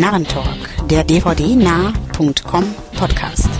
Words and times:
Narrentalk, 0.00 0.86
der 0.88 1.02
dvdnah.com 1.02 2.64
Podcast. 2.96 3.50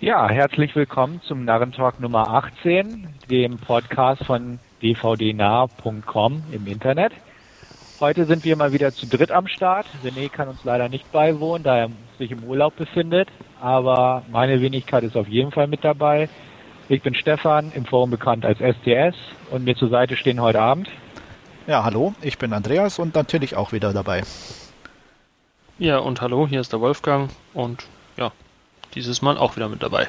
Ja, 0.00 0.28
herzlich 0.28 0.76
willkommen 0.76 1.20
zum 1.26 1.44
Narrentalk 1.44 1.98
Nummer 1.98 2.28
18, 2.28 3.08
dem 3.28 3.58
Podcast 3.58 4.22
von 4.24 4.60
dvdnah.com 4.82 6.44
im 6.52 6.66
Internet. 6.68 7.12
Heute 7.98 8.24
sind 8.24 8.44
wir 8.44 8.54
mal 8.54 8.72
wieder 8.72 8.92
zu 8.92 9.06
dritt 9.08 9.32
am 9.32 9.48
Start. 9.48 9.86
René 10.04 10.28
kann 10.28 10.46
uns 10.46 10.62
leider 10.62 10.88
nicht 10.88 11.10
beiwohnen, 11.10 11.64
da 11.64 11.76
er 11.76 11.90
sich 12.18 12.30
im 12.30 12.44
Urlaub 12.44 12.76
befindet. 12.76 13.28
Aber 13.60 14.22
meine 14.30 14.60
Wenigkeit 14.60 15.02
ist 15.02 15.16
auf 15.16 15.26
jeden 15.26 15.50
Fall 15.50 15.66
mit 15.66 15.82
dabei. 15.82 16.28
Ich 16.88 17.00
bin 17.00 17.14
Stefan, 17.14 17.72
im 17.72 17.86
Forum 17.86 18.10
bekannt 18.10 18.44
als 18.44 18.58
STS 18.58 19.16
und 19.50 19.64
mir 19.64 19.74
zur 19.74 19.88
Seite 19.88 20.16
stehen 20.16 20.40
heute 20.40 20.60
Abend. 20.60 20.90
Ja, 21.66 21.82
hallo, 21.82 22.14
ich 22.20 22.36
bin 22.36 22.52
Andreas 22.52 22.98
und 22.98 23.14
natürlich 23.14 23.56
auch 23.56 23.72
wieder 23.72 23.94
dabei. 23.94 24.22
Ja, 25.78 25.98
und 25.98 26.20
hallo, 26.20 26.46
hier 26.46 26.60
ist 26.60 26.72
der 26.72 26.80
Wolfgang 26.80 27.30
und 27.54 27.86
ja, 28.18 28.32
dieses 28.94 29.22
Mal 29.22 29.38
auch 29.38 29.56
wieder 29.56 29.70
mit 29.70 29.82
dabei. 29.82 30.08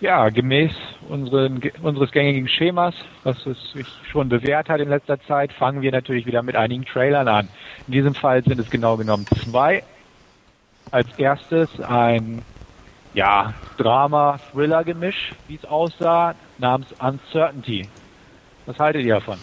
Ja, 0.00 0.28
gemäß 0.28 0.72
unseren, 1.08 1.60
unseres 1.82 2.12
gängigen 2.12 2.48
Schemas, 2.48 2.94
was 3.24 3.44
es 3.46 3.72
sich 3.72 3.86
schon 4.10 4.28
bewährt 4.28 4.68
hat 4.68 4.80
in 4.80 4.90
letzter 4.90 5.18
Zeit, 5.22 5.52
fangen 5.54 5.80
wir 5.80 5.90
natürlich 5.90 6.26
wieder 6.26 6.42
mit 6.42 6.54
einigen 6.54 6.84
Trailern 6.84 7.28
an. 7.28 7.48
In 7.86 7.94
diesem 7.94 8.14
Fall 8.14 8.44
sind 8.44 8.60
es 8.60 8.68
genau 8.68 8.98
genommen 8.98 9.26
zwei. 9.42 9.82
Als 10.90 11.08
erstes 11.18 11.80
ein 11.80 12.42
ja, 13.16 13.54
Drama-Thriller-Gemisch, 13.78 15.34
wie 15.46 15.56
es 15.56 15.64
aussah, 15.64 16.34
namens 16.58 16.88
Uncertainty. 16.98 17.88
Was 18.66 18.78
haltet 18.78 19.04
ihr 19.04 19.14
davon? 19.14 19.38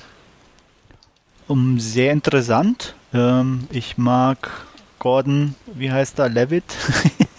Um, 1.47 1.79
sehr 1.79 2.13
interessant. 2.13 2.95
Ähm, 3.13 3.67
ich 3.71 3.97
mag 3.97 4.49
Gordon, 4.99 5.55
wie 5.73 5.91
heißt 5.91 6.19
er, 6.19 6.29
Levitt. 6.29 6.63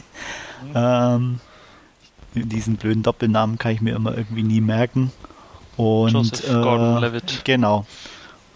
ähm, 0.75 1.39
diesen 2.35 2.77
blöden 2.77 3.05
Doppelnamen 3.05 3.57
kann 3.57 3.73
ich 3.73 3.81
mir 3.81 3.95
immer 3.95 4.17
irgendwie 4.17 4.43
nie 4.43 4.61
merken. 4.61 5.13
Und 5.77 6.13
Joseph 6.13 6.49
äh, 6.49 6.53
Gordon 6.53 7.01
Levitt. 7.01 7.43
Genau. 7.45 7.87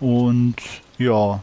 Und 0.00 0.56
ja, 0.98 1.40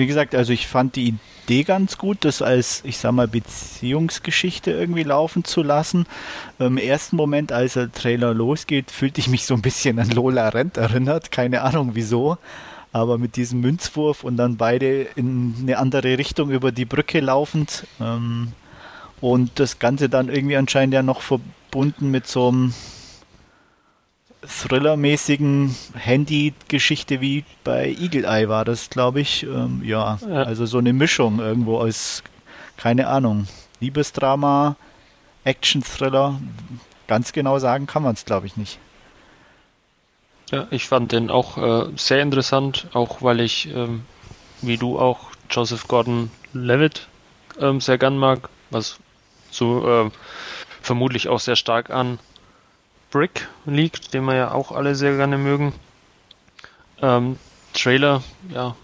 wie 0.00 0.06
gesagt, 0.06 0.34
also 0.34 0.52
ich 0.52 0.66
fand 0.66 0.96
die 0.96 1.14
Idee 1.46 1.62
ganz 1.62 1.98
gut, 1.98 2.24
das 2.24 2.42
als, 2.42 2.82
ich 2.84 2.98
sag 2.98 3.12
mal, 3.12 3.28
Beziehungsgeschichte 3.28 4.72
irgendwie 4.72 5.02
laufen 5.02 5.44
zu 5.44 5.62
lassen. 5.62 6.06
Im 6.58 6.78
ersten 6.78 7.16
Moment, 7.16 7.52
als 7.52 7.74
der 7.74 7.92
Trailer 7.92 8.34
losgeht, 8.34 8.90
fühlte 8.90 9.20
ich 9.20 9.28
mich 9.28 9.46
so 9.46 9.54
ein 9.54 9.62
bisschen 9.62 9.98
an 9.98 10.10
Lola 10.10 10.48
Rent 10.48 10.76
erinnert, 10.78 11.30
keine 11.30 11.62
Ahnung 11.62 11.90
wieso. 11.94 12.38
Aber 12.92 13.18
mit 13.18 13.36
diesem 13.36 13.60
Münzwurf 13.60 14.24
und 14.24 14.36
dann 14.36 14.56
beide 14.56 15.02
in 15.02 15.54
eine 15.60 15.78
andere 15.78 16.18
Richtung 16.18 16.50
über 16.50 16.72
die 16.72 16.86
Brücke 16.86 17.20
laufend. 17.20 17.86
Ähm, 18.00 18.54
und 19.20 19.60
das 19.60 19.78
Ganze 19.78 20.08
dann 20.08 20.28
irgendwie 20.28 20.56
anscheinend 20.56 20.94
ja 20.94 21.02
noch 21.02 21.20
verbunden 21.20 22.10
mit 22.10 22.26
so 22.26 22.48
einem 22.48 22.74
Thriller-mäßigen 24.42 25.74
Handy-Geschichte 25.94 27.20
wie 27.20 27.44
bei 27.62 27.94
Eagle 28.00 28.24
Eye 28.24 28.48
war 28.48 28.64
das, 28.64 28.88
glaube 28.88 29.20
ich. 29.20 29.42
Ähm, 29.42 29.82
ja, 29.84 30.18
Ja. 30.28 30.42
also 30.44 30.66
so 30.66 30.78
eine 30.78 30.92
Mischung 30.92 31.40
irgendwo 31.40 31.78
aus, 31.78 32.22
keine 32.76 33.08
Ahnung, 33.08 33.46
Liebesdrama, 33.80 34.76
Action-Thriller. 35.44 36.40
Ganz 37.06 37.32
genau 37.32 37.58
sagen 37.58 37.86
kann 37.86 38.02
man 38.02 38.14
es, 38.14 38.24
glaube 38.24 38.46
ich, 38.46 38.56
nicht. 38.56 38.78
Ja, 40.50 40.66
ich 40.70 40.86
fand 40.86 41.12
den 41.12 41.30
auch 41.30 41.58
äh, 41.58 41.90
sehr 41.96 42.22
interessant, 42.22 42.86
auch 42.92 43.22
weil 43.22 43.40
ich, 43.40 43.68
ähm, 43.68 44.02
wie 44.62 44.76
du 44.76 44.98
auch, 44.98 45.30
Joseph 45.50 45.86
Gordon 45.88 46.30
Levitt 46.52 47.08
ähm, 47.60 47.80
sehr 47.80 47.98
gern 47.98 48.16
mag, 48.16 48.48
was 48.70 48.98
so 49.50 50.06
äh, 50.06 50.10
vermutlich 50.80 51.28
auch 51.28 51.40
sehr 51.40 51.56
stark 51.56 51.90
an 51.90 52.18
Brick 53.10 53.48
liegt, 53.66 54.14
den 54.14 54.24
wir 54.24 54.34
ja 54.34 54.52
auch 54.52 54.72
alle 54.72 54.94
sehr 54.94 55.16
gerne 55.16 55.38
mögen. 55.38 55.72
Ähm, 57.02 57.38
Trailer, 57.72 58.22
ja, 58.52 58.76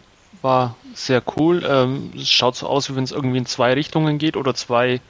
war 0.43 0.77
sehr 0.95 1.23
cool. 1.37 1.65
Ähm, 1.69 2.13
es 2.15 2.31
schaut 2.31 2.57
so 2.57 2.67
aus, 2.67 2.91
wie 2.91 2.97
wenn 2.97 3.05
es 3.05 3.13
irgendwie 3.13 3.39
in 3.39 3.47
zwei 3.47 3.75
Richtungen 3.75 4.19
geht 4.19 4.37
oder 4.37 4.55
zwei, 4.55 5.01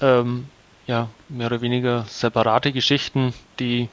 ähm, 0.00 0.48
ja, 0.86 1.08
mehr 1.28 1.46
oder 1.46 1.60
weniger 1.60 2.04
separate 2.08 2.72
Geschichten, 2.72 3.34
die 3.58 3.88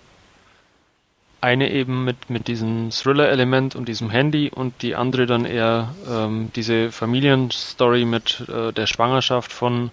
eine 1.42 1.72
eben 1.72 2.04
mit, 2.04 2.30
mit 2.30 2.48
diesem 2.48 2.90
Thriller-Element 2.92 3.76
und 3.76 3.88
diesem 3.88 4.10
Handy 4.10 4.52
und 4.54 4.82
die 4.82 4.96
andere 4.96 5.26
dann 5.26 5.46
eher 5.46 5.94
ähm, 6.10 6.52
diese 6.56 6.92
Familienstory 6.92 8.04
mit 8.06 8.44
äh, 8.50 8.74
der 8.74 8.88
Schwangerschaft 8.88 9.54
von 9.54 9.90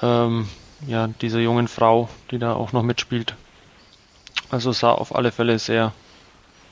ähm, 0.00 0.48
ja, 0.86 1.08
dieser 1.08 1.40
jungen 1.40 1.68
Frau, 1.68 2.08
die 2.30 2.38
da 2.38 2.54
auch 2.54 2.72
noch 2.72 2.82
mitspielt. 2.82 3.34
Also 4.50 4.72
sah 4.72 4.92
auf 4.92 5.14
alle 5.14 5.32
Fälle 5.32 5.58
sehr 5.58 5.92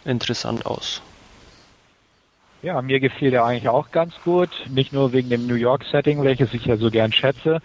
interessant 0.04 0.66
aus. 0.66 1.03
Ja, 2.62 2.82
mir 2.82 3.00
gefiel 3.00 3.31
der 3.31 3.44
eigentlich 3.44 3.69
auch 3.69 3.91
ganz 3.91 4.15
gut. 4.22 4.50
Nicht 4.69 4.93
nur 4.93 5.12
wegen 5.12 5.31
dem 5.31 5.47
New 5.47 5.54
York-Setting, 5.54 6.22
welches 6.22 6.53
ich 6.53 6.66
ja 6.66 6.76
so 6.76 6.91
gern 6.91 7.12
schätze. 7.12 7.60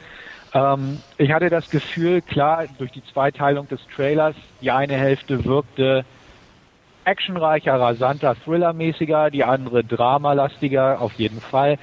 Ähm, 0.54 1.00
ich 1.18 1.32
hatte 1.32 1.50
das 1.50 1.70
Gefühl, 1.70 2.22
klar, 2.22 2.66
durch 2.78 2.92
die 2.92 3.04
Zweiteilung 3.12 3.68
des 3.68 3.82
Trailers, 3.94 4.36
die 4.62 4.72
eine 4.72 4.96
Hälfte 4.96 5.44
wirkte 5.44 6.06
actionreicher, 7.04 7.80
rasanter, 7.80 8.36
thrillermäßiger, 8.44 9.30
die 9.30 9.44
andere 9.44 9.84
dramalastiger, 9.84 11.02
auf 11.02 11.14
jeden 11.14 11.42
Fall. 11.42 11.78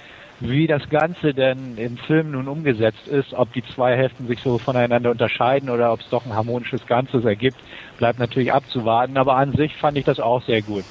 Wie 0.44 0.66
das 0.66 0.88
Ganze 0.88 1.34
denn 1.34 1.78
im 1.78 1.97
Film 1.98 2.32
nun 2.32 2.48
umgesetzt 2.48 3.06
ist, 3.06 3.32
ob 3.32 3.53
die 3.53 3.62
zwei 3.76 3.97
Hälften 3.97 4.26
sich 4.26 4.41
so 4.41 4.58
voneinander 4.58 5.12
unterscheiden 5.12 5.70
oder 5.70 5.92
ob 5.92 6.00
es 6.00 6.08
doch 6.08 6.26
ein 6.26 6.34
harmonisches 6.34 6.84
Ganzes 6.88 7.25
ergibt, 7.25 7.58
bleibt 7.98 8.19
natürlich 8.19 8.52
abzuwarten. 8.52 9.16
Aber 9.19 9.36
an 9.36 9.52
sich 9.52 9.72
fand 9.76 9.97
ich 9.98 10.04
das 10.04 10.19
auch 10.19 10.42
sehr 10.42 10.60
gut. 10.62 10.84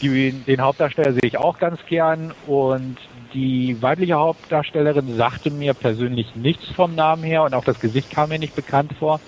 Die, 0.00 0.32
den 0.32 0.62
Hauptdarsteller 0.62 1.12
sehe 1.12 1.20
ich 1.28 1.36
auch 1.36 1.58
ganz 1.58 1.78
gern 1.86 2.32
und 2.46 2.96
die 3.34 3.76
weibliche 3.82 4.14
Hauptdarstellerin 4.14 5.18
sagte 5.18 5.50
mir 5.50 5.74
persönlich 5.74 6.34
nichts 6.34 6.64
vom 6.74 6.94
Namen 6.94 7.24
her 7.24 7.42
und 7.42 7.54
auch 7.54 7.64
das 7.64 7.78
Gesicht 7.80 8.08
kam 8.08 8.30
mir 8.30 8.38
nicht 8.38 8.56
bekannt 8.56 8.94
vor. 8.98 9.20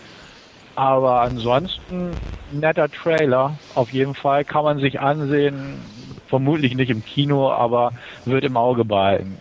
Aber 0.74 1.20
ansonsten 1.20 2.18
netter 2.50 2.90
Trailer. 2.90 3.58
Auf 3.74 3.90
jeden 3.90 4.14
Fall 4.14 4.44
kann 4.46 4.64
man 4.64 4.78
sich 4.78 5.00
ansehen. 5.00 5.95
Vermutlich 6.28 6.74
nicht 6.74 6.90
im 6.90 7.04
Kino, 7.04 7.50
aber 7.52 7.92
wird 8.24 8.44
im 8.44 8.56
Auge 8.56 8.84
behalten. 8.84 9.36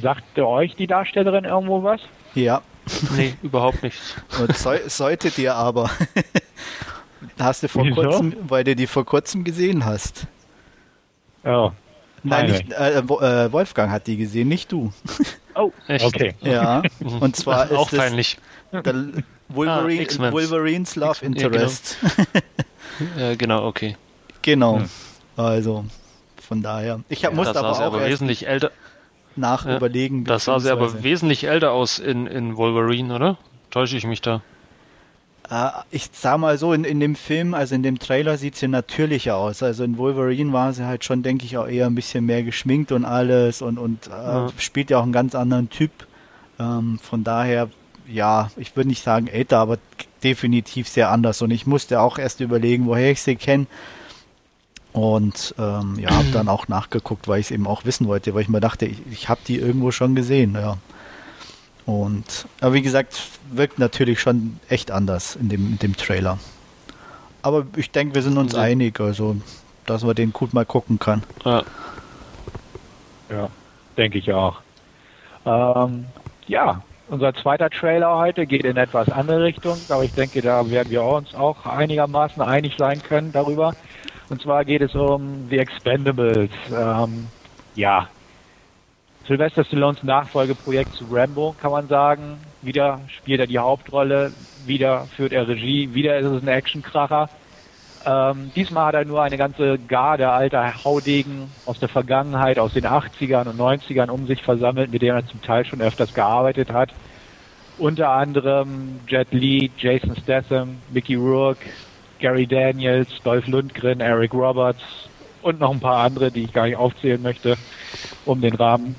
Sagte 0.00 0.46
euch 0.46 0.74
die 0.76 0.86
Darstellerin 0.86 1.44
irgendwo 1.44 1.82
was? 1.82 2.00
Ja, 2.34 2.62
Nee, 3.16 3.34
überhaupt 3.42 3.82
nichts. 3.82 4.16
und 4.40 4.56
soll, 4.56 4.80
solltet 4.88 5.38
ihr 5.38 5.54
aber. 5.54 5.88
hast 7.38 7.62
du 7.62 7.68
vor 7.68 7.84
Wieso? 7.84 8.02
kurzem, 8.02 8.34
weil 8.48 8.64
du 8.64 8.74
die 8.74 8.86
vor 8.86 9.04
kurzem 9.04 9.44
gesehen 9.44 9.84
hast. 9.84 10.26
Oh. 11.44 11.70
Nein, 12.24 12.50
nicht, 12.50 12.72
äh, 12.72 12.98
äh, 12.98 13.52
Wolfgang 13.52 13.90
hat 13.90 14.06
die 14.06 14.16
gesehen, 14.16 14.48
nicht 14.48 14.72
du. 14.72 14.92
Oh, 15.54 15.70
Echt? 15.86 16.02
okay. 16.06 16.34
Ja, 16.40 16.80
und 17.20 17.36
zwar 17.36 17.66
ist 17.66 17.76
auch 17.76 17.92
es 17.92 17.98
peinlich. 17.98 18.38
der 18.72 18.94
Wolverine, 19.50 19.98
Ah, 20.00 20.02
X-Men. 20.04 20.32
Wolverines 20.32 20.96
Love 20.96 21.10
X-Men, 21.10 21.32
ja, 21.34 21.42
genau. 21.42 21.56
Interest. 21.58 21.96
Ja, 23.18 23.34
genau, 23.34 23.66
okay. 23.66 23.96
genau. 24.40 24.78
Hm. 24.78 24.88
Also, 25.36 25.84
von 26.52 26.62
daher. 26.62 27.00
Ich 27.08 27.24
hab, 27.24 27.32
Da 27.32 27.36
musste 27.36 27.58
aber 27.58 27.70
auch 27.70 27.80
aber 27.80 28.00
erst 28.00 28.12
wesentlich 28.12 28.46
älter. 28.46 28.70
nach 29.36 29.64
Ja, 29.64 29.76
überlegen. 29.78 30.24
Da 30.24 30.38
sah 30.38 30.60
sie 30.60 30.70
aber 30.70 31.02
wesentlich 31.02 31.44
älter 31.44 31.72
aus 31.72 31.98
in, 31.98 32.26
in 32.26 32.56
Wolverine, 32.56 33.14
oder? 33.14 33.38
Täusche 33.70 33.96
ich 33.96 34.04
mich 34.06 34.20
da? 34.20 34.42
Äh, 35.50 35.70
ich 35.90 36.10
sag 36.12 36.38
mal 36.38 36.58
so, 36.58 36.74
in, 36.74 36.84
in 36.84 37.00
dem 37.00 37.16
Film, 37.16 37.54
also 37.54 37.74
in 37.74 37.82
dem 37.82 37.98
Trailer 37.98 38.36
sieht 38.36 38.56
sie 38.56 38.68
natürlicher 38.68 39.36
aus. 39.36 39.62
Also 39.62 39.82
in 39.84 39.96
Wolverine 39.96 40.52
war 40.52 40.74
sie 40.74 40.84
halt 40.84 41.04
schon, 41.04 41.22
denke 41.22 41.46
ich, 41.46 41.56
auch 41.56 41.66
eher 41.66 41.86
ein 41.86 41.94
bisschen 41.94 42.26
mehr 42.26 42.42
geschminkt 42.42 42.92
und 42.92 43.06
alles 43.06 43.62
und, 43.62 43.78
und 43.78 44.08
äh, 44.08 44.10
Ja. 44.10 44.48
spielt 44.58 44.90
ja 44.90 44.98
auch 44.98 45.04
einen 45.04 45.12
ganz 45.12 45.34
anderen 45.34 45.70
Typ. 45.70 45.90
Ähm, 46.60 46.98
von 47.02 47.24
daher, 47.24 47.70
ja, 48.06 48.50
ich 48.56 48.76
würde 48.76 48.88
nicht 48.90 49.02
sagen 49.02 49.26
älter, 49.26 49.58
aber 49.58 49.78
definitiv 50.22 50.86
sehr 50.88 51.10
anders. 51.10 51.40
Und 51.40 51.50
ich 51.50 51.66
musste 51.66 52.00
auch 52.00 52.18
erst 52.18 52.40
überlegen, 52.40 52.84
woher 52.86 53.10
ich 53.10 53.22
sie 53.22 53.36
kenne. 53.36 53.66
Und 54.92 55.54
ähm, 55.58 55.98
ja, 55.98 56.12
habe 56.14 56.28
dann 56.30 56.48
auch 56.48 56.68
nachgeguckt, 56.68 57.26
weil 57.28 57.40
ich 57.40 57.46
es 57.46 57.50
eben 57.50 57.66
auch 57.66 57.84
wissen 57.84 58.06
wollte, 58.08 58.34
weil 58.34 58.42
ich 58.42 58.48
mir 58.48 58.60
dachte, 58.60 58.86
ich, 58.86 59.06
ich 59.06 59.28
habe 59.28 59.40
die 59.46 59.58
irgendwo 59.58 59.90
schon 59.90 60.14
gesehen, 60.14 60.54
ja. 60.54 60.78
Und 61.84 62.48
aber 62.60 62.74
wie 62.74 62.82
gesagt, 62.82 63.40
wirkt 63.42 63.78
natürlich 63.78 64.20
schon 64.20 64.60
echt 64.68 64.90
anders 64.90 65.34
in 65.36 65.48
dem, 65.48 65.72
in 65.72 65.78
dem 65.78 65.96
Trailer. 65.96 66.38
Aber 67.42 67.66
ich 67.76 67.92
denke, 67.92 68.14
wir 68.14 68.22
sind 68.22 68.38
uns 68.38 68.54
Ja. 68.54 68.60
einig, 68.62 69.00
also 69.00 69.36
dass 69.86 70.04
man 70.04 70.14
den 70.14 70.32
gut 70.32 70.52
mal 70.54 70.64
gucken 70.66 70.98
kann. 70.98 71.26
Ja, 71.44 71.64
Ja, 73.30 73.50
denke 73.96 74.18
ich 74.18 74.32
auch. 74.32 74.62
Ähm, 75.46 76.14
ja, 76.46 76.84
unser 77.06 77.34
zweiter 77.34 77.70
Trailer 77.70 78.16
heute 78.18 78.46
geht 78.46 78.64
in 78.64 78.76
etwas 78.76 79.10
andere 79.10 79.42
Richtung, 79.44 79.90
aber 79.90 80.04
ich 80.04 80.14
denke, 80.14 80.42
da 80.42 80.68
werden 80.70 80.90
wir 80.90 81.04
uns 81.04 81.34
auch 81.34 81.66
einigermaßen 81.66 82.42
einig 82.42 82.76
sein 82.78 83.02
können 83.02 83.32
darüber. 83.32 83.76
Und 84.32 84.40
zwar 84.40 84.64
geht 84.64 84.80
es 84.80 84.94
um 84.94 85.46
The 85.50 85.58
Expendables. 85.58 86.48
Ähm, 86.74 87.26
ja, 87.74 88.08
Sylvester 89.26 89.62
Stallones 89.62 90.02
Nachfolgeprojekt 90.02 90.94
zu 90.94 91.04
Rambo, 91.10 91.54
kann 91.60 91.70
man 91.70 91.86
sagen. 91.86 92.38
Wieder 92.62 93.02
spielt 93.08 93.40
er 93.40 93.46
die 93.46 93.58
Hauptrolle, 93.58 94.32
wieder 94.64 95.04
führt 95.16 95.34
er 95.34 95.46
Regie, 95.46 95.92
wieder 95.92 96.18
ist 96.18 96.24
es 96.24 96.42
ein 96.42 96.48
Actionkracher. 96.48 97.28
Ähm, 98.06 98.50
diesmal 98.56 98.86
hat 98.86 98.94
er 98.94 99.04
nur 99.04 99.20
eine 99.20 99.36
ganze 99.36 99.78
Garde 99.78 100.30
alter 100.30 100.82
Haudegen 100.82 101.52
aus 101.66 101.78
der 101.78 101.90
Vergangenheit, 101.90 102.58
aus 102.58 102.72
den 102.72 102.86
80ern 102.86 103.50
und 103.50 103.60
90ern 103.60 104.08
um 104.08 104.26
sich 104.26 104.42
versammelt, 104.42 104.90
mit 104.90 105.02
denen 105.02 105.18
er 105.18 105.26
zum 105.26 105.42
Teil 105.42 105.66
schon 105.66 105.82
öfters 105.82 106.14
gearbeitet 106.14 106.72
hat. 106.72 106.88
Unter 107.76 108.08
anderem 108.08 109.00
Jet 109.06 109.30
Li, 109.32 109.70
Jason 109.76 110.16
Statham, 110.16 110.78
Mickey 110.90 111.16
Rourke, 111.16 111.66
Gary 112.22 112.46
Daniels, 112.46 113.10
Dolph 113.24 113.48
Lundgren, 113.48 114.00
Eric 114.00 114.32
Roberts 114.32 114.80
und 115.42 115.58
noch 115.58 115.72
ein 115.72 115.80
paar 115.80 116.04
andere, 116.04 116.30
die 116.30 116.44
ich 116.44 116.52
gar 116.52 116.66
nicht 116.66 116.76
aufzählen 116.76 117.20
möchte, 117.20 117.58
um 118.24 118.40
den 118.40 118.54
Rahmen 118.54 118.94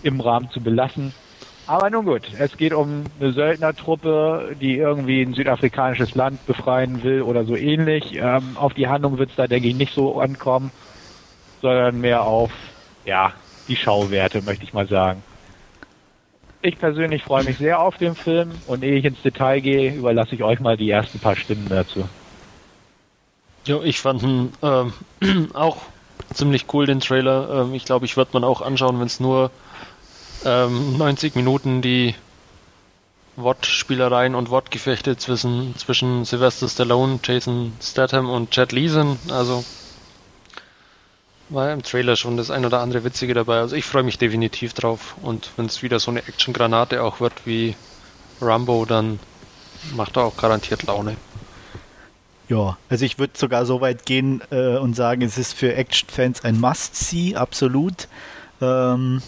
im 0.00 0.20
Rahmen 0.20 0.48
zu 0.50 0.62
belassen. 0.62 1.12
Aber 1.66 1.90
nun 1.90 2.06
gut, 2.06 2.26
es 2.38 2.56
geht 2.56 2.72
um 2.72 3.04
eine 3.20 3.32
Söldnertruppe, 3.32 4.56
die 4.58 4.78
irgendwie 4.78 5.20
ein 5.20 5.34
südafrikanisches 5.34 6.14
Land 6.14 6.46
befreien 6.46 7.02
will 7.02 7.20
oder 7.20 7.44
so 7.44 7.54
ähnlich. 7.54 8.14
Ähm, 8.14 8.56
auf 8.56 8.72
die 8.72 8.88
Handlung 8.88 9.18
wird 9.18 9.30
es 9.30 9.36
da, 9.36 9.46
denke 9.46 9.68
ich, 9.68 9.74
nicht 9.74 9.92
so 9.94 10.18
ankommen, 10.18 10.72
sondern 11.60 12.00
mehr 12.00 12.24
auf, 12.24 12.50
ja, 13.04 13.34
die 13.68 13.76
Schauwerte, 13.76 14.40
möchte 14.40 14.64
ich 14.64 14.72
mal 14.72 14.88
sagen. 14.88 15.22
Ich 16.62 16.78
persönlich 16.78 17.22
freue 17.22 17.44
mich 17.44 17.58
sehr 17.58 17.80
auf 17.80 17.98
den 17.98 18.16
Film 18.16 18.62
und 18.64 18.82
ehe 18.82 18.96
ich 18.96 19.04
ins 19.04 19.20
Detail 19.20 19.60
gehe, 19.60 19.94
überlasse 19.94 20.34
ich 20.34 20.42
euch 20.42 20.58
mal 20.58 20.78
die 20.78 20.88
ersten 20.88 21.20
paar 21.20 21.36
Stimmen 21.36 21.68
dazu. 21.68 22.08
Ja, 23.64 23.80
ich 23.82 24.00
fand 24.00 24.22
ihn 24.22 24.52
ähm, 24.62 24.92
auch 25.54 25.78
ziemlich 26.34 26.66
cool, 26.72 26.86
den 26.86 27.00
Trailer. 27.00 27.62
Ähm, 27.62 27.74
ich 27.74 27.84
glaube, 27.84 28.06
ich 28.06 28.16
würde 28.16 28.30
man 28.34 28.44
auch 28.44 28.60
anschauen, 28.60 28.98
wenn 28.98 29.06
es 29.06 29.20
nur 29.20 29.50
ähm, 30.44 30.98
90 30.98 31.36
Minuten 31.36 31.82
die 31.82 32.14
Wortspielereien 33.36 34.34
und 34.34 34.50
Wortgefechte 34.50 35.16
zwischen, 35.16 35.76
zwischen 35.76 36.24
Sylvester 36.24 36.68
Stallone, 36.68 37.20
Jason 37.22 37.72
Statham 37.80 38.28
und 38.28 38.50
Chad 38.50 38.72
Lee 38.72 38.88
sind. 38.88 39.18
Also 39.30 39.64
war 41.48 41.72
im 41.72 41.82
Trailer 41.82 42.16
schon 42.16 42.36
das 42.36 42.50
ein 42.50 42.64
oder 42.64 42.80
andere 42.80 43.04
Witzige 43.04 43.34
dabei. 43.34 43.58
Also 43.58 43.76
ich 43.76 43.84
freue 43.84 44.02
mich 44.02 44.18
definitiv 44.18 44.74
drauf. 44.74 45.16
Und 45.22 45.50
wenn 45.56 45.66
es 45.66 45.82
wieder 45.82 46.00
so 46.00 46.10
eine 46.10 46.26
Action-Granate 46.26 47.02
auch 47.02 47.20
wird 47.20 47.46
wie 47.46 47.76
Rambo, 48.40 48.84
dann 48.86 49.20
macht 49.94 50.16
er 50.16 50.24
auch 50.24 50.36
garantiert 50.36 50.82
Laune. 50.84 51.16
Ja, 52.52 52.76
also 52.90 53.06
ich 53.06 53.18
würde 53.18 53.32
sogar 53.34 53.64
so 53.64 53.80
weit 53.80 54.04
gehen 54.04 54.42
äh, 54.50 54.76
und 54.76 54.94
sagen, 54.94 55.22
es 55.22 55.38
ist 55.38 55.54
für 55.54 55.74
Action-Fans 55.74 56.44
ein 56.44 56.60
Must-See, 56.60 57.34
absolut. 57.34 58.08
Ähm, 58.60 59.22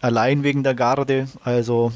allein 0.00 0.42
wegen 0.42 0.64
der 0.64 0.74
Garde, 0.74 1.28
also 1.44 1.92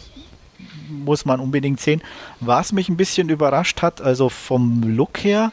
muss 0.88 1.24
man 1.24 1.40
unbedingt 1.40 1.80
sehen. 1.80 2.04
Was 2.38 2.70
mich 2.70 2.88
ein 2.88 2.96
bisschen 2.96 3.30
überrascht 3.30 3.82
hat, 3.82 4.00
also 4.00 4.28
vom 4.28 4.84
Look 4.84 5.24
her, 5.24 5.50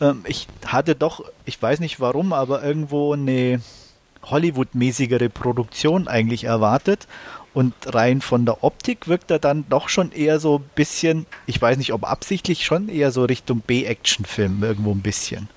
ähm, 0.00 0.24
ich 0.26 0.48
hatte 0.66 0.96
doch, 0.96 1.24
ich 1.44 1.62
weiß 1.62 1.78
nicht 1.78 2.00
warum, 2.00 2.32
aber 2.32 2.60
irgendwo 2.64 3.12
eine 3.12 3.60
Hollywood-mäßigere 4.24 5.28
Produktion 5.28 6.08
eigentlich 6.08 6.42
erwartet. 6.42 7.06
Und 7.54 7.74
rein 7.86 8.20
von 8.20 8.44
der 8.44 8.62
Optik 8.62 9.08
wirkt 9.08 9.30
er 9.30 9.38
dann 9.38 9.64
doch 9.68 9.88
schon 9.88 10.12
eher 10.12 10.38
so 10.38 10.58
ein 10.58 10.70
bisschen, 10.74 11.26
ich 11.46 11.60
weiß 11.60 11.78
nicht, 11.78 11.92
ob 11.92 12.08
absichtlich 12.08 12.64
schon 12.64 12.88
eher 12.88 13.10
so 13.10 13.24
Richtung 13.24 13.60
B-Action-Film 13.60 14.62
irgendwo 14.62 14.92
ein 14.92 15.02
bisschen. 15.02 15.48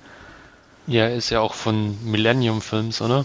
Ja, 0.86 1.06
ist 1.06 1.30
ja 1.30 1.40
auch 1.40 1.54
von 1.54 1.96
Millennium 2.04 2.60
Films, 2.60 3.00
oder? 3.00 3.24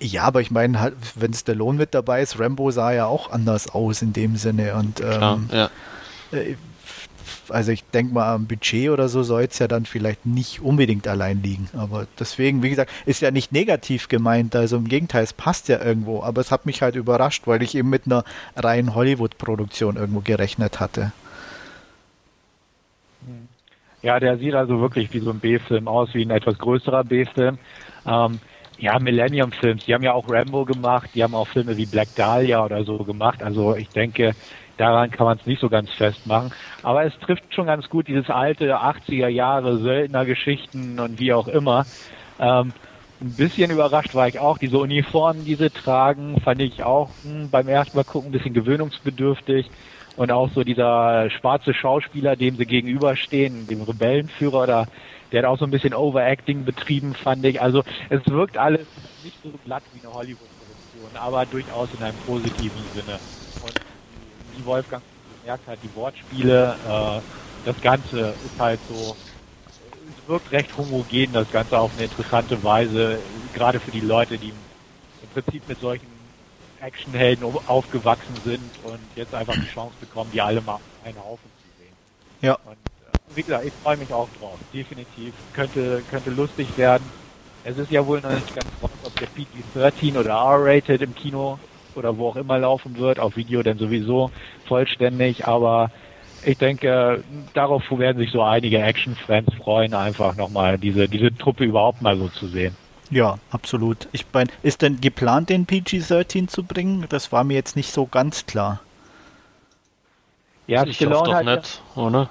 Ja, 0.00 0.22
aber 0.24 0.40
ich 0.40 0.50
meine, 0.50 0.80
halt, 0.80 0.94
wenn 1.14 1.32
Stallone 1.32 1.78
mit 1.78 1.94
dabei 1.94 2.22
ist, 2.22 2.38
Rambo 2.38 2.70
sah 2.70 2.92
ja 2.92 3.06
auch 3.06 3.30
anders 3.30 3.68
aus 3.68 4.02
in 4.02 4.12
dem 4.12 4.36
Sinne. 4.36 4.74
Und 4.74 5.00
ähm, 5.00 5.06
Klar, 5.06 5.40
ja. 5.52 5.70
Also 7.48 7.72
ich 7.72 7.84
denke 7.84 8.14
mal, 8.14 8.34
am 8.34 8.46
Budget 8.46 8.90
oder 8.90 9.08
so 9.08 9.22
soll 9.22 9.42
es 9.42 9.58
ja 9.58 9.68
dann 9.68 9.86
vielleicht 9.86 10.26
nicht 10.26 10.60
unbedingt 10.60 11.06
allein 11.08 11.42
liegen. 11.42 11.68
Aber 11.76 12.06
deswegen, 12.18 12.62
wie 12.62 12.70
gesagt, 12.70 12.90
ist 13.06 13.22
ja 13.22 13.30
nicht 13.30 13.52
negativ 13.52 14.08
gemeint. 14.08 14.56
Also 14.56 14.76
im 14.76 14.88
Gegenteil, 14.88 15.24
es 15.24 15.32
passt 15.32 15.68
ja 15.68 15.82
irgendwo. 15.84 16.22
Aber 16.22 16.40
es 16.40 16.50
hat 16.50 16.66
mich 16.66 16.82
halt 16.82 16.96
überrascht, 16.96 17.46
weil 17.46 17.62
ich 17.62 17.74
eben 17.74 17.90
mit 17.90 18.06
einer 18.06 18.24
reinen 18.56 18.94
Hollywood-Produktion 18.94 19.96
irgendwo 19.96 20.20
gerechnet 20.20 20.80
hatte. 20.80 21.12
Ja, 24.02 24.20
der 24.20 24.36
sieht 24.38 24.54
also 24.54 24.80
wirklich 24.80 25.12
wie 25.14 25.20
so 25.20 25.30
ein 25.30 25.40
B-Film 25.40 25.88
aus, 25.88 26.12
wie 26.12 26.24
ein 26.24 26.30
etwas 26.30 26.58
größerer 26.58 27.04
B-Film. 27.04 27.58
Ähm, 28.06 28.38
ja, 28.76 28.98
Millennium 28.98 29.52
Films, 29.52 29.84
die 29.84 29.94
haben 29.94 30.02
ja 30.02 30.12
auch 30.12 30.28
Rambo 30.28 30.64
gemacht, 30.64 31.10
die 31.14 31.22
haben 31.22 31.34
auch 31.34 31.48
Filme 31.48 31.76
wie 31.76 31.86
Black 31.86 32.14
Dahlia 32.14 32.64
oder 32.64 32.84
so 32.84 32.98
gemacht. 32.98 33.42
Also 33.42 33.76
ich 33.76 33.88
denke, 33.90 34.34
daran 34.76 35.10
kann 35.10 35.26
man 35.26 35.38
es 35.38 35.46
nicht 35.46 35.60
so 35.60 35.68
ganz 35.68 35.90
festmachen. 35.92 36.52
Aber 36.82 37.04
es 37.04 37.16
trifft 37.20 37.52
schon 37.54 37.66
ganz 37.66 37.88
gut 37.88 38.08
dieses 38.08 38.30
alte 38.30 38.80
80er 38.82 39.28
Jahre 39.28 39.78
Söldnergeschichten 39.78 41.00
und 41.00 41.18
wie 41.18 41.32
auch 41.32 41.48
immer. 41.48 41.86
Ähm, 42.38 42.74
ein 43.20 43.36
bisschen 43.36 43.70
überrascht 43.70 44.14
war 44.14 44.28
ich 44.28 44.38
auch. 44.38 44.58
Diese 44.58 44.78
Uniformen, 44.78 45.44
die 45.44 45.56
sie 45.56 45.70
tragen, 45.70 46.40
fand 46.40 46.60
ich 46.60 46.82
auch 46.82 47.22
hm, 47.22 47.50
beim 47.50 47.68
ersten 47.68 47.96
Mal 47.96 48.04
gucken 48.04 48.30
ein 48.30 48.32
bisschen 48.32 48.54
gewöhnungsbedürftig. 48.54 49.70
Und 50.16 50.30
auch 50.30 50.50
so 50.52 50.62
dieser 50.64 51.30
schwarze 51.30 51.74
Schauspieler, 51.74 52.36
dem 52.36 52.56
sie 52.56 52.66
gegenüberstehen, 52.66 53.66
dem 53.66 53.82
Rebellenführer, 53.82 54.66
da, 54.66 54.86
der 55.32 55.42
hat 55.42 55.48
auch 55.48 55.58
so 55.58 55.64
ein 55.64 55.70
bisschen 55.70 55.94
Overacting 55.94 56.64
betrieben, 56.64 57.14
fand 57.14 57.44
ich. 57.46 57.60
Also 57.60 57.82
es 58.10 58.24
wirkt 58.26 58.56
alles 58.56 58.88
nicht 59.16 59.40
so 59.42 59.52
glatt 59.58 59.84
wie 59.92 60.00
eine 60.00 60.12
Hollywood-Produktion, 60.12 61.16
aber 61.16 61.46
durchaus 61.46 61.92
in 61.92 62.02
einem 62.02 62.18
positiven 62.18 62.90
Sinne. 62.92 63.22
Wie 64.56 64.64
Wolfgang 64.64 65.02
gemerkt 65.28 65.66
hat, 65.66 65.82
die 65.82 65.94
Wortspiele, 65.94 66.78
äh, 66.84 67.66
das 67.66 67.80
Ganze 67.80 68.36
ist 68.44 68.58
halt 68.58 68.80
so, 68.88 69.16
es 70.10 70.28
wirkt 70.28 70.50
recht 70.52 70.76
homogen, 70.76 71.32
das 71.32 71.48
Ganze 71.50 71.78
auf 71.78 71.92
eine 71.92 72.04
interessante 72.04 72.62
Weise, 72.62 73.22
gerade 73.52 73.80
für 73.80 73.90
die 73.90 74.00
Leute, 74.00 74.38
die 74.38 74.50
im 74.50 75.28
Prinzip 75.28 75.66
mit 75.66 75.78
solchen 75.80 76.08
Actionhelden 76.80 77.44
aufgewachsen 77.44 78.40
sind 78.44 78.78
und 78.84 79.14
jetzt 79.16 79.34
einfach 79.34 79.54
die 79.54 79.72
Chance 79.72 79.96
bekommen, 79.98 80.30
die 80.30 80.40
alle 80.40 80.60
mal 80.60 80.80
einen 81.02 81.18
Haufen 81.18 81.50
zu 81.62 81.68
sehen. 81.78 81.94
Ja. 82.40 82.58
Und 82.64 82.74
äh, 82.74 83.36
wie 83.36 83.42
gesagt, 83.42 83.64
ich 83.64 83.74
freue 83.82 83.96
mich 83.96 84.12
auch 84.12 84.30
drauf. 84.30 84.60
Definitiv. 84.72 85.34
Könnte, 85.52 86.04
könnte 86.04 86.30
lustig 86.30 86.76
werden. 86.76 87.10
Es 87.62 87.78
ist 87.78 87.90
ja 87.90 88.06
wohl 88.06 88.20
noch 88.20 88.30
nicht 88.30 88.54
ganz 88.54 88.68
raus, 88.82 88.90
ob 89.02 89.18
der 89.18 89.26
PG-13 89.26 90.18
oder 90.18 90.32
R-Rated 90.32 91.00
im 91.00 91.14
Kino 91.14 91.58
oder 91.96 92.18
wo 92.18 92.28
auch 92.28 92.36
immer 92.36 92.58
laufen 92.58 92.96
wird, 92.98 93.18
auf 93.18 93.36
Video 93.36 93.62
denn 93.62 93.78
sowieso 93.78 94.30
vollständig, 94.66 95.46
aber 95.46 95.90
ich 96.44 96.58
denke, 96.58 97.24
darauf 97.54 97.82
werden 97.90 98.18
sich 98.18 98.30
so 98.30 98.42
einige 98.42 98.78
Action-Fans 98.78 99.54
freuen, 99.54 99.94
einfach 99.94 100.36
nochmal 100.36 100.78
diese, 100.78 101.08
diese 101.08 101.34
Truppe 101.36 101.64
überhaupt 101.64 102.02
mal 102.02 102.18
so 102.18 102.28
zu 102.28 102.48
sehen. 102.48 102.76
Ja, 103.10 103.38
absolut. 103.50 104.08
Ich 104.12 104.24
meine, 104.32 104.50
ist 104.62 104.82
denn 104.82 105.00
geplant, 105.00 105.50
den 105.50 105.66
PG-13 105.66 106.48
zu 106.48 106.64
bringen? 106.64 107.06
Das 107.08 107.32
war 107.32 107.44
mir 107.44 107.54
jetzt 107.54 107.76
nicht 107.76 107.92
so 107.92 108.06
ganz 108.06 108.46
klar. 108.46 108.80
Ja, 110.66 110.84
ich 110.84 110.96
Stallone 110.96 111.34
hat, 111.34 111.44
nicht, 111.44 111.82
oder? 111.96 112.30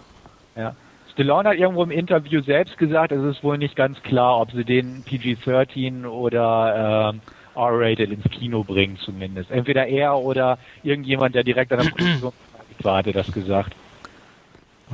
Ja. 0.56 0.76
Stallone 1.12 1.50
hat 1.50 1.58
irgendwo 1.58 1.84
im 1.84 1.92
Interview 1.92 2.42
selbst 2.42 2.78
gesagt, 2.78 3.12
es 3.12 3.24
ist 3.24 3.44
wohl 3.44 3.60
nicht 3.60 3.76
ganz 3.76 4.02
klar, 4.02 4.40
ob 4.40 4.52
sie 4.52 4.66
den 4.66 5.04
PG-13 5.04 6.06
oder 6.08 7.14
äh, 7.14 7.20
R-rated 7.56 8.12
ins 8.12 8.30
Kino 8.32 8.64
bringen 8.64 8.98
zumindest. 8.98 9.52
Entweder 9.52 9.88
er 9.88 10.16
oder 10.16 10.58
irgendjemand, 10.84 11.36
der 11.36 11.44
direkt 11.44 11.72
an 11.72 11.80
der 11.80 11.90
Produktion 11.90 12.34
war, 12.82 12.98
hatte 12.98 13.12
das 13.12 13.32
gesagt. 13.32 13.76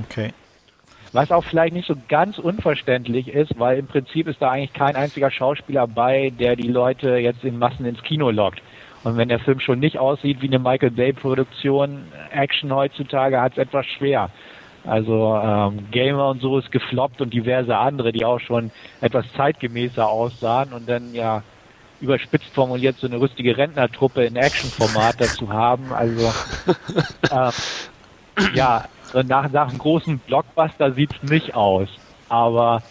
Okay. 0.06 0.32
Was 1.12 1.32
auch 1.32 1.44
vielleicht 1.44 1.74
nicht 1.74 1.88
so 1.88 1.96
ganz 2.08 2.38
unverständlich 2.38 3.30
ist, 3.30 3.58
weil 3.58 3.80
im 3.80 3.88
Prinzip 3.88 4.28
ist 4.28 4.42
da 4.42 4.52
eigentlich 4.52 4.74
kein 4.74 4.96
einziger 4.96 5.32
Schauspieler 5.32 5.88
bei, 5.88 6.32
der 6.38 6.56
die 6.56 6.68
Leute 6.68 7.18
jetzt 7.18 7.44
in 7.44 7.58
Massen 7.58 7.86
ins 7.86 8.04
Kino 8.04 8.30
lockt. 8.30 8.62
Und 9.04 9.18
wenn 9.18 9.30
der 9.30 9.40
Film 9.40 9.60
schon 9.60 9.80
nicht 9.80 9.98
aussieht 9.98 10.42
wie 10.42 10.48
eine 10.48 10.60
Michael 10.60 10.92
Bay-Produktion, 10.92 12.04
Action 12.32 12.74
heutzutage 12.74 13.42
hat 13.42 13.54
es 13.54 13.58
etwas 13.58 13.86
schwer. 13.86 14.30
Also 14.86 15.40
ähm, 15.44 15.88
Gamer 15.92 16.30
und 16.30 16.42
so 16.42 16.58
ist 16.58 16.72
gefloppt 16.72 17.22
und 17.22 17.34
diverse 17.34 17.76
andere, 17.78 18.12
die 18.12 18.26
auch 18.26 18.40
schon 18.40 18.72
etwas 19.02 19.26
zeitgemäßer 19.36 20.08
aussahen 20.08 20.74
und 20.74 20.88
dann 20.88 21.14
ja 21.14 21.44
überspitzt 22.02 22.54
formuliert 22.54 22.98
so 23.00 23.08
eine 23.08 23.20
rüstige 23.20 23.58
Rentnertruppe 23.58 24.26
in 24.26 24.36
Actionformat 24.36 25.16
dazu 25.20 25.52
haben. 25.52 25.92
Also 25.94 26.32
äh, 27.32 27.52
ja, 28.54 28.86
nach, 29.14 29.52
nach 29.52 29.70
einem 29.70 29.78
großen 29.78 30.20
Blockbuster 30.20 30.94
sieht's 30.94 31.22
nicht 31.24 31.56
aus. 31.56 31.90
Aber 32.30 32.84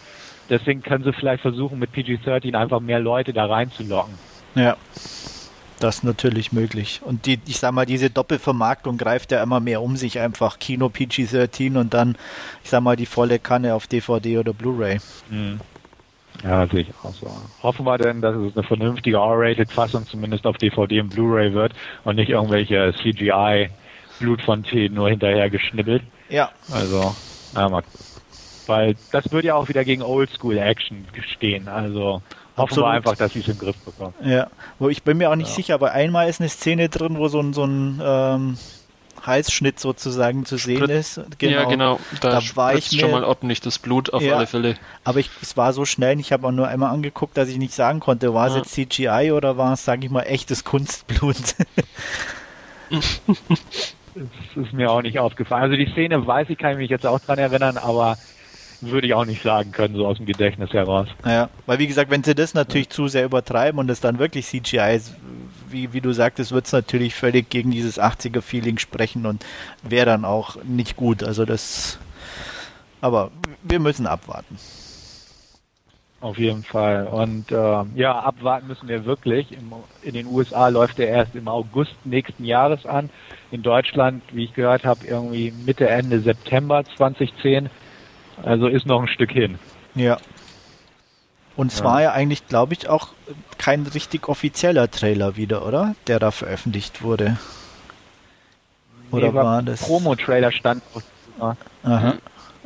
deswegen 0.49 0.81
können 0.81 1.03
sie 1.03 1.13
vielleicht 1.13 1.41
versuchen, 1.41 1.79
mit 1.79 1.91
PG-13 1.91 2.55
einfach 2.55 2.79
mehr 2.79 2.99
Leute 2.99 3.33
da 3.33 3.45
reinzulocken. 3.45 4.13
Ja. 4.55 4.75
das 5.79 5.97
ist 5.97 6.03
natürlich 6.03 6.51
möglich. 6.51 7.01
Und 7.03 7.25
die, 7.25 7.39
ich 7.45 7.59
sag 7.59 7.71
mal, 7.71 7.85
diese 7.85 8.09
Doppelvermarktung 8.09 8.97
greift 8.97 9.31
ja 9.31 9.41
immer 9.41 9.59
mehr 9.59 9.81
um 9.81 9.95
sich 9.95 10.19
einfach. 10.19 10.59
Kino 10.59 10.89
PG-13 10.89 11.77
und 11.77 11.93
dann, 11.93 12.17
ich 12.63 12.69
sag 12.69 12.81
mal, 12.81 12.95
die 12.95 13.05
volle 13.05 13.39
Kanne 13.39 13.73
auf 13.73 13.87
DVD 13.87 14.39
oder 14.39 14.53
Blu-ray. 14.53 14.99
Mhm. 15.29 15.61
Ja, 16.43 16.67
sehe 16.67 16.81
ich 16.81 16.93
auch 17.03 17.13
so. 17.13 17.29
Hoffen 17.61 17.85
wir 17.85 17.97
denn, 17.97 18.21
dass 18.21 18.35
es 18.35 18.55
eine 18.55 18.63
vernünftige 18.63 19.17
R-Rated-Fassung 19.17 20.07
zumindest 20.07 20.45
auf 20.45 20.57
DVD 20.57 21.01
und 21.01 21.09
Blu-ray 21.09 21.53
wird 21.53 21.73
und 22.05 22.15
nicht 22.15 22.29
irgendwelche 22.29 22.93
CGI-Blutfontänen 22.93 24.93
nur 24.93 25.09
hinterher 25.09 25.49
geschnibbelt. 25.49 26.03
Ja. 26.29 26.49
Also, 26.71 27.13
na 27.53 27.69
mal. 27.69 27.83
Weil 28.67 28.95
das 29.11 29.31
würde 29.31 29.47
ja 29.47 29.55
auch 29.55 29.67
wieder 29.67 29.83
gegen 29.83 30.03
Oldschool-Action 30.03 31.05
stehen. 31.33 31.67
Also 31.67 32.21
hoffen 32.55 32.55
Absolut. 32.55 32.87
wir 32.87 32.91
einfach, 32.91 33.15
dass 33.15 33.33
sie 33.33 33.39
es 33.39 33.47
im 33.47 33.57
Griff 33.57 33.77
bekommen. 33.77 34.13
Ja, 34.23 34.47
wo 34.77 34.89
ich 34.89 35.03
bin 35.03 35.17
mir 35.17 35.31
auch 35.31 35.35
nicht 35.35 35.49
ja. 35.49 35.55
sicher, 35.55 35.73
aber 35.73 35.91
einmal 35.91 36.29
ist 36.29 36.39
eine 36.39 36.49
Szene 36.49 36.87
drin, 36.87 37.17
wo 37.17 37.27
so 37.27 37.39
ein, 37.39 37.53
so 37.53 37.63
ein 37.63 37.99
ähm, 38.03 38.57
Halsschnitt 39.29 39.79
sozusagen 39.79 40.45
zu 40.45 40.57
sehen 40.57 40.77
Sprit 40.77 40.89
ist. 40.89 41.21
Genau. 41.37 41.53
Ja, 41.53 41.63
genau. 41.65 41.99
Da, 42.19 42.31
da 42.31 42.41
war 42.55 42.75
ich 42.75 42.91
mir, 42.91 42.99
schon 42.99 43.11
mal 43.11 43.23
ordentlich 43.23 43.61
das 43.61 43.79
Blut 43.79 44.11
auf 44.11 44.21
ja, 44.21 44.35
alle 44.35 44.47
Fälle. 44.47 44.75
Aber 45.05 45.19
ich, 45.19 45.29
es 45.41 45.55
war 45.55 45.71
so 45.71 45.85
schnell, 45.85 46.19
ich 46.19 46.33
habe 46.33 46.45
auch 46.45 46.51
nur 46.51 46.67
einmal 46.67 46.91
angeguckt, 46.91 47.37
dass 47.37 47.47
ich 47.47 47.57
nicht 47.57 47.73
sagen 47.73 48.01
konnte, 48.01 48.33
war 48.33 48.47
es 48.47 48.55
jetzt 48.55 48.73
CGI 48.73 49.31
oder 49.31 49.57
war 49.57 49.73
es, 49.73 49.85
sage 49.85 50.05
ich 50.05 50.11
mal, 50.11 50.23
echtes 50.23 50.65
Kunstblut? 50.65 51.55
das 52.89 54.55
ist 54.55 54.73
mir 54.73 54.91
auch 54.91 55.01
nicht 55.01 55.19
aufgefallen. 55.19 55.63
Also 55.63 55.77
die 55.77 55.89
Szene 55.91 56.25
weiß 56.25 56.49
ich, 56.49 56.57
kann 56.57 56.71
ich 56.71 56.77
mich 56.77 56.89
jetzt 56.89 57.05
auch 57.05 57.19
dran 57.19 57.39
erinnern, 57.39 57.77
aber 57.77 58.17
würde 58.81 59.07
ich 59.07 59.13
auch 59.13 59.25
nicht 59.25 59.43
sagen 59.43 59.71
können, 59.71 59.95
so 59.95 60.07
aus 60.07 60.17
dem 60.17 60.25
Gedächtnis 60.25 60.71
heraus. 60.71 61.07
Ja, 61.25 61.49
weil 61.65 61.79
wie 61.79 61.87
gesagt, 61.87 62.11
wenn 62.11 62.23
sie 62.23 62.35
das 62.35 62.53
natürlich 62.53 62.87
ja. 62.87 62.91
zu 62.91 63.07
sehr 63.07 63.25
übertreiben 63.25 63.79
und 63.79 63.89
es 63.89 63.99
dann 63.99 64.19
wirklich 64.19 64.45
CGI 64.45 64.95
ist, 64.95 65.15
wie, 65.69 65.93
wie 65.93 66.01
du 66.01 66.13
sagtest, 66.13 66.51
wird 66.51 66.65
es 66.65 66.71
natürlich 66.71 67.13
völlig 67.13 67.49
gegen 67.49 67.71
dieses 67.71 67.99
80er-Feeling 67.99 68.77
sprechen 68.77 69.25
und 69.25 69.45
wäre 69.83 70.05
dann 70.05 70.25
auch 70.25 70.57
nicht 70.63 70.95
gut. 70.95 71.23
Also 71.23 71.45
das. 71.45 71.99
Aber 73.01 73.31
wir 73.63 73.79
müssen 73.79 74.07
abwarten. 74.07 74.57
Auf 76.21 76.37
jeden 76.37 76.63
Fall. 76.63 77.07
Und 77.07 77.49
äh, 77.51 77.83
ja, 77.95 78.19
abwarten 78.19 78.67
müssen 78.67 78.89
wir 78.89 79.05
wirklich. 79.05 79.53
Im, 79.53 79.71
in 80.01 80.13
den 80.13 80.27
USA 80.27 80.67
läuft 80.67 80.99
er 80.99 81.07
erst 81.07 81.33
im 81.33 81.47
August 81.47 81.95
nächsten 82.03 82.43
Jahres 82.43 82.85
an. 82.85 83.09
In 83.51 83.63
Deutschland, 83.63 84.21
wie 84.33 84.43
ich 84.43 84.53
gehört 84.53 84.83
habe, 84.83 85.07
irgendwie 85.07 85.53
Mitte, 85.65 85.87
Ende 85.87 86.19
September 86.19 86.83
2010. 86.97 87.69
Also 88.43 88.67
ist 88.67 88.85
noch 88.85 89.01
ein 89.01 89.07
Stück 89.07 89.31
hin. 89.31 89.59
Ja. 89.95 90.17
Und 91.55 91.71
es 91.71 91.79
ja. 91.79 91.85
war 91.85 92.01
ja 92.01 92.11
eigentlich, 92.13 92.47
glaube 92.47 92.73
ich, 92.73 92.87
auch 92.87 93.09
kein 93.57 93.85
richtig 93.85 94.29
offizieller 94.29 94.89
Trailer 94.89 95.35
wieder, 95.35 95.65
oder? 95.65 95.95
Der 96.07 96.19
da 96.19 96.31
veröffentlicht 96.31 97.01
wurde. 97.01 97.37
Oder 99.11 99.29
nee, 99.29 99.33
war, 99.33 99.43
war 99.43 99.61
das? 99.63 99.81
Promo-Trailer 99.81 100.51
stand. 100.51 100.83
Aha. 101.39 101.55
Mhm. 101.83 102.19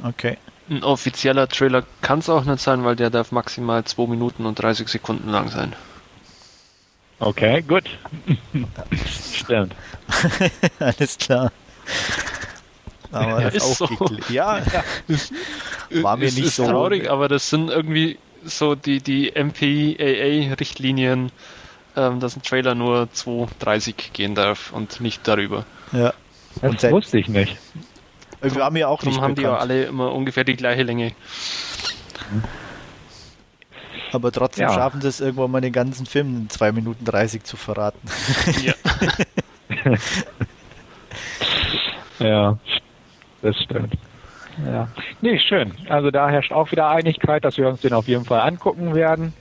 Okay. 0.04 0.38
Ein 0.70 0.84
offizieller 0.84 1.48
Trailer 1.48 1.84
kann 2.02 2.20
es 2.20 2.30
auch 2.30 2.46
nicht 2.46 2.60
sein, 2.60 2.84
weil 2.84 2.96
der 2.96 3.10
darf 3.10 3.32
maximal 3.32 3.84
2 3.84 4.08
Minuten 4.08 4.46
und 4.46 4.56
30 4.62 4.88
Sekunden 4.88 5.30
lang 5.30 5.50
sein. 5.50 5.74
Okay, 7.20 7.62
gut. 7.62 7.90
Stimmt. 9.34 9.76
Alles 10.80 11.18
klar. 11.18 11.52
Aber 13.14 13.42
ja, 13.42 13.48
ist 13.50 13.78
so. 13.78 13.88
Ja, 14.30 14.62
war 16.02 16.18
mir 16.18 16.26
ist, 16.26 16.38
nicht 16.38 16.48
ist 16.48 16.56
so 16.56 16.66
traurig, 16.66 17.10
aber 17.10 17.28
das 17.28 17.50
sind 17.50 17.70
irgendwie 17.70 18.18
so 18.44 18.76
die, 18.76 19.02
die 19.02 19.32
MPAA-Richtlinien, 19.36 21.32
ähm, 21.96 22.20
dass 22.20 22.36
ein 22.36 22.42
Trailer 22.42 22.76
nur 22.76 23.08
2,30 23.14 24.12
gehen 24.14 24.36
darf 24.36 24.74
und 24.74 25.00
nicht 25.00 25.28
darüber. 25.28 25.66
Ja. 25.92 26.14
Das 26.62 26.84
und 26.84 26.92
wusste 26.92 27.20
ich 27.20 27.28
nicht. 27.28 27.58
Wir 28.42 28.64
haben 28.64 28.76
ja 28.76 28.88
auch 28.88 29.04
nicht 29.04 29.22
haben 29.22 29.36
bekannt. 29.36 29.38
die 29.38 29.44
ja 29.44 29.58
alle 29.58 29.86
immer 29.86 30.12
ungefähr 30.12 30.44
die 30.44 30.56
gleiche 30.56 30.84
Länge. 30.84 31.14
Aber 34.12 34.32
trotzdem 34.32 34.68
ja. 34.68 34.74
schaffen 34.74 35.02
sie 35.02 35.08
es 35.08 35.20
irgendwann 35.22 35.50
mal 35.50 35.62
den 35.62 35.74
ganzen 35.74 36.06
Film 36.06 36.36
in 36.36 36.50
2 36.50 36.72
Minuten 36.74 37.06
30 37.06 37.44
zu 37.44 37.58
verraten. 37.58 38.00
Ja. 38.62 38.74
ja. 42.20 42.58
Das 43.44 43.56
stimmt. 43.62 43.94
Ja. 44.66 44.88
Nee, 45.22 45.38
schön. 45.38 45.74
Also 45.90 46.10
da 46.10 46.30
herrscht 46.30 46.52
auch 46.52 46.72
wieder 46.72 46.90
Einigkeit, 46.90 47.44
dass 47.44 47.58
wir 47.58 47.68
uns 47.68 47.82
den 47.82 47.94
auf 47.94 48.08
jeden 48.08 48.26
Fall 48.26 48.42
angucken 48.42 48.96
werden. 48.96 49.34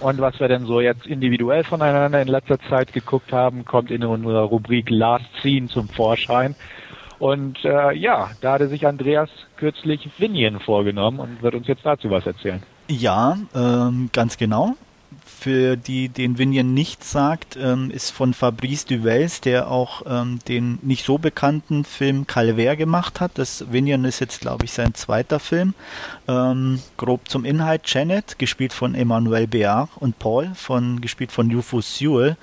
Und 0.00 0.20
was 0.20 0.38
wir 0.40 0.48
denn 0.48 0.66
so 0.66 0.80
jetzt 0.80 1.06
individuell 1.06 1.62
voneinander 1.64 2.20
in 2.20 2.28
letzter 2.28 2.58
Zeit 2.68 2.92
geguckt 2.92 3.32
haben, 3.32 3.64
kommt 3.64 3.90
in 3.90 4.04
unserer 4.04 4.42
Rubrik 4.42 4.90
Last 4.90 5.26
Scene 5.40 5.68
zum 5.68 5.88
Vorschein. 5.88 6.54
Und 7.18 7.64
äh, 7.64 7.94
ja, 7.94 8.30
da 8.40 8.54
hatte 8.54 8.68
sich 8.68 8.86
Andreas 8.86 9.30
kürzlich 9.56 10.08
Vinien 10.18 10.58
vorgenommen 10.58 11.20
und 11.20 11.42
wird 11.42 11.54
uns 11.54 11.66
jetzt 11.66 11.84
dazu 11.84 12.10
was 12.10 12.26
erzählen. 12.26 12.62
Ja, 12.88 13.36
ähm, 13.54 14.10
ganz 14.12 14.38
genau 14.38 14.74
für 15.24 15.76
die 15.76 16.08
den 16.08 16.38
Vinian 16.38 16.74
nicht 16.74 17.02
sagt, 17.02 17.56
ähm, 17.56 17.90
ist 17.90 18.10
von 18.10 18.34
Fabrice 18.34 18.84
Duvels, 18.86 19.40
der 19.40 19.70
auch 19.70 20.02
ähm, 20.06 20.38
den 20.46 20.78
nicht 20.82 21.04
so 21.04 21.18
bekannten 21.18 21.84
Film 21.84 22.26
Calvaire 22.26 22.76
gemacht 22.76 23.20
hat. 23.20 23.32
Das 23.34 23.72
Vinian 23.72 24.04
ist 24.04 24.20
jetzt, 24.20 24.40
glaube 24.40 24.66
ich, 24.66 24.72
sein 24.72 24.94
zweiter 24.94 25.40
Film. 25.40 25.74
Ähm, 26.28 26.80
grob 26.96 27.28
zum 27.28 27.44
Inhalt. 27.44 27.82
Janet, 27.86 28.38
gespielt 28.38 28.72
von 28.72 28.94
Emmanuel 28.94 29.46
Beard 29.46 29.88
und 29.96 30.18
Paul, 30.18 30.52
von, 30.54 31.00
gespielt 31.00 31.32
von 31.32 31.50
Rufus 31.50 31.96
Sewell, 31.96 32.36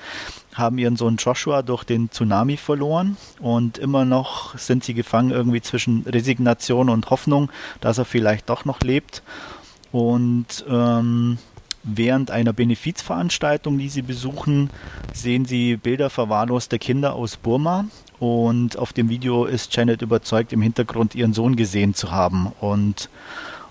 haben 0.56 0.78
ihren 0.78 0.96
Sohn 0.98 1.18
Joshua 1.18 1.62
durch 1.62 1.84
den 1.84 2.10
Tsunami 2.10 2.58
verloren 2.58 3.16
und 3.40 3.78
immer 3.78 4.06
noch 4.06 4.58
sind 4.58 4.84
sie 4.84 4.96
gefangen 4.96 5.32
irgendwie 5.32 5.62
zwischen 5.62 6.02
Resignation 6.02 6.90
und 6.90 7.10
Hoffnung, 7.12 7.52
dass 7.80 8.00
er 8.00 8.06
vielleicht 8.06 8.50
doch 8.50 8.66
noch 8.66 8.80
lebt. 8.82 9.22
Und 9.92 10.66
ähm, 10.68 11.38
Während 11.84 12.32
einer 12.32 12.54
Benefizveranstaltung, 12.54 13.78
die 13.78 13.90
sie 13.90 14.02
besuchen, 14.02 14.72
sehen 15.14 15.46
sie 15.46 15.78
Bilder 15.78 16.10
verwahrloster 16.10 16.80
Kinder 16.80 17.14
aus 17.14 17.38
Burma 17.38 17.86
und 18.20 18.78
auf 18.78 18.94
dem 18.94 19.10
Video 19.10 19.46
ist 19.46 19.76
Janet 19.76 20.02
überzeugt, 20.02 20.54
im 20.54 20.62
Hintergrund 20.62 21.16
ihren 21.16 21.34
Sohn 21.34 21.56
gesehen 21.56 21.94
zu 21.94 22.12
haben. 22.12 22.52
Und 22.60 23.10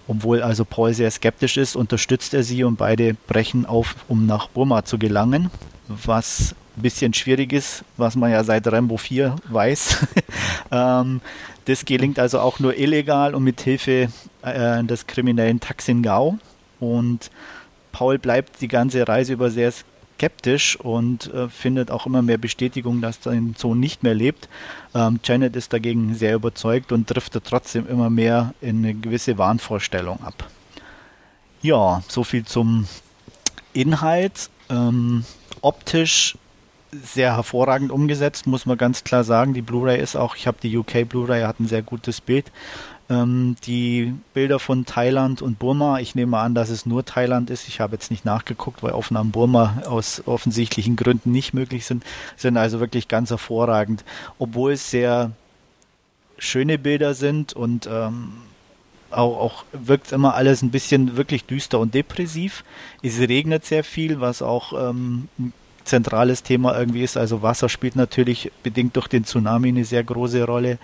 obwohl 0.08 0.42
also 0.42 0.64
Paul 0.64 0.94
sehr 0.94 1.10
skeptisch 1.10 1.56
ist, 1.56 1.76
unterstützt 1.76 2.32
er 2.32 2.42
sie 2.42 2.64
und 2.64 2.76
beide 2.76 3.14
brechen 3.26 3.66
auf, 3.66 3.96
um 4.08 4.26
nach 4.26 4.48
Burma 4.48 4.84
zu 4.84 4.98
gelangen, 4.98 5.50
was 5.88 6.54
ein 6.76 6.82
bisschen 6.82 7.12
schwierig 7.12 7.52
ist, 7.52 7.84
was 7.96 8.14
man 8.16 8.30
ja 8.30 8.44
seit 8.44 8.66
Rambo 8.70 8.96
4 8.96 9.36
weiß. 9.48 10.06
ähm, 10.70 11.20
das 11.64 11.84
gelingt 11.84 12.18
also 12.18 12.38
auch 12.38 12.60
nur 12.60 12.78
illegal 12.78 13.34
und 13.34 13.42
mit 13.42 13.60
Hilfe 13.60 14.08
äh, 14.42 14.84
des 14.84 15.06
kriminellen 15.06 15.58
Taksin 15.58 16.02
Gao. 16.02 16.38
Und 16.78 17.30
Paul 17.96 18.18
bleibt 18.18 18.60
die 18.60 18.68
ganze 18.68 19.08
Reise 19.08 19.32
über 19.32 19.48
sehr 19.48 19.72
skeptisch 19.72 20.78
und 20.78 21.32
äh, 21.32 21.48
findet 21.48 21.90
auch 21.90 22.04
immer 22.04 22.20
mehr 22.20 22.36
Bestätigung, 22.36 23.00
dass 23.00 23.22
sein 23.22 23.54
Sohn 23.56 23.80
nicht 23.80 24.02
mehr 24.02 24.12
lebt. 24.12 24.50
Ähm, 24.94 25.18
Janet 25.24 25.56
ist 25.56 25.72
dagegen 25.72 26.14
sehr 26.14 26.34
überzeugt 26.34 26.92
und 26.92 27.06
driftet 27.06 27.44
trotzdem 27.44 27.88
immer 27.88 28.10
mehr 28.10 28.52
in 28.60 28.84
eine 28.84 28.92
gewisse 28.92 29.38
Wahnvorstellung 29.38 30.22
ab. 30.22 30.50
Ja, 31.62 32.02
soviel 32.06 32.44
zum 32.44 32.86
Inhalt. 33.72 34.50
Ähm, 34.68 35.24
optisch 35.62 36.36
sehr 36.92 37.34
hervorragend 37.34 37.90
umgesetzt, 37.90 38.46
muss 38.46 38.66
man 38.66 38.76
ganz 38.76 39.04
klar 39.04 39.24
sagen. 39.24 39.54
Die 39.54 39.62
Blu-ray 39.62 39.98
ist 39.98 40.16
auch, 40.16 40.36
ich 40.36 40.46
habe 40.46 40.58
die 40.62 40.76
UK 40.76 41.08
Blu-ray, 41.08 41.44
hat 41.44 41.60
ein 41.60 41.66
sehr 41.66 41.82
gutes 41.82 42.20
Bild. 42.20 42.52
Ähm, 43.08 43.56
die 43.64 44.14
Bilder 44.34 44.58
von 44.58 44.84
Thailand 44.84 45.40
und 45.40 45.58
Burma, 45.58 46.00
ich 46.00 46.14
nehme 46.14 46.38
an, 46.38 46.54
dass 46.54 46.70
es 46.70 46.86
nur 46.86 47.04
Thailand 47.04 47.50
ist. 47.50 47.68
Ich 47.68 47.80
habe 47.80 47.94
jetzt 47.94 48.10
nicht 48.10 48.24
nachgeguckt, 48.24 48.82
weil 48.82 48.92
Aufnahmen 48.92 49.30
Burma 49.30 49.82
aus 49.86 50.22
offensichtlichen 50.26 50.96
Gründen 50.96 51.30
nicht 51.30 51.54
möglich 51.54 51.86
sind, 51.86 52.04
sind 52.36 52.56
also 52.56 52.80
wirklich 52.80 53.06
ganz 53.08 53.30
hervorragend. 53.30 54.04
Obwohl 54.38 54.72
es 54.72 54.90
sehr 54.90 55.30
schöne 56.38 56.78
Bilder 56.78 57.14
sind 57.14 57.52
und 57.52 57.88
ähm, 57.90 58.32
auch, 59.10 59.38
auch 59.38 59.64
wirkt 59.72 60.12
immer 60.12 60.34
alles 60.34 60.62
ein 60.62 60.70
bisschen 60.70 61.16
wirklich 61.16 61.44
düster 61.44 61.78
und 61.78 61.94
depressiv. 61.94 62.64
Es 63.02 63.18
regnet 63.18 63.64
sehr 63.64 63.84
viel, 63.84 64.20
was 64.20 64.42
auch 64.42 64.72
ähm, 64.72 65.28
ein 65.38 65.52
zentrales 65.84 66.42
Thema 66.42 66.78
irgendwie 66.78 67.02
ist. 67.02 67.16
Also 67.16 67.42
Wasser 67.42 67.68
spielt 67.68 67.96
natürlich 67.96 68.50
bedingt 68.62 68.96
durch 68.96 69.08
den 69.08 69.24
Tsunami 69.24 69.68
eine 69.68 69.84
sehr 69.84 70.04
große 70.04 70.44
Rolle. 70.44 70.78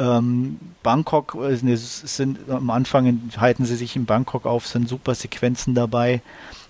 Ähm, 0.00 0.58
Bangkok 0.82 1.34
äh, 1.34 1.54
sind 1.54 2.38
am 2.48 2.70
Anfang 2.70 3.30
halten 3.36 3.66
sie 3.66 3.76
sich 3.76 3.96
in 3.96 4.06
Bangkok 4.06 4.46
auf, 4.46 4.66
sind 4.66 4.88
super 4.88 5.14
Sequenzen 5.14 5.74
dabei. 5.74 6.22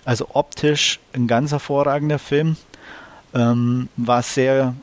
Also 0.03 0.27
optisch 0.33 0.99
ein 1.13 1.27
ganz 1.27 1.51
hervorragender 1.51 2.19
Film, 2.19 2.57
ähm, 3.33 3.87
was 3.95 4.33
sehr 4.33 4.75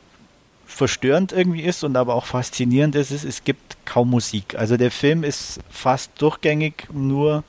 verstörend 0.65 1.31
irgendwie 1.31 1.61
ist 1.61 1.83
und 1.83 1.95
aber 1.95 2.15
auch 2.15 2.25
faszinierend 2.25 2.95
ist, 2.95 3.11
ist, 3.11 3.23
es 3.23 3.43
gibt 3.43 3.77
kaum 3.85 4.09
Musik. 4.09 4.55
Also 4.57 4.77
der 4.77 4.91
Film 4.91 5.23
ist 5.23 5.59
fast 5.69 6.11
durchgängig 6.19 6.87
nur 6.91 7.43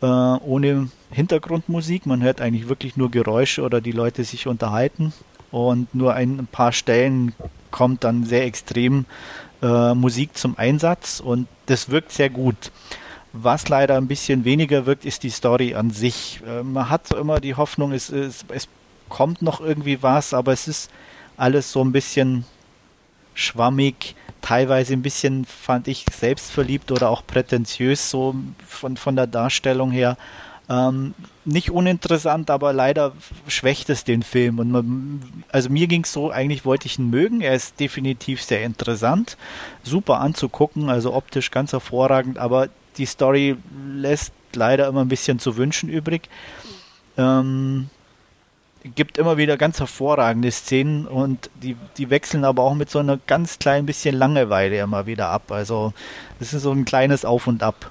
äh, 0.00 0.06
ohne 0.06 0.88
Hintergrundmusik. 1.10 2.06
Man 2.06 2.22
hört 2.22 2.40
eigentlich 2.40 2.68
wirklich 2.68 2.96
nur 2.96 3.10
Geräusche 3.10 3.62
oder 3.62 3.82
die 3.82 3.92
Leute 3.92 4.24
sich 4.24 4.46
unterhalten 4.46 5.12
und 5.50 5.94
nur 5.94 6.14
ein 6.14 6.46
paar 6.50 6.72
Stellen 6.72 7.34
kommt 7.70 8.04
dann 8.04 8.24
sehr 8.24 8.44
extrem 8.44 9.06
äh, 9.62 9.94
Musik 9.94 10.36
zum 10.36 10.58
Einsatz 10.58 11.20
und 11.20 11.48
das 11.66 11.88
wirkt 11.90 12.12
sehr 12.12 12.30
gut. 12.30 12.72
Was 13.32 13.68
leider 13.68 13.96
ein 13.96 14.08
bisschen 14.08 14.44
weniger 14.44 14.86
wirkt, 14.86 15.04
ist 15.06 15.22
die 15.22 15.30
Story 15.30 15.74
an 15.74 15.90
sich. 15.90 16.40
Äh, 16.46 16.62
man 16.62 16.90
hat 16.90 17.08
so 17.08 17.16
immer 17.16 17.40
die 17.40 17.54
Hoffnung, 17.54 17.92
es, 17.92 18.10
es, 18.10 18.44
es 18.48 18.68
kommt 19.08 19.42
noch 19.42 19.60
irgendwie 19.60 20.02
was, 20.02 20.34
aber 20.34 20.52
es 20.52 20.68
ist 20.68 20.90
alles 21.36 21.72
so 21.72 21.82
ein 21.82 21.92
bisschen 21.92 22.44
schwammig, 23.34 24.14
teilweise 24.40 24.92
ein 24.94 25.02
bisschen, 25.02 25.44
fand 25.44 25.88
ich, 25.88 26.08
selbstverliebt 26.10 26.90
oder 26.92 27.08
auch 27.10 27.26
prätentiös, 27.26 28.10
so 28.10 28.34
von, 28.66 28.96
von 28.96 29.16
der 29.16 29.26
Darstellung 29.26 29.90
her. 29.90 30.16
Ähm, 30.72 31.14
nicht 31.44 31.70
uninteressant, 31.70 32.48
aber 32.48 32.72
leider 32.72 33.12
schwächt 33.46 33.90
es 33.90 34.04
den 34.04 34.22
Film. 34.22 34.58
Und 34.58 34.70
man, 34.70 35.44
also 35.50 35.68
mir 35.68 35.86
ging 35.86 36.04
es 36.04 36.12
so, 36.12 36.30
eigentlich 36.30 36.64
wollte 36.64 36.86
ich 36.86 36.98
ihn 36.98 37.10
mögen. 37.10 37.42
Er 37.42 37.54
ist 37.54 37.78
definitiv 37.78 38.42
sehr 38.42 38.62
interessant, 38.62 39.36
super 39.82 40.20
anzugucken, 40.20 40.88
also 40.88 41.12
optisch 41.12 41.50
ganz 41.50 41.72
hervorragend, 41.72 42.38
aber 42.38 42.68
die 42.96 43.04
Story 43.04 43.56
lässt 43.94 44.32
leider 44.54 44.88
immer 44.88 45.02
ein 45.02 45.08
bisschen 45.08 45.38
zu 45.38 45.58
wünschen 45.58 45.90
übrig. 45.90 46.30
Ähm, 47.18 47.90
gibt 48.94 49.18
immer 49.18 49.36
wieder 49.36 49.58
ganz 49.58 49.78
hervorragende 49.78 50.50
Szenen 50.50 51.06
und 51.06 51.50
die, 51.54 51.76
die 51.98 52.08
wechseln 52.08 52.44
aber 52.44 52.62
auch 52.62 52.74
mit 52.74 52.88
so 52.88 52.98
einer 52.98 53.18
ganz 53.26 53.58
kleinen 53.58 53.84
bisschen 53.84 54.16
Langeweile 54.16 54.78
immer 54.78 55.04
wieder 55.04 55.28
ab. 55.28 55.52
Also 55.52 55.92
es 56.40 56.54
ist 56.54 56.62
so 56.62 56.72
ein 56.72 56.86
kleines 56.86 57.26
Auf 57.26 57.46
und 57.46 57.62
Ab. 57.62 57.90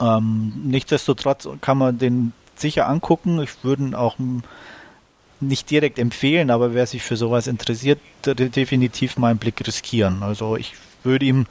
Ähm, 0.00 0.52
nichtsdestotrotz 0.64 1.48
kann 1.60 1.78
man 1.78 1.98
den 1.98 2.32
sicher 2.56 2.88
angucken. 2.88 3.40
Ich 3.42 3.64
würde 3.64 3.82
ihn 3.84 3.94
auch 3.94 4.16
nicht 5.40 5.70
direkt 5.70 5.98
empfehlen, 5.98 6.50
aber 6.50 6.74
wer 6.74 6.86
sich 6.86 7.02
für 7.02 7.16
sowas 7.16 7.46
interessiert, 7.46 8.00
definitiv 8.24 9.16
mal 9.16 9.28
einen 9.28 9.38
Blick 9.38 9.66
riskieren. 9.66 10.22
Also 10.22 10.56
ich 10.56 10.74
würde 11.02 11.26
ihm 11.26 11.46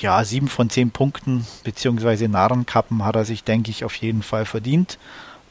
ja 0.00 0.24
sieben 0.24 0.48
von 0.48 0.70
zehn 0.70 0.90
Punkten 0.90 1.46
beziehungsweise 1.64 2.28
Narrenkappen 2.28 3.04
hat 3.04 3.16
er 3.16 3.24
sich, 3.24 3.44
denke 3.44 3.70
ich, 3.70 3.84
auf 3.84 3.94
jeden 3.96 4.22
Fall 4.22 4.46
verdient. 4.46 4.98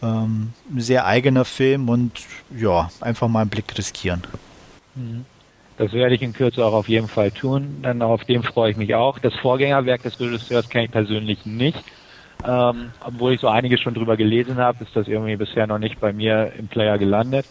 Ähm, 0.02 0.54
sehr 0.76 1.06
eigener 1.06 1.46
Film 1.46 1.90
und 1.90 2.12
ja, 2.56 2.90
einfach 3.02 3.28
mal 3.28 3.42
einen 3.42 3.50
Blick 3.52 3.78
riskieren. 3.78 4.24
Mhm. 4.96 5.26
Das 5.82 5.94
werde 5.94 6.14
ich 6.14 6.22
in 6.22 6.34
Kürze 6.34 6.64
auch 6.64 6.74
auf 6.74 6.88
jeden 6.88 7.08
Fall 7.08 7.32
tun, 7.32 7.82
denn 7.82 8.04
auf 8.04 8.24
dem 8.26 8.44
freue 8.44 8.70
ich 8.70 8.78
mich 8.78 8.94
auch. 8.94 9.18
Das 9.18 9.34
Vorgängerwerk 9.38 10.04
des 10.04 10.20
Regisseurs 10.20 10.70
kenne 10.70 10.86
ich 10.86 10.92
persönlich 10.92 11.44
nicht. 11.44 11.84
Ähm, 12.44 12.94
obwohl 13.00 13.34
ich 13.34 13.42
so 13.42 13.48
einiges 13.48 13.80
schon 13.82 13.96
drüber 13.96 14.16
gelesen 14.16 14.58
habe, 14.58 14.84
ist 14.84 14.96
das 14.96 15.08
irgendwie 15.08 15.38
bisher 15.38 15.66
noch 15.66 15.80
nicht 15.80 16.00
bei 16.00 16.14
mir 16.14 16.54
im 16.54 16.68
Player 16.68 17.00
gelandet. 17.00 17.48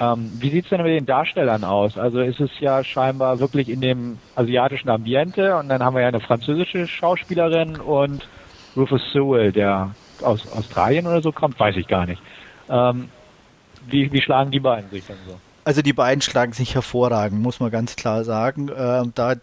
Ähm, 0.00 0.32
wie 0.40 0.50
sieht's 0.50 0.68
denn 0.70 0.82
mit 0.82 0.90
den 0.90 1.06
Darstellern 1.06 1.62
aus? 1.62 1.96
Also 1.96 2.18
ist 2.20 2.40
es 2.40 2.50
ja 2.58 2.82
scheinbar 2.82 3.38
wirklich 3.38 3.68
in 3.68 3.80
dem 3.80 4.20
asiatischen 4.34 4.88
Ambiente 4.90 5.56
und 5.56 5.68
dann 5.68 5.84
haben 5.84 5.94
wir 5.94 6.02
ja 6.02 6.08
eine 6.08 6.20
französische 6.20 6.88
Schauspielerin 6.88 7.80
und 7.80 8.28
Rufus 8.74 9.02
Sewell, 9.12 9.52
der 9.52 9.94
aus 10.22 10.44
Australien 10.48 11.06
oder 11.06 11.22
so 11.22 11.30
kommt, 11.30 11.60
weiß 11.60 11.76
ich 11.76 11.86
gar 11.86 12.06
nicht. 12.06 12.24
Ähm, 12.68 13.12
wie, 13.80 14.12
wie 14.12 14.22
schlagen 14.22 14.50
die 14.50 14.60
beiden 14.60 14.90
sich 14.90 15.04
denn 15.04 15.22
so? 15.24 15.40
Also 15.64 15.82
die 15.82 15.92
beiden 15.92 16.22
schlagen 16.22 16.52
sich 16.52 16.74
hervorragend, 16.74 17.40
muss 17.42 17.60
man 17.60 17.70
ganz 17.70 17.96
klar 17.96 18.24
sagen. 18.24 18.70
Ähm, 18.76 19.12
da 19.14 19.34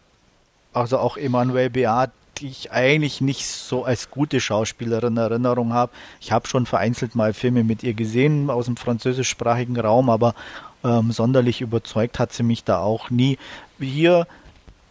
also 0.73 0.97
auch 0.99 1.17
Emmanuel 1.17 1.69
Beat, 1.69 2.11
die 2.37 2.47
ich 2.47 2.71
eigentlich 2.71 3.21
nicht 3.21 3.47
so 3.47 3.83
als 3.83 4.11
gute 4.11 4.39
Schauspielerin 4.39 5.13
in 5.13 5.17
Erinnerung 5.17 5.73
habe. 5.73 5.91
Ich 6.21 6.31
habe 6.31 6.47
schon 6.47 6.65
vereinzelt 6.65 7.15
mal 7.15 7.33
Filme 7.33 7.63
mit 7.63 7.83
ihr 7.83 7.93
gesehen 7.93 8.49
aus 8.49 8.65
dem 8.65 8.77
französischsprachigen 8.77 9.79
Raum, 9.79 10.09
aber 10.09 10.35
ähm, 10.83 11.11
sonderlich 11.11 11.61
überzeugt 11.61 12.19
hat 12.19 12.33
sie 12.33 12.43
mich 12.43 12.63
da 12.63 12.79
auch 12.79 13.09
nie. 13.09 13.37
Hier 13.79 14.27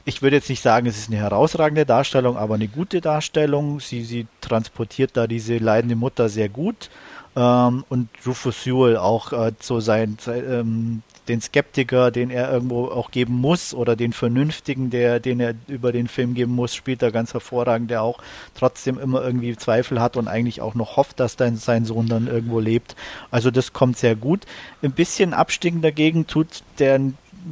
ich 0.09 0.23
würde 0.23 0.37
jetzt 0.37 0.49
nicht 0.49 0.63
sagen, 0.63 0.87
es 0.87 0.97
ist 0.97 1.09
eine 1.09 1.19
herausragende 1.19 1.85
Darstellung, 1.85 2.37
aber 2.37 2.55
eine 2.55 2.69
gute 2.69 3.01
Darstellung. 3.01 3.81
Sie, 3.81 4.05
sie 4.05 4.29
transportiert 4.41 5.17
da 5.17 5.27
diese 5.27 5.59
leidende 5.59 5.97
Mutter 5.97 6.29
sehr 6.29 6.49
gut. 6.49 6.91
Ähm, 7.35 7.85
und 7.89 8.09
Rufus 8.25 8.63
Sewell 8.63 8.97
auch 8.99 9.33
äh, 9.33 9.53
so 9.61 9.81
sein, 9.81 10.17
sein 10.21 10.45
ähm, 10.49 11.03
den 11.29 11.41
Skeptiker, 11.41 12.11
den 12.11 12.31
er 12.31 12.51
irgendwo 12.51 12.87
auch 12.87 13.11
geben 13.11 13.35
muss, 13.35 13.75
oder 13.75 13.97
den 13.97 14.13
Vernünftigen, 14.13 14.91
der, 14.91 15.21
den 15.21 15.41
er 15.41 15.55
über 15.69 15.93
den 15.93 16.09
Film 16.09 16.35
geben 16.35 16.55
muss, 16.55 16.75
spielt 16.75 17.03
er 17.03 17.13
ganz 17.13 17.33
hervorragend, 17.33 17.91
der 17.91 18.03
auch 18.03 18.21
trotzdem 18.55 18.99
immer 18.99 19.23
irgendwie 19.23 19.57
Zweifel 19.57 20.01
hat 20.01 20.17
und 20.17 20.29
eigentlich 20.29 20.61
auch 20.61 20.75
noch 20.75 20.97
hofft, 20.97 21.21
dass 21.21 21.37
dann 21.37 21.57
sein 21.57 21.85
Sohn 21.85 22.07
dann 22.07 22.27
irgendwo 22.27 22.61
lebt. 22.61 22.97
Also 23.31 23.51
das 23.51 23.73
kommt 23.73 23.97
sehr 23.99 24.17
gut. 24.17 24.45
Ein 24.83 24.93
bisschen 24.93 25.35
Abstiegen 25.35 25.83
dagegen 25.83 26.27
tut 26.27 26.63
der 26.79 27.01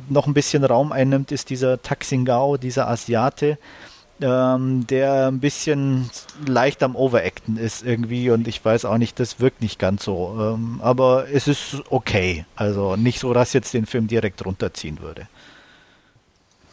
noch 0.08 0.26
ein 0.26 0.34
bisschen 0.34 0.64
Raum 0.64 0.92
einnimmt, 0.92 1.30
ist 1.32 1.50
dieser 1.50 1.80
Taxingao, 1.80 2.56
dieser 2.56 2.88
Asiate, 2.88 3.58
ähm, 4.20 4.86
der 4.86 5.28
ein 5.28 5.40
bisschen 5.40 6.08
leicht 6.46 6.82
am 6.82 6.96
Overacten 6.96 7.56
ist 7.56 7.84
irgendwie 7.84 8.30
und 8.30 8.46
ich 8.46 8.64
weiß 8.64 8.84
auch 8.84 8.98
nicht, 8.98 9.18
das 9.18 9.40
wirkt 9.40 9.60
nicht 9.60 9.78
ganz 9.78 10.04
so. 10.04 10.36
Ähm, 10.38 10.80
aber 10.82 11.26
es 11.32 11.48
ist 11.48 11.82
okay. 11.90 12.44
Also 12.56 12.96
nicht 12.96 13.18
so, 13.18 13.32
dass 13.32 13.52
jetzt 13.52 13.74
den 13.74 13.86
Film 13.86 14.06
direkt 14.06 14.44
runterziehen 14.44 15.00
würde. 15.00 15.28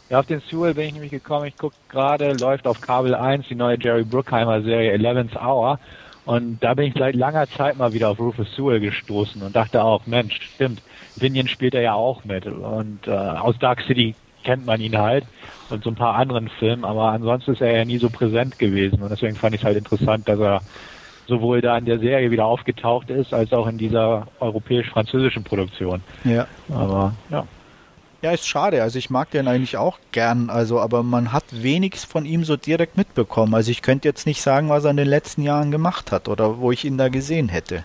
Ja, 0.08 0.20
auf 0.20 0.26
den 0.26 0.40
Sewell 0.40 0.74
bin 0.74 0.86
ich 0.86 0.92
nämlich 0.92 1.10
gekommen. 1.10 1.46
Ich 1.46 1.56
gucke 1.56 1.74
gerade, 1.88 2.34
läuft 2.34 2.66
auf 2.66 2.80
Kabel 2.80 3.14
1 3.14 3.48
die 3.48 3.54
neue 3.54 3.78
Jerry 3.80 4.04
Bruckheimer 4.04 4.62
Serie 4.62 4.94
11th 4.96 5.36
Hour. 5.36 5.80
Und 6.24 6.62
da 6.62 6.74
bin 6.74 6.86
ich 6.86 6.94
seit 6.96 7.16
langer 7.16 7.48
Zeit 7.48 7.76
mal 7.76 7.92
wieder 7.92 8.10
auf 8.10 8.18
Rufus 8.20 8.54
Sewell 8.54 8.78
gestoßen 8.78 9.42
und 9.42 9.56
dachte 9.56 9.82
auch, 9.82 10.06
Mensch, 10.06 10.38
stimmt, 10.54 10.82
Vinian 11.16 11.48
spielt 11.48 11.74
er 11.74 11.80
ja 11.80 11.94
auch 11.94 12.24
mit. 12.24 12.46
Und 12.46 13.06
äh, 13.08 13.10
aus 13.10 13.58
Dark 13.58 13.80
City 13.82 14.14
kennt 14.42 14.66
man 14.66 14.80
ihn 14.80 14.98
halt 14.98 15.24
und 15.70 15.84
so 15.84 15.90
ein 15.90 15.96
paar 15.96 16.14
anderen 16.14 16.48
Filmen, 16.48 16.84
aber 16.84 17.10
ansonsten 17.10 17.52
ist 17.52 17.60
er 17.60 17.76
ja 17.76 17.84
nie 17.84 17.98
so 17.98 18.10
präsent 18.10 18.58
gewesen. 18.58 19.02
Und 19.02 19.10
deswegen 19.10 19.36
fand 19.36 19.54
ich 19.54 19.62
es 19.62 19.64
halt 19.64 19.76
interessant, 19.78 20.28
dass 20.28 20.38
er 20.38 20.60
sowohl 21.26 21.60
da 21.60 21.78
in 21.78 21.84
der 21.84 21.98
Serie 21.98 22.30
wieder 22.30 22.44
aufgetaucht 22.44 23.10
ist, 23.10 23.32
als 23.32 23.52
auch 23.52 23.66
in 23.66 23.78
dieser 23.78 24.26
europäisch-französischen 24.40 25.44
Produktion. 25.44 26.02
Ja. 26.24 26.46
Aber 26.68 27.14
ja. 27.30 27.46
Ja, 28.22 28.30
ist 28.30 28.46
schade. 28.46 28.82
Also 28.82 28.98
ich 28.98 29.10
mag 29.10 29.30
den 29.30 29.48
eigentlich 29.48 29.76
auch 29.76 29.98
gern. 30.12 30.48
Also, 30.48 30.78
aber 30.78 31.02
man 31.02 31.32
hat 31.32 31.44
wenig 31.50 31.96
von 31.96 32.24
ihm 32.24 32.44
so 32.44 32.56
direkt 32.56 32.96
mitbekommen. 32.96 33.52
Also 33.54 33.72
ich 33.72 33.82
könnte 33.82 34.06
jetzt 34.06 34.26
nicht 34.26 34.42
sagen, 34.42 34.68
was 34.68 34.84
er 34.84 34.92
in 34.92 34.96
den 34.96 35.08
letzten 35.08 35.42
Jahren 35.42 35.72
gemacht 35.72 36.12
hat 36.12 36.28
oder 36.28 36.58
wo 36.58 36.70
ich 36.70 36.84
ihn 36.84 36.98
da 36.98 37.08
gesehen 37.08 37.48
hätte. 37.48 37.84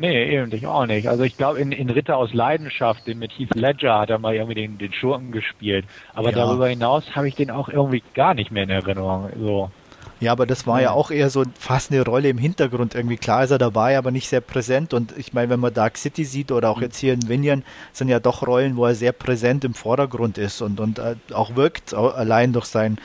Nee, 0.00 0.34
eben 0.34 0.50
ich 0.54 0.66
auch 0.66 0.86
nicht. 0.86 1.08
Also 1.08 1.24
ich 1.24 1.36
glaube, 1.36 1.60
in, 1.60 1.72
in 1.72 1.90
Ritter 1.90 2.16
aus 2.16 2.32
Leidenschaft, 2.32 3.06
den 3.06 3.18
mit 3.18 3.32
Heath 3.32 3.54
Ledger 3.54 3.98
hat 3.98 4.08
er 4.08 4.18
mal 4.18 4.34
irgendwie 4.34 4.54
den, 4.54 4.78
den 4.78 4.94
Schurken 4.94 5.30
gespielt. 5.30 5.84
Aber 6.14 6.30
ja. 6.30 6.36
darüber 6.36 6.68
hinaus 6.68 7.04
habe 7.14 7.28
ich 7.28 7.34
den 7.34 7.50
auch 7.50 7.68
irgendwie 7.68 8.02
gar 8.14 8.32
nicht 8.32 8.50
mehr 8.50 8.62
in 8.62 8.70
Erinnerung. 8.70 9.28
So. 9.38 9.70
Ja, 10.18 10.32
aber 10.32 10.46
das 10.46 10.66
war 10.66 10.80
ja. 10.80 10.84
ja 10.84 10.90
auch 10.92 11.10
eher 11.10 11.28
so 11.28 11.44
fast 11.58 11.92
eine 11.92 12.02
Rolle 12.02 12.30
im 12.30 12.38
Hintergrund. 12.38 12.94
Irgendwie 12.94 13.18
klar 13.18 13.44
ist 13.44 13.50
er 13.50 13.58
dabei, 13.58 13.98
aber 13.98 14.10
nicht 14.10 14.30
sehr 14.30 14.40
präsent. 14.40 14.94
Und 14.94 15.14
ich 15.18 15.34
meine, 15.34 15.50
wenn 15.50 15.60
man 15.60 15.74
Dark 15.74 15.98
City 15.98 16.24
sieht 16.24 16.50
oder 16.50 16.70
auch 16.70 16.78
mhm. 16.78 16.84
jetzt 16.84 16.96
hier 16.96 17.12
in 17.12 17.28
Vinian, 17.28 17.62
sind 17.92 18.08
ja 18.08 18.20
doch 18.20 18.46
Rollen, 18.46 18.78
wo 18.78 18.86
er 18.86 18.94
sehr 18.94 19.12
präsent 19.12 19.66
im 19.66 19.74
Vordergrund 19.74 20.38
ist 20.38 20.62
und, 20.62 20.80
und 20.80 20.98
äh, 20.98 21.16
auch 21.34 21.56
wirkt, 21.56 21.92
allein 21.92 22.54
durch 22.54 22.64
sein, 22.64 22.96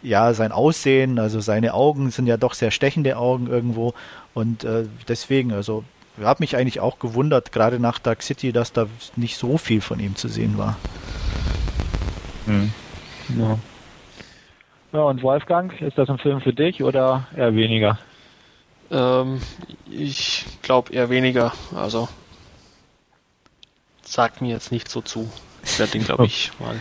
ja, 0.00 0.32
sein 0.32 0.52
Aussehen, 0.52 1.18
also 1.18 1.40
seine 1.40 1.74
Augen 1.74 2.10
sind 2.10 2.26
ja 2.26 2.38
doch 2.38 2.54
sehr 2.54 2.70
stechende 2.70 3.18
Augen 3.18 3.48
irgendwo. 3.48 3.92
Und 4.32 4.64
äh, 4.64 4.86
deswegen, 5.08 5.52
also 5.52 5.84
ich 6.18 6.24
habe 6.24 6.42
mich 6.42 6.56
eigentlich 6.56 6.80
auch 6.80 6.98
gewundert, 6.98 7.52
gerade 7.52 7.78
nach 7.78 7.98
Dark 7.98 8.22
City, 8.22 8.52
dass 8.52 8.72
da 8.72 8.86
nicht 9.16 9.36
so 9.36 9.56
viel 9.56 9.80
von 9.80 10.00
ihm 10.00 10.16
zu 10.16 10.28
sehen 10.28 10.58
war. 10.58 10.78
Mhm. 12.46 12.72
Ja. 13.28 13.58
Ja, 14.92 15.00
und 15.02 15.22
Wolfgang, 15.22 15.78
ist 15.82 15.98
das 15.98 16.08
ein 16.08 16.18
Film 16.18 16.40
für 16.40 16.52
dich 16.52 16.82
oder 16.82 17.28
eher 17.36 17.54
weniger? 17.54 17.98
Ähm, 18.90 19.40
ich 19.84 20.46
glaube 20.62 20.92
eher 20.92 21.10
weniger. 21.10 21.52
Also 21.74 22.08
sagt 24.04 24.40
mir 24.40 24.48
jetzt 24.48 24.72
nicht 24.72 24.88
so 24.88 25.02
zu. 25.02 25.30
Ich 25.62 25.78
werde 25.78 25.92
den, 25.92 26.04
glaube 26.04 26.24
ich, 26.26 26.50
mal 26.58 26.80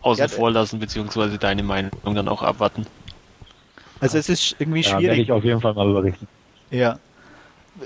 außen 0.00 0.22
ja, 0.22 0.28
vor 0.28 0.50
lassen, 0.50 0.78
beziehungsweise 0.78 1.38
deine 1.38 1.62
Meinung 1.62 1.92
dann 2.04 2.28
auch 2.28 2.42
abwarten. 2.42 2.86
Also 4.00 4.18
es 4.18 4.28
ist 4.28 4.56
irgendwie 4.58 4.82
schwierig. 4.84 5.02
Ja, 5.02 5.08
werde 5.10 5.22
ich 5.22 5.32
auf 5.32 5.44
jeden 5.44 5.60
Fall 5.60 5.74
mal 5.74 5.92
berichten. 5.92 6.28
Ja, 6.70 6.98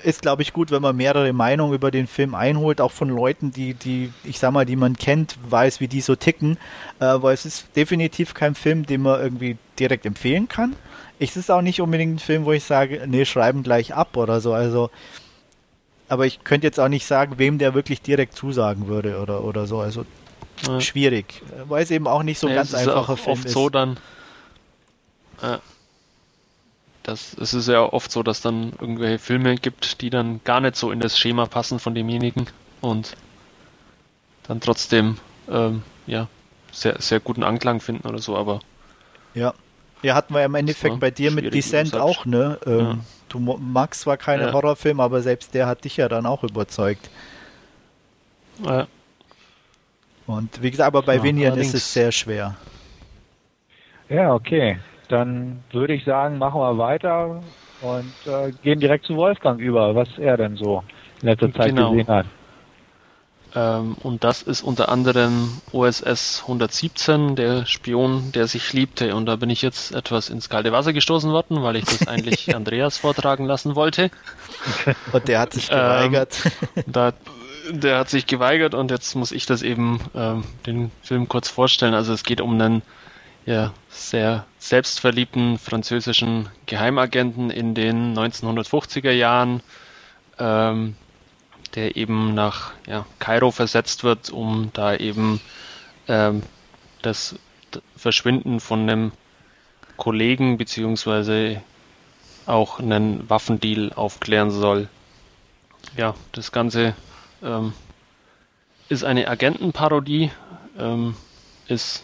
ist, 0.05 0.23
glaube 0.23 0.43
ich, 0.43 0.53
gut, 0.53 0.71
wenn 0.71 0.83
man 0.83 0.97
mehrere 0.97 1.33
Meinungen 1.33 1.75
über 1.75 1.91
den 1.91 2.07
Film 2.07 2.35
einholt, 2.35 2.81
auch 2.81 2.93
von 2.93 3.09
Leuten, 3.09 3.51
die, 3.51 3.75
die, 3.75 4.13
ich 4.25 4.39
sag 4.39 4.53
mal, 4.53 4.65
die 4.65 4.77
man 4.77 4.97
kennt, 4.97 5.37
weiß, 5.49 5.81
wie 5.81 5.89
die 5.89 6.01
so 6.01 6.17
ticken, 6.17 6.59
äh, 7.01 7.05
weil 7.21 7.35
es 7.35 7.45
ist 7.45 7.67
definitiv 7.77 8.35
kein 8.35 8.55
Film, 8.55 8.87
den 8.87 9.03
man 9.03 9.21
irgendwie 9.21 9.57
direkt 9.79 10.07
empfehlen 10.07 10.49
kann. 10.49 10.77
Es 11.19 11.37
ist 11.37 11.51
auch 11.51 11.63
nicht 11.63 11.81
unbedingt 11.81 12.17
ein 12.17 12.19
Film, 12.19 12.45
wo 12.45 12.53
ich 12.53 12.65
sage, 12.65 13.05
nee, 13.07 13.25
schreiben 13.25 13.63
gleich 13.63 13.95
ab 13.95 14.17
oder 14.17 14.41
so, 14.41 14.53
also, 14.53 14.91
aber 16.09 16.27
ich 16.27 16.43
könnte 16.45 16.67
jetzt 16.67 16.81
auch 16.81 16.89
nicht 16.89 17.07
sagen, 17.07 17.35
wem 17.39 17.59
der 17.59 17.75
wirklich 17.75 18.01
direkt 18.01 18.35
zusagen 18.35 18.87
würde 18.87 19.21
oder, 19.21 19.45
oder 19.45 19.67
so, 19.67 19.81
also, 19.81 20.05
ja. 20.67 20.81
schwierig, 20.81 21.43
weil 21.69 21.83
es 21.83 21.91
eben 21.91 22.07
auch 22.07 22.23
nicht 22.23 22.39
so 22.39 22.47
ein 22.47 22.55
ja, 22.55 22.61
ganz 22.61 22.75
einfacher 22.75 23.17
Film 23.17 23.41
ist. 23.45 23.53
so 23.53 23.69
dann, 23.69 23.97
äh, 25.43 25.59
das, 27.03 27.35
es 27.35 27.55
ist 27.55 27.69
ja 27.69 27.83
oft 27.83 28.11
so, 28.11 28.23
dass 28.23 28.41
dann 28.41 28.73
irgendwelche 28.81 29.19
Filme 29.19 29.57
gibt, 29.57 30.01
die 30.03 30.11
dann 30.11 30.41
gar 30.45 30.61
nicht 30.61 30.77
so 30.77 30.91
in 30.91 31.01
das 31.01 31.19
Schema 31.19 31.47
passen 31.47 31.79
von 31.79 31.95
demjenigen 31.95 32.47
und 32.81 33.17
dann 34.45 34.61
trotzdem 34.61 35.17
ähm, 35.49 35.83
ja 36.07 36.29
sehr, 36.73 37.01
sehr 37.01 37.21
guten 37.21 37.43
Anklang 37.43 37.81
finden 37.81 38.07
oder 38.07 38.19
so, 38.19 38.37
aber 38.37 38.61
ja. 39.35 39.55
Ja, 40.03 40.15
hatten 40.15 40.33
wir 40.35 40.43
im 40.45 40.55
Endeffekt 40.55 40.99
bei 40.99 41.11
dir 41.11 41.31
mit 41.31 41.53
Descent 41.53 41.95
auch, 41.95 42.25
ne? 42.25 42.59
Ähm, 42.65 42.79
ja. 42.79 42.99
Du 43.29 43.39
magst 43.39 44.01
zwar 44.01 44.17
keine 44.17 44.45
ja. 44.45 44.53
Horrorfilme, 44.53 45.03
aber 45.03 45.21
selbst 45.21 45.53
der 45.53 45.67
hat 45.67 45.85
dich 45.85 45.99
ja 45.99 46.09
dann 46.09 46.25
auch 46.25 46.43
überzeugt. 46.43 47.11
Ja. 48.65 48.87
Und 50.27 50.63
wie 50.63 50.71
gesagt, 50.71 50.87
aber 50.87 51.03
bei 51.03 51.17
ja, 51.17 51.23
Vinian 51.23 51.59
ist 51.59 51.75
es 51.75 51.93
sehr 51.93 52.13
schwer. 52.13 52.57
Ja, 54.09 54.33
okay. 54.33 54.79
Dann 55.11 55.63
würde 55.73 55.95
ich 55.95 56.05
sagen, 56.05 56.39
machen 56.39 56.61
wir 56.61 56.79
weiter 56.79 57.43
und 57.83 58.13
äh, 58.27 58.53
gehen 58.63 58.81
direkt 58.81 59.07
zu 59.07 59.17
Wolfgang 59.17 59.61
über, 59.61 59.95
was 59.95 60.09
er 60.19 60.37
denn 60.37 60.57
so 60.57 60.83
in 61.23 61.29
letzter 61.29 61.53
Zeit 61.53 61.71
genau. 61.71 61.91
gesehen 61.91 62.09
hat. 62.09 62.27
Ähm, 63.55 63.97
und 64.03 64.23
das 64.23 64.43
ist 64.43 64.63
unter 64.63 64.89
anderem 64.89 65.61
OSS 65.73 66.43
117, 66.43 67.35
der 67.37 67.67
Spion, 67.67 68.33
der 68.33 68.47
sich 68.47 68.73
liebte. 68.73 69.15
Und 69.15 69.27
da 69.27 69.37
bin 69.37 69.51
ich 69.51 69.63
jetzt 69.63 69.93
etwas 69.93 70.31
ins 70.31 70.49
kalte 70.49 70.73
Wasser 70.73 70.93
gestoßen 70.93 71.31
worden, 71.33 71.63
weil 71.63 71.77
ich 71.77 71.85
das 71.85 72.07
eigentlich 72.07 72.55
Andreas 72.55 72.99
vortragen 72.99 73.47
lassen 73.47 73.75
wollte. 73.75 74.11
Und 75.13 75.29
der 75.29 75.41
hat 75.41 75.55
sich 75.55 75.69
geweigert. 75.69 76.39
Ähm, 76.77 76.85
da, 76.87 77.13
der 77.71 77.99
hat 77.99 78.09
sich 78.09 78.27
geweigert 78.27 78.75
und 78.75 78.91
jetzt 78.91 79.15
muss 79.15 79.33
ich 79.33 79.47
das 79.47 79.63
eben 79.63 80.01
ähm, 80.15 80.45
den 80.67 80.91
Film 81.03 81.29
kurz 81.29 81.49
vorstellen. 81.49 81.95
Also 81.95 82.13
es 82.13 82.25
geht 82.25 82.41
um 82.41 82.55
einen 82.55 82.83
ja, 83.47 83.73
sehr 83.89 84.47
selbstverliebten 84.59 85.59
französischen 85.59 86.49
Geheimagenten 86.67 87.51
in 87.51 87.75
den 87.75 88.17
1950er 88.17 89.11
Jahren. 89.11 89.63
Ähm, 90.39 90.95
der 91.75 91.97
eben 91.97 92.35
nach 92.35 92.73
ja, 92.87 93.07
Kairo 93.19 93.51
versetzt 93.51 94.05
wird, 94.05 94.31
um 94.31 94.71
da 94.73 94.95
eben 94.95 95.41
ähm, 96.09 96.43
das 97.03 97.37
Verschwinden 97.97 98.61
von 98.61 98.81
einem 98.83 99.13
Kollegen 99.97 100.59
beziehungsweise 100.59 101.63
auch 102.47 102.81
einen 102.81 103.29
Waffendeal 103.29 103.93
aufklären 103.95 104.51
soll. 104.51 104.89
Ja, 105.97 106.15
das 106.33 106.53
Ganze 106.53 106.95
ähm, 107.43 107.73
ist 108.89 109.05
eine 109.05 109.29
Agentenparodie, 109.29 110.31
ähm, 110.79 111.15
ist 111.69 112.03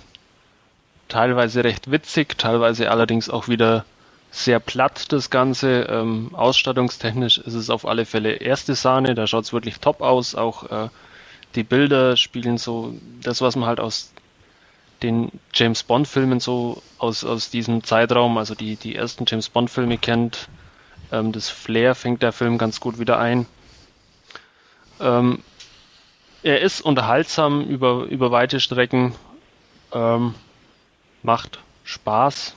teilweise 1.08 1.64
recht 1.64 1.90
witzig, 1.90 2.38
teilweise 2.38 2.90
allerdings 2.90 3.30
auch 3.30 3.48
wieder 3.48 3.84
sehr 4.30 4.60
platt, 4.60 5.12
das 5.12 5.30
Ganze. 5.30 5.82
Ähm, 5.88 6.30
ausstattungstechnisch 6.34 7.38
ist 7.38 7.54
es 7.54 7.70
auf 7.70 7.86
alle 7.86 8.04
Fälle 8.04 8.32
erste 8.32 8.74
Sahne, 8.74 9.14
da 9.14 9.26
schaut 9.26 9.44
es 9.44 9.52
wirklich 9.52 9.78
top 9.80 10.02
aus. 10.02 10.34
Auch 10.34 10.70
äh, 10.70 10.88
die 11.54 11.64
Bilder 11.64 12.16
spielen 12.16 12.58
so 12.58 12.94
das, 13.22 13.40
was 13.40 13.56
man 13.56 13.68
halt 13.68 13.80
aus 13.80 14.12
den 15.02 15.30
James 15.52 15.82
Bond-Filmen 15.82 16.40
so 16.40 16.82
aus, 16.98 17.24
aus 17.24 17.50
diesem 17.50 17.84
Zeitraum, 17.84 18.38
also 18.38 18.54
die, 18.54 18.76
die 18.76 18.94
ersten 18.94 19.24
James 19.26 19.48
Bond-Filme 19.48 19.98
kennt. 19.98 20.48
Ähm, 21.12 21.32
das 21.32 21.48
Flair 21.48 21.94
fängt 21.94 22.22
der 22.22 22.32
Film 22.32 22.58
ganz 22.58 22.80
gut 22.80 22.98
wieder 22.98 23.18
ein. 23.18 23.46
Ähm, 25.00 25.42
er 26.42 26.60
ist 26.60 26.80
unterhaltsam 26.80 27.62
über, 27.62 28.04
über 28.04 28.30
weite 28.30 28.60
Strecken, 28.60 29.14
ähm, 29.92 30.34
macht 31.26 31.58
Spaß, 31.84 32.54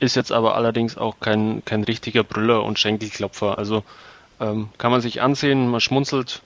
ist 0.00 0.16
jetzt 0.16 0.32
aber 0.32 0.56
allerdings 0.56 0.98
auch 0.98 1.20
kein, 1.20 1.64
kein 1.64 1.84
richtiger 1.84 2.24
Brüller 2.24 2.62
und 2.62 2.78
Schenkelklopfer. 2.78 3.56
Also 3.56 3.84
ähm, 4.40 4.68
kann 4.76 4.90
man 4.90 5.00
sich 5.00 5.22
ansehen, 5.22 5.68
man 5.68 5.80
schmunzelt 5.80 6.42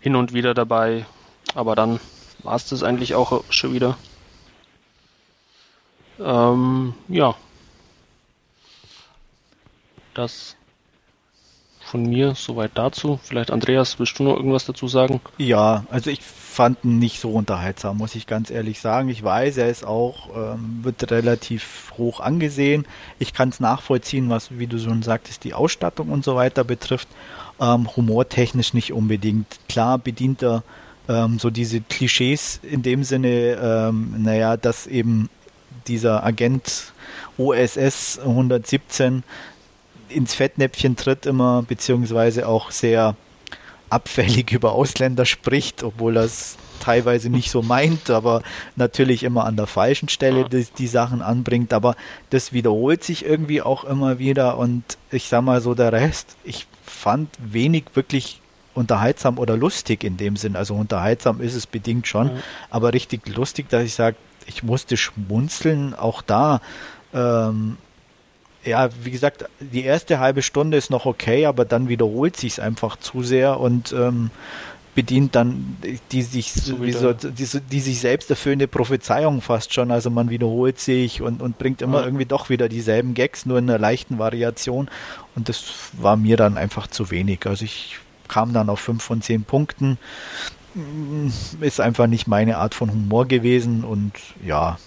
hin 0.00 0.14
und 0.14 0.34
wieder 0.34 0.54
dabei, 0.54 1.04
aber 1.54 1.74
dann 1.74 1.98
war 2.44 2.54
es 2.54 2.68
das 2.68 2.84
eigentlich 2.84 3.14
auch 3.14 3.42
schon 3.50 3.72
wieder. 3.72 3.96
Ähm, 6.20 6.94
ja. 7.08 7.34
Das 10.14 10.56
von 11.86 12.02
mir 12.02 12.34
soweit 12.34 12.72
dazu. 12.74 13.18
Vielleicht 13.22 13.50
Andreas, 13.50 13.98
willst 13.98 14.18
du 14.18 14.24
noch 14.24 14.36
irgendwas 14.36 14.66
dazu 14.66 14.88
sagen? 14.88 15.20
Ja, 15.38 15.84
also 15.90 16.10
ich 16.10 16.20
fand 16.20 16.84
ihn 16.84 16.98
nicht 16.98 17.20
so 17.20 17.30
unterhaltsam, 17.30 17.98
muss 17.98 18.14
ich 18.14 18.26
ganz 18.26 18.50
ehrlich 18.50 18.80
sagen. 18.80 19.08
Ich 19.08 19.22
weiß, 19.22 19.58
er 19.58 19.68
ist 19.68 19.86
auch, 19.86 20.30
ähm, 20.34 20.80
wird 20.82 21.10
relativ 21.10 21.92
hoch 21.96 22.20
angesehen. 22.20 22.86
Ich 23.18 23.32
kann 23.32 23.50
es 23.50 23.60
nachvollziehen, 23.60 24.30
was, 24.30 24.58
wie 24.58 24.66
du 24.66 24.78
schon 24.78 25.02
sagtest, 25.02 25.44
die 25.44 25.54
Ausstattung 25.54 26.08
und 26.08 26.24
so 26.24 26.34
weiter 26.34 26.64
betrifft. 26.64 27.08
Ähm, 27.60 27.94
humortechnisch 27.94 28.74
nicht 28.74 28.92
unbedingt. 28.92 29.46
Klar 29.68 29.98
bedient 29.98 30.42
er 30.42 30.62
ähm, 31.08 31.38
so 31.38 31.50
diese 31.50 31.80
Klischees 31.80 32.60
in 32.62 32.82
dem 32.82 33.04
Sinne, 33.04 33.58
ähm, 33.62 34.14
naja, 34.18 34.56
dass 34.56 34.86
eben 34.86 35.28
dieser 35.86 36.24
Agent 36.24 36.92
OSS 37.38 38.18
117 38.18 39.22
ins 40.08 40.34
Fettnäpfchen 40.34 40.96
tritt 40.96 41.26
immer, 41.26 41.62
beziehungsweise 41.62 42.48
auch 42.48 42.70
sehr 42.70 43.16
abfällig 43.90 44.52
über 44.52 44.72
Ausländer 44.72 45.24
spricht, 45.24 45.82
obwohl 45.82 46.16
er 46.16 46.24
es 46.24 46.56
teilweise 46.80 47.30
nicht 47.30 47.50
so 47.50 47.62
meint, 47.62 48.10
aber 48.10 48.42
natürlich 48.76 49.22
immer 49.22 49.44
an 49.44 49.56
der 49.56 49.66
falschen 49.66 50.08
Stelle 50.08 50.48
die, 50.48 50.66
die, 50.78 50.86
Sachen 50.86 51.22
anbringt. 51.22 51.72
Aber 51.72 51.96
das 52.30 52.52
wiederholt 52.52 53.02
sich 53.02 53.24
irgendwie 53.24 53.62
auch 53.62 53.84
immer 53.84 54.18
wieder 54.18 54.58
und 54.58 54.84
ich 55.10 55.28
sag 55.28 55.42
mal 55.42 55.60
so 55.60 55.74
der 55.74 55.92
Rest, 55.92 56.36
ich 56.44 56.66
fand 56.84 57.30
wenig 57.38 57.84
wirklich 57.94 58.40
unterhaltsam 58.74 59.38
oder 59.38 59.56
lustig 59.56 60.04
in 60.04 60.16
dem 60.16 60.36
Sinn. 60.36 60.54
Also 60.54 60.74
unterhaltsam 60.74 61.40
ist 61.40 61.54
es 61.54 61.66
bedingt 61.66 62.06
schon, 62.06 62.34
mhm. 62.34 62.42
aber 62.70 62.92
richtig 62.92 63.26
lustig, 63.28 63.68
dass 63.70 63.84
ich 63.84 63.94
sage, 63.94 64.16
ich 64.46 64.62
musste 64.62 64.96
schmunzeln, 64.96 65.94
auch 65.94 66.22
da. 66.22 66.60
Ähm, 67.12 67.78
ja, 68.66 68.88
wie 69.02 69.10
gesagt, 69.10 69.44
die 69.60 69.84
erste 69.84 70.18
halbe 70.18 70.42
Stunde 70.42 70.76
ist 70.76 70.90
noch 70.90 71.06
okay, 71.06 71.46
aber 71.46 71.64
dann 71.64 71.88
wiederholt 71.88 72.36
sich 72.36 72.54
es 72.54 72.60
einfach 72.60 72.96
zu 72.96 73.22
sehr 73.22 73.60
und 73.60 73.92
ähm, 73.92 74.30
bedient 74.96 75.34
dann 75.34 75.76
die 76.10 76.22
sich 76.22 76.52
sowieso, 76.52 77.12
die, 77.12 77.46
die, 77.70 77.80
sich 77.80 78.00
selbst 78.00 78.30
erfüllende 78.30 78.66
Prophezeiung 78.66 79.42
fast 79.42 79.74
schon. 79.74 79.90
Also 79.90 80.10
man 80.10 80.30
wiederholt 80.30 80.80
sich 80.80 81.20
und, 81.20 81.42
und 81.42 81.58
bringt 81.58 81.82
immer 81.82 82.00
ja. 82.00 82.06
irgendwie 82.06 82.24
doch 82.24 82.48
wieder 82.48 82.68
dieselben 82.68 83.12
Gags, 83.12 83.44
nur 83.44 83.58
in 83.58 83.68
einer 83.68 83.78
leichten 83.78 84.18
Variation. 84.18 84.88
Und 85.36 85.50
das 85.50 85.64
war 85.92 86.16
mir 86.16 86.38
dann 86.38 86.56
einfach 86.56 86.86
zu 86.86 87.10
wenig. 87.10 87.46
Also 87.46 87.66
ich 87.66 87.98
kam 88.26 88.54
dann 88.54 88.70
auf 88.70 88.80
fünf 88.80 89.04
von 89.04 89.20
zehn 89.20 89.44
Punkten. 89.44 89.98
Ist 91.60 91.80
einfach 91.80 92.06
nicht 92.06 92.26
meine 92.26 92.56
Art 92.56 92.74
von 92.74 92.90
Humor 92.90 93.26
gewesen 93.26 93.84
und 93.84 94.12
ja, 94.44 94.78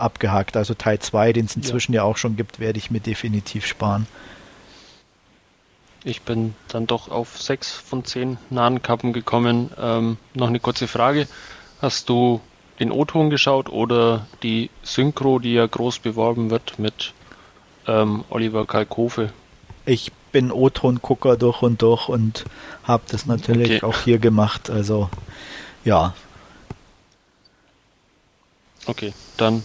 abgehakt. 0.00 0.56
Also 0.56 0.74
Teil 0.74 0.98
2, 0.98 1.32
den 1.32 1.46
es 1.46 1.56
inzwischen 1.56 1.92
ja. 1.92 2.02
ja 2.02 2.04
auch 2.04 2.16
schon 2.16 2.36
gibt, 2.36 2.60
werde 2.60 2.78
ich 2.78 2.90
mir 2.90 3.00
definitiv 3.00 3.66
sparen. 3.66 4.06
Ich 6.02 6.22
bin 6.22 6.54
dann 6.68 6.86
doch 6.86 7.10
auf 7.10 7.40
6 7.40 7.72
von 7.72 8.04
10 8.04 8.38
Nahenkappen 8.48 9.12
gekommen. 9.12 9.70
Ähm, 9.78 10.16
noch 10.34 10.48
eine 10.48 10.60
kurze 10.60 10.88
Frage. 10.88 11.28
Hast 11.82 12.08
du 12.08 12.40
den 12.78 12.90
O-Ton 12.90 13.28
geschaut 13.28 13.68
oder 13.68 14.26
die 14.42 14.70
Synchro, 14.82 15.38
die 15.38 15.52
ja 15.52 15.66
groß 15.66 15.98
beworben 15.98 16.50
wird 16.50 16.78
mit 16.78 17.12
ähm, 17.86 18.24
Oliver 18.30 18.66
Kalkofe? 18.66 19.32
Ich 19.84 20.12
bin 20.32 20.50
O-Ton-Gucker 20.50 21.36
durch 21.36 21.60
und 21.62 21.82
durch 21.82 22.08
und 22.08 22.44
habe 22.84 23.02
das 23.08 23.26
natürlich 23.26 23.82
okay. 23.82 23.86
auch 23.86 24.00
hier 24.00 24.18
gemacht. 24.18 24.70
Also 24.70 25.10
ja. 25.84 26.14
Okay, 28.86 29.12
dann 29.36 29.62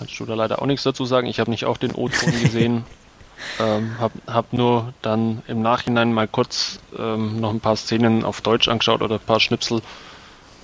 kannst 0.00 0.18
du 0.18 0.24
da 0.24 0.32
leider 0.32 0.62
auch 0.62 0.66
nichts 0.66 0.82
dazu 0.82 1.04
sagen. 1.04 1.26
Ich 1.26 1.40
habe 1.40 1.50
nicht 1.50 1.66
auch 1.66 1.76
den 1.76 1.94
O-Ton 1.94 2.32
gesehen. 2.40 2.84
ähm, 3.60 3.96
hab, 4.00 4.12
hab 4.26 4.52
nur 4.54 4.94
dann 5.02 5.42
im 5.46 5.60
Nachhinein 5.60 6.14
mal 6.14 6.26
kurz 6.26 6.80
ähm, 6.98 7.38
noch 7.38 7.50
ein 7.50 7.60
paar 7.60 7.76
Szenen 7.76 8.24
auf 8.24 8.40
Deutsch 8.40 8.68
angeschaut 8.68 9.02
oder 9.02 9.16
ein 9.16 9.26
paar 9.26 9.40
Schnipsel. 9.40 9.82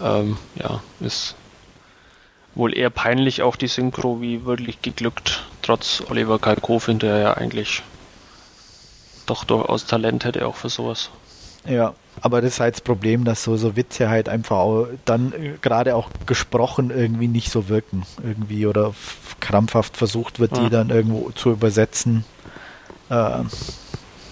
Ähm, 0.01 0.39
ja, 0.55 0.81
ist 1.01 1.37
wohl 2.55 2.75
eher 2.75 2.89
peinlich 2.89 3.43
auch 3.43 3.57
die 3.57 3.69
Synchro 3.69 4.23
wie 4.23 4.47
wirklich 4.47 4.81
geglückt, 4.81 5.45
trotz 5.61 6.03
Oliver 6.09 6.39
Kalkofen, 6.39 6.99
der 6.99 7.19
ja 7.19 7.35
eigentlich 7.35 7.83
doch 9.27 9.45
durchaus 9.45 9.85
Talent 9.85 10.25
hätte 10.25 10.47
auch 10.47 10.57
für 10.57 10.71
sowas. 10.71 11.11
Ja, 11.67 11.95
aber 12.21 12.41
das 12.41 12.55
ist 12.55 12.61
halt 12.61 12.75
das 12.75 12.81
Problem, 12.81 13.25
dass 13.25 13.43
so, 13.43 13.57
so 13.57 13.77
Witze 13.77 14.09
halt 14.09 14.29
einfach 14.29 14.57
auch 14.57 14.89
dann 15.05 15.33
äh, 15.33 15.59
gerade 15.61 15.95
auch 15.95 16.11
gesprochen 16.27 16.91
irgendwie 16.91 17.29
nicht 17.29 17.51
so 17.51 17.69
wirken. 17.69 18.05
Irgendwie 18.23 18.67
oder 18.67 18.95
krampfhaft 19.41 19.97
versucht 19.97 20.41
wird, 20.41 20.57
ja. 20.57 20.65
die 20.65 20.71
dann 20.71 20.91
irgendwo 20.91 21.31
zu 21.33 21.51
übersetzen. 21.51 22.25
Äh, 23.11 23.43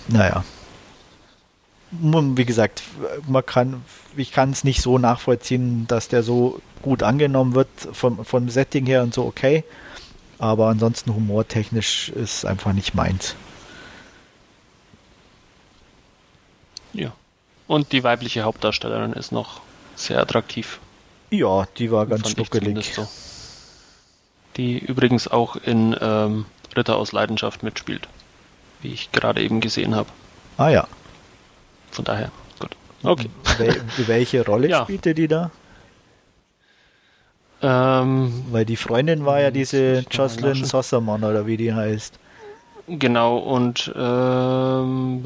naja. 0.09 0.45
Wie 1.91 2.45
gesagt, 2.45 2.83
man 3.29 3.47
kann, 3.47 3.85
ich 4.17 4.33
kann 4.33 4.51
es 4.51 4.65
nicht 4.65 4.83
so 4.83 4.99
nachvollziehen, 4.99 5.87
dass 5.87 6.09
der 6.09 6.25
so 6.25 6.61
gut 6.83 7.03
angenommen 7.05 7.55
wird 7.55 7.69
vom, 7.93 8.25
vom 8.25 8.49
Setting 8.49 8.87
her 8.87 9.03
und 9.03 9.15
so 9.15 9.25
okay. 9.25 9.65
aber 10.39 10.69
ansonsten 10.69 11.15
humortechnisch 11.15 12.09
ist 12.11 12.45
einfach 12.45 12.73
nicht 12.73 12.95
meins. 12.95 13.37
Ja. 16.93 17.13
Und 17.67 17.93
die 17.93 18.05
weibliche 18.05 18.43
Hauptdarstellerin 18.43 19.13
ist 19.15 19.33
noch 19.33 19.61
sehr 19.95 20.21
attraktiv. 20.21 20.81
Ja, 21.31 21.67
die 21.79 21.91
war 21.91 22.07
ganz 22.07 22.31
schnuckelig. 22.31 22.95
So. 22.95 23.09
Die 24.57 24.79
übrigens 24.79 25.29
auch 25.29 25.57
in 25.57 25.97
ähm, 26.01 26.47
Ritter 26.77 26.97
aus 26.97 27.13
Leidenschaft 27.13 27.63
mitspielt. 27.63 28.09
Wie 28.83 28.93
ich 28.93 29.11
gerade 29.13 29.43
eben 29.43 29.61
gesehen 29.61 29.95
habe. 29.95 30.09
Ah 30.59 30.69
ja. 30.69 30.87
Von 31.91 32.05
daher, 32.05 32.31
gut. 32.59 32.77
Okay. 33.03 33.31
Wel 33.59 33.83
welche 33.97 34.45
Rolle 34.45 34.69
ja. 34.71 34.83
spielte 34.83 35.15
die 35.15 35.29
da? 35.29 35.51
Ähm, 37.63 38.45
Weil 38.51 38.67
die 38.67 38.77
Freundin 38.77 39.25
war 39.25 39.41
ja 39.41 39.51
diese 39.51 40.05
Jocelyn 40.11 40.65
Sossermann 40.65 41.25
oder 41.25 41.47
wie 41.47 41.57
die 41.57 41.73
heißt. 41.73 42.19
Genau, 42.87 43.39
und 43.39 43.91
ähm, 43.97 45.23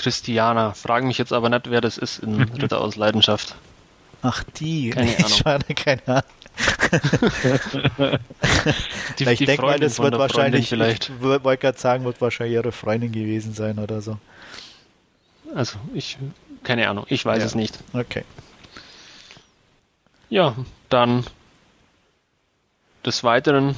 Christiana. 0.00 0.72
Fragen 0.72 1.08
mich 1.08 1.18
jetzt 1.18 1.32
aber 1.32 1.48
nicht, 1.50 1.70
wer 1.70 1.80
das 1.80 1.98
ist 1.98 2.18
in 2.20 2.42
Ritter 2.60 2.80
aus 2.80 2.96
Leidenschaft. 2.96 3.54
Ach, 4.22 4.42
die. 4.56 4.90
Keine 4.90 5.16
Ahnung. 5.18 5.28
Schade, 5.28 5.74
keine 5.74 6.02
Ahnung. 6.06 6.22
die, 9.18 9.24
ich 9.24 9.38
denke 9.38 9.62
mal, 9.62 9.78
das 9.78 9.98
wird 9.98 10.18
wahrscheinlich, 10.18 10.68
vielleicht. 10.68 11.10
ich 11.10 11.20
wollte 11.20 11.56
gerade 11.58 11.78
sagen, 11.78 12.04
wird 12.04 12.20
wahrscheinlich 12.20 12.54
ihre 12.54 12.72
Freundin 12.72 13.12
gewesen 13.12 13.54
sein 13.54 13.78
oder 13.78 14.02
so. 14.02 14.18
Also, 15.54 15.78
ich, 15.94 16.18
keine 16.64 16.88
Ahnung, 16.88 17.06
ich 17.08 17.24
weiß 17.24 17.38
ja. 17.38 17.46
es 17.46 17.54
nicht. 17.54 17.78
Okay. 17.92 18.24
Ja, 20.28 20.54
dann 20.88 21.24
des 23.04 23.24
Weiteren 23.24 23.74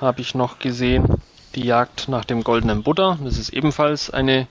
habe 0.00 0.20
ich 0.20 0.34
noch 0.34 0.58
gesehen 0.58 1.20
die 1.54 1.64
Jagd 1.64 2.08
nach 2.08 2.24
dem 2.24 2.44
goldenen 2.44 2.82
Buddha. 2.82 3.18
Das 3.22 3.38
ist 3.38 3.50
ebenfalls 3.50 4.10
eine 4.10 4.46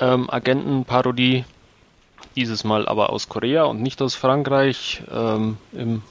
ähm, 0.00 0.30
Agentenparodie, 0.30 1.44
dieses 2.36 2.64
Mal 2.64 2.86
aber 2.88 3.10
aus 3.10 3.28
Korea 3.28 3.64
und 3.64 3.82
nicht 3.82 4.00
aus 4.02 4.14
Frankreich. 4.14 5.02
Ähm, 5.10 5.58
Im 5.72 6.02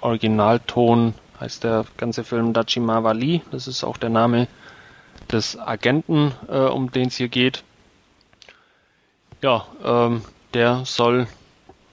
Originalton 0.00 1.14
heißt 1.40 1.64
der 1.64 1.86
ganze 1.96 2.24
Film 2.24 2.52
Dachima 2.52 3.02
Wali. 3.04 3.42
Das 3.50 3.66
ist 3.68 3.84
auch 3.84 3.96
der 3.96 4.10
Name 4.10 4.48
des 5.30 5.58
Agenten, 5.58 6.32
äh, 6.48 6.58
um 6.58 6.90
den 6.90 7.08
es 7.08 7.16
hier 7.16 7.28
geht. 7.28 7.64
Ja, 9.42 9.66
ähm, 9.84 10.22
der 10.52 10.84
soll 10.84 11.26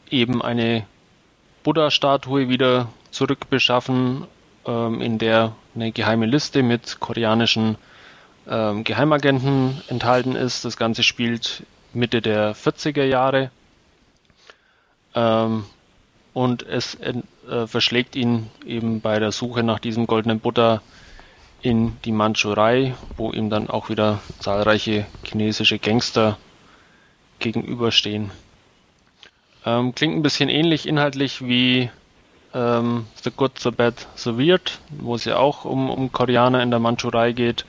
eben 0.09 0.41
eine 0.41 0.85
Buddha-Statue 1.63 2.49
wieder 2.49 2.89
zurückbeschaffen, 3.11 4.25
ähm, 4.65 5.01
in 5.01 5.17
der 5.17 5.53
eine 5.75 5.91
geheime 5.91 6.25
Liste 6.25 6.63
mit 6.63 6.99
koreanischen 6.99 7.77
ähm, 8.47 8.83
Geheimagenten 8.83 9.81
enthalten 9.87 10.35
ist. 10.35 10.65
Das 10.65 10.77
Ganze 10.77 11.03
spielt 11.03 11.63
Mitte 11.93 12.21
der 12.21 12.55
40er 12.55 13.03
Jahre. 13.03 13.51
Ähm, 15.13 15.65
und 16.33 16.63
es 16.63 16.95
äh, 16.95 17.67
verschlägt 17.67 18.15
ihn 18.15 18.49
eben 18.65 19.01
bei 19.01 19.19
der 19.19 19.31
Suche 19.31 19.63
nach 19.63 19.79
diesem 19.79 20.07
goldenen 20.07 20.39
Butter 20.39 20.81
in 21.61 21.97
die 22.05 22.11
Mandschurei, 22.11 22.95
wo 23.17 23.31
ihm 23.31 23.49
dann 23.49 23.69
auch 23.69 23.89
wieder 23.89 24.19
zahlreiche 24.39 25.05
chinesische 25.23 25.77
Gangster 25.77 26.37
gegenüberstehen. 27.39 28.31
Ähm, 29.65 29.93
klingt 29.93 30.15
ein 30.15 30.23
bisschen 30.23 30.49
ähnlich 30.49 30.87
inhaltlich 30.87 31.45
wie 31.45 31.89
ähm, 32.53 33.05
The 33.23 33.31
Good, 33.31 33.59
The 33.59 33.71
Bad, 33.71 34.07
The 34.15 34.37
Weird, 34.37 34.79
wo 34.89 35.15
es 35.15 35.25
ja 35.25 35.37
auch 35.37 35.65
um, 35.65 35.89
um 35.89 36.11
Koreaner 36.11 36.63
in 36.63 36.71
der 36.71 36.79
Mandschurei 36.79 37.31
geht. 37.33 37.65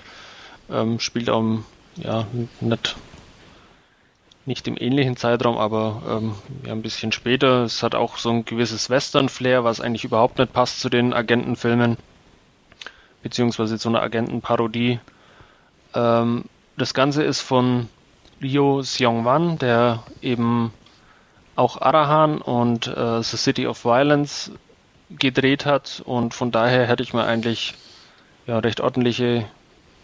Ähm, 0.70 0.98
spielt 1.00 1.30
auch 1.30 1.44
ja, 1.96 2.26
nicht, 2.60 2.96
nicht 4.46 4.68
im 4.68 4.76
ähnlichen 4.78 5.16
Zeitraum, 5.16 5.58
aber 5.58 6.02
ähm, 6.08 6.34
ja, 6.66 6.72
ein 6.72 6.82
bisschen 6.82 7.12
später. 7.12 7.64
Es 7.64 7.82
hat 7.82 7.94
auch 7.94 8.16
so 8.16 8.30
ein 8.30 8.44
gewisses 8.44 8.90
Western-Flair, 8.90 9.64
was 9.64 9.80
eigentlich 9.80 10.04
überhaupt 10.04 10.38
nicht 10.38 10.52
passt 10.52 10.80
zu 10.80 10.88
den 10.88 11.12
Agentenfilmen, 11.12 11.96
beziehungsweise 13.22 13.78
zu 13.78 13.88
einer 13.88 14.02
Agentenparodie. 14.02 15.00
Ähm, 15.94 16.44
das 16.76 16.94
Ganze 16.94 17.22
ist 17.22 17.40
von 17.40 17.88
Ryo 18.42 18.82
Seong-wan, 18.82 19.58
der 19.58 20.02
eben 20.20 20.72
auch 21.54 21.80
Arahan 21.80 22.40
und 22.40 22.86
äh, 22.86 23.22
The 23.22 23.36
City 23.36 23.66
of 23.66 23.84
Violence 23.84 24.50
gedreht 25.10 25.66
hat 25.66 26.02
und 26.06 26.32
von 26.32 26.50
daher 26.50 26.86
hätte 26.86 27.02
ich 27.02 27.12
mir 27.12 27.24
eigentlich 27.24 27.74
ja 28.46 28.58
recht 28.58 28.80
ordentliche 28.80 29.46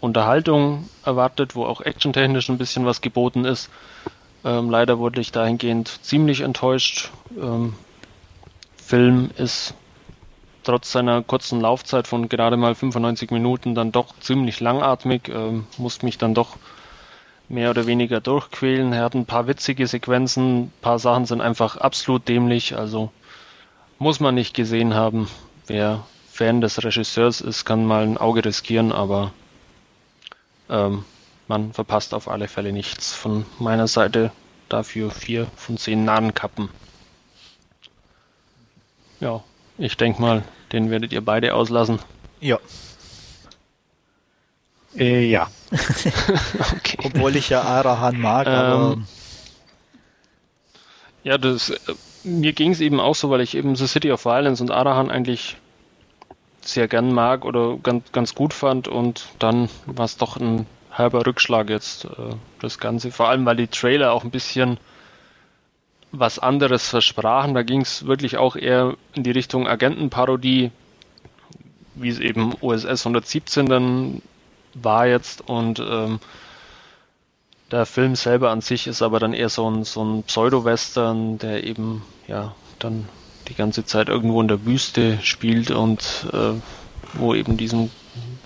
Unterhaltung 0.01 0.89
erwartet, 1.03 1.55
wo 1.55 1.65
auch 1.65 1.81
actiontechnisch 1.81 2.49
ein 2.49 2.57
bisschen 2.57 2.85
was 2.85 3.01
geboten 3.01 3.45
ist. 3.45 3.69
Ähm, 4.45 4.69
leider 4.69 4.99
wurde 4.99 5.19
ich 5.19 5.31
dahingehend 5.31 5.87
ziemlich 6.03 6.41
enttäuscht. 6.41 7.11
Ähm, 7.37 7.75
Film 8.77 9.29
ist 9.37 9.73
trotz 10.63 10.91
seiner 10.91 11.21
kurzen 11.21 11.61
Laufzeit 11.61 12.07
von 12.07 12.29
gerade 12.29 12.57
mal 12.57 12.75
95 12.75 13.31
Minuten 13.31 13.75
dann 13.75 13.91
doch 13.91 14.13
ziemlich 14.19 14.59
langatmig, 14.59 15.29
ähm, 15.29 15.65
musste 15.77 16.05
mich 16.05 16.17
dann 16.17 16.33
doch 16.33 16.57
mehr 17.49 17.71
oder 17.71 17.87
weniger 17.87 18.21
durchquälen. 18.21 18.93
Er 18.93 19.03
hat 19.03 19.15
ein 19.15 19.25
paar 19.25 19.47
witzige 19.47 19.87
Sequenzen, 19.87 20.63
ein 20.63 20.73
paar 20.81 20.99
Sachen 20.99 21.25
sind 21.25 21.41
einfach 21.41 21.77
absolut 21.77 22.27
dämlich, 22.27 22.77
also 22.77 23.11
muss 23.97 24.19
man 24.19 24.35
nicht 24.35 24.53
gesehen 24.53 24.93
haben. 24.93 25.27
Wer 25.67 26.05
Fan 26.31 26.61
des 26.61 26.83
Regisseurs 26.83 27.41
ist, 27.41 27.65
kann 27.65 27.85
mal 27.85 28.03
ein 28.03 28.17
Auge 28.17 28.45
riskieren, 28.45 28.91
aber 28.91 29.33
ähm, 30.69 31.05
man 31.47 31.73
verpasst 31.73 32.13
auf 32.13 32.27
alle 32.27 32.47
Fälle 32.47 32.71
nichts. 32.71 33.13
Von 33.13 33.45
meiner 33.57 33.87
Seite 33.87 34.31
dafür 34.69 35.11
vier 35.11 35.47
von 35.55 35.77
zehn 35.77 36.05
Nahenkappen. 36.05 36.69
Ja, 39.19 39.43
ich 39.77 39.97
denke 39.97 40.21
mal, 40.21 40.43
den 40.71 40.91
werdet 40.91 41.11
ihr 41.11 41.21
beide 41.21 41.53
auslassen. 41.53 41.99
Ja. 42.39 42.59
Äh, 44.95 45.25
ja. 45.25 45.49
okay. 45.71 46.97
Obwohl 47.03 47.35
ich 47.35 47.49
ja 47.49 47.61
Arahan 47.61 48.19
mag, 48.19 48.47
ähm, 48.47 48.53
aber. 48.53 48.97
Ja, 51.23 51.37
das, 51.37 51.69
äh, 51.69 51.77
mir 52.23 52.53
ging 52.53 52.71
es 52.71 52.79
eben 52.79 52.99
auch 52.99 53.15
so, 53.15 53.29
weil 53.29 53.41
ich 53.41 53.55
eben 53.55 53.75
The 53.75 53.87
City 53.87 54.11
of 54.11 54.25
Violence 54.25 54.61
und 54.61 54.71
Arahan 54.71 55.11
eigentlich 55.11 55.57
sehr 56.71 56.87
gern 56.87 57.13
mag 57.13 57.45
oder 57.45 57.77
ganz, 57.77 58.11
ganz 58.11 58.35
gut 58.35 58.53
fand 58.53 58.87
und 58.87 59.27
dann 59.39 59.69
war 59.85 60.05
es 60.05 60.17
doch 60.17 60.37
ein 60.37 60.65
halber 60.91 61.25
Rückschlag 61.25 61.69
jetzt, 61.69 62.05
äh, 62.05 62.35
das 62.61 62.79
Ganze. 62.79 63.11
Vor 63.11 63.29
allem, 63.29 63.45
weil 63.45 63.55
die 63.55 63.67
Trailer 63.67 64.13
auch 64.13 64.23
ein 64.23 64.31
bisschen 64.31 64.77
was 66.11 66.39
anderes 66.39 66.89
versprachen. 66.89 67.53
Da 67.53 67.63
ging 67.63 67.81
es 67.81 68.05
wirklich 68.05 68.37
auch 68.37 68.55
eher 68.55 68.95
in 69.13 69.23
die 69.23 69.31
Richtung 69.31 69.67
Agentenparodie, 69.67 70.71
wie 71.95 72.09
es 72.09 72.19
eben 72.19 72.53
OSS 72.61 73.05
117 73.05 73.67
dann 73.67 74.21
war 74.73 75.07
jetzt 75.07 75.47
und 75.47 75.79
ähm, 75.79 76.19
der 77.71 77.85
Film 77.85 78.15
selber 78.15 78.49
an 78.51 78.61
sich 78.61 78.87
ist 78.87 79.01
aber 79.01 79.19
dann 79.19 79.33
eher 79.33 79.49
so 79.49 79.69
ein, 79.69 79.83
so 79.83 80.03
ein 80.03 80.23
Pseudo-Western, 80.23 81.37
der 81.37 81.63
eben 81.63 82.03
ja 82.27 82.55
dann 82.79 83.07
die 83.49 83.55
ganze 83.55 83.85
Zeit 83.85 84.09
irgendwo 84.09 84.39
in 84.41 84.47
der 84.47 84.65
Wüste 84.65 85.19
spielt 85.21 85.71
und 85.71 86.27
äh, 86.31 86.53
wo 87.13 87.33
eben 87.33 87.57
diesem 87.57 87.89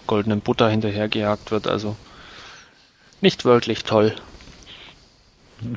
goldenen 0.08 0.42
Butter 0.42 0.70
hinterhergejagt 0.70 1.52
wird. 1.52 1.68
Also 1.68 1.96
nicht 3.22 3.46
wirklich 3.46 3.84
toll. 3.84 4.16
Hm. 5.62 5.76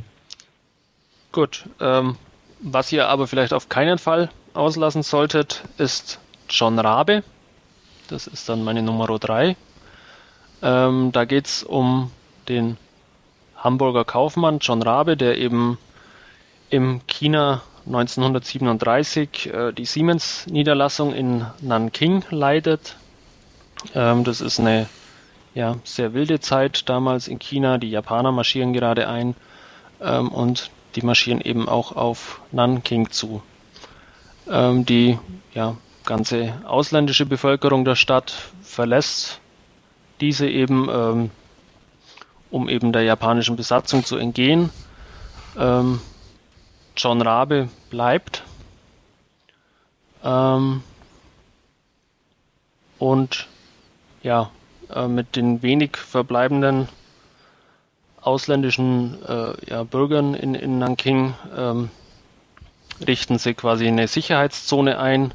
Gut, 1.33 1.65
ähm, 1.81 2.17
was 2.61 2.91
ihr 2.93 3.09
aber 3.09 3.27
vielleicht 3.27 3.53
auf 3.53 3.69
keinen 3.69 3.99
Fall 3.99 4.31
auslassen 4.55 5.03
solltet, 5.03 5.63
ist 5.77 6.19
John 6.49 6.79
Rabe. 6.79 7.23
Das 8.09 8.27
ist 8.27 8.49
dann 8.49 8.65
meine 8.65 8.83
Nummer 8.83 9.07
3. 9.07 9.57
Ähm, 10.63 11.13
da 11.13 11.25
geht 11.25 11.47
es 11.47 11.63
um 11.63 12.11
den 12.49 12.79
Hamburger 13.57 14.05
Kaufmann 14.05 14.61
John 14.61 14.83
Rabe, 14.83 15.17
der 15.17 15.39
eben 15.39 15.79
im 16.71 17.01
China 17.07 17.63
1937 17.87 19.53
äh, 19.53 19.73
die 19.73 19.85
Siemens-Niederlassung 19.85 21.15
in 21.15 21.47
Nanking 21.61 22.25
leitet. 22.31 22.97
Ähm, 23.95 24.25
das 24.25 24.41
ist 24.41 24.59
eine 24.59 24.89
ja, 25.55 25.77
sehr 25.85 26.13
wilde 26.13 26.41
Zeit 26.41 26.89
damals 26.89 27.29
in 27.29 27.39
China. 27.39 27.79
Die 27.79 27.91
Japaner 27.91 28.33
marschieren 28.33 28.73
gerade 28.73 29.09
ein 29.09 29.35
ähm, 30.01 30.29
und 30.29 30.71
die 30.97 31.03
marschieren 31.03 31.41
eben 31.41 31.69
auch 31.69 31.95
auf 31.95 32.41
Nanking 32.53 33.11
zu. 33.11 33.43
Ähm, 34.51 34.85
die 34.85 35.19
ja, 35.55 35.77
ganze 36.05 36.55
ausländische 36.67 37.27
Bevölkerung 37.27 37.85
der 37.85 37.97
Stadt 37.97 38.35
verlässt 38.63 39.41
diese 40.21 40.49
eben, 40.49 40.89
ähm, 40.91 41.31
um 42.51 42.69
eben 42.69 42.93
der 42.93 43.03
japanischen 43.03 43.57
Besatzung 43.57 44.05
zu 44.05 44.17
entgehen. 44.17 44.71
John 46.97 47.23
Rabe 47.23 47.69
bleibt. 47.91 48.43
Ähm, 50.25 50.83
und 52.99 53.47
ja, 54.23 54.51
äh, 54.93 55.07
mit 55.07 55.37
den 55.37 55.63
wenig 55.63 55.97
verbleibenden 55.97 56.89
ausländischen 58.21 59.23
äh, 59.25 59.53
ja, 59.71 59.85
Bürgern 59.85 60.35
in, 60.35 60.55
in 60.55 60.79
Nanking 60.79 61.35
ähm, 61.57 61.91
richten 63.07 63.39
sie 63.39 63.55
quasi 63.55 63.87
eine 63.87 64.09
Sicherheitszone 64.09 64.99
ein, 64.99 65.33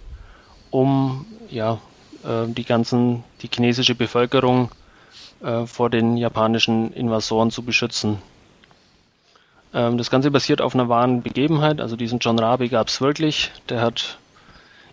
um 0.71 1.25
ja, 1.49 1.79
äh, 2.23 2.47
die 2.47 2.65
ganzen, 2.65 3.23
die 3.41 3.49
chinesische 3.53 3.95
Bevölkerung 3.95 4.71
äh, 5.41 5.65
vor 5.65 5.89
den 5.89 6.17
japanischen 6.17 6.91
Invasoren 6.93 7.51
zu 7.51 7.63
beschützen. 7.63 8.21
Ähm, 9.73 9.97
das 9.97 10.09
Ganze 10.09 10.31
basiert 10.31 10.61
auf 10.61 10.73
einer 10.73 10.89
wahren 10.89 11.21
Begebenheit, 11.21 11.81
also 11.81 11.95
diesen 11.95 12.19
John 12.19 12.39
Rabe 12.39 12.69
gab 12.69 12.87
es 12.87 13.01
wirklich. 13.01 13.51
Der 13.69 13.81
hat 13.81 14.17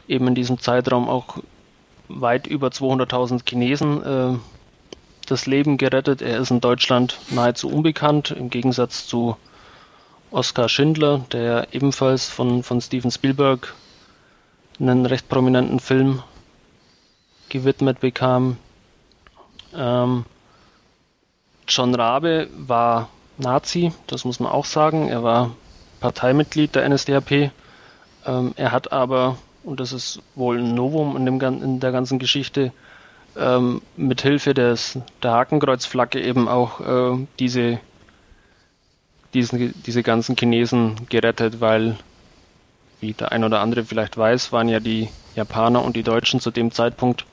eben 0.06 0.26
in 0.28 0.34
diesem 0.34 0.58
Zeitraum 0.58 1.08
auch 1.08 1.38
weit 2.08 2.46
über 2.46 2.68
200.000 2.68 3.48
Chinesen 3.48 4.02
äh, 4.02 4.38
das 5.26 5.46
Leben 5.46 5.76
gerettet. 5.76 6.22
Er 6.22 6.38
ist 6.38 6.50
in 6.50 6.60
Deutschland 6.60 7.18
nahezu 7.30 7.68
unbekannt, 7.68 8.30
im 8.30 8.50
Gegensatz 8.50 9.06
zu 9.06 9.36
Oskar 10.30 10.68
Schindler, 10.68 11.24
der 11.32 11.68
ebenfalls 11.72 12.28
von, 12.28 12.62
von 12.62 12.80
Steven 12.80 13.10
Spielberg 13.10 13.74
einen 14.78 15.06
recht 15.06 15.28
prominenten 15.28 15.80
Film 15.80 16.22
gewidmet 17.48 18.00
bekam. 18.00 18.58
Ähm, 19.74 20.24
John 21.66 21.94
Rabe 21.94 22.48
war 22.56 23.08
Nazi, 23.38 23.92
das 24.06 24.24
muss 24.24 24.40
man 24.40 24.52
auch 24.52 24.64
sagen. 24.64 25.08
Er 25.08 25.22
war 25.22 25.50
Parteimitglied 26.00 26.74
der 26.74 26.88
NSDAP. 26.88 27.50
Ähm, 28.26 28.52
er 28.56 28.72
hat 28.72 28.92
aber, 28.92 29.38
und 29.64 29.80
das 29.80 29.92
ist 29.92 30.20
wohl 30.34 30.58
ein 30.58 30.74
Novum 30.74 31.16
in, 31.16 31.24
dem, 31.24 31.40
in 31.40 31.80
der 31.80 31.92
ganzen 31.92 32.18
Geschichte, 32.18 32.72
ähm, 33.36 33.82
mit 33.96 34.22
Hilfe 34.22 34.54
des, 34.54 34.98
der 35.22 35.32
Hakenkreuzflagge 35.32 36.20
eben 36.20 36.48
auch 36.48 36.80
äh, 36.80 37.26
diese, 37.38 37.78
diesen, 39.34 39.74
diese 39.84 40.02
ganzen 40.02 40.36
Chinesen 40.36 41.06
gerettet, 41.08 41.60
weil, 41.60 41.96
wie 43.00 43.12
der 43.12 43.32
ein 43.32 43.44
oder 43.44 43.60
andere 43.60 43.84
vielleicht 43.84 44.16
weiß, 44.16 44.52
waren 44.52 44.68
ja 44.68 44.80
die 44.80 45.08
Japaner 45.36 45.84
und 45.84 45.94
die 45.94 46.02
Deutschen 46.02 46.40
zu 46.40 46.50
dem 46.50 46.72
Zeitpunkt 46.72 47.24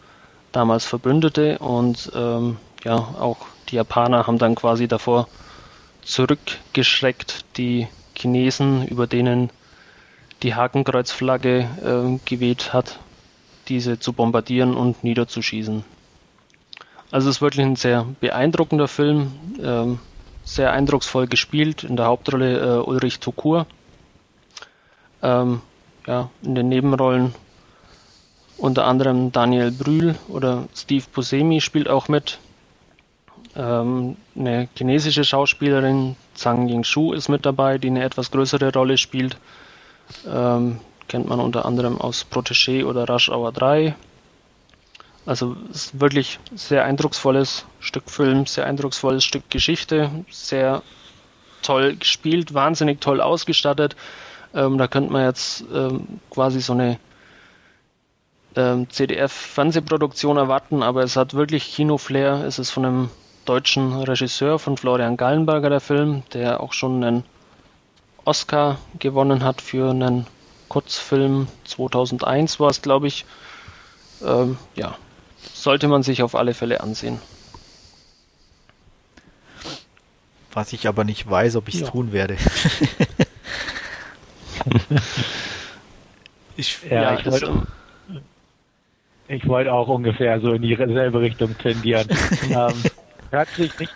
damals 0.52 0.86
Verbündete 0.86 1.58
und 1.58 2.12
ähm, 2.16 2.58
ja, 2.84 2.96
auch 2.96 3.38
die 3.70 3.76
Japaner 3.76 4.28
haben 4.28 4.38
dann 4.38 4.56
quasi 4.56 4.88
davor 4.88 5.28
zurückgeschreckt, 6.06 7.46
die 7.58 7.88
Chinesen, 8.16 8.88
über 8.88 9.08
denen 9.08 9.50
die 10.44 10.56
Hakenkreuzflagge 10.56 11.68
äh, 11.84 12.20
geweht 12.26 12.74
hat, 12.74 13.00
diese 13.68 14.00
zu 14.00 14.14
bombardieren 14.14 14.76
und 14.76 15.04
niederzuschießen. 15.04 15.84
Also 17.12 17.30
es 17.30 17.38
ist 17.38 17.42
wirklich 17.42 17.66
ein 17.66 17.76
sehr 17.76 18.06
beeindruckender 18.20 18.88
Film, 18.88 19.32
äh, 19.62 19.98
sehr 20.44 20.72
eindrucksvoll 20.72 21.28
gespielt, 21.28 21.84
in 21.84 21.98
der 21.98 22.06
Hauptrolle 22.06 22.60
äh, 22.60 22.88
Ulrich 22.88 23.20
Tukur. 23.20 23.66
Ähm, 25.22 25.62
ja, 26.06 26.30
in 26.44 26.56
den 26.56 26.70
Nebenrollen 26.70 27.34
unter 28.58 28.86
anderem 28.86 29.32
Daniel 29.32 29.72
Brühl 29.72 30.16
oder 30.30 30.68
Steve 30.76 31.04
Buscemi 31.14 31.62
spielt 31.62 31.90
auch 31.90 32.08
mit. 32.08 32.38
Ähm, 33.56 34.18
eine 34.36 34.68
chinesische 34.76 35.24
Schauspielerin, 35.24 36.16
Zhang 36.34 36.68
Yingshu, 36.68 37.14
ist 37.14 37.30
mit 37.30 37.46
dabei, 37.46 37.78
die 37.78 37.88
eine 37.88 38.04
etwas 38.04 38.32
größere 38.32 38.74
Rolle 38.74 38.98
spielt. 38.98 39.38
Ähm, 40.28 40.80
kennt 41.08 41.28
man 41.28 41.40
unter 41.40 41.66
anderem 41.66 42.00
aus 42.00 42.26
Protégé 42.30 42.86
oder 42.86 43.08
Rush 43.08 43.30
Hour 43.30 43.52
3. 43.52 43.96
Also 45.26 45.56
ist 45.72 46.00
wirklich 46.00 46.40
sehr 46.54 46.86
eindrucksvolles 46.86 47.66
Stück 47.80 48.12
Film, 48.12 48.46
sehr 48.46 48.66
eindrucksvolles 48.66 49.24
Stück 49.24 49.50
Geschichte, 49.50 50.12
sehr 50.30 50.84
toll 51.64 51.96
gespielt, 51.96 52.54
wahnsinnig 52.54 53.02
toll 53.02 53.22
ausgestattet. 53.22 53.96
Ähm, 54.54 54.78
da 54.78 54.88
könnte 54.88 55.12
man 55.12 55.26
jetzt 55.26 55.66
ähm, 55.74 56.20
quasi 56.30 56.62
so 56.62 56.74
eine 56.74 57.00
ähm, 58.56 58.88
CDF-Fernsehproduktion 58.90 60.38
erwarten, 60.38 60.84
aber 60.84 61.04
es 61.04 61.16
hat 61.16 61.34
wirklich 61.34 61.74
Kino-Flair. 61.74 62.44
Es 62.46 62.60
ist 62.60 62.70
von 62.70 62.86
einem 62.86 63.10
deutschen 63.46 63.94
Regisseur 63.94 64.60
von 64.60 64.78
Florian 64.78 65.18
Gallenberger, 65.18 65.70
der 65.70 65.80
Film, 65.80 66.24
der 66.34 66.62
auch 66.62 66.74
schon 66.74 67.04
einen 67.04 67.24
Oscar 68.26 68.78
gewonnen 69.00 69.44
hat 69.44 69.62
für 69.62 69.90
einen 69.92 70.28
Kurzfilm. 70.68 71.48
2001 71.66 72.60
war 72.60 72.70
es, 72.70 72.82
glaube 72.82 73.08
ich. 73.08 73.26
Ähm, 74.24 74.58
ja, 74.76 74.96
sollte 75.54 75.88
man 75.88 76.04
sich 76.04 76.22
auf 76.24 76.36
alle 76.36 76.54
Fälle 76.54 76.82
ansehen. 76.82 77.22
Was 80.54 80.74
ich 80.74 80.88
aber 80.88 81.04
nicht 81.04 81.30
weiß, 81.30 81.58
ob 81.58 81.68
ich 81.68 81.76
es 81.76 81.82
ja. 81.82 81.90
tun 81.90 82.14
werde. 82.14 82.38
ich, 86.56 86.80
ja, 86.90 87.02
ja 87.02 87.20
ich 87.20 87.26
wollte 87.26 87.46
ähm, 87.46 87.68
ich 89.28 89.48
wollte 89.48 89.74
auch 89.74 89.88
ungefähr 89.88 90.40
so 90.40 90.54
in 90.54 90.62
dieselbe 90.62 91.20
Richtung 91.20 91.58
tendieren. 91.58 92.08
ähm, 92.50 92.74
Hört 93.36 93.50
sich 93.58 93.78
nicht, 93.78 93.94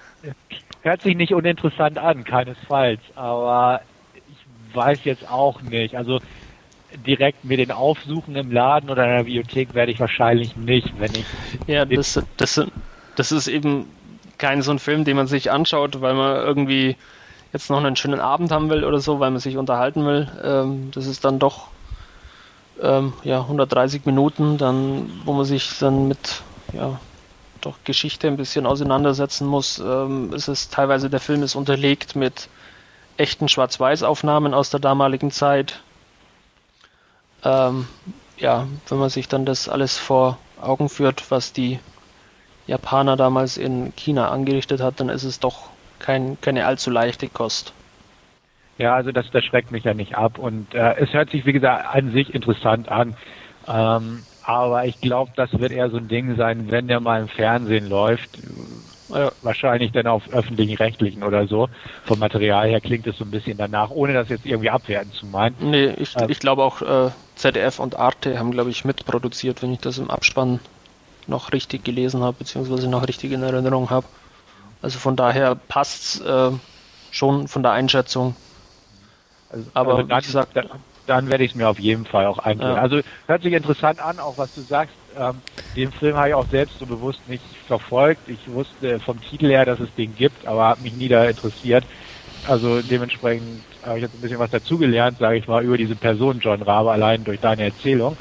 hört 0.82 1.02
sich 1.02 1.16
nicht 1.16 1.34
uninteressant 1.34 1.98
an, 1.98 2.26
keinesfalls. 2.26 3.00
Aber 3.16 3.80
ich 4.14 4.76
weiß 4.76 5.00
jetzt 5.06 5.26
auch 5.30 5.62
nicht. 5.62 5.96
Also 5.96 6.20
direkt 6.94 7.46
mir 7.46 7.56
den 7.56 7.72
aufsuchen 7.72 8.36
im 8.36 8.52
Laden 8.52 8.90
oder 8.90 9.06
in 9.06 9.10
der 9.12 9.24
Bibliothek 9.24 9.74
werde 9.74 9.94
ich 9.94 10.00
wahrscheinlich 10.02 10.58
nicht, 10.58 10.92
wenn 11.00 11.16
ich. 11.16 11.26
Ja, 11.68 11.86
das, 11.86 12.22
das, 12.36 12.62
das 13.16 13.32
ist 13.32 13.48
eben 13.48 13.86
kein 14.38 14.62
so 14.62 14.72
ein 14.72 14.80
Film, 14.80 15.06
den 15.06 15.16
man 15.16 15.28
sich 15.28 15.52
anschaut, 15.52 16.02
weil 16.02 16.16
man 16.16 16.36
irgendwie 16.36 16.98
jetzt 17.54 17.70
noch 17.70 17.78
einen 17.82 17.96
schönen 17.96 18.20
Abend 18.20 18.52
haben 18.52 18.70
will 18.70 18.84
oder 18.84 19.00
so, 19.00 19.22
weil 19.22 19.32
man 19.32 19.40
sich 19.40 19.56
unterhalten 19.56 20.06
will. 20.06 20.28
Ähm, 20.44 20.92
das 20.92 21.06
ist 21.06 21.24
dann 21.24 21.40
doch 21.40 21.70
ähm, 22.82 23.14
ja 23.24 23.40
130 23.40 24.06
Minuten, 24.06 24.58
dann 24.58 25.22
wo 25.24 25.32
man 25.32 25.46
sich 25.46 25.80
dann 25.80 26.10
mit 26.10 26.44
ja 26.74 27.00
doch 27.62 27.78
Geschichte 27.84 28.28
ein 28.28 28.38
bisschen 28.38 28.66
auseinandersetzen 28.66 29.48
muss. 29.48 29.80
Ähm, 29.80 30.34
es 30.34 30.48
ist 30.48 30.74
teilweise 30.74 31.10
der 31.10 31.20
Film 31.20 31.44
ist 31.44 31.56
unterlegt 31.56 32.16
mit 32.16 32.50
echten 33.18 33.50
Schwarz-Weiß-Aufnahmen 33.50 34.54
aus 34.54 34.70
der 34.70 34.80
damaligen 34.80 35.32
Zeit. 35.32 35.82
Ähm, 37.44 37.88
ja, 38.38 38.68
wenn 38.88 38.98
man 38.98 39.10
sich 39.10 39.28
dann 39.28 39.46
das 39.46 39.68
alles 39.70 39.98
vor 39.98 40.38
Augen 40.62 40.90
führt, 40.90 41.30
was 41.32 41.54
die 41.54 41.80
Japaner 42.68 43.18
damals 43.18 43.58
in 43.58 43.94
China 43.96 44.30
angerichtet 44.30 44.82
hat, 44.82 45.00
dann 45.00 45.10
ist 45.10 45.24
es 45.24 45.40
doch 45.40 45.70
kein, 46.00 46.40
keine 46.42 46.66
allzu 46.66 46.90
leichte 46.90 47.28
Kost. 47.28 47.74
Ja, 48.78 48.96
also 48.96 49.12
das, 49.12 49.30
das 49.32 49.44
schreckt 49.44 49.72
mich 49.72 49.84
ja 49.84 49.94
nicht 49.94 50.16
ab 50.16 50.38
und 50.38 50.74
äh, 50.74 50.96
es 50.96 51.12
hört 51.12 51.32
sich, 51.32 51.46
wie 51.46 51.52
gesagt, 51.52 51.94
an 51.94 52.14
sich 52.14 52.34
interessant 52.34 52.90
an. 52.90 53.18
Ähm, 53.68 54.24
aber 54.50 54.86
ich 54.86 55.00
glaube, 55.00 55.32
das 55.36 55.52
wird 55.60 55.72
eher 55.72 55.92
so 55.92 55.98
ein 55.98 56.08
Ding 56.08 56.36
sein, 56.36 56.72
wenn 56.72 56.88
der 56.88 57.00
mal 57.00 57.22
im 57.22 57.28
Fernsehen 57.28 57.88
läuft. 57.88 58.40
Wahrscheinlich 59.44 59.92
dann 59.92 60.08
auf 60.08 60.28
öffentlichen 60.30 60.76
Rechtlichen 60.76 61.24
oder 61.24 61.48
so. 61.48 61.70
Vom 62.06 62.18
Material 62.18 62.68
her 62.68 62.82
klingt 62.82 63.06
es 63.06 63.18
so 63.18 63.26
ein 63.26 63.32
bisschen 63.32 63.60
danach, 63.60 63.92
ohne 63.92 64.14
das 64.14 64.30
jetzt 64.30 64.48
irgendwie 64.48 64.72
abwerten 64.72 65.12
zu 65.14 65.28
meinen. 65.28 65.56
Nee, 65.60 65.94
ich, 65.98 66.16
äh, 66.16 66.26
ich 66.30 66.40
glaube 66.40 66.64
auch 66.64 66.82
äh, 66.82 67.12
ZDF 67.36 67.78
und 67.78 67.96
Arte 67.96 68.40
haben, 68.40 68.50
glaube 68.50 68.72
ich, 68.72 68.86
mitproduziert, 68.86 69.62
wenn 69.62 69.74
ich 69.74 69.80
das 69.80 70.00
im 70.00 70.10
Abspann 70.10 70.60
noch 71.28 71.54
richtig 71.54 71.84
gelesen 71.84 72.24
habe, 72.24 72.38
beziehungsweise 72.38 72.90
noch 72.90 73.08
richtig 73.08 73.32
in 73.32 73.44
Erinnerung 73.44 73.92
habe. 73.92 74.08
Also 74.82 74.98
von 74.98 75.16
daher 75.16 75.54
passt 75.54 76.26
äh, 76.26 76.52
schon 77.12 77.48
von 77.48 77.62
der 77.62 77.74
Einschätzung. 77.74 78.36
Also, 79.52 79.70
aber 79.76 79.96
also 79.96 80.08
dann, 80.08 80.22
wie 80.22 80.26
gesagt, 80.26 80.56
dann, 80.56 80.70
dann 81.10 81.30
werde 81.30 81.44
ich 81.44 81.52
es 81.52 81.56
mir 81.56 81.68
auf 81.68 81.80
jeden 81.80 82.06
Fall 82.06 82.26
auch 82.28 82.38
einkriegen. 82.38 82.76
Ja. 82.76 82.82
Also 82.82 83.02
hört 83.26 83.42
sich 83.42 83.54
interessant 83.54 84.00
an, 84.00 84.20
auch 84.20 84.38
was 84.38 84.54
du 84.54 84.62
sagst. 84.64 84.96
Ähm, 85.16 85.42
den 85.76 85.92
Film 85.94 86.16
habe 86.16 86.30
ich 86.30 86.36
auch 86.36 86.48
selbst 86.50 86.78
so 86.78 86.86
bewusst 86.86 87.28
nicht 87.28 87.44
verfolgt. 87.68 88.28
Ich 88.28 88.48
wusste 88.52 89.00
vom 89.02 89.20
Titel 89.22 89.48
her, 89.48 89.66
dass 89.66 89.80
es 89.80 89.94
den 89.96 90.16
gibt, 90.16 90.46
aber 90.48 90.64
habe 90.64 90.82
mich 90.82 90.94
nie 90.94 91.08
da 91.08 91.26
interessiert. 91.26 91.86
Also 92.46 92.82
dementsprechend 92.82 93.64
habe 93.84 93.98
ich 93.98 94.04
jetzt 94.04 94.14
ein 94.14 94.22
bisschen 94.22 94.40
was 94.40 94.52
dazugelernt, 94.52 95.18
sage 95.20 95.38
ich 95.38 95.48
mal, 95.48 95.64
über 95.64 95.78
diese 95.78 95.96
Person 95.96 96.40
John 96.40 96.62
Rabe 96.62 96.92
allein 96.92 97.24
durch 97.24 97.40
deine 97.40 97.64
Erzählung. 97.64 98.18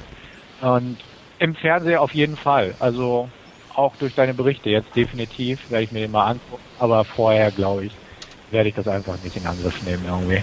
Und 0.61 0.99
im 1.39 1.55
Fernsehen 1.55 1.99
auf 1.99 2.13
jeden 2.15 2.37
Fall. 2.37 2.75
Also 2.79 3.29
auch 3.75 3.97
durch 3.97 4.15
deine 4.15 4.35
Berichte 4.35 4.71
jetzt 4.71 4.95
definitiv 4.97 5.61
werde 5.71 5.85
ich 5.85 5.93
mir 5.93 6.01
den 6.01 6.11
mal 6.11 6.27
angucken. 6.27 6.63
Aber 6.79 7.05
vorher, 7.05 7.53
glaube 7.53 7.87
ich, 7.87 7.93
werde 8.51 8.69
ich 8.69 8.75
das 8.75 8.89
einfach 8.89 9.19
nicht 9.23 9.37
in 9.37 9.47
Angriff 9.47 9.81
nehmen 9.83 10.05
irgendwie. 10.05 10.43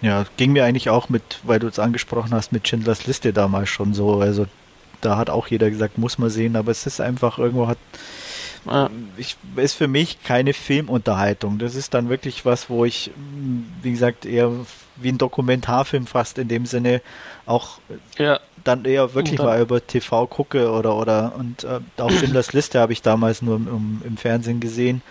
Ja, 0.00 0.24
ging 0.36 0.52
mir 0.52 0.64
eigentlich 0.64 0.90
auch 0.90 1.08
mit, 1.08 1.40
weil 1.42 1.58
du 1.58 1.66
es 1.66 1.78
angesprochen 1.78 2.32
hast, 2.32 2.52
mit 2.52 2.68
Schindlers 2.68 3.06
Liste 3.06 3.32
damals 3.32 3.68
schon 3.68 3.94
so. 3.94 4.20
Also 4.20 4.46
da 5.00 5.16
hat 5.16 5.30
auch 5.30 5.48
jeder 5.48 5.70
gesagt, 5.70 5.98
muss 5.98 6.18
man 6.18 6.30
sehen, 6.30 6.56
aber 6.56 6.70
es 6.70 6.86
ist 6.86 7.00
einfach 7.00 7.38
irgendwo 7.38 7.66
hat, 7.66 7.78
ich, 9.16 9.36
ist 9.56 9.74
für 9.74 9.88
mich 9.88 10.22
keine 10.22 10.52
Filmunterhaltung. 10.52 11.58
Das 11.58 11.74
ist 11.74 11.94
dann 11.94 12.08
wirklich 12.08 12.44
was, 12.44 12.68
wo 12.68 12.84
ich, 12.84 13.10
wie 13.82 13.92
gesagt, 13.92 14.26
eher 14.26 14.50
wie 14.96 15.10
ein 15.10 15.18
Dokumentarfilm 15.18 16.06
fast 16.06 16.38
in 16.38 16.48
dem 16.48 16.66
Sinne 16.66 17.00
auch 17.46 17.78
ja. 18.18 18.40
dann 18.64 18.84
eher 18.84 19.14
wirklich 19.14 19.36
dann, 19.36 19.46
mal 19.46 19.60
über 19.60 19.86
TV 19.86 20.26
gucke 20.26 20.70
oder 20.70 20.96
oder 20.96 21.34
und 21.36 21.64
äh, 21.64 21.80
auch 21.98 22.10
Schindlers 22.10 22.52
Liste 22.52 22.80
habe 22.80 22.92
ich 22.92 23.00
damals 23.00 23.40
nur 23.40 23.56
im, 23.56 24.02
im, 24.04 24.16
Fernsehen 24.16 24.58
gesehen, 24.58 25.02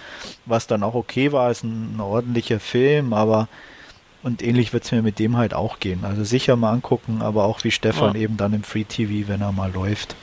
was 0.46 0.68
dann 0.68 0.84
auch 0.84 0.94
okay 0.94 1.32
war, 1.32 1.50
ist 1.50 1.64
ein, 1.64 1.96
ein 1.96 2.02
ordentlicher 2.02 2.60
Film, 2.60 3.14
aber 3.14 3.48
und 4.28 4.44
ähnlich 4.44 4.74
wird 4.74 4.84
es 4.84 4.92
mir 4.92 5.02
mit 5.02 5.20
dem 5.20 5.38
halt 5.38 5.54
auch 5.54 5.80
gehen. 5.80 6.04
Also 6.04 6.24
sicher 6.26 6.58
mal 6.58 6.72
angucken, 6.72 7.22
aber 7.22 7.46
auch 7.46 7.64
wie 7.64 7.72
Stefan 7.72 8.14
ja. 8.14 8.22
eben 8.22 8.36
dann 8.36 8.54
im 8.54 8.64
Free 8.64 8.84
TV, 8.84 9.30
wenn 9.30 9.42
er 9.42 9.54
mal 9.54 9.72
läuft. 9.72 10.16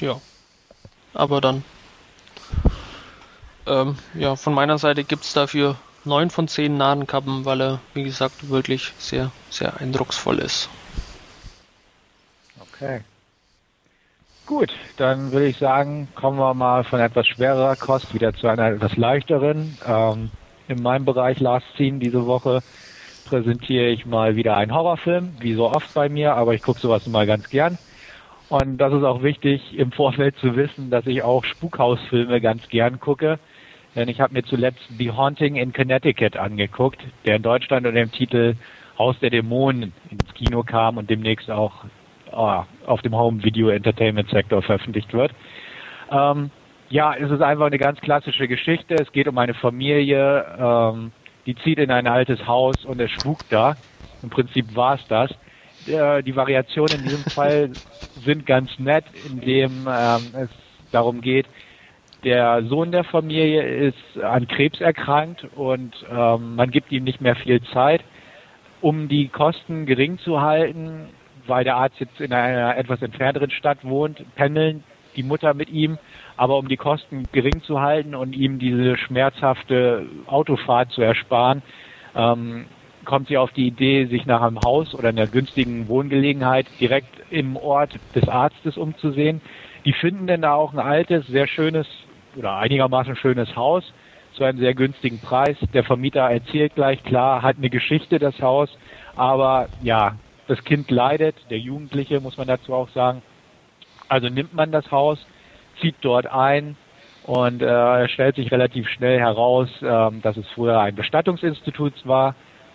Ja. 0.00 0.20
Aber 1.12 1.40
dann. 1.40 1.64
Ähm, 3.66 3.96
ja, 4.14 4.36
von 4.36 4.54
meiner 4.54 4.78
Seite 4.78 5.02
gibt 5.02 5.24
es 5.24 5.32
dafür 5.32 5.76
9 6.04 6.30
von 6.30 6.46
10 6.46 6.76
Nadenkappen, 6.76 7.44
weil 7.44 7.60
er, 7.60 7.80
wie 7.94 8.04
gesagt, 8.04 8.48
wirklich 8.48 8.92
sehr, 8.98 9.32
sehr 9.50 9.80
eindrucksvoll 9.80 10.38
ist. 10.38 10.68
Okay. 12.60 13.00
Gut, 14.46 14.72
dann 14.96 15.32
würde 15.32 15.46
ich 15.46 15.58
sagen, 15.58 16.06
kommen 16.14 16.38
wir 16.38 16.54
mal 16.54 16.84
von 16.84 17.00
etwas 17.00 17.26
schwererer 17.26 17.74
Kost 17.74 18.14
wieder 18.14 18.32
zu 18.32 18.46
einer 18.46 18.68
etwas 18.68 18.96
leichteren. 18.96 19.76
Ähm, 19.84 20.30
in 20.68 20.82
meinem 20.82 21.04
Bereich 21.04 21.40
Last 21.40 21.66
Scene 21.76 21.98
diese 21.98 22.26
Woche 22.26 22.62
präsentiere 23.26 23.88
ich 23.88 24.06
mal 24.06 24.36
wieder 24.36 24.56
einen 24.56 24.72
Horrorfilm, 24.72 25.32
wie 25.40 25.54
so 25.54 25.66
oft 25.66 25.92
bei 25.94 26.08
mir, 26.08 26.34
aber 26.34 26.54
ich 26.54 26.62
gucke 26.62 26.80
sowas 26.80 27.06
mal 27.06 27.26
ganz 27.26 27.48
gern. 27.48 27.78
Und 28.48 28.78
das 28.78 28.92
ist 28.92 29.02
auch 29.02 29.22
wichtig 29.22 29.76
im 29.76 29.90
Vorfeld 29.90 30.36
zu 30.38 30.54
wissen, 30.54 30.90
dass 30.90 31.06
ich 31.06 31.22
auch 31.22 31.44
Spukhausfilme 31.44 32.40
ganz 32.40 32.68
gern 32.68 33.00
gucke. 33.00 33.38
Denn 33.96 34.08
ich 34.08 34.20
habe 34.20 34.34
mir 34.34 34.44
zuletzt 34.44 34.80
The 34.98 35.10
Haunting 35.10 35.56
in 35.56 35.72
Connecticut 35.72 36.36
angeguckt, 36.36 37.02
der 37.24 37.36
in 37.36 37.42
Deutschland 37.42 37.86
unter 37.86 37.98
dem 37.98 38.12
Titel 38.12 38.54
Haus 38.98 39.18
der 39.20 39.30
Dämonen 39.30 39.92
ins 40.10 40.32
Kino 40.34 40.62
kam 40.62 40.96
und 40.96 41.10
demnächst 41.10 41.50
auch 41.50 41.84
oh, 42.32 42.62
auf 42.86 43.02
dem 43.02 43.16
Home 43.16 43.42
Video 43.42 43.68
Entertainment 43.68 44.30
Sektor 44.30 44.62
veröffentlicht 44.62 45.12
wird. 45.12 45.32
Ähm, 46.10 46.50
ja, 46.88 47.14
es 47.14 47.30
ist 47.30 47.42
einfach 47.42 47.66
eine 47.66 47.78
ganz 47.78 48.00
klassische 48.00 48.48
Geschichte. 48.48 48.94
Es 48.94 49.10
geht 49.12 49.28
um 49.28 49.38
eine 49.38 49.54
Familie, 49.54 50.44
ähm, 50.58 51.12
die 51.46 51.56
zieht 51.56 51.78
in 51.78 51.90
ein 51.90 52.06
altes 52.06 52.46
Haus 52.46 52.84
und 52.84 53.00
es 53.00 53.10
spukt 53.10 53.46
da. 53.50 53.76
Im 54.22 54.30
Prinzip 54.30 54.74
war 54.74 54.94
es 54.94 55.06
das. 55.08 55.30
Äh, 55.86 56.22
die 56.22 56.34
Variationen 56.34 56.98
in 56.98 57.04
diesem 57.04 57.24
Fall 57.24 57.70
sind 58.24 58.46
ganz 58.46 58.78
nett, 58.78 59.04
indem 59.30 59.86
ähm, 59.88 60.22
es 60.34 60.50
darum 60.92 61.20
geht, 61.20 61.46
der 62.24 62.64
Sohn 62.64 62.92
der 62.92 63.04
Familie 63.04 63.62
ist 63.62 64.22
an 64.22 64.48
Krebs 64.48 64.80
erkrankt 64.80 65.46
und 65.54 65.94
ähm, 66.10 66.56
man 66.56 66.70
gibt 66.70 66.90
ihm 66.90 67.04
nicht 67.04 67.20
mehr 67.20 67.36
viel 67.36 67.62
Zeit. 67.72 68.02
Um 68.80 69.08
die 69.08 69.28
Kosten 69.28 69.86
gering 69.86 70.18
zu 70.18 70.40
halten, 70.40 71.08
weil 71.46 71.64
der 71.64 71.76
Arzt 71.76 71.98
jetzt 72.00 72.20
in 72.20 72.32
einer 72.32 72.76
etwas 72.76 73.02
entfernteren 73.02 73.50
Stadt 73.50 73.78
wohnt, 73.82 74.24
pendeln 74.34 74.82
die 75.16 75.22
Mutter 75.22 75.54
mit 75.54 75.70
ihm, 75.70 75.98
aber 76.36 76.58
um 76.58 76.68
die 76.68 76.76
Kosten 76.76 77.24
gering 77.32 77.62
zu 77.62 77.80
halten 77.80 78.14
und 78.14 78.34
ihm 78.34 78.58
diese 78.58 78.96
schmerzhafte 78.96 80.06
Autofahrt 80.26 80.92
zu 80.92 81.02
ersparen, 81.02 81.62
ähm, 82.14 82.66
kommt 83.04 83.28
sie 83.28 83.38
auf 83.38 83.52
die 83.52 83.66
Idee, 83.66 84.06
sich 84.06 84.26
nach 84.26 84.42
einem 84.42 84.60
Haus 84.60 84.94
oder 84.94 85.08
einer 85.08 85.26
günstigen 85.26 85.88
Wohngelegenheit 85.88 86.66
direkt 86.80 87.14
im 87.30 87.56
Ort 87.56 87.94
des 88.14 88.28
Arztes 88.28 88.76
umzusehen. 88.76 89.40
Die 89.84 89.92
finden 89.92 90.26
denn 90.26 90.42
da 90.42 90.54
auch 90.54 90.72
ein 90.72 90.78
altes, 90.78 91.26
sehr 91.28 91.46
schönes 91.46 91.86
oder 92.36 92.56
einigermaßen 92.56 93.16
schönes 93.16 93.54
Haus 93.56 93.84
zu 94.34 94.44
einem 94.44 94.58
sehr 94.58 94.74
günstigen 94.74 95.20
Preis. 95.20 95.56
Der 95.72 95.84
Vermieter 95.84 96.22
erzählt 96.22 96.74
gleich, 96.74 97.02
klar, 97.04 97.42
hat 97.42 97.56
eine 97.56 97.70
Geschichte 97.70 98.18
das 98.18 98.40
Haus, 98.40 98.68
aber 99.14 99.68
ja, 99.82 100.16
das 100.46 100.62
Kind 100.64 100.90
leidet, 100.90 101.34
der 101.50 101.58
Jugendliche 101.58 102.20
muss 102.20 102.36
man 102.36 102.46
dazu 102.46 102.74
auch 102.74 102.88
sagen. 102.90 103.22
Also 104.08 104.28
nimmt 104.28 104.54
man 104.54 104.72
das 104.72 104.90
Haus, 104.90 105.24
zieht 105.80 105.96
dort 106.00 106.26
ein 106.26 106.76
und 107.24 107.60
äh, 107.62 108.08
stellt 108.08 108.36
sich 108.36 108.50
relativ 108.52 108.88
schnell 108.88 109.18
heraus, 109.18 109.68
äh, 109.82 110.10
dass 110.22 110.36
es 110.36 110.48
früher 110.54 110.80
ein 110.80 110.94
Bestattungsinstitut 110.94 112.06
war 112.06 112.34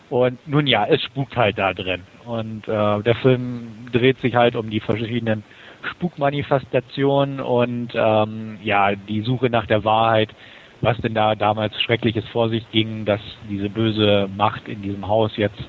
und 0.10 0.46
nun 0.46 0.68
ja, 0.68 0.86
es 0.86 1.02
spukt 1.04 1.38
halt 1.38 1.58
da 1.58 1.74
drin. 1.74 2.02
Und 2.26 2.68
äh, 2.68 3.02
der 3.02 3.16
Film 3.22 3.88
dreht 3.94 4.20
sich 4.20 4.36
halt 4.36 4.58
um 4.58 4.70
die 4.70 4.82
verschiedenen 4.82 5.44
Spukmanifestationen 5.90 7.40
und 7.40 7.94
ähm, 7.96 8.58
ja, 8.62 8.94
die 8.94 9.22
Suche 9.22 9.50
nach 9.50 9.66
der 9.66 9.86
Wahrheit, 9.86 10.30
was 10.82 10.98
denn 10.98 11.14
da 11.14 11.36
damals 11.36 11.80
Schreckliches 11.82 12.28
vor 12.28 12.50
sich 12.50 12.70
ging, 12.72 13.06
dass 13.06 13.22
diese 13.50 13.70
böse 13.70 14.30
Macht 14.36 14.68
in 14.68 14.82
diesem 14.82 15.08
Haus 15.08 15.38
jetzt 15.38 15.64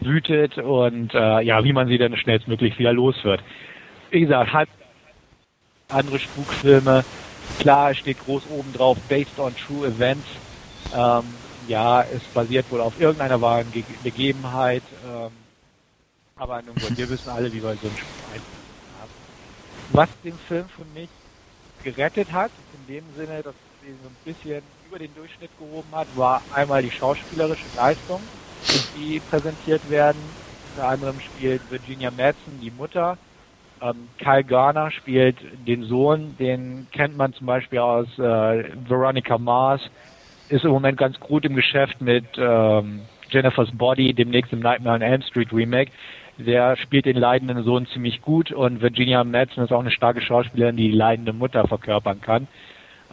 wütet 0.00 0.56
und 0.56 1.12
äh, 1.12 1.40
ja, 1.42 1.64
wie 1.64 1.72
man 1.72 1.88
sie 1.88 1.98
dann 1.98 2.16
schnellstmöglich 2.16 2.78
wieder 2.78 2.92
los 2.92 3.16
wird. 3.24 3.42
Wie 4.10 4.20
gesagt, 4.20 4.52
halt 4.52 4.68
andere 5.90 6.18
Spukfilme, 6.20 7.04
klar, 7.58 7.90
es 7.90 7.98
steht 7.98 8.18
groß 8.18 8.46
oben 8.46 8.72
drauf, 8.72 8.98
based 9.08 9.38
on 9.38 9.54
true 9.54 9.86
events. 9.86 10.26
Ähm, 10.92 11.24
ja, 11.66 12.02
es 12.02 12.22
basiert 12.32 12.70
wohl 12.70 12.80
auf 12.80 12.96
irgendeiner 12.98 13.40
wahren 13.40 13.70
Ge 13.70 13.84
Begebenheit. 14.02 14.82
Ähm, 15.04 15.32
aber 16.36 16.62
nun 16.62 16.74
gut, 16.76 16.96
wir 16.96 17.08
wissen 17.10 17.28
alle, 17.28 17.52
wie 17.52 17.62
wir 17.62 17.76
so 17.76 17.88
einen 17.88 17.98
Spiel 17.98 18.42
haben. 18.92 19.12
Was 19.88 20.08
den 20.22 20.38
Film 20.48 20.68
für 20.70 20.84
mich 20.84 21.10
gerettet 21.82 22.30
hat, 22.32 22.52
in 22.72 22.86
dem 22.86 23.14
Sinne, 23.14 23.42
dass 23.42 23.56
es 23.56 23.88
ihn 23.88 24.00
so 24.02 24.08
ein 24.08 24.18
bisschen 24.24 24.62
über 24.84 24.98
den 24.98 25.14
Durchschnitt 25.14 25.56
gehoben 25.56 25.94
hat, 25.94 26.14
war 26.14 26.42
einmal 26.50 26.82
die 26.82 26.90
schauspielerische 26.90 27.68
Leistung, 27.70 28.30
die 28.94 29.20
präsentiert 29.20 29.88
werden. 29.88 30.36
Unter 30.62 30.84
anderem 30.88 31.20
spielt 31.20 31.70
Virginia 31.70 32.10
Madsen 32.10 32.60
die 32.60 32.70
Mutter. 32.70 33.18
Ähm, 33.82 34.08
Kyle 34.18 34.44
Garner 34.44 34.90
spielt 34.90 35.36
den 35.66 35.84
Sohn, 35.84 36.36
den 36.38 36.86
kennt 36.92 37.16
man 37.16 37.32
zum 37.32 37.46
Beispiel 37.46 37.78
aus 37.78 38.06
äh, 38.18 38.64
Veronica 38.88 39.38
Mars, 39.38 39.80
ist 40.48 40.64
im 40.64 40.70
Moment 40.70 40.98
ganz 40.98 41.18
gut 41.20 41.44
im 41.44 41.54
Geschäft 41.54 42.00
mit 42.00 42.24
ähm, 42.36 43.02
Jennifer's 43.30 43.70
Body, 43.72 44.12
demnächst 44.12 44.52
im 44.52 44.60
Nightmare 44.60 44.96
on 44.96 45.02
Elm 45.02 45.22
Street 45.22 45.52
Remake. 45.52 45.92
Der 46.38 46.76
spielt 46.76 47.06
den 47.06 47.16
leidenden 47.16 47.62
Sohn 47.64 47.86
ziemlich 47.86 48.22
gut 48.22 48.50
und 48.50 48.80
Virginia 48.80 49.22
Madsen 49.24 49.62
ist 49.62 49.72
auch 49.72 49.80
eine 49.80 49.90
starke 49.90 50.20
Schauspielerin, 50.20 50.76
die 50.76 50.90
die 50.90 50.96
leidende 50.96 51.32
Mutter 51.32 51.66
verkörpern 51.68 52.20
kann. 52.20 52.48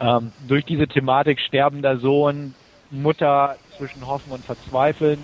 Ähm, 0.00 0.32
durch 0.46 0.64
diese 0.64 0.88
Thematik 0.88 1.40
sterbender 1.40 1.98
Sohn, 1.98 2.54
Mutter 2.90 3.56
zwischen 3.76 4.06
Hoffen 4.06 4.32
und 4.32 4.44
Verzweifeln, 4.44 5.18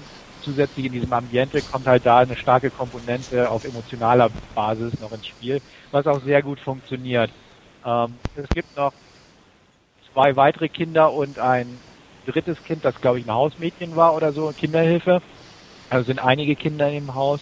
zusätzlich 0.45 0.86
in 0.86 0.92
diesem 0.92 1.12
Ambiente 1.12 1.62
kommt 1.62 1.86
halt 1.86 2.07
da 2.07 2.18
eine 2.18 2.36
starke 2.36 2.70
Komponente 2.70 3.51
auf 3.51 3.64
emotionaler 3.64 4.30
Basis 4.55 4.99
noch 5.01 5.12
ins 5.12 5.26
Spiel, 5.26 5.61
was 5.90 6.07
auch 6.07 6.22
sehr 6.24 6.42
gut 6.42 6.61
funktioniert. 6.61 7.30
Ähm, 7.84 8.18
es 8.34 8.51
gibt 8.53 8.76
noch 8.76 8.92
zwei 10.12 10.36
weitere 10.36 10.68
Kinder 10.68 11.12
und 11.12 11.38
ein 11.38 11.80
drittes 12.26 12.62
Kind, 12.64 12.84
das 12.84 12.95
glaube 13.01 13.20
ich 13.20 13.26
ein 13.26 13.32
Hausmädchen 13.34 13.97
war 13.97 14.14
oder 14.14 14.32
so, 14.32 14.53
Kinderhilfe. 14.53 15.20
Also 15.90 16.07
sind 16.07 16.18
einige 16.20 16.57
Kinder 16.57 16.90
im 16.90 17.14
Haus. 17.14 17.40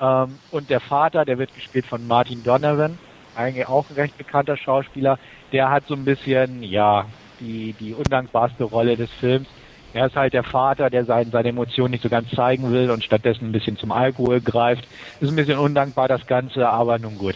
Ähm, 0.00 0.40
und 0.50 0.70
der 0.70 0.80
Vater, 0.80 1.24
der 1.24 1.38
wird 1.38 1.54
gespielt 1.54 1.86
von 1.86 2.06
Martin 2.06 2.42
Donovan, 2.42 2.98
eigentlich 3.34 3.66
auch 3.66 3.88
ein 3.90 3.94
recht 3.96 4.16
bekannter 4.16 4.56
Schauspieler, 4.56 5.18
der 5.52 5.70
hat 5.70 5.86
so 5.86 5.94
ein 5.94 6.04
bisschen, 6.04 6.62
ja, 6.62 7.06
die, 7.40 7.74
die 7.74 7.94
undankbarste 7.94 8.64
Rolle 8.64 8.96
des 8.96 9.10
Films. 9.20 9.48
Er 9.94 10.06
ist 10.06 10.16
halt 10.16 10.32
der 10.32 10.42
Vater, 10.42 10.88
der 10.90 11.04
sein, 11.04 11.30
seine 11.30 11.50
Emotionen 11.50 11.90
nicht 11.90 12.02
so 12.02 12.08
ganz 12.08 12.30
zeigen 12.30 12.70
will 12.72 12.90
und 12.90 13.04
stattdessen 13.04 13.48
ein 13.48 13.52
bisschen 13.52 13.76
zum 13.76 13.92
Alkohol 13.92 14.40
greift. 14.40 14.86
Ist 15.20 15.28
ein 15.28 15.36
bisschen 15.36 15.58
undankbar 15.58 16.08
das 16.08 16.26
Ganze, 16.26 16.68
aber 16.68 16.98
nun 16.98 17.18
gut. 17.18 17.34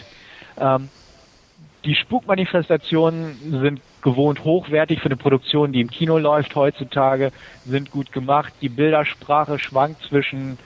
Ähm, 0.59 0.89
die 1.85 1.95
Spukmanifestationen 1.95 3.59
sind 3.61 3.81
gewohnt 4.01 4.43
hochwertig 4.43 4.99
für 4.99 5.07
eine 5.07 5.17
Produktion, 5.17 5.71
die 5.71 5.81
im 5.81 5.89
Kino 5.89 6.17
läuft 6.17 6.55
heutzutage, 6.55 7.31
sind 7.65 7.91
gut 7.91 8.11
gemacht. 8.11 8.53
Die 8.61 8.69
Bildersprache 8.69 9.59
schwankt 9.59 10.01
zwischen 10.03 10.57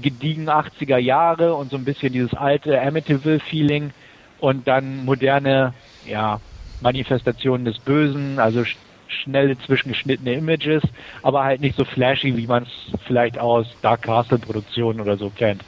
gediegen 0.00 0.48
80er 0.48 0.96
Jahre 0.96 1.54
und 1.54 1.70
so 1.70 1.76
ein 1.76 1.84
bisschen 1.84 2.12
dieses 2.12 2.34
alte 2.34 2.80
Amityville-Feeling 2.80 3.92
und 4.40 4.66
dann 4.66 5.04
moderne, 5.04 5.74
ja, 6.06 6.40
Manifestationen 6.80 7.64
des 7.64 7.78
Bösen, 7.78 8.38
also 8.38 8.64
schnelle 9.12 9.58
zwischengeschnittene 9.58 10.34
Images, 10.34 10.82
aber 11.22 11.44
halt 11.44 11.60
nicht 11.60 11.76
so 11.76 11.84
flashy, 11.84 12.36
wie 12.36 12.46
man 12.46 12.64
es 12.64 13.00
vielleicht 13.06 13.38
aus 13.38 13.66
Dark 13.82 14.02
Castle 14.02 14.38
Produktionen 14.38 15.00
oder 15.00 15.16
so 15.16 15.30
kennt. 15.30 15.62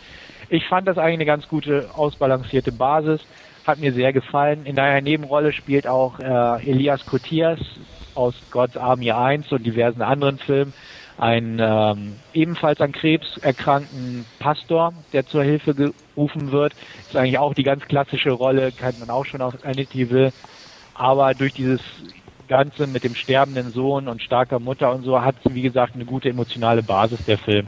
Ich 0.48 0.66
fand 0.66 0.86
das 0.86 0.98
eigentlich 0.98 1.14
eine 1.14 1.26
ganz 1.26 1.48
gute, 1.48 1.88
ausbalancierte 1.94 2.72
Basis 2.72 3.20
hat 3.66 3.78
mir 3.78 3.92
sehr 3.92 4.12
gefallen. 4.12 4.66
In 4.66 4.78
einer 4.78 5.00
Nebenrolle 5.00 5.52
spielt 5.52 5.86
auch 5.86 6.18
äh, 6.20 6.70
Elias 6.70 7.06
Kotias 7.06 7.58
aus 8.14 8.34
God's 8.50 8.76
Army 8.76 9.10
1 9.10 9.50
und 9.52 9.64
diversen 9.64 10.02
anderen 10.02 10.38
Filmen 10.38 10.74
ein 11.16 11.58
ähm, 11.60 12.16
ebenfalls 12.32 12.80
an 12.80 12.92
Krebs 12.92 13.38
erkrankten 13.38 14.24
Pastor, 14.40 14.92
der 15.12 15.26
zur 15.26 15.44
Hilfe 15.44 15.74
gerufen 15.74 16.50
wird. 16.50 16.74
Ist 17.06 17.16
eigentlich 17.16 17.38
auch 17.38 17.54
die 17.54 17.62
ganz 17.62 17.84
klassische 17.84 18.32
Rolle, 18.32 18.72
kennt 18.72 18.98
man 18.98 19.10
auch 19.10 19.24
schon 19.24 19.40
aus 19.40 19.54
Amityville. 19.64 20.32
Aber 20.94 21.34
durch 21.34 21.52
dieses 21.52 21.80
Ganze 22.48 22.86
mit 22.86 23.04
dem 23.04 23.14
sterbenden 23.14 23.72
Sohn 23.72 24.08
und 24.08 24.22
starker 24.22 24.58
Mutter 24.58 24.92
und 24.92 25.04
so 25.04 25.20
hat, 25.20 25.36
wie 25.50 25.62
gesagt, 25.62 25.94
eine 25.94 26.04
gute 26.04 26.28
emotionale 26.28 26.82
Basis, 26.82 27.18
der 27.26 27.38
Film. 27.38 27.66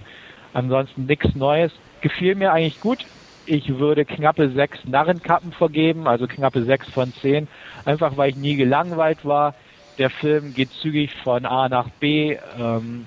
Ansonsten 0.53 1.07
nichts 1.07 1.35
Neues. 1.35 1.73
Gefiel 2.01 2.35
mir 2.35 2.53
eigentlich 2.53 2.81
gut. 2.81 3.05
Ich 3.47 3.79
würde 3.79 4.05
knappe 4.05 4.51
sechs 4.51 4.79
Narrenkappen 4.85 5.53
vergeben, 5.53 6.09
also 6.09 6.27
knappe 6.27 6.65
sechs 6.65 6.89
von 6.91 7.13
zehn, 7.23 7.47
einfach 7.85 8.17
weil 8.17 8.31
ich 8.31 8.37
nie 8.37 8.57
gelangweilt 8.57 9.25
war. 9.25 9.55
Der 9.99 10.11
Film 10.11 10.53
geht 10.53 10.73
zügig 10.83 11.15
von 11.23 11.47
A 11.47 11.69
nach 11.69 11.89
B, 12.01 12.37
ähm, 12.59 13.07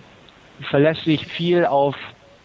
verlässt 0.70 1.04
sich 1.04 1.26
viel 1.28 1.66
auf 1.66 1.96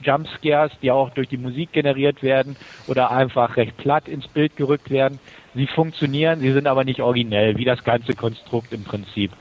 Jumpscares, 0.02 0.72
die 0.82 0.90
auch 0.90 1.10
durch 1.10 1.28
die 1.28 1.36
Musik 1.36 1.72
generiert 1.72 2.22
werden 2.22 2.56
oder 2.86 3.10
einfach 3.10 3.56
recht 3.56 3.76
platt 3.76 4.08
ins 4.08 4.26
Bild 4.28 4.56
gerückt 4.56 4.90
werden. 4.90 5.18
Sie 5.54 5.66
funktionieren, 5.68 6.40
sie 6.40 6.52
sind 6.52 6.66
aber 6.66 6.84
nicht 6.84 7.00
originell, 7.00 7.56
wie 7.56 7.64
das 7.64 7.82
ganze 7.84 8.14
Konstrukt 8.14 8.72
im 8.72 8.84
Prinzip. 8.84 9.32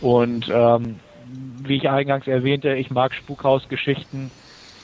Und 0.00 0.46
ähm, 0.52 1.00
wie 1.62 1.76
ich 1.76 1.88
eingangs 1.88 2.26
erwähnte, 2.26 2.74
ich 2.74 2.90
mag 2.90 3.14
Spukhausgeschichten 3.14 4.30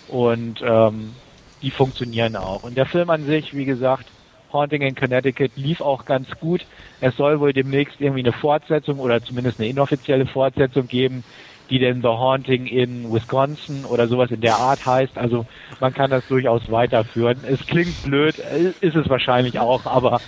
und 0.06 0.60
ähm, 0.62 1.16
die 1.62 1.70
funktionieren 1.70 2.36
auch. 2.36 2.62
Und 2.62 2.76
der 2.76 2.86
Film 2.86 3.10
an 3.10 3.26
sich, 3.26 3.54
wie 3.54 3.66
gesagt, 3.66 4.10
Haunting 4.52 4.82
in 4.82 4.94
Connecticut 4.94 5.52
lief 5.54 5.80
auch 5.80 6.04
ganz 6.04 6.28
gut. 6.40 6.66
Es 7.00 7.16
soll 7.16 7.38
wohl 7.40 7.52
demnächst 7.52 8.00
irgendwie 8.00 8.20
eine 8.20 8.32
Fortsetzung 8.32 8.98
oder 8.98 9.22
zumindest 9.22 9.58
eine 9.58 9.68
inoffizielle 9.68 10.26
Fortsetzung 10.26 10.88
geben, 10.88 11.24
die 11.70 11.78
denn 11.78 12.02
The 12.02 12.08
Haunting 12.08 12.66
in 12.66 13.12
Wisconsin 13.12 13.84
oder 13.84 14.08
sowas 14.08 14.30
in 14.30 14.40
der 14.40 14.56
Art 14.58 14.84
heißt. 14.84 15.16
Also 15.16 15.46
man 15.78 15.94
kann 15.94 16.10
das 16.10 16.26
durchaus 16.28 16.68
weiterführen. 16.70 17.44
Es 17.44 17.64
klingt 17.66 18.02
blöd, 18.02 18.38
ist 18.38 18.96
es 18.96 19.08
wahrscheinlich 19.08 19.58
auch, 19.58 19.86
aber 19.86 20.20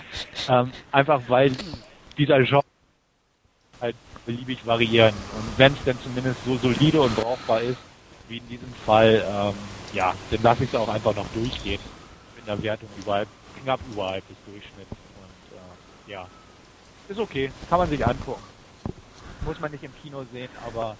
ähm, 0.48 0.72
einfach 0.92 1.20
weil 1.28 1.56
dieser 2.16 2.42
Genre 2.44 2.62
halt 3.80 3.96
beliebig 4.24 4.64
variieren. 4.64 5.28
Und 5.30 5.58
wenn 5.58 5.74
es 5.74 5.84
denn 5.84 5.98
zumindest 6.00 6.42
so 6.44 6.58
solide 6.58 7.00
und 7.00 7.14
brauchbar 7.14 7.62
ist, 7.62 7.80
wie 8.28 8.38
in 8.38 8.48
diesem 8.48 8.74
Fall, 8.84 9.24
ähm, 9.28 9.56
ja, 9.90 10.14
dann 10.30 10.42
lasse 10.42 10.64
ich 10.64 10.72
es 10.72 10.78
auch 10.78 10.88
einfach 10.88 11.14
noch 11.14 11.28
durchgehen. 11.30 11.80
Mit 12.34 12.48
einer 12.48 12.62
Wertung 12.62 12.94
überhalb, 12.94 13.28
knapp 13.54 13.82
überhalb 13.82 14.26
des 14.28 14.40
Durchschnitts. 14.44 14.92
Und 15.14 15.56
äh, 15.58 16.10
ja, 16.10 16.28
ist 17.08 17.18
okay, 17.18 17.52
kann 17.66 17.78
man 17.78 17.90
sich 17.90 18.04
angucken. 18.06 18.46
Muss 19.44 19.58
man 19.58 19.72
nicht 19.72 19.82
im 19.82 19.94
Kino 19.94 20.24
sehen, 20.26 20.56
aber 20.56 20.98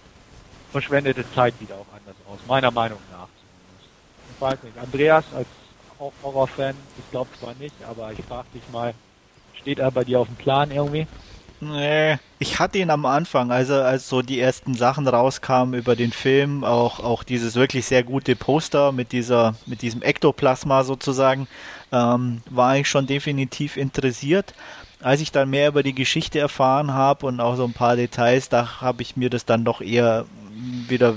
verschwendete 0.73 1.29
Zeit 1.31 1.61
wieder 1.61 1.79
auch 1.79 1.89
anders 1.91 2.21
aus, 2.23 2.45
meiner 2.45 2.73
Meinung 2.73 3.07
nach 3.09 3.33
zumindest. 3.35 3.91
Ich 4.27 4.41
weiß 4.41 4.63
nicht, 4.63 4.79
Andreas 4.79 5.33
als 5.33 5.51
auch 5.99 6.15
Horrorfan, 6.23 6.91
ich 6.97 7.11
glaube 7.11 7.31
zwar 7.39 7.55
nicht, 7.55 7.83
aber 7.83 8.13
ich 8.13 8.25
frage 8.27 8.51
dich 8.55 8.69
mal, 8.69 8.95
steht 9.53 9.79
er 9.81 9.93
bei 9.93 10.05
dir 10.05 10.21
auf 10.21 10.29
dem 10.29 10.37
Plan 10.39 10.71
irgendwie? 10.73 11.09
Nee, 11.61 12.19
ich 12.41 12.59
hatte 12.59 12.79
ihn 12.79 12.91
am 12.91 13.07
Anfang, 13.07 13.53
also 13.53 13.75
als 13.75 14.09
so 14.09 14.21
die 14.23 14.41
ersten 14.41 14.75
Sachen 14.75 15.07
rauskamen 15.07 15.79
über 15.79 15.95
den 15.95 16.13
Film, 16.13 16.65
auch, 16.65 16.99
auch 16.99 17.23
dieses 17.23 17.55
wirklich 17.55 17.87
sehr 17.87 18.03
gute 18.03 18.35
Poster 18.35 18.91
mit 18.91 19.13
dieser, 19.13 19.61
mit 19.65 19.81
diesem 19.83 20.03
Ektoplasma 20.03 20.83
sozusagen, 20.83 21.47
ähm, 21.93 22.43
war 22.51 22.77
ich 22.79 22.89
schon 22.89 23.07
definitiv 23.07 23.77
interessiert. 23.77 24.55
Als 25.01 25.21
ich 25.21 25.31
dann 25.31 25.51
mehr 25.51 25.69
über 25.69 25.85
die 25.85 25.95
Geschichte 25.95 26.41
erfahren 26.41 26.93
habe 26.95 27.27
und 27.27 27.41
auch 27.41 27.55
so 27.57 27.65
ein 27.65 27.75
paar 27.75 27.95
Details, 27.97 28.49
da 28.49 28.81
habe 28.81 29.03
ich 29.03 29.17
mir 29.17 29.31
das 29.31 29.45
dann 29.45 29.65
doch 29.65 29.81
eher 29.81 30.27
wieder, 30.89 31.17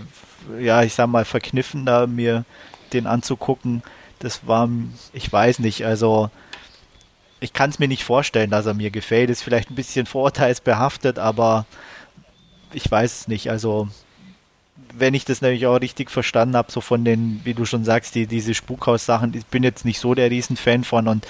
ja, 0.60 0.84
ich 0.84 0.94
sag 0.94 1.08
mal, 1.08 1.26
verkniffen, 1.26 1.86
da 1.86 2.08
mir 2.08 2.46
den 2.94 3.08
anzugucken. 3.08 3.84
Das 4.20 4.48
war, 4.48 4.70
ich 5.14 5.32
weiß 5.32 5.60
nicht, 5.60 5.86
also 5.86 6.30
ich 7.40 7.54
kann 7.54 7.70
es 7.70 7.80
mir 7.80 7.88
nicht 7.88 8.04
vorstellen, 8.04 8.50
dass 8.50 8.66
er 8.66 8.74
mir 8.74 8.92
gefällt. 8.92 9.30
Ist 9.30 9.44
vielleicht 9.44 9.70
ein 9.70 9.76
bisschen 9.76 10.06
vorurteilsbehaftet, 10.06 11.20
aber 11.20 11.66
ich 12.74 12.90
weiß 12.90 13.22
es 13.22 13.28
nicht. 13.28 13.50
Also 13.50 13.88
wenn 14.94 15.14
ich 15.14 15.26
das 15.26 15.42
nämlich 15.42 15.66
auch 15.68 15.76
richtig 15.78 16.12
verstanden 16.12 16.56
habe, 16.56 16.72
so 16.72 16.82
von 16.82 17.06
den, 17.06 17.42
wie 17.44 17.54
du 17.54 17.66
schon 17.66 17.84
sagst, 17.84 18.16
die, 18.16 18.28
diese 18.28 18.54
Spukhaus-Sachen, 18.54 19.34
ich 19.34 19.46
bin 19.46 19.64
jetzt 19.64 19.86
nicht 19.86 20.00
so 20.00 20.14
der 20.14 20.32
Riesenfan 20.32 20.84
von 20.84 21.08
und 21.08 21.28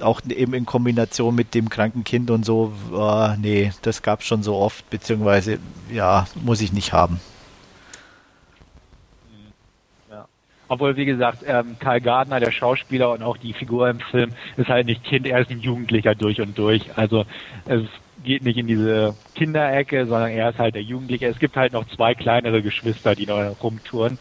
auch 0.00 0.20
eben 0.28 0.54
in 0.54 0.66
Kombination 0.66 1.34
mit 1.34 1.54
dem 1.54 1.68
kranken 1.68 2.04
Kind 2.04 2.30
und 2.30 2.44
so, 2.44 2.72
äh, 2.92 3.36
nee, 3.36 3.72
das 3.82 4.02
gab 4.02 4.20
es 4.20 4.26
schon 4.26 4.42
so 4.42 4.56
oft, 4.56 4.88
beziehungsweise, 4.90 5.58
ja, 5.90 6.26
muss 6.42 6.60
ich 6.60 6.72
nicht 6.72 6.92
haben. 6.92 7.20
Obwohl, 10.68 10.96
wie 10.96 11.04
gesagt, 11.04 11.44
ähm, 11.46 11.76
Karl 11.78 12.00
Gardner, 12.00 12.40
der 12.40 12.50
Schauspieler 12.50 13.12
und 13.12 13.22
auch 13.22 13.36
die 13.36 13.52
Figur 13.52 13.88
im 13.88 14.00
Film, 14.00 14.32
ist 14.56 14.68
halt 14.68 14.86
nicht 14.86 15.04
Kind, 15.04 15.26
er 15.26 15.40
ist 15.40 15.50
ein 15.50 15.60
Jugendlicher 15.60 16.14
durch 16.14 16.40
und 16.40 16.56
durch. 16.56 16.96
Also 16.96 17.26
es 17.66 17.82
geht 18.24 18.42
nicht 18.42 18.56
in 18.56 18.66
diese 18.66 19.14
Kinderecke, 19.34 20.06
sondern 20.06 20.30
er 20.30 20.50
ist 20.50 20.58
halt 20.58 20.74
der 20.74 20.82
Jugendliche. 20.82 21.26
Es 21.26 21.38
gibt 21.38 21.56
halt 21.56 21.74
noch 21.74 21.86
zwei 21.88 22.14
kleinere 22.14 22.62
Geschwister, 22.62 23.14
die 23.14 23.26
noch 23.26 23.62
rumtouren. 23.62 24.18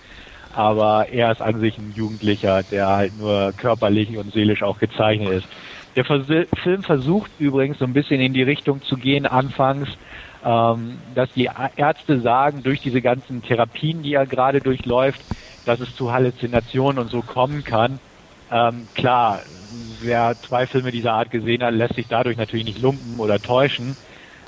Aber 0.56 1.08
er 1.10 1.32
ist 1.32 1.42
an 1.42 1.60
sich 1.60 1.78
ein 1.78 1.94
Jugendlicher, 1.96 2.64
der 2.64 2.88
halt 2.88 3.18
nur 3.18 3.54
körperlich 3.54 4.16
und 4.18 4.32
seelisch 4.34 4.62
auch 4.62 4.80
gezeichnet 4.80 5.30
ist. 5.30 5.48
Der 5.96 6.06
Vers 6.06 6.26
Film 6.64 6.84
versucht 6.84 7.32
übrigens 7.40 7.80
so 7.80 7.86
ein 7.86 7.94
bisschen 7.94 8.20
in 8.20 8.34
die 8.34 8.44
Richtung 8.44 8.82
zu 8.84 8.98
gehen, 8.98 9.26
anfangs, 9.26 9.90
ähm, 10.44 10.98
dass 11.16 11.32
die 11.34 11.50
Ärzte 11.76 12.20
sagen, 12.22 12.64
durch 12.64 12.82
diese 12.82 13.02
ganzen 13.02 13.42
Therapien, 13.42 14.04
die 14.04 14.14
er 14.14 14.26
gerade 14.26 14.62
durchläuft, 14.62 15.22
dass 15.66 15.80
es 15.80 15.96
zu 15.96 16.12
Halluzinationen 16.12 17.00
und 17.00 17.10
so 17.10 17.22
kommen 17.22 17.64
kann. 17.64 18.00
Ähm, 18.52 18.88
klar, 18.94 19.42
wer 20.02 20.36
zwei 20.48 20.68
Filme 20.68 20.92
dieser 20.92 21.14
Art 21.14 21.32
gesehen 21.32 21.64
hat, 21.64 21.74
lässt 21.74 21.96
sich 21.96 22.08
dadurch 22.08 22.38
natürlich 22.38 22.66
nicht 22.66 22.82
lumpen 22.82 23.20
oder 23.20 23.40
täuschen. 23.40 23.96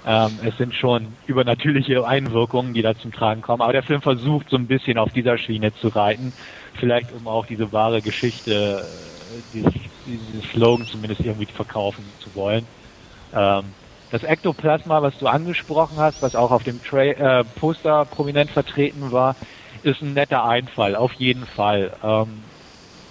Ähm, 0.05 0.39
es 0.43 0.55
sind 0.57 0.75
schon 0.75 1.17
übernatürliche 1.25 2.05
Einwirkungen, 2.05 2.73
die 2.73 2.83
da 2.83 2.95
zum 2.95 3.11
Tragen 3.11 3.41
kommen. 3.41 3.61
Aber 3.61 3.73
der 3.73 3.83
Film 3.83 4.01
versucht 4.01 4.49
so 4.49 4.55
ein 4.55 4.67
bisschen 4.67 4.99
auf 4.99 5.11
dieser 5.11 5.37
Schiene 5.37 5.73
zu 5.73 5.87
reiten. 5.87 6.33
Vielleicht 6.79 7.11
um 7.11 7.27
auch 7.27 7.45
diese 7.47 7.71
wahre 7.71 8.01
Geschichte, 8.01 8.87
äh, 9.31 9.41
dieses, 9.51 9.73
diesen 10.05 10.41
Slogan 10.53 10.85
zumindest 10.85 11.21
irgendwie 11.21 11.51
verkaufen 11.51 12.13
zu 12.19 12.35
wollen. 12.35 12.67
Ähm, 13.33 13.73
das 14.11 14.23
Ektoplasma, 14.23 15.01
was 15.01 15.17
du 15.17 15.27
angesprochen 15.27 15.97
hast, 15.97 16.21
was 16.21 16.35
auch 16.35 16.51
auf 16.51 16.63
dem 16.63 16.81
Tra 16.83 17.03
äh, 17.03 17.43
Poster 17.43 18.05
prominent 18.05 18.51
vertreten 18.51 19.11
war, 19.11 19.35
ist 19.81 20.01
ein 20.01 20.13
netter 20.13 20.45
Einfall, 20.45 20.95
auf 20.95 21.13
jeden 21.13 21.47
Fall. 21.47 21.97
Ähm, 22.03 22.43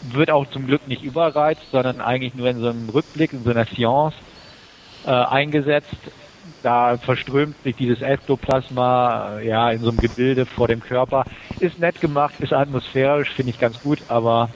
wird 0.00 0.30
auch 0.30 0.46
zum 0.50 0.66
Glück 0.66 0.86
nicht 0.86 1.02
überreizt, 1.02 1.62
sondern 1.72 2.00
eigentlich 2.00 2.34
nur 2.34 2.48
in 2.48 2.60
so 2.60 2.68
einem 2.68 2.88
Rückblick, 2.88 3.32
in 3.32 3.42
so 3.42 3.50
einer 3.50 3.66
Science 3.66 4.14
äh, 5.04 5.10
eingesetzt. 5.10 5.96
Da 6.64 6.96
verströmt 6.96 7.56
sich 7.62 7.76
dieses 7.76 8.00
Ektoplasma 8.00 9.38
äh, 9.38 9.46
ja 9.48 9.70
in 9.70 9.82
so 9.82 9.90
einem 9.90 10.00
Gebilde 10.00 10.46
vor 10.46 10.66
dem 10.66 10.80
Körper. 10.80 11.26
Ist 11.60 11.78
nett 11.78 12.00
gemacht, 12.00 12.34
ist 12.40 12.54
atmosphärisch, 12.54 13.28
finde 13.36 13.52
ich 13.52 13.58
ganz 13.58 13.78
gut, 13.82 14.02
aber 14.08 14.50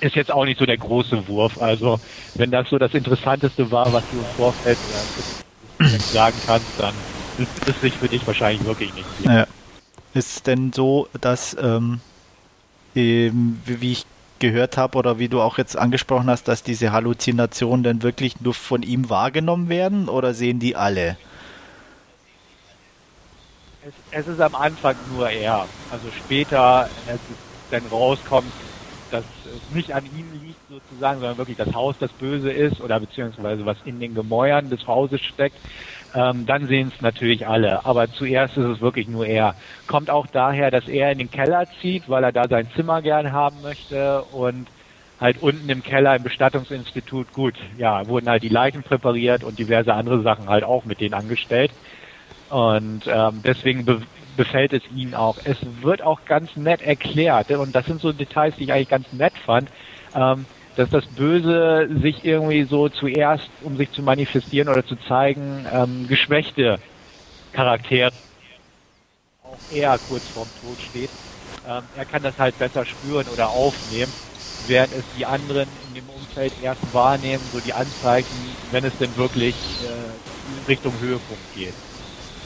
ist 0.00 0.14
jetzt 0.14 0.30
auch 0.30 0.44
nicht 0.44 0.60
so 0.60 0.66
der 0.66 0.78
große 0.78 1.26
Wurf. 1.26 1.58
Also 1.58 1.98
wenn 2.34 2.52
das 2.52 2.70
so 2.70 2.78
das 2.78 2.94
Interessanteste 2.94 3.72
war, 3.72 3.92
was 3.92 4.04
du 4.10 4.20
im 4.20 4.36
Vorfeld 4.36 4.78
äh, 4.86 6.02
sagen 6.12 6.38
kannst, 6.46 6.70
dann 6.78 6.94
ist 7.36 7.82
es 7.82 7.94
für 7.96 8.08
dich 8.08 8.24
wahrscheinlich 8.26 8.64
wirklich 8.64 8.94
nicht. 8.94 9.08
Ja 9.26 9.46
ist 10.14 10.46
denn 10.46 10.72
so, 10.72 11.08
dass, 11.20 11.56
ähm, 11.60 12.00
wie 12.94 13.92
ich 13.92 14.04
gehört 14.38 14.76
habe 14.76 14.98
oder 14.98 15.18
wie 15.18 15.28
du 15.28 15.40
auch 15.40 15.58
jetzt 15.58 15.76
angesprochen 15.76 16.28
hast, 16.30 16.48
dass 16.48 16.62
diese 16.62 16.92
Halluzinationen 16.92 17.82
denn 17.82 18.02
wirklich 18.02 18.40
nur 18.40 18.54
von 18.54 18.82
ihm 18.82 19.08
wahrgenommen 19.10 19.68
werden 19.68 20.08
oder 20.08 20.34
sehen 20.34 20.60
die 20.60 20.76
alle? 20.76 21.18
Es, 23.80 23.94
es 24.10 24.26
ist 24.26 24.40
am 24.40 24.54
Anfang 24.54 25.04
nur 25.06 25.30
er. 25.30 25.70
Also 25.88 26.10
später, 26.10 26.90
als 27.06 27.22
es 27.28 27.38
dann 27.68 27.86
rauskommt, 27.86 28.54
dass 29.10 29.26
es 29.44 29.68
nicht 29.68 29.92
an 29.92 30.06
ihm 30.06 30.32
liegt 30.32 30.66
sozusagen, 30.68 31.20
sondern 31.20 31.38
wirklich 31.38 31.56
das 31.58 31.72
Haus 31.72 31.96
das 31.98 32.12
Böse 32.14 32.50
ist 32.50 32.80
oder 32.80 32.98
beziehungsweise 33.00 33.64
was 33.64 33.80
in 33.82 34.00
den 34.00 34.14
Gemäuern 34.14 34.70
des 34.70 34.86
Hauses 34.86 35.20
steckt, 35.20 35.60
ähm, 36.14 36.46
dann 36.46 36.66
sehen 36.68 36.92
es 36.94 37.00
natürlich 37.02 37.46
alle. 37.46 37.84
Aber 37.84 38.10
zuerst 38.10 38.56
ist 38.56 38.64
es 38.66 38.80
wirklich 38.80 39.08
nur 39.08 39.26
er. 39.26 39.56
Kommt 39.86 40.10
auch 40.10 40.26
daher, 40.28 40.70
dass 40.70 40.88
er 40.88 41.12
in 41.12 41.18
den 41.18 41.30
Keller 41.30 41.66
zieht, 41.80 42.08
weil 42.08 42.24
er 42.24 42.32
da 42.32 42.48
sein 42.48 42.70
Zimmer 42.76 43.02
gern 43.02 43.32
haben 43.32 43.60
möchte 43.60 44.24
und 44.24 44.70
halt 45.18 45.38
unten 45.38 45.68
im 45.68 45.82
Keller 45.82 46.16
im 46.16 46.22
Bestattungsinstitut, 46.22 47.32
gut, 47.32 47.58
ja, 47.76 48.06
wurden 48.08 48.28
halt 48.28 48.42
die 48.42 48.48
Leichen 48.48 48.82
präpariert 48.84 49.44
und 49.44 49.58
diverse 49.58 49.94
andere 49.94 50.22
Sachen 50.22 50.48
halt 50.48 50.64
auch 50.64 50.84
mit 50.84 51.00
denen 51.00 51.14
angestellt. 51.14 51.74
Und 52.48 53.06
ähm, 53.06 53.42
deswegen 53.42 53.84
be 53.84 54.02
befällt 54.36 54.72
es 54.72 54.86
ihn 54.90 55.14
auch. 55.14 55.38
Es 55.44 55.58
wird 55.62 56.02
auch 56.02 56.24
ganz 56.24 56.56
nett 56.56 56.82
erklärt 56.82 57.50
und 57.52 57.72
das 57.74 57.86
sind 57.86 58.00
so 58.00 58.12
Details, 58.12 58.56
die 58.56 58.64
ich 58.64 58.72
eigentlich 58.72 58.88
ganz 58.88 59.10
nett 59.12 59.38
fand. 59.38 59.70
Ähm, 60.12 60.46
dass 60.76 60.90
das 60.90 61.06
Böse 61.06 61.88
sich 62.02 62.24
irgendwie 62.24 62.64
so 62.64 62.88
zuerst, 62.88 63.50
um 63.62 63.76
sich 63.76 63.90
zu 63.92 64.02
manifestieren 64.02 64.68
oder 64.68 64.84
zu 64.84 64.96
zeigen, 65.08 65.66
ähm, 65.70 66.06
geschwächte 66.06 66.78
Charaktere, 67.52 68.10
auch 69.42 69.60
er 69.68 69.98
kurz 69.98 70.28
vorm 70.30 70.54
Tod 70.56 70.80
steht, 70.82 71.12
ähm, 71.64 71.84
er 71.94 72.06
kann 72.06 72.22
das 72.22 72.36
halt 72.38 72.58
besser 72.58 72.84
spüren 72.84 73.28
oder 73.28 73.50
aufnehmen, 73.50 74.14
während 74.58 74.92
es 74.92 75.04
die 75.14 75.26
anderen 75.26 75.76
in 75.76 75.94
dem 75.94 76.08
Umfeld 76.08 76.54
erst 76.58 76.92
wahrnehmen, 76.92 77.50
so 77.50 77.60
die 77.60 77.72
Anzeichen, 77.72 78.56
wenn 78.70 78.84
es 78.84 78.96
denn 78.98 79.16
wirklich 79.16 79.56
äh, 79.80 80.18
Richtung 80.66 80.98
Höhepunkt 80.98 81.52
geht. 81.52 81.76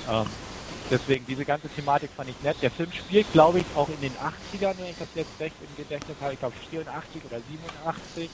Ähm, 0.07 0.48
deswegen, 0.91 1.27
diese 1.27 1.45
ganze 1.45 1.71
Thematik 1.71 2.13
fand 2.15 2.31
ich 2.31 2.41
nett. 2.41 2.61
Der 2.63 2.71
Film 2.73 2.93
spielt, 2.93 3.31
glaube 3.31 3.61
ich, 3.61 3.75
auch 3.75 3.89
in 3.89 4.01
den 4.01 4.17
80ern, 4.17 4.79
wenn 4.79 4.87
ich 4.87 4.97
das 4.97 5.13
jetzt 5.15 5.39
recht 5.41 5.61
im 5.61 5.75
Gedächtnis 5.75 6.21
habe. 6.21 6.35
Ich 6.35 6.39
glaube 6.41 6.57
84 6.69 7.25
oder 7.25 7.43
87. 7.43 8.33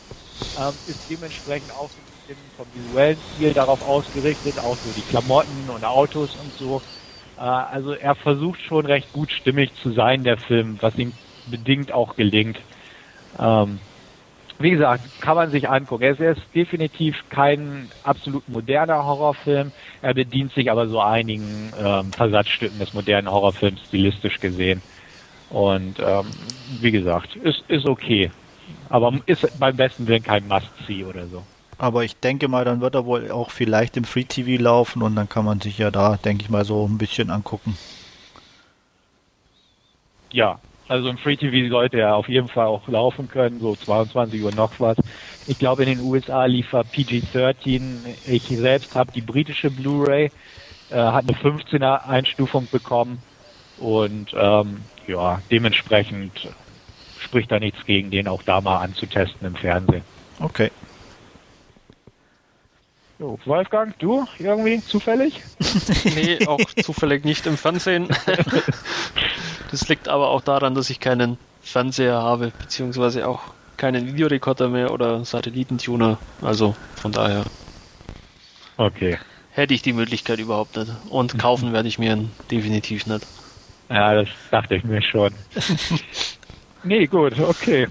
Ähm, 0.57 0.81
ist 0.85 1.01
dementsprechend 1.09 1.73
auch 1.73 1.91
so 1.93 2.01
ein 2.01 2.09
bisschen 2.09 2.53
vom 2.53 2.73
visuellen 2.73 3.21
Stil 3.23 3.55
darauf 3.55 3.83
ausgerichtet, 3.83 4.59
auch 4.59 4.79
so 4.79 4.93
die 4.93 5.03
Klamotten 5.03 5.69
und 5.69 5.85
Autos 5.85 6.37
und 6.37 6.55
so. 6.55 6.83
Äh, 7.37 7.41
also 7.41 7.93
er 7.93 8.15
versucht 8.17 8.61
schon 8.63 8.87
recht 8.87 9.13
gut 9.13 9.31
stimmig 9.33 9.75
zu 9.83 9.93
sein, 9.93 10.23
der 10.25 10.39
Film, 10.39 10.79
was 10.81 10.95
ihm 10.97 11.19
bedingt 11.45 11.93
auch 11.93 12.15
gelingt. 12.17 12.59
Ähm, 13.39 13.81
wie 14.65 14.71
gesagt, 14.71 15.21
kann 15.21 15.37
man 15.37 15.51
sich 15.51 15.69
angucken. 15.69 16.05
Es 16.05 16.19
ist 16.19 16.43
definitiv 16.55 17.15
kein 17.29 17.91
absolut 18.03 18.49
moderner 18.49 19.05
Horrorfilm. 19.05 19.73
Er 20.01 20.15
bedient 20.15 20.55
sich 20.55 20.71
aber 20.71 20.89
so 20.89 21.01
einigen 21.01 21.71
ähm, 21.77 22.12
Versatzstücken 22.15 22.79
des 22.79 22.95
modernen 22.95 23.31
Horrorfilms 23.31 23.79
stilistisch 23.89 24.41
gesehen. 24.41 24.83
Und 25.51 25.99
ähm, 26.01 26.57
wie 26.81 26.93
gesagt, 26.93 27.37
ist, 27.37 27.62
ist 27.69 27.85
okay. 27.85 28.33
Aber 28.89 29.12
ist 29.27 29.47
beim 29.59 29.77
besten 29.77 30.07
Willen 30.07 30.23
kein 30.23 30.49
Must-See 30.49 31.05
oder 31.05 31.29
so. 31.29 31.47
Aber 31.77 32.05
ich 32.05 32.19
denke 32.19 32.49
mal, 32.49 32.65
dann 32.65 32.81
wird 32.81 32.95
er 32.95 33.05
wohl 33.05 33.31
auch 33.31 33.51
vielleicht 33.51 33.99
im 33.99 34.05
Free 34.05 34.25
TV 34.25 34.62
laufen 34.62 35.03
und 35.03 35.15
dann 35.15 35.29
kann 35.29 35.45
man 35.45 35.61
sich 35.61 35.77
ja 35.77 35.91
da, 35.91 36.17
denke 36.17 36.43
ich 36.43 36.49
mal, 36.49 36.65
so 36.65 36.89
ein 36.89 36.97
bisschen 36.97 37.29
angucken. 37.31 37.77
Ja, 40.33 40.59
also 40.89 41.09
im 41.09 41.18
Free 41.18 41.37
TV 41.37 41.70
sollte 41.70 41.99
er 41.99 42.14
auf 42.14 42.28
jeden 42.28 42.49
Fall 42.49 42.66
auch 42.66 42.87
laufen 42.89 43.28
können, 43.28 43.61
so 43.61 43.74
22 43.74 44.43
Uhr 44.43 44.53
noch 44.53 44.78
was. 44.78 44.97
Ich 45.47 45.59
glaube, 45.59 45.85
in 45.85 45.89
den 45.89 46.01
USA 46.01 46.45
lief 46.45 46.72
er 46.72 46.85
PG-13. 46.85 48.01
Ich 48.26 48.47
selbst 48.49 48.95
habe 48.95 49.11
die 49.12 49.20
britische 49.20 49.70
Blu-ray, 49.70 50.30
äh, 50.91 50.95
hat 50.95 51.24
eine 51.28 51.37
15er 51.39 52.07
Einstufung 52.07 52.68
bekommen 52.70 53.18
und 53.78 54.32
ähm, 54.35 54.82
ja, 55.07 55.41
dementsprechend 55.51 56.49
spricht 57.18 57.51
da 57.51 57.59
nichts 57.59 57.85
gegen, 57.87 58.11
den 58.11 58.28
auch 58.28 58.43
da 58.43 58.61
mal 58.61 58.78
anzutesten 58.78 59.47
im 59.47 59.55
Fernsehen. 59.55 60.03
Okay. 60.41 60.70
Jo, 63.18 63.39
Wolfgang, 63.45 63.97
du 63.99 64.26
irgendwie 64.39 64.82
zufällig? 64.82 65.41
nee, 66.14 66.47
auch 66.47 66.59
zufällig 66.82 67.24
nicht 67.24 67.47
im 67.47 67.57
Fernsehen. 67.57 68.09
das 69.75 69.89
liegt 69.89 70.09
aber 70.09 70.29
auch 70.29 70.41
daran, 70.41 70.77
dass 70.77 70.89
ich 70.89 71.01
keinen 71.01 71.37
Fernseher 71.61 72.22
habe, 72.22 72.53
beziehungsweise 72.61 73.27
auch 73.27 73.41
keinen 73.77 74.07
Videorekorder 74.07 74.68
mehr 74.68 74.93
oder 74.93 75.25
Satellitentuner. 75.25 76.18
Also 76.41 76.77
von 76.95 77.11
daher. 77.11 77.45
Okay. 78.77 79.18
Hätte 79.51 79.75
ich 79.75 79.83
die 79.83 79.93
Möglichkeit 79.93 80.39
überhaupt 80.39 80.77
nicht. 80.77 80.93
Und 81.11 81.39
kaufen 81.39 81.72
werde 81.72 81.89
ich 81.89 81.99
mir 81.99 82.31
definitiv 82.53 83.07
nicht. 83.07 83.27
Ja, 83.91 84.14
das 84.14 84.29
dachte 84.53 84.77
ich 84.77 84.85
mir 84.85 85.03
schon. 85.03 85.35
nee, 86.85 87.07
gut, 87.07 87.39
okay. 87.41 87.89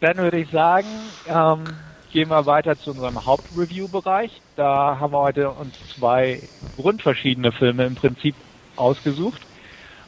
Dann 0.00 0.16
würde 0.16 0.38
ich 0.38 0.50
sagen, 0.50 0.88
ähm, 1.26 1.64
gehen 2.10 2.30
wir 2.30 2.46
weiter 2.46 2.78
zu 2.78 2.92
unserem 2.92 3.26
Hauptreview-Bereich. 3.26 4.40
Da 4.56 4.98
haben 4.98 5.12
wir 5.12 5.20
heute 5.20 5.50
uns 5.50 5.74
zwei 5.94 6.48
grundverschiedene 6.76 7.52
Filme 7.52 7.84
im 7.84 7.94
Prinzip 7.94 8.36
ausgesucht. 8.76 9.46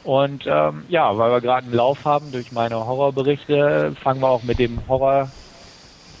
Und 0.03 0.43
ähm, 0.47 0.83
ja, 0.89 1.17
weil 1.17 1.31
wir 1.31 1.41
gerade 1.41 1.65
einen 1.65 1.75
Lauf 1.75 2.03
haben 2.03 2.31
durch 2.31 2.51
meine 2.51 2.75
Horrorberichte, 2.75 3.95
fangen 4.03 4.21
wir 4.21 4.29
auch 4.29 4.43
mit 4.43 4.59
dem 4.59 4.85
Horror 4.87 5.31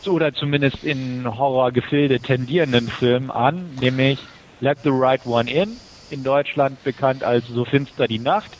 oder 0.07 0.33
zumindest 0.33 0.83
in 0.83 1.25
Horrorgefilde 1.37 2.19
tendierenden 2.19 2.89
Film 2.99 3.31
an, 3.31 3.77
nämlich 3.79 4.19
Let 4.59 4.77
the 4.83 4.89
Right 4.91 5.25
One 5.25 5.49
In, 5.49 5.79
in 6.09 6.23
Deutschland 6.23 6.81
bekannt 6.83 7.23
als 7.23 7.45
So 7.47 7.65
finster 7.65 8.07
die 8.07 8.19
Nacht. 8.19 8.51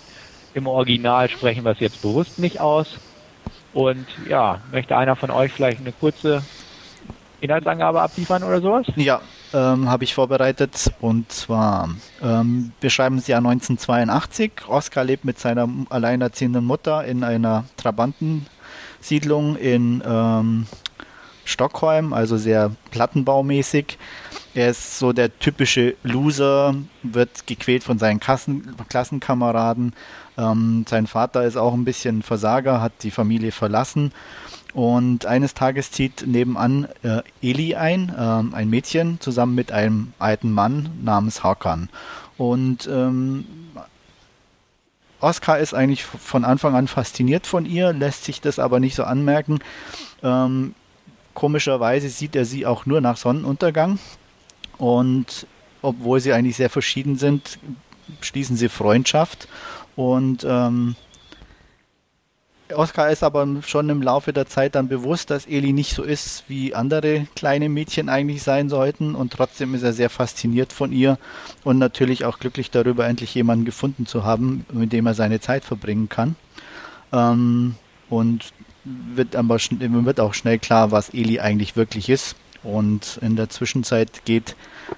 Im 0.53 0.67
Original 0.67 1.29
sprechen 1.29 1.63
wir 1.63 1.71
es 1.71 1.79
jetzt 1.79 2.01
bewusst 2.01 2.37
nicht 2.37 2.59
aus. 2.59 2.87
Und 3.73 4.07
ja, 4.27 4.61
möchte 4.71 4.95
einer 4.95 5.15
von 5.15 5.31
euch 5.31 5.51
vielleicht 5.53 5.79
eine 5.79 5.93
kurze 5.93 6.43
Inhaltsangabe 7.41 8.01
abliefern 8.01 8.43
oder 8.43 8.61
sowas? 8.61 8.85
Ja, 8.95 9.21
ähm, 9.53 9.89
habe 9.89 10.03
ich 10.03 10.13
vorbereitet. 10.13 10.91
Und 10.99 11.31
zwar 11.31 11.89
ähm, 12.21 12.71
beschreiben 12.79 13.19
Sie 13.19 13.31
Jahr 13.31 13.39
1982. 13.39 14.51
Oskar 14.67 15.03
lebt 15.03 15.25
mit 15.25 15.39
seiner 15.39 15.67
alleinerziehenden 15.89 16.65
Mutter 16.65 17.05
in 17.05 17.23
einer 17.23 17.65
Trabantensiedlung 17.77 19.55
in 19.55 20.03
ähm, 20.05 20.67
Stockholm, 21.45 22.13
also 22.13 22.37
sehr 22.37 22.71
plattenbaumäßig. 22.91 23.97
Er 24.55 24.69
ist 24.69 24.99
so 24.99 25.13
der 25.13 25.37
typische 25.39 25.95
Loser, 26.03 26.75
wird 27.01 27.47
gequält 27.47 27.83
von 27.83 27.97
seinen 27.97 28.19
Kassen, 28.19 28.75
Klassenkameraden. 28.87 29.93
Ähm, 30.37 30.85
sein 30.87 31.07
Vater 31.07 31.43
ist 31.43 31.57
auch 31.57 31.73
ein 31.73 31.85
bisschen 31.85 32.21
Versager, 32.21 32.81
hat 32.81 32.93
die 33.03 33.11
Familie 33.11 33.51
verlassen 33.51 34.11
und 34.73 35.25
eines 35.25 35.53
Tages 35.53 35.91
zieht 35.91 36.25
nebenan 36.25 36.87
äh, 37.03 37.21
Eli 37.41 37.75
ein, 37.75 38.09
äh, 38.09 38.55
ein 38.55 38.69
Mädchen, 38.69 39.19
zusammen 39.19 39.53
mit 39.53 39.71
einem 39.71 40.13
alten 40.17 40.51
Mann 40.51 40.89
namens 41.03 41.43
Hakan. 41.43 41.89
Und 42.37 42.87
ähm, 42.91 43.45
Oskar 45.19 45.59
ist 45.59 45.73
eigentlich 45.73 46.03
von 46.03 46.43
Anfang 46.43 46.75
an 46.75 46.87
fasziniert 46.87 47.45
von 47.47 47.65
ihr, 47.65 47.93
lässt 47.93 48.25
sich 48.25 48.41
das 48.41 48.59
aber 48.59 48.79
nicht 48.79 48.95
so 48.95 49.03
anmerken. 49.03 49.59
Ähm, 50.23 50.73
komischerweise 51.33 52.09
sieht 52.09 52.35
er 52.35 52.45
sie 52.45 52.65
auch 52.65 52.85
nur 52.85 52.99
nach 52.99 53.17
Sonnenuntergang. 53.17 53.99
Und 54.77 55.45
obwohl 55.83 56.19
sie 56.19 56.33
eigentlich 56.33 56.57
sehr 56.57 56.69
verschieden 56.69 57.15
sind, 57.17 57.59
schließen 58.21 58.57
sie 58.57 58.69
Freundschaft. 58.69 59.47
Und 59.95 60.43
ähm, 60.49 60.95
Oskar 62.75 63.09
ist 63.09 63.23
aber 63.23 63.47
schon 63.65 63.89
im 63.89 64.01
Laufe 64.01 64.33
der 64.33 64.45
Zeit 64.45 64.75
dann 64.75 64.87
bewusst, 64.87 65.29
dass 65.29 65.45
Eli 65.45 65.73
nicht 65.73 65.95
so 65.95 66.03
ist, 66.03 66.43
wie 66.47 66.75
andere 66.75 67.27
kleine 67.35 67.69
Mädchen 67.69 68.09
eigentlich 68.09 68.43
sein 68.43 68.69
sollten. 68.69 69.15
Und 69.15 69.33
trotzdem 69.33 69.73
ist 69.75 69.83
er 69.83 69.93
sehr 69.93 70.09
fasziniert 70.09 70.73
von 70.73 70.91
ihr 70.91 71.17
und 71.63 71.77
natürlich 71.77 72.25
auch 72.25 72.39
glücklich 72.39 72.71
darüber, 72.71 73.05
endlich 73.07 73.33
jemanden 73.35 73.65
gefunden 73.65 74.05
zu 74.05 74.23
haben, 74.23 74.65
mit 74.71 74.93
dem 74.93 75.05
er 75.05 75.13
seine 75.13 75.39
Zeit 75.39 75.63
verbringen 75.63 76.09
kann. 76.09 76.35
Ähm, 77.11 77.75
und 78.09 78.51
wird 78.83 79.35
aber 79.35 79.57
wird 79.59 80.19
auch 80.19 80.33
schnell 80.33 80.59
klar, 80.59 80.91
was 80.91 81.09
Eli 81.09 81.39
eigentlich 81.39 81.75
wirklich 81.75 82.09
ist. 82.09 82.35
Und 82.63 83.19
in 83.21 83.35
der 83.35 83.49
Zwischenzeit 83.49 84.25
geht 84.25 84.55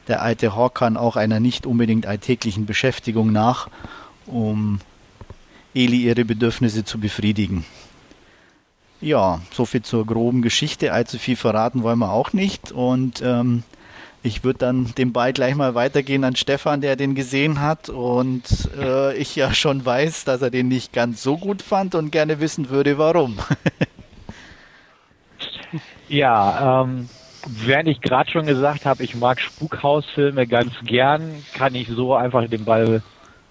der 0.08 0.22
alte 0.22 0.56
Horkan 0.56 0.98
auch 0.98 1.16
einer 1.16 1.40
nicht 1.40 1.66
unbedingt 1.66 2.06
alltäglichen 2.06 2.66
Beschäftigung 2.66 3.32
nach, 3.32 3.70
um 4.28 4.80
Eli 5.76 5.98
ihre 5.98 6.24
Bedürfnisse 6.24 6.86
zu 6.86 7.00
befriedigen. 7.00 7.66
Ja, 9.02 9.42
soviel 9.52 9.82
zur 9.82 10.06
groben 10.06 10.42
Geschichte. 10.42 10.94
Allzu 10.94 11.20
viel 11.20 11.36
verraten 11.36 11.84
wollen 11.84 12.00
wir 12.00 12.12
auch 12.12 12.32
nicht. 12.32 12.72
Und 12.72 13.22
ähm, 13.22 13.64
ich 14.24 14.44
würde 14.44 14.60
dann 14.60 14.96
den 14.98 15.12
Ball 15.12 15.34
gleich 15.34 15.54
mal 15.54 15.76
weitergehen 15.76 16.24
an 16.24 16.36
Stefan, 16.36 16.80
der 16.80 16.96
den 16.96 17.14
gesehen 17.14 17.60
hat. 17.60 17.90
Und 17.90 18.70
äh, 18.80 19.16
ich 19.18 19.36
ja 19.36 19.54
schon 19.54 19.86
weiß, 19.86 20.24
dass 20.24 20.42
er 20.42 20.50
den 20.50 20.70
nicht 20.70 20.94
ganz 20.94 21.22
so 21.22 21.38
gut 21.38 21.62
fand 21.62 21.94
und 21.94 22.12
gerne 22.12 22.40
wissen 22.40 22.70
würde, 22.70 22.98
warum. 22.98 23.38
ja, 26.08 26.84
ähm, 26.84 27.10
während 27.48 27.90
ich 27.90 28.00
gerade 28.00 28.32
schon 28.32 28.46
gesagt 28.46 28.86
habe, 28.86 29.04
ich 29.04 29.14
mag 29.14 29.42
Spukhausfilme 29.42 30.48
ganz 30.48 30.72
gern, 30.86 31.44
kann 31.54 31.76
ich 31.76 31.90
so 31.90 32.16
einfach 32.16 32.48
den 32.48 32.64
Ball 32.64 33.04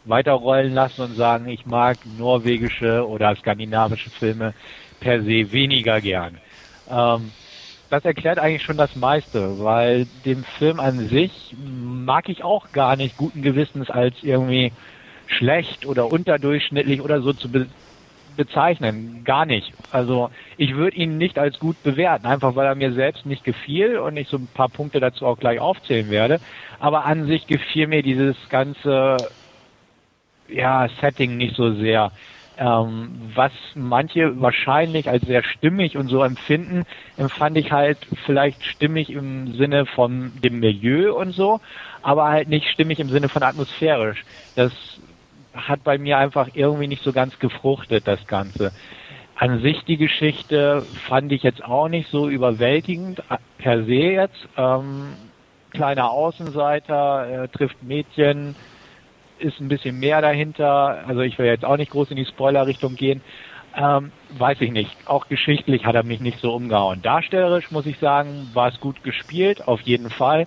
weiterrollen 0.05 0.72
lassen 0.72 1.00
und 1.00 1.14
sagen, 1.16 1.48
ich 1.48 1.66
mag 1.66 1.98
norwegische 2.05 3.07
oder 3.07 3.34
skandinavische 3.36 4.11
Filme 4.18 4.55
per 5.00 5.22
se 5.22 5.52
weniger 5.52 6.00
gern. 6.00 6.38
Ähm, 6.88 7.32
das 7.90 8.05
erklärt 8.05 8.38
eigentlich 8.38 8.62
schon 8.62 8.76
das 8.76 8.94
meiste, 8.96 9.59
weil 9.59 10.07
den 10.07 10.44
Film 10.59 10.80
an 10.80 11.09
sich 11.09 11.55
mag 11.59 12.28
ich 12.28 12.42
auch 12.42 12.72
gar 12.72 12.96
nicht 12.96 13.16
guten 13.16 13.42
Gewissens 13.42 13.90
als 13.90 14.16
irgendwie 14.22 14.72
schlecht 15.26 15.86
oder 15.86 16.09
unterdurchschnittlich 16.09 17.00
oder 17.00 17.22
so 17.22 17.32
zu 17.32 17.50
be 17.50 17.68
bezeichnen. 18.36 19.22
Gar 19.24 19.46
nicht. 19.46 19.74
Also 19.90 20.30
ich 20.57 20.74
würde 20.74 20.96
ihn 20.96 21.18
nicht 21.18 21.38
als 21.38 21.59
gut 21.61 21.80
bewerten, 21.82 22.26
einfach 22.26 22.57
weil 22.57 22.66
er 22.66 22.74
mir 22.74 22.92
selbst 22.92 23.24
nicht 23.26 23.44
gefiel 23.44 23.98
und 23.98 24.16
ich 24.16 24.28
so 24.28 24.38
ein 24.38 24.48
paar 24.48 24.70
Punkte 24.70 24.98
dazu 24.98 25.24
auch 25.24 25.38
gleich 25.38 25.61
aufzählen 25.61 26.11
werde. 26.11 26.40
Aber 26.80 27.05
an 27.05 27.26
sich 27.26 27.46
gefiel 27.46 27.86
mir 27.86 28.02
dieses 28.02 28.36
ganze 28.48 29.30
ja, 30.49 30.88
Setting 31.01 31.36
nicht 31.36 31.57
so 31.57 31.74
sehr. 31.74 32.12
Ähm, 32.57 33.32
was 33.34 33.53
manche 33.74 34.40
wahrscheinlich 34.40 35.09
als 35.09 35.24
sehr 35.26 35.42
stimmig 35.42 35.97
und 35.97 36.07
so 36.07 36.22
empfinden, 36.22 36.84
empfand 37.16 37.57
ich 37.59 37.72
halt 37.72 37.99
vielleicht 38.26 38.62
stimmig 38.64 39.11
im 39.11 39.55
Sinne 39.55 39.86
von 39.86 40.32
dem 40.40 40.61
Milieu 40.61 41.14
und 41.14 41.32
so, 41.32 41.61
aber 42.03 42.28
halt 42.28 42.49
nicht 42.49 42.68
stimmig 42.68 43.01
im 43.01 43.09
Sinne 43.09 43.28
von 43.28 43.42
atmosphärisch. 43.42 44.24
Das 44.55 44.72
hat 45.53 45.82
bei 45.82 45.99
mir 45.99 46.18
einfach 46.18 46.49
irgendwie 46.53 46.86
nicht 46.86 47.03
so 47.03 47.12
ganz 47.12 47.36
gefruchtet, 47.40 48.07
das 48.07 48.24
Ganze. 48.28 48.72
An 49.36 49.61
sich 49.61 49.82
die 49.84 49.97
Geschichte 49.97 50.86
fand 51.09 51.32
ich 51.32 51.42
jetzt 51.42 51.64
auch 51.64 51.88
nicht 51.88 52.09
so 52.11 52.28
überwältigend 52.28 53.18
äh, 53.30 53.38
per 53.59 53.84
se 53.84 53.92
jetzt. 53.92 54.49
Ähm, 54.57 55.16
kleiner 55.70 56.11
Außenseiter, 56.11 57.26
er 57.26 57.51
trifft 57.51 57.82
Mädchen, 57.82 58.55
ist 59.45 59.61
ein 59.61 59.68
bisschen 59.68 59.99
mehr 59.99 60.20
dahinter. 60.20 61.05
Also 61.07 61.20
ich 61.20 61.38
will 61.38 61.47
jetzt 61.47 61.64
auch 61.64 61.76
nicht 61.76 61.92
groß 61.92 62.11
in 62.11 62.16
die 62.16 62.24
Spoiler-Richtung 62.24 62.97
gehen. 62.97 63.20
Ähm, 63.76 64.12
weiß 64.38 64.61
ich 64.61 64.70
nicht. 64.70 64.90
Auch 65.07 65.28
geschichtlich 65.28 65.84
hat 65.84 65.95
er 65.95 66.05
mich 66.05 66.20
nicht 66.20 66.40
so 66.40 66.55
umgehauen. 66.55 67.03
Darstellerisch 67.03 67.70
muss 67.70 67.86
ich 67.86 67.99
sagen, 67.99 68.51
war 68.55 68.68
es 68.68 68.80
gut 68.80 69.03
gespielt, 69.03 69.66
auf 69.66 69.80
jeden 69.82 70.11
Fall. 70.11 70.47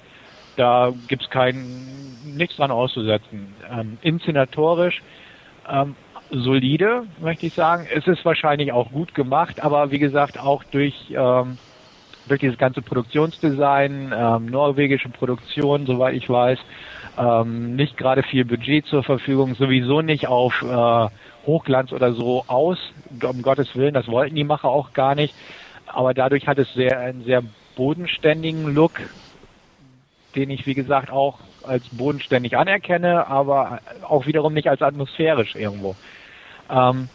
Da 0.56 0.94
gibt's 1.08 1.30
kein 1.30 2.16
nichts 2.26 2.56
dran 2.56 2.72
auszusetzen. 2.72 3.54
Ähm, 3.70 3.98
inszenatorisch 4.02 5.02
ähm, 5.70 5.96
solide, 6.32 7.04
möchte 7.20 7.46
ich 7.46 7.54
sagen. 7.54 7.88
Es 7.94 8.08
ist 8.08 8.24
wahrscheinlich 8.26 8.72
auch 8.72 8.92
gut 8.92 9.14
gemacht, 9.14 9.62
aber 9.62 9.92
wie 9.92 10.00
gesagt 10.00 10.40
auch 10.40 10.64
durch 10.64 10.96
ähm, 11.12 11.58
durch 12.28 12.40
dieses 12.40 12.58
ganze 12.58 12.82
Produktionsdesign, 12.82 14.14
ähm, 14.16 14.46
norwegische 14.48 15.10
Produktion, 15.10 15.86
soweit 15.86 16.16
ich 16.16 16.30
weiß, 16.30 16.60
ähm, 17.18 17.76
nicht 17.76 17.98
gerade 17.98 18.24
viel 18.24 18.46
Budget 18.46 18.86
zur 18.86 19.04
Verfügung, 19.04 19.56
sowieso 19.56 20.02
nicht 20.02 20.28
auf 20.28 20.62
äh, 20.62 21.08
Hochglanz 21.46 21.92
oder 21.92 22.14
so 22.14 22.44
aus, 22.48 22.78
um 23.24 23.42
Gottes 23.42 23.76
Willen, 23.76 23.94
das 23.94 24.08
wollten 24.08 24.36
die 24.36 24.44
Macher 24.44 24.70
auch 24.70 24.94
gar 24.94 25.16
nicht. 25.16 25.34
Aber 25.88 26.14
dadurch 26.14 26.48
hat 26.48 26.60
es 26.60 26.72
sehr, 26.74 27.00
einen 27.00 27.24
sehr 27.24 27.44
bodenständigen 27.76 28.74
Look, 28.74 29.00
den 30.36 30.50
ich, 30.50 30.66
wie 30.66 30.74
gesagt, 30.74 31.10
auch 31.10 31.40
als 31.64 31.88
bodenständig 31.90 32.58
anerkenne, 32.58 33.28
aber 33.28 33.80
auch 34.04 34.26
wiederum 34.26 34.54
nicht 34.54 34.70
als 34.70 34.82
atmosphärisch 34.82 35.56
irgendwo. 35.56 35.96
Ähm, 36.70 37.10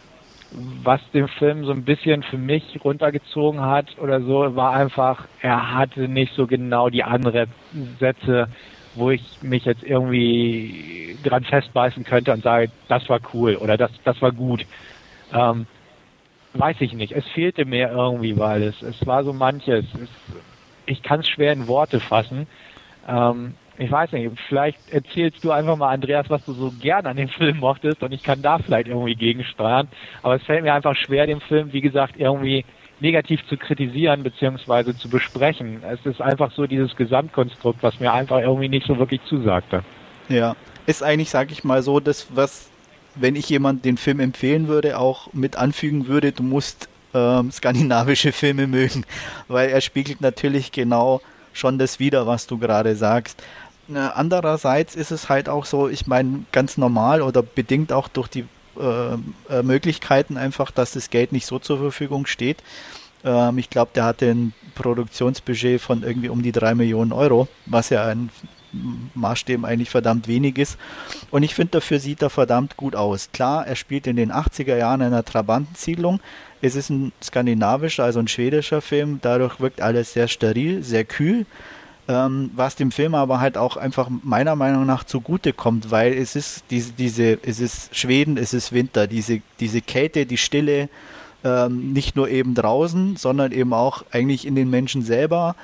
was 0.83 1.01
den 1.13 1.27
Film 1.27 1.65
so 1.65 1.71
ein 1.71 1.83
bisschen 1.83 2.23
für 2.23 2.37
mich 2.37 2.79
runtergezogen 2.83 3.61
hat 3.61 3.97
oder 3.99 4.21
so, 4.21 4.55
war 4.55 4.73
einfach, 4.73 5.25
er 5.41 5.73
hatte 5.73 6.07
nicht 6.07 6.33
so 6.35 6.45
genau 6.45 6.89
die 6.89 7.03
Ansätze, 7.03 8.49
wo 8.95 9.11
ich 9.11 9.23
mich 9.41 9.65
jetzt 9.65 9.83
irgendwie 9.83 11.17
dran 11.23 11.43
festbeißen 11.43 12.03
könnte 12.03 12.31
und 12.31 12.43
sage, 12.43 12.71
das 12.87 13.07
war 13.09 13.19
cool 13.33 13.55
oder 13.55 13.77
das, 13.77 13.91
das 14.03 14.21
war 14.21 14.31
gut. 14.31 14.65
Ähm, 15.31 15.65
weiß 16.53 16.77
ich 16.81 16.93
nicht. 16.93 17.11
Es 17.11 17.27
fehlte 17.29 17.65
mir 17.65 17.89
irgendwie, 17.89 18.37
weil 18.37 18.63
es, 18.63 18.81
es 18.81 19.05
war 19.05 19.23
so 19.23 19.33
manches. 19.33 19.85
Es, 19.95 20.09
ich 20.85 21.01
kann 21.01 21.21
es 21.21 21.29
schwer 21.29 21.53
in 21.53 21.67
Worte 21.67 21.99
fassen. 21.99 22.47
Ähm, 23.07 23.55
ich 23.77 23.91
weiß 23.91 24.11
nicht, 24.11 24.29
vielleicht 24.47 24.77
erzählst 24.91 25.43
du 25.43 25.51
einfach 25.51 25.75
mal, 25.75 25.89
Andreas, 25.89 26.29
was 26.29 26.43
du 26.45 26.53
so 26.53 26.71
gern 26.79 27.07
an 27.07 27.17
dem 27.17 27.29
Film 27.39 27.57
mochtest 27.57 28.03
und 28.03 28.11
ich 28.11 28.23
kann 28.23 28.41
da 28.41 28.59
vielleicht 28.59 28.87
irgendwie 28.87 29.15
gegensteuern. 29.15 29.87
Aber 30.21 30.35
es 30.35 30.43
fällt 30.43 30.63
mir 30.63 30.73
einfach 30.73 30.95
schwer, 30.95 31.25
den 31.25 31.41
Film, 31.41 31.73
wie 31.73 31.81
gesagt, 31.81 32.15
irgendwie 32.17 32.65
negativ 32.99 33.45
zu 33.47 33.57
kritisieren 33.57 34.23
bzw. 34.23 34.95
zu 34.95 35.09
besprechen. 35.09 35.83
Es 35.83 36.05
ist 36.05 36.21
einfach 36.21 36.51
so 36.53 36.67
dieses 36.67 36.95
Gesamtkonstrukt, 36.95 37.83
was 37.83 37.99
mir 37.99 38.13
einfach 38.13 38.39
irgendwie 38.39 38.69
nicht 38.69 38.87
so 38.87 38.97
wirklich 38.97 39.21
zusagte. 39.27 39.83
Ja, 40.29 40.55
ist 40.85 41.03
eigentlich, 41.03 41.29
sag 41.29 41.51
ich 41.51 41.63
mal 41.63 41.81
so, 41.81 41.99
das, 41.99 42.27
was, 42.33 42.69
wenn 43.15 43.35
ich 43.35 43.49
jemand 43.49 43.85
den 43.85 43.97
Film 43.97 44.19
empfehlen 44.19 44.67
würde, 44.67 44.97
auch 44.99 45.31
mit 45.33 45.57
anfügen 45.57 46.07
würde, 46.07 46.31
du 46.31 46.43
musst 46.43 46.87
ähm, 47.13 47.51
skandinavische 47.51 48.31
Filme 48.33 48.67
mögen, 48.67 49.05
weil 49.47 49.69
er 49.69 49.81
spiegelt 49.81 50.21
natürlich 50.21 50.71
genau 50.71 51.21
schon 51.51 51.77
das 51.77 51.99
wieder, 51.99 52.25
was 52.25 52.47
du 52.47 52.57
gerade 52.57 52.95
sagst. 52.95 53.43
Andererseits 53.93 54.95
ist 54.95 55.11
es 55.11 55.27
halt 55.27 55.49
auch 55.49 55.65
so, 55.65 55.89
ich 55.89 56.07
meine, 56.07 56.45
ganz 56.53 56.77
normal 56.77 57.21
oder 57.21 57.43
bedingt 57.43 57.91
auch 57.91 58.07
durch 58.07 58.29
die 58.29 58.45
äh, 58.79 59.13
äh, 59.53 59.63
Möglichkeiten 59.63 60.37
einfach, 60.37 60.71
dass 60.71 60.91
das 60.91 61.09
Geld 61.09 61.31
nicht 61.31 61.45
so 61.45 61.59
zur 61.59 61.77
Verfügung 61.77 62.25
steht. 62.25 62.63
Ähm, 63.23 63.57
ich 63.57 63.69
glaube, 63.69 63.91
der 63.95 64.05
hatte 64.05 64.29
ein 64.29 64.53
Produktionsbudget 64.75 65.81
von 65.81 66.03
irgendwie 66.03 66.29
um 66.29 66.41
die 66.41 66.51
drei 66.51 66.75
Millionen 66.75 67.11
Euro, 67.11 67.47
was 67.65 67.89
ja 67.89 68.05
ein 68.05 68.29
Maßstäben 69.13 69.65
eigentlich 69.65 69.89
verdammt 69.89 70.27
wenig 70.27 70.57
ist. 70.57 70.77
Und 71.29 71.43
ich 71.43 71.53
finde, 71.53 71.71
dafür 71.71 71.99
sieht 71.99 72.21
er 72.21 72.29
verdammt 72.29 72.75
gut 72.75 72.95
aus. 72.95 73.29
Klar, 73.31 73.67
er 73.67 73.75
spielt 73.75 74.07
in 74.07 74.15
den 74.15 74.31
80er 74.31 74.75
Jahren 74.75 75.01
in 75.01 75.07
einer 75.07 75.23
Trabantensiedlung. 75.23 76.19
Es 76.61 76.75
ist 76.75 76.89
ein 76.89 77.11
skandinavischer, 77.21 78.03
also 78.03 78.19
ein 78.19 78.27
schwedischer 78.27 78.81
Film. 78.81 79.19
Dadurch 79.21 79.59
wirkt 79.59 79.81
alles 79.81 80.13
sehr 80.13 80.27
steril, 80.27 80.83
sehr 80.83 81.05
kühl. 81.05 81.45
Ähm, 82.07 82.51
was 82.55 82.75
dem 82.75 82.91
Film 82.91 83.15
aber 83.15 83.39
halt 83.39 83.57
auch 83.57 83.77
einfach 83.77 84.09
meiner 84.09 84.57
Meinung 84.57 84.85
nach 84.85 85.05
zugute 85.05 85.53
kommt, 85.53 85.89
weil 85.89 86.13
es 86.13 86.35
ist 86.35 86.65
diese, 86.69 86.91
diese, 86.91 87.39
es 87.43 87.61
ist 87.61 87.95
Schweden, 87.95 88.37
es 88.37 88.53
ist 88.53 88.73
Winter, 88.73 89.07
diese, 89.07 89.41
diese 89.61 89.79
Kälte, 89.81 90.25
die 90.25 90.37
Stille, 90.37 90.89
ähm, 91.45 91.93
nicht 91.93 92.15
nur 92.15 92.29
eben 92.29 92.55
draußen, 92.55 93.15
sondern 93.15 93.53
eben 93.53 93.73
auch 93.73 94.03
eigentlich 94.11 94.45
in 94.45 94.55
den 94.55 94.69
Menschen 94.69 95.01
selber, 95.01 95.55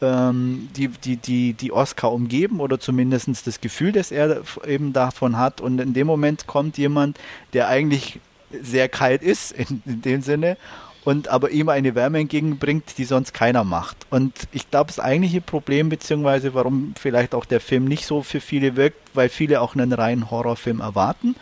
ähm, 0.00 0.68
die, 0.76 0.88
die, 0.88 1.16
die, 1.16 1.52
die 1.54 1.72
Oscar 1.72 2.12
umgeben 2.12 2.60
oder 2.60 2.80
zumindest 2.80 3.46
das 3.46 3.60
Gefühl, 3.60 3.92
das 3.92 4.12
er 4.12 4.42
eben 4.66 4.92
davon 4.92 5.38
hat. 5.38 5.60
Und 5.60 5.80
in 5.80 5.94
dem 5.94 6.06
Moment 6.06 6.46
kommt 6.46 6.76
jemand, 6.76 7.18
der 7.52 7.68
eigentlich 7.68 8.18
sehr 8.62 8.88
kalt 8.88 9.22
ist, 9.22 9.52
in, 9.52 9.82
in 9.86 10.02
dem 10.02 10.22
Sinne, 10.22 10.56
und 11.04 11.28
aber 11.28 11.50
ihm 11.50 11.68
eine 11.68 11.94
Wärme 11.94 12.20
entgegenbringt, 12.20 12.96
die 12.98 13.04
sonst 13.04 13.34
keiner 13.34 13.64
macht. 13.64 13.96
Und 14.10 14.32
ich 14.52 14.70
glaube, 14.70 14.88
das 14.88 15.00
eigentliche 15.00 15.40
Problem, 15.40 15.88
beziehungsweise 15.88 16.54
warum 16.54 16.94
vielleicht 16.98 17.34
auch 17.34 17.44
der 17.44 17.60
Film 17.60 17.84
nicht 17.84 18.06
so 18.06 18.22
für 18.22 18.40
viele 18.40 18.76
wirkt, 18.76 18.98
weil 19.14 19.28
viele 19.28 19.60
auch 19.60 19.74
einen 19.74 19.92
reinen 19.92 20.30
Horrorfilm 20.30 20.80
erwarten. 20.80 21.34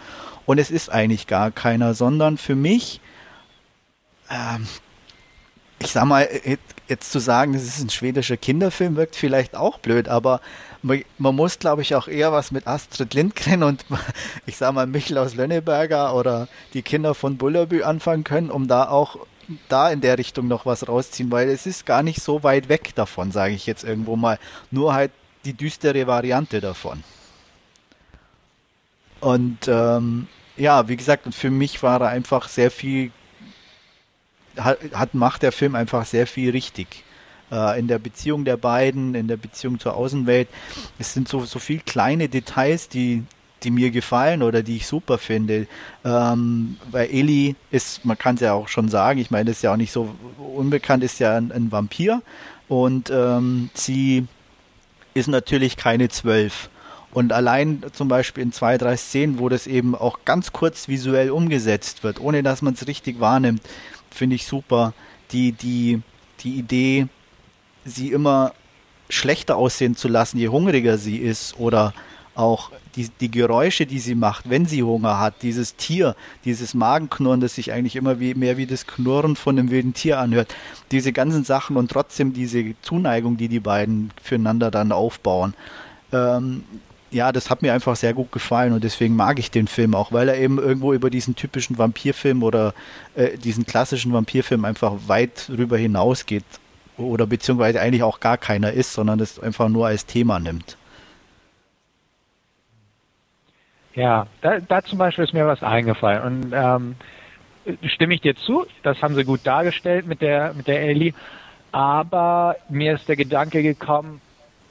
Und 0.46 0.58
es 0.58 0.70
ist 0.70 0.90
eigentlich 0.90 1.26
gar 1.26 1.50
keiner, 1.50 1.94
sondern 1.94 2.38
für 2.38 2.56
mich, 2.56 3.00
ähm, 4.30 4.66
ich 5.78 5.92
sag 5.92 6.06
mal, 6.06 6.28
jetzt 6.88 7.12
zu 7.12 7.18
sagen, 7.18 7.52
das 7.52 7.62
ist 7.62 7.80
ein 7.80 7.90
schwedischer 7.90 8.36
Kinderfilm, 8.36 8.96
wirkt 8.96 9.14
vielleicht 9.14 9.54
auch 9.54 9.78
blöd, 9.78 10.08
aber 10.08 10.40
man, 10.82 11.04
man 11.18 11.36
muss, 11.36 11.58
glaube 11.58 11.82
ich, 11.82 11.94
auch 11.94 12.08
eher 12.08 12.32
was 12.32 12.50
mit 12.50 12.66
Astrid 12.66 13.14
Lindgren 13.14 13.62
und 13.62 13.84
ich 14.46 14.56
sag 14.56 14.72
mal 14.74 14.86
Michel 14.86 15.18
aus 15.18 15.34
Lönneberger 15.34 16.14
oder 16.14 16.48
die 16.74 16.82
Kinder 16.82 17.14
von 17.14 17.36
Bullerbü 17.36 17.82
anfangen 17.82 18.24
können, 18.24 18.50
um 18.50 18.66
da 18.66 18.88
auch 18.88 19.18
da 19.68 19.90
in 19.90 20.00
der 20.00 20.18
Richtung 20.18 20.48
noch 20.48 20.66
was 20.66 20.88
rausziehen, 20.88 21.30
weil 21.30 21.48
es 21.48 21.66
ist 21.66 21.86
gar 21.86 22.02
nicht 22.02 22.22
so 22.22 22.42
weit 22.42 22.68
weg 22.68 22.94
davon, 22.94 23.32
sage 23.32 23.54
ich 23.54 23.66
jetzt 23.66 23.84
irgendwo 23.84 24.16
mal. 24.16 24.38
Nur 24.70 24.94
halt 24.94 25.12
die 25.44 25.54
düstere 25.54 26.06
Variante 26.06 26.60
davon. 26.60 27.02
Und 29.20 29.68
ähm, 29.68 30.28
ja, 30.56 30.88
wie 30.88 30.96
gesagt, 30.96 31.34
für 31.34 31.50
mich 31.50 31.82
war 31.82 32.00
er 32.00 32.08
einfach 32.08 32.48
sehr 32.48 32.70
viel, 32.70 33.12
hat, 34.56 34.78
hat 34.92 35.14
macht 35.14 35.42
der 35.42 35.52
Film 35.52 35.74
einfach 35.74 36.04
sehr 36.06 36.26
viel 36.26 36.50
richtig. 36.50 37.04
Äh, 37.50 37.78
in 37.78 37.88
der 37.88 37.98
Beziehung 37.98 38.44
der 38.44 38.56
beiden, 38.56 39.14
in 39.14 39.28
der 39.28 39.36
Beziehung 39.36 39.78
zur 39.80 39.94
Außenwelt. 39.94 40.48
Es 40.98 41.12
sind 41.12 41.28
so, 41.28 41.44
so 41.44 41.58
viel 41.58 41.80
kleine 41.80 42.28
Details, 42.28 42.88
die, 42.88 43.24
die 43.62 43.70
mir 43.70 43.90
gefallen 43.90 44.42
oder 44.42 44.62
die 44.62 44.76
ich 44.76 44.86
super 44.86 45.18
finde. 45.18 45.66
Ähm, 46.04 46.76
weil 46.90 47.10
Eli 47.10 47.56
ist, 47.70 48.04
man 48.04 48.18
kann 48.18 48.36
es 48.36 48.40
ja 48.40 48.52
auch 48.52 48.68
schon 48.68 48.88
sagen, 48.88 49.20
ich 49.20 49.30
meine, 49.30 49.46
das 49.46 49.58
ist 49.58 49.62
ja 49.62 49.72
auch 49.72 49.76
nicht 49.76 49.92
so 49.92 50.14
unbekannt, 50.38 51.04
ist 51.04 51.20
ja 51.20 51.36
ein, 51.36 51.52
ein 51.52 51.70
Vampir 51.72 52.22
und 52.68 53.10
ähm, 53.10 53.70
sie 53.74 54.26
ist 55.14 55.28
natürlich 55.28 55.76
keine 55.76 56.08
zwölf. 56.08 56.70
Und 57.12 57.32
allein 57.32 57.82
zum 57.92 58.08
Beispiel 58.08 58.44
in 58.44 58.52
zwei, 58.52 58.78
drei 58.78 58.96
Szenen, 58.96 59.40
wo 59.40 59.48
das 59.48 59.66
eben 59.66 59.96
auch 59.96 60.20
ganz 60.24 60.52
kurz 60.52 60.86
visuell 60.86 61.30
umgesetzt 61.30 62.04
wird, 62.04 62.20
ohne 62.20 62.42
dass 62.42 62.62
man 62.62 62.74
es 62.74 62.86
richtig 62.86 63.18
wahrnimmt, 63.18 63.62
finde 64.10 64.36
ich 64.36 64.46
super. 64.46 64.94
Die, 65.32 65.52
die, 65.52 66.00
die 66.40 66.54
Idee, 66.54 67.08
sie 67.84 68.12
immer 68.12 68.52
schlechter 69.08 69.56
aussehen 69.56 69.96
zu 69.96 70.06
lassen, 70.06 70.38
je 70.38 70.48
hungriger 70.48 70.98
sie 70.98 71.16
ist 71.16 71.58
oder 71.58 71.92
auch 72.34 72.70
die, 72.96 73.08
die 73.20 73.30
Geräusche, 73.30 73.86
die 73.86 73.98
sie 73.98 74.14
macht, 74.14 74.48
wenn 74.48 74.66
sie 74.66 74.82
Hunger 74.82 75.18
hat, 75.18 75.42
dieses 75.42 75.76
Tier, 75.76 76.16
dieses 76.44 76.74
Magenknurren, 76.74 77.40
das 77.40 77.54
sich 77.54 77.72
eigentlich 77.72 77.96
immer 77.96 78.20
wie, 78.20 78.34
mehr 78.34 78.56
wie 78.56 78.66
das 78.66 78.86
Knurren 78.86 79.36
von 79.36 79.58
einem 79.58 79.70
wilden 79.70 79.94
Tier 79.94 80.18
anhört, 80.18 80.54
diese 80.90 81.12
ganzen 81.12 81.44
Sachen 81.44 81.76
und 81.76 81.90
trotzdem 81.90 82.32
diese 82.32 82.74
Zuneigung, 82.82 83.36
die 83.36 83.48
die 83.48 83.60
beiden 83.60 84.12
füreinander 84.22 84.70
dann 84.70 84.92
aufbauen. 84.92 85.54
Ähm, 86.12 86.64
ja, 87.10 87.32
das 87.32 87.50
hat 87.50 87.62
mir 87.62 87.74
einfach 87.74 87.96
sehr 87.96 88.14
gut 88.14 88.30
gefallen 88.30 88.72
und 88.72 88.84
deswegen 88.84 89.16
mag 89.16 89.38
ich 89.38 89.50
den 89.50 89.66
Film 89.66 89.94
auch, 89.94 90.12
weil 90.12 90.28
er 90.28 90.38
eben 90.38 90.58
irgendwo 90.58 90.92
über 90.92 91.10
diesen 91.10 91.34
typischen 91.34 91.76
Vampirfilm 91.76 92.42
oder 92.42 92.72
äh, 93.16 93.36
diesen 93.36 93.66
klassischen 93.66 94.12
Vampirfilm 94.12 94.64
einfach 94.64 94.92
weit 95.08 95.48
rüber 95.48 95.76
hinausgeht 95.76 96.44
oder 96.96 97.26
beziehungsweise 97.26 97.80
eigentlich 97.80 98.02
auch 98.02 98.20
gar 98.20 98.38
keiner 98.38 98.72
ist, 98.72 98.92
sondern 98.92 99.18
das 99.18 99.40
einfach 99.40 99.68
nur 99.68 99.86
als 99.86 100.06
Thema 100.06 100.38
nimmt. 100.38 100.76
Ja, 104.00 104.26
da, 104.40 104.60
da 104.60 104.82
zum 104.82 104.98
Beispiel 104.98 105.24
ist 105.24 105.34
mir 105.34 105.46
was 105.46 105.62
eingefallen 105.62 106.22
und 106.22 106.52
ähm, 106.54 106.96
stimme 107.82 108.14
ich 108.14 108.22
dir 108.22 108.34
zu, 108.34 108.64
das 108.82 109.02
haben 109.02 109.14
sie 109.14 109.24
gut 109.24 109.46
dargestellt 109.46 110.06
mit 110.06 110.22
der 110.22 110.54
mit 110.54 110.68
der 110.68 110.80
Ellie, 110.80 111.12
aber 111.70 112.56
mir 112.70 112.94
ist 112.94 113.06
der 113.08 113.16
Gedanke 113.16 113.62
gekommen 113.62 114.22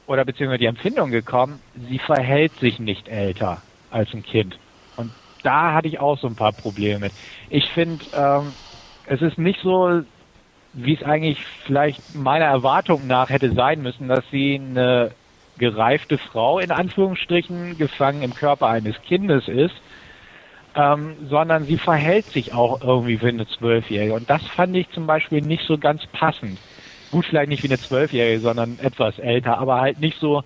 oder 0.07 0.25
beziehungsweise 0.25 0.61
die 0.61 0.65
Empfindung 0.65 1.11
gekommen, 1.11 1.61
sie 1.75 1.99
verhält 1.99 2.59
sich 2.59 2.79
nicht 2.79 3.07
älter 3.07 3.61
als 3.91 4.11
ein 4.15 4.23
Kind 4.23 4.59
und 4.95 5.13
da 5.43 5.73
hatte 5.73 5.89
ich 5.89 5.99
auch 5.99 6.17
so 6.17 6.25
ein 6.25 6.35
paar 6.35 6.53
Probleme 6.53 6.97
mit. 6.97 7.13
Ich 7.49 7.69
finde, 7.69 8.05
ähm, 8.11 8.55
es 9.05 9.21
ist 9.21 9.37
nicht 9.37 9.59
so, 9.61 10.01
wie 10.73 10.95
es 10.95 11.03
eigentlich 11.03 11.37
vielleicht 11.67 12.01
meiner 12.15 12.45
Erwartung 12.45 13.05
nach 13.05 13.29
hätte 13.29 13.53
sein 13.53 13.83
müssen, 13.83 14.07
dass 14.07 14.27
sie 14.31 14.55
eine 14.55 15.11
gereifte 15.59 16.17
Frau 16.17 16.59
in 16.59 16.71
Anführungsstrichen 16.71 17.77
gefangen 17.77 18.23
im 18.23 18.33
Körper 18.33 18.67
eines 18.67 18.99
Kindes 19.03 19.47
ist, 19.47 19.75
ähm, 20.75 21.15
sondern 21.29 21.65
sie 21.65 21.77
verhält 21.77 22.25
sich 22.31 22.53
auch 22.53 22.81
irgendwie 22.81 23.21
wie 23.21 23.27
eine 23.27 23.47
Zwölfjährige. 23.47 24.13
Und 24.13 24.29
das 24.29 24.45
fand 24.47 24.75
ich 24.75 24.89
zum 24.91 25.05
Beispiel 25.05 25.41
nicht 25.41 25.63
so 25.67 25.77
ganz 25.77 26.05
passend. 26.07 26.57
Gut, 27.11 27.25
vielleicht 27.25 27.49
nicht 27.49 27.63
wie 27.63 27.67
eine 27.67 27.79
Zwölfjährige, 27.79 28.39
sondern 28.39 28.79
etwas 28.79 29.19
älter, 29.19 29.57
aber 29.57 29.81
halt 29.81 29.99
nicht 29.99 30.19
so 30.19 30.43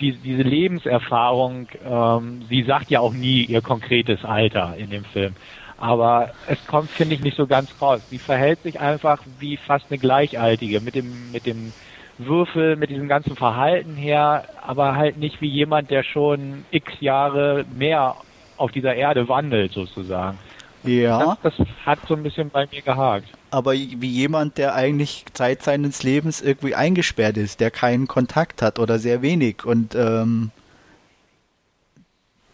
die, 0.00 0.12
diese 0.12 0.42
Lebenserfahrung. 0.42 1.68
Ähm, 1.84 2.42
sie 2.48 2.62
sagt 2.64 2.90
ja 2.90 3.00
auch 3.00 3.12
nie 3.12 3.44
ihr 3.44 3.62
konkretes 3.62 4.24
Alter 4.24 4.74
in 4.76 4.90
dem 4.90 5.04
Film. 5.04 5.34
Aber 5.78 6.30
es 6.46 6.64
kommt, 6.66 6.90
finde 6.90 7.16
ich, 7.16 7.22
nicht 7.22 7.36
so 7.36 7.46
ganz 7.46 7.70
raus. 7.80 8.00
Sie 8.10 8.18
verhält 8.18 8.62
sich 8.62 8.78
einfach 8.78 9.20
wie 9.40 9.56
fast 9.56 9.86
eine 9.90 9.98
Gleichaltige 9.98 10.80
mit 10.80 10.94
dem, 10.94 11.32
mit 11.32 11.46
dem 11.46 11.72
Würfel, 12.18 12.76
mit 12.76 12.90
diesem 12.90 13.08
ganzen 13.08 13.36
Verhalten 13.36 13.96
her, 13.96 14.44
aber 14.62 14.94
halt 14.94 15.16
nicht 15.16 15.40
wie 15.40 15.48
jemand, 15.48 15.90
der 15.90 16.04
schon 16.04 16.64
x 16.70 16.92
Jahre 17.00 17.64
mehr 17.76 18.16
auf 18.56 18.70
dieser 18.70 18.94
Erde 18.94 19.28
wandelt, 19.28 19.72
sozusagen. 19.72 20.38
Ja. 20.84 21.36
Das, 21.42 21.56
das 21.56 21.66
hat 21.86 21.98
so 22.08 22.14
ein 22.14 22.22
bisschen 22.22 22.50
bei 22.50 22.66
mir 22.70 22.82
gehakt. 22.82 23.28
Aber 23.50 23.72
wie 23.72 24.08
jemand, 24.08 24.58
der 24.58 24.74
eigentlich 24.74 25.24
Zeit 25.32 25.62
seines 25.62 26.02
Lebens 26.02 26.40
irgendwie 26.40 26.74
eingesperrt 26.74 27.36
ist, 27.36 27.60
der 27.60 27.70
keinen 27.70 28.08
Kontakt 28.08 28.62
hat 28.62 28.78
oder 28.78 28.98
sehr 28.98 29.22
wenig 29.22 29.64
und 29.64 29.94
ähm, 29.94 30.50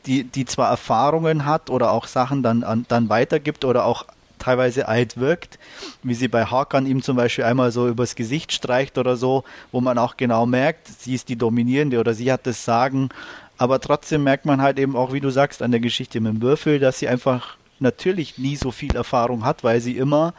die, 0.07 0.25
die 0.25 0.45
zwar 0.45 0.71
Erfahrungen 0.71 1.47
hat 1.47 1.71
oder 1.71 1.93
auch 1.93 2.07
Sachen 2.07 2.43
dann, 2.43 2.85
dann 2.89 3.09
weitergibt 3.09 3.65
oder 3.65 3.85
auch 3.85 4.07
teilweise 4.39 4.89
alt 4.89 5.17
wirkt, 5.19 5.59
wie 6.03 6.15
sie 6.15 6.29
bei 6.29 6.45
Hakan 6.45 6.87
ihm 6.87 7.03
zum 7.03 7.17
Beispiel 7.17 7.45
einmal 7.45 7.73
so 7.73 7.89
übers 7.89 8.15
Gesicht 8.15 8.53
streicht 8.53 8.99
oder 8.99 9.17
so, 9.17 9.45
wo 9.73 9.81
man 9.81 9.99
auch 9.99 10.17
genau 10.17 10.47
merkt, 10.47 10.89
sie 10.89 11.15
ist 11.15 11.29
die 11.29 11.37
Dominierende 11.37 11.99
oder 11.99 12.15
sie 12.15 12.33
hat 12.33 12.47
das 12.47 12.65
Sagen, 12.65 13.11
aber 13.59 13.81
trotzdem 13.81 14.23
merkt 14.23 14.47
man 14.47 14.63
halt 14.63 14.79
eben 14.79 14.97
auch, 14.97 15.13
wie 15.13 15.21
du 15.21 15.31
sagst, 15.31 15.63
an 15.63 15.73
der 15.73 15.81
Geschichte 15.81 16.21
mit 16.21 16.33
dem 16.33 16.43
Würfel, 16.43 16.79
dass 16.79 17.01
sie 17.01 17.09
einfach 17.09 17.57
natürlich 17.81 18.39
nie 18.39 18.57
so 18.57 18.71
viel 18.71 18.95
Erfahrung 18.95 19.45
hat, 19.45 19.65
weil 19.65 19.81
sie 19.81 19.97
immer 19.97 20.33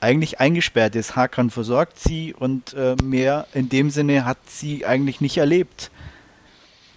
eigentlich 0.00 0.40
eingesperrt 0.40 0.96
ist. 0.96 1.14
Hakan 1.14 1.50
versorgt 1.50 1.98
sie 1.98 2.34
und 2.34 2.74
äh, 2.74 2.96
mehr 2.96 3.46
in 3.54 3.68
dem 3.68 3.90
Sinne 3.90 4.24
hat 4.24 4.38
sie 4.48 4.84
eigentlich 4.84 5.20
nicht 5.20 5.36
erlebt. 5.36 5.90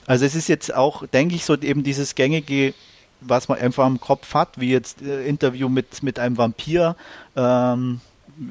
Also 0.08 0.26
es 0.26 0.36
ist 0.36 0.47
jetzt 0.47 0.74
auch, 0.74 1.06
denke 1.08 1.36
ich, 1.36 1.45
so 1.45 1.56
eben 1.56 1.84
dieses 1.84 2.16
gängige, 2.16 2.74
was 3.22 3.47
man 3.47 3.59
einfach 3.59 3.88
im 3.88 3.99
Kopf 3.99 4.34
hat, 4.34 4.59
wie 4.59 4.70
jetzt 4.70 5.01
äh, 5.01 5.26
Interview 5.26 5.70
mit, 5.70 6.03
mit 6.03 6.20
einem 6.20 6.38
Vampir, 6.38 6.95
ähm, 7.36 8.01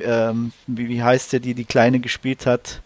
ähm, 0.03 0.53
wie, 0.67 0.89
wie 0.89 1.03
heißt 1.03 1.33
der, 1.33 1.41
die 1.41 1.55
die 1.55 1.65
Kleine 1.65 2.01
gespielt 2.01 2.47
hat 2.47 2.81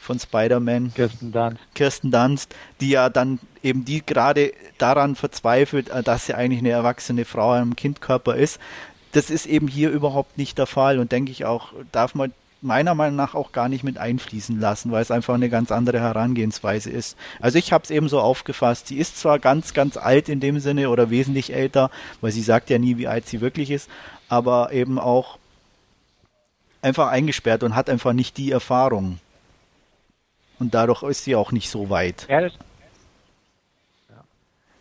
von 0.00 0.18
Spider-Man? 0.18 0.94
Kirsten 0.94 1.32
Dunst. 1.32 1.60
Kirsten 1.74 2.10
Dunst, 2.10 2.54
die 2.80 2.90
ja 2.90 3.08
dann 3.08 3.40
eben 3.62 3.84
die 3.84 4.04
gerade 4.04 4.52
daran 4.78 5.16
verzweifelt, 5.16 5.90
äh, 5.90 6.02
dass 6.02 6.26
sie 6.26 6.34
eigentlich 6.34 6.60
eine 6.60 6.70
erwachsene 6.70 7.24
Frau 7.24 7.56
im 7.56 7.76
Kindkörper 7.76 8.36
ist. 8.36 8.60
Das 9.12 9.30
ist 9.30 9.46
eben 9.46 9.68
hier 9.68 9.90
überhaupt 9.90 10.38
nicht 10.38 10.58
der 10.58 10.66
Fall 10.66 10.98
und 10.98 11.12
denke 11.12 11.32
ich 11.32 11.44
auch, 11.44 11.72
darf 11.92 12.14
man 12.14 12.32
meiner 12.60 12.94
Meinung 12.94 13.16
nach 13.16 13.34
auch 13.34 13.52
gar 13.52 13.68
nicht 13.68 13.84
mit 13.84 13.98
einfließen 13.98 14.58
lassen, 14.58 14.90
weil 14.90 15.02
es 15.02 15.10
einfach 15.10 15.34
eine 15.34 15.48
ganz 15.48 15.70
andere 15.70 16.00
Herangehensweise 16.00 16.90
ist. 16.90 17.16
Also 17.40 17.58
ich 17.58 17.72
habe 17.72 17.84
es 17.84 17.90
eben 17.90 18.08
so 18.08 18.20
aufgefasst, 18.20 18.88
sie 18.88 18.98
ist 18.98 19.18
zwar 19.18 19.38
ganz, 19.38 19.74
ganz 19.74 19.96
alt 19.96 20.28
in 20.28 20.40
dem 20.40 20.58
Sinne 20.58 20.90
oder 20.90 21.10
wesentlich 21.10 21.52
älter, 21.52 21.90
weil 22.20 22.32
sie 22.32 22.42
sagt 22.42 22.70
ja 22.70 22.78
nie, 22.78 22.96
wie 22.96 23.08
alt 23.08 23.26
sie 23.26 23.40
wirklich 23.40 23.70
ist, 23.70 23.88
aber 24.28 24.72
eben 24.72 24.98
auch 24.98 25.38
einfach 26.82 27.08
eingesperrt 27.08 27.62
und 27.62 27.74
hat 27.74 27.90
einfach 27.90 28.12
nicht 28.12 28.36
die 28.36 28.50
Erfahrung. 28.50 29.20
Und 30.58 30.74
dadurch 30.74 31.02
ist 31.04 31.24
sie 31.24 31.36
auch 31.36 31.52
nicht 31.52 31.70
so 31.70 31.90
weit. 31.90 32.26
Ja, 32.28 32.40
das, 32.40 32.52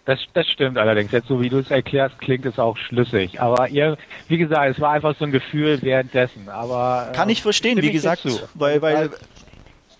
das, 0.07 0.19
das 0.33 0.47
stimmt 0.47 0.77
allerdings. 0.77 1.11
Jetzt 1.11 1.27
so 1.27 1.41
wie 1.41 1.49
du 1.49 1.59
es 1.59 1.69
erklärst, 1.69 2.17
klingt 2.19 2.45
es 2.45 2.57
auch 2.57 2.77
schlüssig. 2.77 3.41
Aber 3.41 3.67
ihr, 3.67 3.97
wie 4.29 4.37
gesagt, 4.37 4.75
es 4.75 4.79
war 4.79 4.91
einfach 4.91 5.13
so 5.19 5.25
ein 5.25 5.33
Gefühl 5.33 5.81
währenddessen. 5.81 6.47
Aber 6.47 7.11
kann 7.13 7.27
ich 7.27 7.41
verstehen, 7.41 7.81
wie 7.81 7.91
gesagt, 7.91 8.23
weil, 8.53 8.81
weil 8.81 9.09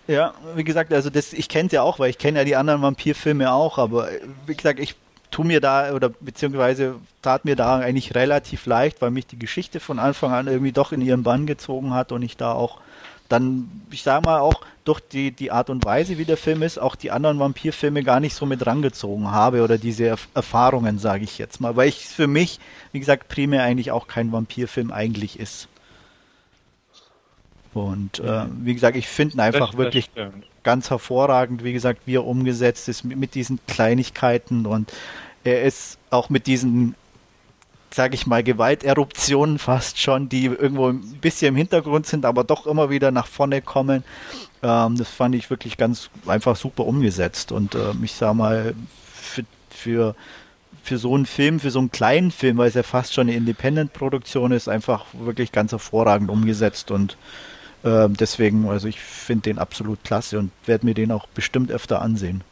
ja, 0.06 0.32
wie 0.56 0.64
gesagt, 0.64 0.94
also 0.94 1.10
das, 1.10 1.34
ich 1.34 1.50
kenne 1.50 1.66
es 1.66 1.72
ja 1.72 1.82
auch, 1.82 1.98
weil 1.98 2.08
ich 2.08 2.16
kenne 2.16 2.38
ja 2.38 2.44
die 2.46 2.56
anderen 2.56 2.80
Vampirfilme 2.80 3.52
auch. 3.52 3.76
Aber 3.76 4.08
wie 4.46 4.54
gesagt, 4.54 4.80
ich 4.80 4.94
tu 5.30 5.44
mir 5.44 5.60
da 5.60 5.92
oder 5.92 6.08
beziehungsweise 6.08 6.94
tat 7.20 7.44
mir 7.44 7.54
da 7.54 7.76
eigentlich 7.76 8.14
relativ 8.14 8.64
leicht, 8.64 9.02
weil 9.02 9.10
mich 9.10 9.26
die 9.26 9.38
Geschichte 9.38 9.78
von 9.78 9.98
Anfang 9.98 10.32
an 10.32 10.46
irgendwie 10.46 10.72
doch 10.72 10.90
in 10.90 11.02
ihren 11.02 11.22
Bann 11.22 11.46
gezogen 11.46 11.92
hat 11.92 12.12
und 12.12 12.22
ich 12.22 12.38
da 12.38 12.52
auch 12.52 12.80
dann, 13.28 13.82
ich 13.90 14.02
sage 14.02 14.24
mal 14.24 14.40
auch, 14.40 14.62
durch 14.84 15.00
die, 15.00 15.32
die 15.32 15.50
Art 15.50 15.68
und 15.68 15.84
Weise, 15.84 16.16
wie 16.16 16.24
der 16.24 16.38
Film 16.38 16.62
ist, 16.62 16.78
auch 16.78 16.96
die 16.96 17.10
anderen 17.10 17.38
Vampirfilme 17.38 18.02
gar 18.02 18.20
nicht 18.20 18.34
so 18.34 18.46
mit 18.46 18.66
rangezogen 18.66 19.30
habe 19.30 19.62
oder 19.62 19.76
diese 19.76 20.06
Erf 20.06 20.28
Erfahrungen, 20.34 20.98
sage 20.98 21.24
ich 21.24 21.36
jetzt 21.36 21.60
mal, 21.60 21.76
weil 21.76 21.88
ich 21.88 22.06
für 22.06 22.26
mich, 22.26 22.58
wie 22.92 23.00
gesagt, 23.00 23.28
primär 23.28 23.62
eigentlich 23.62 23.90
auch 23.90 24.06
kein 24.08 24.32
Vampirfilm 24.32 24.90
eigentlich 24.90 25.38
ist. 25.38 25.68
Und 27.74 28.18
äh, 28.20 28.46
wie 28.62 28.74
gesagt, 28.74 28.96
ich 28.96 29.06
finde 29.06 29.42
einfach 29.42 29.70
das, 29.70 29.78
wirklich 29.78 30.10
das 30.14 30.32
ganz 30.62 30.90
hervorragend, 30.90 31.64
wie 31.64 31.74
gesagt, 31.74 32.00
wie 32.06 32.16
er 32.16 32.24
umgesetzt 32.24 32.88
ist 32.88 33.04
mit, 33.04 33.18
mit 33.18 33.34
diesen 33.34 33.60
Kleinigkeiten 33.66 34.64
und 34.64 34.92
er 35.44 35.62
ist 35.62 35.98
auch 36.10 36.30
mit 36.30 36.46
diesen 36.46 36.94
sage 37.90 38.14
ich 38.14 38.26
mal, 38.26 38.42
Gewalteruptionen 38.42 39.58
fast 39.58 39.98
schon, 39.98 40.28
die 40.28 40.46
irgendwo 40.46 40.88
ein 40.88 41.00
bisschen 41.20 41.48
im 41.48 41.56
Hintergrund 41.56 42.06
sind, 42.06 42.24
aber 42.24 42.44
doch 42.44 42.66
immer 42.66 42.90
wieder 42.90 43.10
nach 43.10 43.26
vorne 43.26 43.62
kommen. 43.62 44.04
Ähm, 44.62 44.96
das 44.96 45.08
fand 45.08 45.34
ich 45.34 45.50
wirklich 45.50 45.76
ganz 45.76 46.10
einfach 46.26 46.56
super 46.56 46.84
umgesetzt. 46.86 47.52
Und 47.52 47.74
ähm, 47.74 48.02
ich 48.04 48.12
sage 48.12 48.34
mal, 48.34 48.74
für, 49.04 49.44
für, 49.70 50.14
für 50.82 50.98
so 50.98 51.14
einen 51.14 51.26
Film, 51.26 51.60
für 51.60 51.70
so 51.70 51.78
einen 51.78 51.90
kleinen 51.90 52.30
Film, 52.30 52.58
weil 52.58 52.68
es 52.68 52.74
ja 52.74 52.82
fast 52.82 53.14
schon 53.14 53.28
eine 53.28 53.36
Independent-Produktion 53.36 54.52
ist, 54.52 54.68
einfach 54.68 55.06
wirklich 55.12 55.52
ganz 55.52 55.72
hervorragend 55.72 56.30
umgesetzt. 56.30 56.90
Und 56.90 57.16
äh, 57.84 58.08
deswegen, 58.08 58.68
also 58.68 58.88
ich 58.88 59.00
finde 59.00 59.42
den 59.42 59.58
absolut 59.58 60.04
klasse 60.04 60.38
und 60.38 60.50
werde 60.66 60.86
mir 60.86 60.94
den 60.94 61.12
auch 61.12 61.26
bestimmt 61.28 61.70
öfter 61.70 62.02
ansehen. 62.02 62.42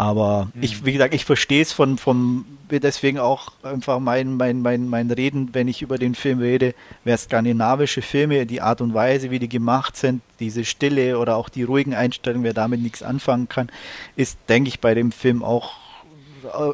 Aber 0.00 0.48
mhm. 0.54 0.62
ich, 0.62 0.86
wie 0.86 0.92
gesagt, 0.92 1.12
ich 1.12 1.26
verstehe 1.26 1.60
es 1.60 1.74
von, 1.74 1.98
von, 1.98 2.46
deswegen 2.70 3.18
auch 3.18 3.52
einfach 3.62 4.00
mein, 4.00 4.38
mein, 4.38 4.62
mein, 4.62 4.88
mein 4.88 5.10
Reden, 5.10 5.50
wenn 5.52 5.68
ich 5.68 5.82
über 5.82 5.98
den 5.98 6.14
Film 6.14 6.38
rede, 6.38 6.74
wer 7.04 7.18
skandinavische 7.18 8.00
Filme, 8.00 8.46
die 8.46 8.62
Art 8.62 8.80
und 8.80 8.94
Weise, 8.94 9.30
wie 9.30 9.38
die 9.38 9.50
gemacht 9.50 9.98
sind, 9.98 10.22
diese 10.38 10.64
Stille 10.64 11.18
oder 11.18 11.36
auch 11.36 11.50
die 11.50 11.64
ruhigen 11.64 11.92
Einstellungen, 11.92 12.44
wer 12.44 12.54
damit 12.54 12.80
nichts 12.80 13.02
anfangen 13.02 13.50
kann, 13.50 13.68
ist, 14.16 14.38
denke 14.48 14.68
ich, 14.68 14.80
bei 14.80 14.94
dem 14.94 15.12
Film 15.12 15.44
auch 15.44 15.74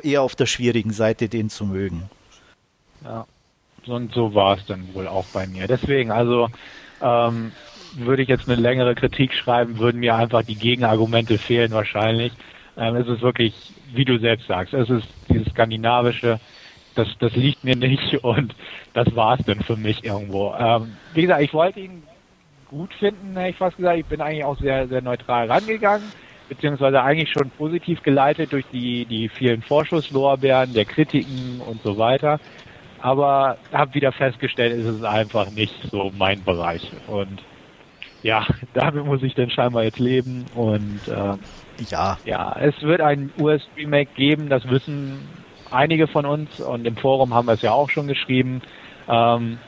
eher 0.05 0.23
auf 0.23 0.37
der 0.37 0.47
schwierigen 0.47 0.93
Seite, 0.93 1.29
den 1.29 1.51
zu 1.51 1.67
mögen. 1.67 2.09
Ja, 3.03 3.27
und 3.87 4.13
so 4.15 4.37
war 4.37 4.57
es 4.57 4.67
dann 4.67 4.95
wohl 4.95 5.09
auch 5.09 5.27
bei 5.33 5.49
mir. 5.49 5.67
Deswegen, 5.67 6.13
also, 6.13 6.49
ähm, 7.03 7.51
würde 7.95 8.23
ich 8.23 8.29
jetzt 8.29 8.49
eine 8.49 8.61
längere 8.61 8.95
Kritik 8.95 9.35
schreiben, 9.35 9.81
würden 9.81 9.99
mir 9.99 10.15
einfach 10.15 10.45
die 10.45 10.55
Gegenargumente 10.55 11.39
fehlen 11.39 11.73
wahrscheinlich. 11.73 12.33
Ähm, 12.77 12.97
es 12.97 13.09
ist 13.09 13.23
wirklich, 13.23 13.55
wie 13.95 14.05
du 14.05 14.19
selbst 14.19 14.47
sagst, 14.47 14.75
es 14.75 14.91
ist 14.91 15.07
dieses 15.29 15.49
skandinavische, 15.49 16.39
das, 16.95 17.09
das 17.19 17.35
liegt 17.35 17.65
mir 17.65 17.77
nicht 17.77 18.15
und 18.25 18.55
das 18.93 19.15
war 19.15 19.39
es 19.39 19.45
dann 19.47 19.61
für 19.61 19.77
mich 19.77 20.05
irgendwo. 20.05 20.55
Ähm, 20.59 20.97
wie 21.15 21.23
gesagt, 21.23 21.43
ich 21.43 21.55
wollte 21.55 21.81
ihn 21.81 22.03
gut 22.69 22.93
finden, 22.95 23.37
hätte 23.37 23.51
ich 23.51 23.57
fast 23.57 23.77
gesagt. 23.77 23.99
Ich 23.99 24.07
bin 24.07 24.21
eigentlich 24.21 24.45
auch 24.45 24.59
sehr, 24.59 24.89
sehr 24.89 25.03
neutral 25.03 25.51
rangegangen, 25.51 26.13
beziehungsweise 26.49 27.03
eigentlich 27.03 27.31
schon 27.31 27.51
positiv 27.51 28.03
geleitet 28.03 28.53
durch 28.53 28.65
die, 28.73 29.05
die 29.07 29.29
vielen 29.29 29.63
Vorschusslorbeeren, 29.63 30.75
der 30.75 30.85
Kritiken 30.85 31.61
und 31.61 31.83
so 31.83 31.97
weiter. 31.97 32.41
Aber 33.01 33.59
habe 33.73 33.95
wieder 33.95 34.11
festgestellt, 34.11 34.77
ist 34.79 34.87
es 34.87 35.03
einfach 35.03 35.51
nicht 35.51 35.75
so 35.91 36.13
mein 36.17 36.43
Bereich. 36.43 36.91
Und 37.07 37.43
ja, 38.23 38.47
damit 38.73 39.05
muss 39.05 39.23
ich 39.23 39.35
dann 39.35 39.51
scheinbar 39.51 39.85
jetzt 39.85 39.99
leben 39.99 40.47
und 40.49 41.07
äh, 41.09 41.37
ja. 41.79 42.19
Ja, 42.25 42.57
es 42.59 42.81
wird 42.83 43.01
ein 43.01 43.33
US-Remake 43.37 44.13
geben, 44.15 44.49
das 44.49 44.65
wissen 44.69 45.45
einige 45.71 46.09
von 46.09 46.27
uns 46.27 46.59
und 46.61 46.87
im 46.87 46.97
Forum 46.97 47.35
haben 47.35 47.47
wir 47.47 47.55
es 47.55 47.63
ja 47.63 47.73
auch 47.73 47.91
schon 47.91 48.07
geschrieben. 48.07 48.63
Ähm, 49.09 49.59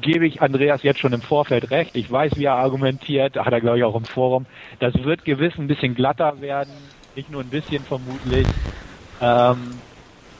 gebe 0.00 0.26
ich 0.26 0.42
Andreas 0.42 0.82
jetzt 0.82 1.00
schon 1.00 1.12
im 1.12 1.22
Vorfeld 1.22 1.70
recht. 1.70 1.96
Ich 1.96 2.10
weiß, 2.10 2.32
wie 2.36 2.44
er 2.44 2.54
argumentiert, 2.54 3.36
hat 3.36 3.52
er 3.52 3.60
glaube 3.60 3.78
ich 3.78 3.84
auch 3.84 3.94
im 3.94 4.06
Forum. 4.06 4.46
Das 4.80 4.94
wird 4.94 5.24
gewiss 5.24 5.54
ein 5.58 5.68
bisschen 5.68 5.94
glatter 5.94 6.40
werden, 6.40 6.92
nicht 7.14 7.28
nur 7.30 7.40
ein 7.42 7.50
bisschen 7.50 7.84
vermutlich. 7.84 8.48
Ähm, 9.20 9.82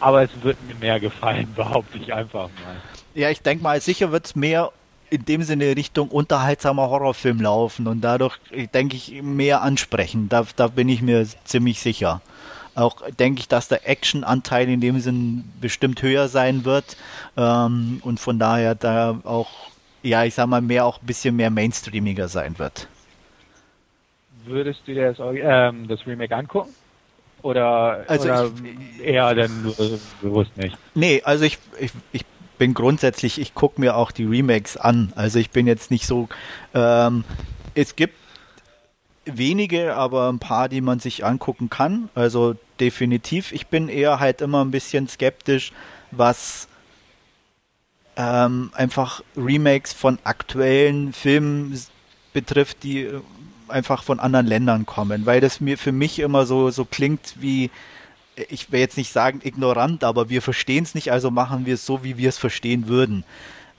aber 0.00 0.22
es 0.24 0.42
wird 0.42 0.60
mir 0.60 0.74
mehr 0.74 1.00
gefallen, 1.00 1.54
behaupte 1.56 1.98
ich 1.98 2.12
einfach 2.12 2.50
mal. 2.50 2.82
Ja, 3.14 3.30
ich 3.30 3.42
denke 3.42 3.62
mal, 3.62 3.80
sicher 3.80 4.12
wird 4.12 4.26
es 4.26 4.34
mehr 4.36 4.72
in 5.10 5.24
dem 5.24 5.42
Sinne 5.42 5.76
Richtung 5.76 6.08
unterhaltsamer 6.08 6.88
Horrorfilm 6.88 7.40
laufen 7.40 7.86
und 7.86 8.00
dadurch, 8.02 8.38
denke 8.74 8.96
ich, 8.96 9.22
mehr 9.22 9.62
ansprechen. 9.62 10.28
Da, 10.28 10.44
da 10.56 10.68
bin 10.68 10.88
ich 10.88 11.02
mir 11.02 11.26
ziemlich 11.44 11.80
sicher. 11.80 12.20
Auch 12.74 13.02
denke 13.10 13.40
ich, 13.40 13.48
dass 13.48 13.68
der 13.68 13.88
Action-Anteil 13.88 14.68
in 14.68 14.80
dem 14.80 15.00
Sinn 15.00 15.44
bestimmt 15.60 16.02
höher 16.02 16.28
sein 16.28 16.64
wird 16.64 16.96
ähm, 17.36 18.00
und 18.02 18.20
von 18.20 18.38
daher 18.38 18.74
da 18.74 19.18
auch, 19.24 19.48
ja, 20.02 20.24
ich 20.24 20.34
sag 20.34 20.46
mal, 20.46 20.60
mehr 20.60 20.86
auch 20.86 21.00
ein 21.00 21.06
bisschen 21.06 21.34
mehr 21.34 21.50
mainstreamiger 21.50 22.28
sein 22.28 22.58
wird. 22.58 22.86
würdest 24.48 24.80
du 24.86 24.94
dir 24.94 25.12
das, 25.12 25.18
ähm, 25.18 25.88
das 25.88 26.06
Remake 26.06 26.34
angucken? 26.34 26.74
Oder, 27.42 28.04
also 28.08 28.24
oder 28.24 28.50
ich, 28.64 29.04
eher 29.04 29.48
nur 29.48 29.74
bewusst 30.20 30.56
nicht? 30.56 30.76
Nee, 30.94 31.22
also 31.22 31.44
ich, 31.44 31.58
ich, 31.78 31.92
ich 32.12 32.24
bin 32.58 32.74
grundsätzlich, 32.74 33.40
ich 33.40 33.54
gucke 33.54 33.80
mir 33.80 33.96
auch 33.96 34.10
die 34.10 34.24
Remakes 34.24 34.76
an. 34.76 35.12
Also 35.16 35.38
ich 35.38 35.50
bin 35.50 35.66
jetzt 35.66 35.90
nicht 35.90 36.06
so, 36.06 36.28
ähm, 36.74 37.24
es 37.74 37.96
gibt 37.96 38.14
wenige, 39.24 39.94
aber 39.94 40.28
ein 40.28 40.38
paar, 40.38 40.68
die 40.68 40.80
man 40.80 41.00
sich 41.00 41.24
angucken 41.24 41.70
kann. 41.70 42.08
Also 42.14 42.56
definitiv. 42.80 43.52
Ich 43.52 43.68
bin 43.68 43.88
eher 43.88 44.20
halt 44.20 44.40
immer 44.40 44.64
ein 44.64 44.70
bisschen 44.70 45.08
skeptisch, 45.08 45.72
was 46.10 46.68
ähm, 48.16 48.70
einfach 48.74 49.22
Remakes 49.36 49.92
von 49.92 50.18
aktuellen 50.24 51.12
Filmen 51.12 51.78
betrifft, 52.32 52.82
die 52.82 53.02
äh, 53.04 53.20
einfach 53.68 54.02
von 54.02 54.18
anderen 54.18 54.46
Ländern 54.46 54.86
kommen, 54.86 55.26
weil 55.26 55.40
das 55.40 55.60
mir 55.60 55.78
für 55.78 55.92
mich 55.92 56.18
immer 56.18 56.46
so 56.46 56.70
so 56.70 56.84
klingt 56.84 57.34
wie 57.38 57.70
ich 58.48 58.70
will 58.72 58.80
jetzt 58.80 58.96
nicht 58.96 59.12
sagen 59.12 59.40
ignorant, 59.42 60.04
aber 60.04 60.28
wir 60.28 60.42
verstehen 60.42 60.84
es 60.84 60.94
nicht, 60.94 61.10
also 61.12 61.30
machen 61.30 61.66
wir 61.66 61.74
es 61.74 61.86
so, 61.86 62.04
wie 62.04 62.16
wir 62.16 62.28
es 62.28 62.38
verstehen 62.38 62.88
würden. 62.88 63.24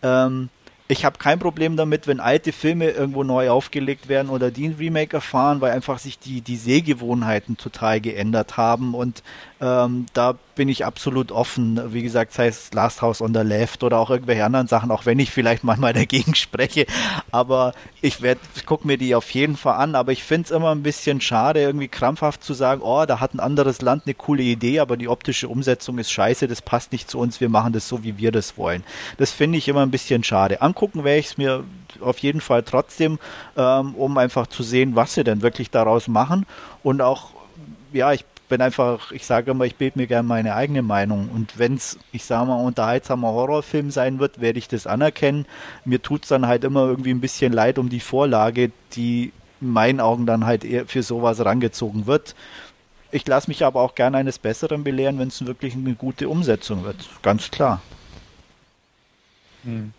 Ähm, 0.01 0.49
ich 0.91 1.05
habe 1.05 1.19
kein 1.19 1.37
Problem 1.37 1.77
damit, 1.77 2.07
wenn 2.07 2.19
alte 2.19 2.51
Filme 2.51 2.89
irgendwo 2.89 3.23
neu 3.23 3.51
aufgelegt 3.51 4.09
werden 4.09 4.29
oder 4.29 4.49
die 4.49 4.67
ein 4.67 4.75
Remake 4.79 5.15
erfahren, 5.15 5.61
weil 5.61 5.71
einfach 5.71 5.99
sich 5.99 6.17
die, 6.17 6.41
die 6.41 6.57
Sehgewohnheiten 6.57 7.57
total 7.57 8.01
geändert 8.01 8.57
haben 8.57 8.95
und 8.95 9.21
ähm, 9.61 10.05
da 10.13 10.35
bin 10.55 10.67
ich 10.69 10.85
absolut 10.85 11.31
offen. 11.31 11.93
Wie 11.93 12.01
gesagt, 12.01 12.33
sei 12.33 12.47
es 12.47 12.73
Last 12.73 13.01
House 13.01 13.21
on 13.21 13.33
the 13.33 13.41
Left 13.41 13.83
oder 13.83 13.97
auch 13.97 14.09
irgendwelche 14.09 14.43
anderen 14.43 14.67
Sachen, 14.67 14.91
auch 14.91 15.05
wenn 15.05 15.19
ich 15.19 15.31
vielleicht 15.31 15.63
manchmal 15.63 15.93
dagegen 16.03 16.35
spreche. 16.35 16.85
Aber 17.31 17.73
ich 18.01 18.21
werde, 18.21 18.41
ich 18.55 18.65
gucke 18.65 18.87
mir 18.87 18.97
die 18.97 19.15
auf 19.15 19.29
jeden 19.31 19.57
Fall 19.57 19.75
an. 19.75 19.95
Aber 19.95 20.11
ich 20.11 20.23
finde 20.23 20.45
es 20.45 20.51
immer 20.51 20.71
ein 20.71 20.83
bisschen 20.83 21.21
schade, 21.21 21.61
irgendwie 21.61 21.87
krampfhaft 21.87 22.43
zu 22.43 22.53
sagen, 22.53 22.81
oh, 22.81 23.05
da 23.05 23.19
hat 23.19 23.33
ein 23.33 23.39
anderes 23.39 23.81
Land 23.81 24.03
eine 24.05 24.15
coole 24.15 24.43
Idee, 24.43 24.79
aber 24.79 24.97
die 24.97 25.07
optische 25.07 25.47
Umsetzung 25.47 25.97
ist 25.97 26.11
scheiße, 26.11 26.47
das 26.47 26.61
passt 26.61 26.91
nicht 26.91 27.09
zu 27.09 27.19
uns, 27.19 27.41
wir 27.41 27.49
machen 27.49 27.73
das 27.73 27.87
so, 27.87 28.03
wie 28.03 28.17
wir 28.17 28.31
das 28.31 28.57
wollen. 28.57 28.83
Das 29.17 29.31
finde 29.31 29.57
ich 29.57 29.67
immer 29.67 29.81
ein 29.81 29.91
bisschen 29.91 30.23
schade. 30.23 30.61
Angucken 30.79 31.03
werde 31.03 31.19
ich 31.19 31.25
es 31.27 31.37
mir 31.37 31.65
auf 31.99 32.19
jeden 32.19 32.39
Fall 32.39 32.63
trotzdem, 32.63 33.19
ähm, 33.57 33.95
um 33.95 34.17
einfach 34.17 34.47
zu 34.47 34.63
sehen, 34.63 34.95
was 34.95 35.13
sie 35.13 35.25
denn 35.25 35.41
wirklich 35.41 35.69
daraus 35.71 36.07
machen 36.07 36.45
und 36.83 37.01
auch 37.01 37.31
ja, 37.91 38.13
ich 38.13 38.23
bin 38.47 38.61
einfach, 38.61 39.11
ich 39.11 39.25
sage 39.25 39.51
immer, 39.51 39.65
ich 39.65 39.75
bilde 39.75 39.99
mir 39.99 40.07
gerne 40.07 40.27
meine 40.27 40.55
eigene 40.55 40.81
Meinung. 40.81 41.29
Und 41.29 41.59
wenn 41.59 41.73
es, 41.75 41.99
ich 42.11 42.23
sage 42.23 42.47
mal, 42.47 42.63
unterhaltsamer 42.63 43.29
Horrorfilm 43.29 43.91
sein 43.91 44.19
wird, 44.19 44.41
werde 44.41 44.57
ich 44.57 44.67
das 44.67 44.87
anerkennen. 44.87 45.45
Mir 45.85 46.01
tut 46.01 46.23
es 46.23 46.29
dann 46.29 46.47
halt 46.47 46.63
immer 46.63 46.87
irgendwie 46.87 47.11
ein 47.11 47.19
bisschen 47.19 47.51
leid 47.51 47.77
um 47.77 47.89
die 47.89 47.99
Vorlage, 47.99 48.71
die 48.93 49.33
in 49.59 49.69
meinen 49.69 49.99
Augen 49.99 50.25
dann 50.25 50.45
halt 50.45 50.63
eher 50.63 50.87
für 50.87 51.03
sowas 51.03 51.43
rangezogen 51.43 52.07
wird. 52.07 52.35
Ich 53.11 53.27
lasse 53.27 53.49
mich 53.49 53.65
aber 53.65 53.81
auch 53.81 53.95
gerne 53.95 54.17
eines 54.17 54.39
Besseren 54.39 54.83
belehren, 54.83 55.19
wenn 55.19 55.27
es 55.27 55.45
wirklich 55.45 55.73
eine 55.75 55.93
gute 55.93 56.29
Umsetzung 56.29 56.83
wird. 56.83 57.09
Ganz 57.21 57.51
klar. 57.51 57.81
Hm. 59.63 59.93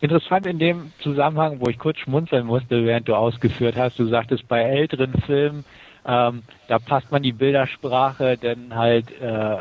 Interessant 0.00 0.46
in 0.46 0.58
dem 0.58 0.92
Zusammenhang, 1.00 1.60
wo 1.60 1.70
ich 1.70 1.78
kurz 1.78 1.98
schmunzeln 1.98 2.46
musste, 2.46 2.84
während 2.84 3.08
du 3.08 3.14
ausgeführt 3.14 3.76
hast, 3.76 3.98
du 3.98 4.06
sagtest, 4.06 4.46
bei 4.48 4.62
älteren 4.62 5.14
Filmen 5.26 5.64
ähm, 6.06 6.42
da 6.68 6.78
passt 6.78 7.10
man 7.10 7.22
die 7.22 7.32
Bildersprache 7.32 8.38
dann 8.38 8.74
halt 8.74 9.10
äh, 9.20 9.56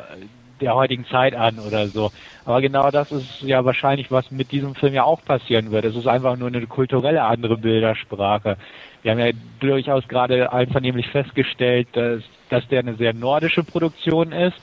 der 0.62 0.76
heutigen 0.76 1.06
Zeit 1.06 1.36
an 1.36 1.60
oder 1.60 1.88
so. 1.88 2.12
Aber 2.46 2.62
genau 2.62 2.92
das 2.92 3.12
ist 3.12 3.42
ja 3.42 3.64
wahrscheinlich, 3.64 4.12
was 4.12 4.30
mit 4.32 4.52
diesem 4.52 4.76
Film 4.76 4.94
ja 4.94 5.04
auch 5.04 5.24
passieren 5.24 5.72
wird. 5.72 5.86
Es 5.86 5.96
ist 5.96 6.08
einfach 6.08 6.38
nur 6.38 6.48
eine 6.48 6.66
kulturelle 6.68 7.24
andere 7.24 7.58
Bildersprache. 7.58 8.58
Wir 9.02 9.12
haben 9.12 9.20
ja 9.20 9.32
durchaus 9.60 10.08
gerade 10.08 10.52
einvernehmlich 10.52 11.08
festgestellt, 11.10 11.88
dass, 11.94 12.24
dass 12.50 12.68
der 12.68 12.80
eine 12.80 12.96
sehr 12.96 13.14
nordische 13.14 13.64
Produktion 13.64 14.32
ist. 14.32 14.58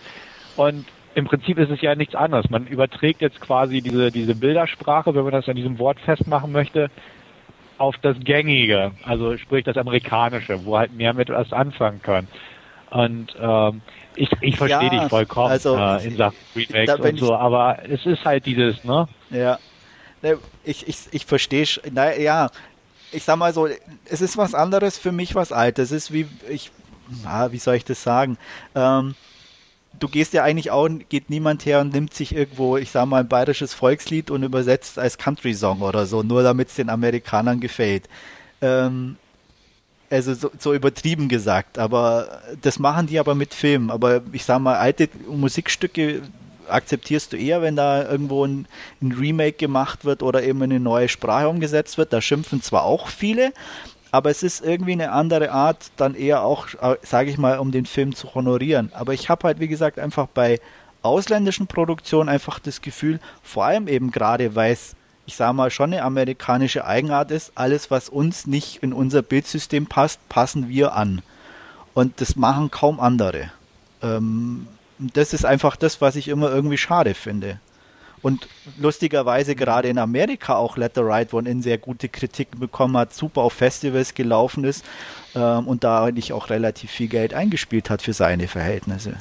Und 0.57 0.87
im 1.17 1.25
Prinzip 1.25 1.57
ist 1.59 1.71
es 1.71 1.81
ja 1.81 1.95
nichts 1.95 2.15
anderes. 2.15 2.51
Man 2.51 2.67
überträgt 2.67 3.23
jetzt 3.23 3.41
quasi 3.41 3.81
diese, 3.81 4.13
diese 4.13 4.35
Bildersprache, 4.35 5.15
wenn 5.15 5.25
man 5.25 5.33
das 5.33 5.49
an 5.49 5.57
diesem 5.57 5.79
Wort 5.79 5.99
festmachen 5.99 6.53
möchte, 6.53 6.91
auf 7.79 7.97
das 8.03 8.19
Gängige, 8.21 8.93
also 9.03 9.39
sprich 9.39 9.65
das 9.65 9.79
Amerikanische, 9.79 10.67
wo 10.67 10.77
halt 10.77 10.93
mehr 10.93 11.15
mit 11.15 11.31
was 11.31 11.55
anfangen 11.55 12.03
können. 12.03 12.29
Und 12.91 13.35
ähm, 13.41 13.81
ich, 14.15 14.31
ich 14.43 14.59
verstehe 14.59 14.93
ja, 14.93 15.01
dich 15.01 15.09
vollkommen 15.09 15.53
also, 15.53 15.75
äh, 15.75 16.07
in 16.07 16.17
Sachen 16.17 16.37
Remakes 16.55 17.01
und 17.01 17.19
so, 17.19 17.35
aber 17.35 17.79
es 17.89 18.05
ist 18.05 18.23
halt 18.27 18.45
dieses, 18.45 18.85
ne? 18.85 19.09
Ja. 19.31 19.59
Ne, 20.21 20.37
ich, 20.65 20.87
ich, 20.87 20.99
ich 21.13 21.25
verstehe, 21.25 21.67
naja, 21.93 22.51
ich 23.11 23.25
sag 23.25 23.39
mal 23.39 23.55
so, 23.55 23.67
es 24.05 24.21
ist 24.21 24.37
was 24.37 24.55
anderes 24.55 24.99
für 24.99 25.13
mich, 25.13 25.35
was 25.35 25.51
Altes. 25.51 25.93
Es 25.93 26.05
ist 26.05 26.13
wie, 26.13 26.27
ich, 26.51 26.71
ah, 27.25 27.49
wie 27.53 27.59
soll 27.59 27.77
ich 27.77 27.85
das 27.87 28.03
sagen? 28.03 28.37
Ähm, 28.75 29.15
du 29.99 30.09
gehst 30.09 30.33
ja 30.33 30.43
eigentlich 30.43 30.71
auch, 30.71 30.89
geht 31.09 31.31
niemand 31.31 31.65
her 31.67 31.81
und 31.81 31.93
nimmt 31.93 32.15
sich 32.15 32.35
irgendwo, 32.35 32.77
ich 32.77 32.91
sag 32.91 33.07
mal, 33.07 33.21
ein 33.21 33.29
bayerisches 33.29 33.75
Volkslied 33.75 34.31
und 34.31 34.43
übersetzt 34.43 34.99
als 34.99 35.19
Country-Song 35.19 35.81
oder 35.83 36.07
so, 36.07 36.23
nur 36.23 36.43
damit 36.43 36.69
es 36.69 36.75
den 36.75 36.91
Amerikanern 36.91 37.61
gefällt. 37.61 38.09
Ähm, 38.61 39.17
also 40.11 40.35
so, 40.35 40.51
so, 40.59 40.73
übertrieben 40.73 41.29
gesagt, 41.29 41.79
aber 41.79 42.41
das 42.63 42.79
machen 42.79 43.07
die 43.09 43.19
aber 43.19 43.35
mit 43.35 43.55
Filmen. 43.55 43.91
Aber 43.91 44.23
ich 44.33 44.45
sag 44.45 44.61
mal, 44.61 44.77
alte 44.77 45.09
Musikstücke 45.29 46.23
akzeptierst 46.69 47.33
du 47.33 47.37
eher, 47.37 47.63
wenn 47.63 47.77
da 47.77 48.09
irgendwo 48.09 48.45
ein, 48.45 48.67
ein 49.01 49.13
Remake 49.13 49.57
gemacht 49.57 50.05
wird 50.05 50.23
oder 50.23 50.43
eben 50.43 50.63
eine 50.63 50.81
neue 50.81 51.09
Sprache 51.09 51.49
umgesetzt 51.49 51.99
wird. 51.99 52.13
Da 52.13 52.21
schimpfen 52.21 52.63
zwar 52.63 52.85
auch 52.85 53.09
viele, 53.09 53.53
aber 54.17 54.31
es 54.31 54.43
ist 54.43 54.65
irgendwie 54.65 54.93
eine 54.93 55.13
andere 55.13 55.51
Art, 55.51 55.91
dann 55.99 56.15
eher 56.15 56.43
auch, 56.43 56.69
äh, 56.81 56.97
sage 57.03 57.29
ich 57.29 57.37
mal, 57.37 57.59
um 57.59 57.71
den 57.71 57.85
Film 57.85 58.15
zu 58.15 58.35
honorieren. 58.35 58.91
Aber 58.95 59.13
ich 59.13 59.29
habe 59.29 59.47
halt, 59.47 59.61
wie 59.61 59.69
gesagt, 59.69 59.99
einfach 59.99 60.27
bei 60.27 60.59
ausländischen 61.03 61.67
Produktionen 61.67 62.31
einfach 62.31 62.59
das 62.59 62.81
Gefühl, 62.81 63.21
vor 63.43 63.67
allem 63.67 63.89
eben 63.89 64.11
gerade, 64.11 64.55
weil 64.55 64.73
es, 64.73 64.97
ich 65.27 65.37
sage 65.37 65.53
mal, 65.53 65.71
schon 65.71 65.93
eine 65.93 66.03
amerikanische 66.03 66.87
Eigenart 66.87 67.31
ist, 67.31 67.53
alles, 67.57 67.91
was 67.91 68.09
uns 68.09 68.47
nicht 68.47 68.83
in 68.83 68.95
unser 68.95 69.21
Bildsystem 69.21 69.85
passt, 69.85 70.27
passen 70.31 70.71
wir 70.71 70.95
an. 70.95 71.21
Und 71.93 72.23
das 72.23 72.37
machen 72.37 72.71
kaum 72.71 73.01
andere. 73.01 73.51
Ähm, 74.01 74.67
das 74.99 75.35
ist 75.35 75.45
einfach 75.45 75.77
das, 75.77 76.01
was 76.01 76.17
ich 76.17 76.29
immer 76.29 76.51
irgendwie 76.51 76.79
schade 76.79 77.13
finde. 77.13 77.61
Und 78.23 78.49
lustigerweise 78.79 79.55
gerade 79.55 79.89
in 79.89 79.99
Amerika 79.99 80.57
auch 80.57 80.77
Let 80.77 80.95
the 80.95 81.03
Right 81.03 81.33
One 81.33 81.49
in 81.49 81.63
sehr 81.63 81.79
gute 81.79 82.09
Kritiken 82.09 82.59
bekommen 82.59 82.97
hat, 82.97 83.15
super 83.15 83.43
auf 83.43 83.53
Festivals 83.53 84.15
gelaufen 84.15 84.65
ist 84.65 84.85
ähm, 85.35 85.69
und 85.69 85.85
da 85.85 86.05
eigentlich 86.05 86.33
auch 86.33 86.51
relativ 86.51 86.91
viel 86.91 87.09
Geld 87.09 87.35
eingespielt 87.35 87.91
hat 87.91 88.03
für 88.03 88.13
seine 88.13 88.49
Verhältnisse. 88.49 89.17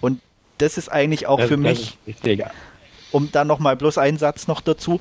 Und 0.00 0.20
das 0.58 0.78
ist 0.78 0.90
eigentlich 0.90 1.26
auch 1.26 1.38
das, 1.38 1.48
für 1.48 1.56
mich, 1.56 1.98
um 3.10 3.30
dann 3.32 3.46
nochmal 3.46 3.76
bloß 3.76 3.98
einen 3.98 4.18
Satz 4.18 4.46
noch 4.46 4.60
dazu, 4.60 5.00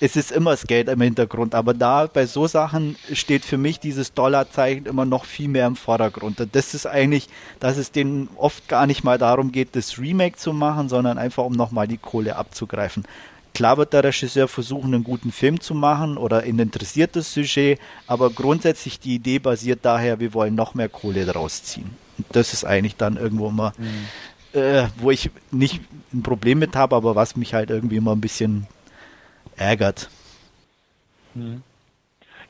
es 0.00 0.16
ist 0.16 0.30
immer 0.30 0.52
das 0.52 0.66
Geld 0.66 0.88
im 0.88 1.00
Hintergrund, 1.00 1.54
aber 1.54 1.74
da 1.74 2.06
bei 2.06 2.26
so 2.26 2.46
Sachen 2.46 2.96
steht 3.12 3.44
für 3.44 3.58
mich 3.58 3.80
dieses 3.80 4.14
Dollarzeichen 4.14 4.86
immer 4.86 5.04
noch 5.04 5.24
viel 5.24 5.48
mehr 5.48 5.66
im 5.66 5.76
Vordergrund. 5.76 6.46
Das 6.52 6.74
ist 6.74 6.86
eigentlich, 6.86 7.28
dass 7.58 7.76
es 7.76 7.90
denen 7.90 8.28
oft 8.36 8.68
gar 8.68 8.86
nicht 8.86 9.02
mal 9.02 9.18
darum 9.18 9.50
geht, 9.50 9.74
das 9.74 9.98
Remake 9.98 10.36
zu 10.36 10.52
machen, 10.52 10.88
sondern 10.88 11.18
einfach 11.18 11.44
um 11.44 11.52
nochmal 11.52 11.88
die 11.88 11.98
Kohle 11.98 12.36
abzugreifen. 12.36 13.04
Klar 13.54 13.76
wird 13.76 13.92
der 13.92 14.04
Regisseur 14.04 14.46
versuchen, 14.46 14.94
einen 14.94 15.02
guten 15.02 15.32
Film 15.32 15.60
zu 15.60 15.74
machen 15.74 16.16
oder 16.16 16.42
ein 16.42 16.60
interessiertes 16.60 17.34
Sujet, 17.34 17.80
aber 18.06 18.30
grundsätzlich 18.30 19.00
die 19.00 19.16
Idee 19.16 19.40
basiert 19.40 19.80
daher, 19.82 20.20
wir 20.20 20.32
wollen 20.32 20.54
noch 20.54 20.74
mehr 20.74 20.88
Kohle 20.88 21.24
daraus 21.24 21.64
ziehen. 21.64 21.90
Und 22.18 22.26
das 22.30 22.52
ist 22.52 22.64
eigentlich 22.64 22.94
dann 22.94 23.16
irgendwo 23.16 23.48
immer, 23.48 23.72
mhm. 23.76 24.60
äh, 24.60 24.86
wo 24.98 25.10
ich 25.10 25.30
nicht 25.50 25.80
ein 26.12 26.22
Problem 26.22 26.60
mit 26.60 26.76
habe, 26.76 26.94
aber 26.94 27.16
was 27.16 27.34
mich 27.34 27.52
halt 27.52 27.70
irgendwie 27.70 27.96
immer 27.96 28.14
ein 28.14 28.20
bisschen 28.20 28.68
ärgert. 29.58 30.10
Hm. 31.34 31.62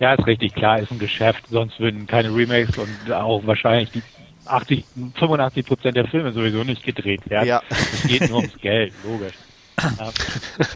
Ja, 0.00 0.14
ist 0.14 0.26
richtig, 0.26 0.54
klar, 0.54 0.78
ist 0.78 0.92
ein 0.92 1.00
Geschäft, 1.00 1.44
sonst 1.50 1.80
würden 1.80 2.06
keine 2.06 2.32
Remakes 2.32 2.78
und 2.78 3.12
auch 3.12 3.44
wahrscheinlich 3.46 3.90
die 3.90 4.02
80, 4.44 4.84
85 5.18 5.66
Prozent 5.66 5.96
der 5.96 6.06
Filme 6.06 6.32
sowieso 6.32 6.62
nicht 6.62 6.84
gedreht 6.84 7.28
werden. 7.28 7.48
Ja. 7.48 7.62
Es 7.68 8.06
geht 8.06 8.28
nur 8.28 8.38
ums 8.38 8.56
Geld, 8.60 8.92
logisch. 9.02 9.34
ähm, 10.00 10.12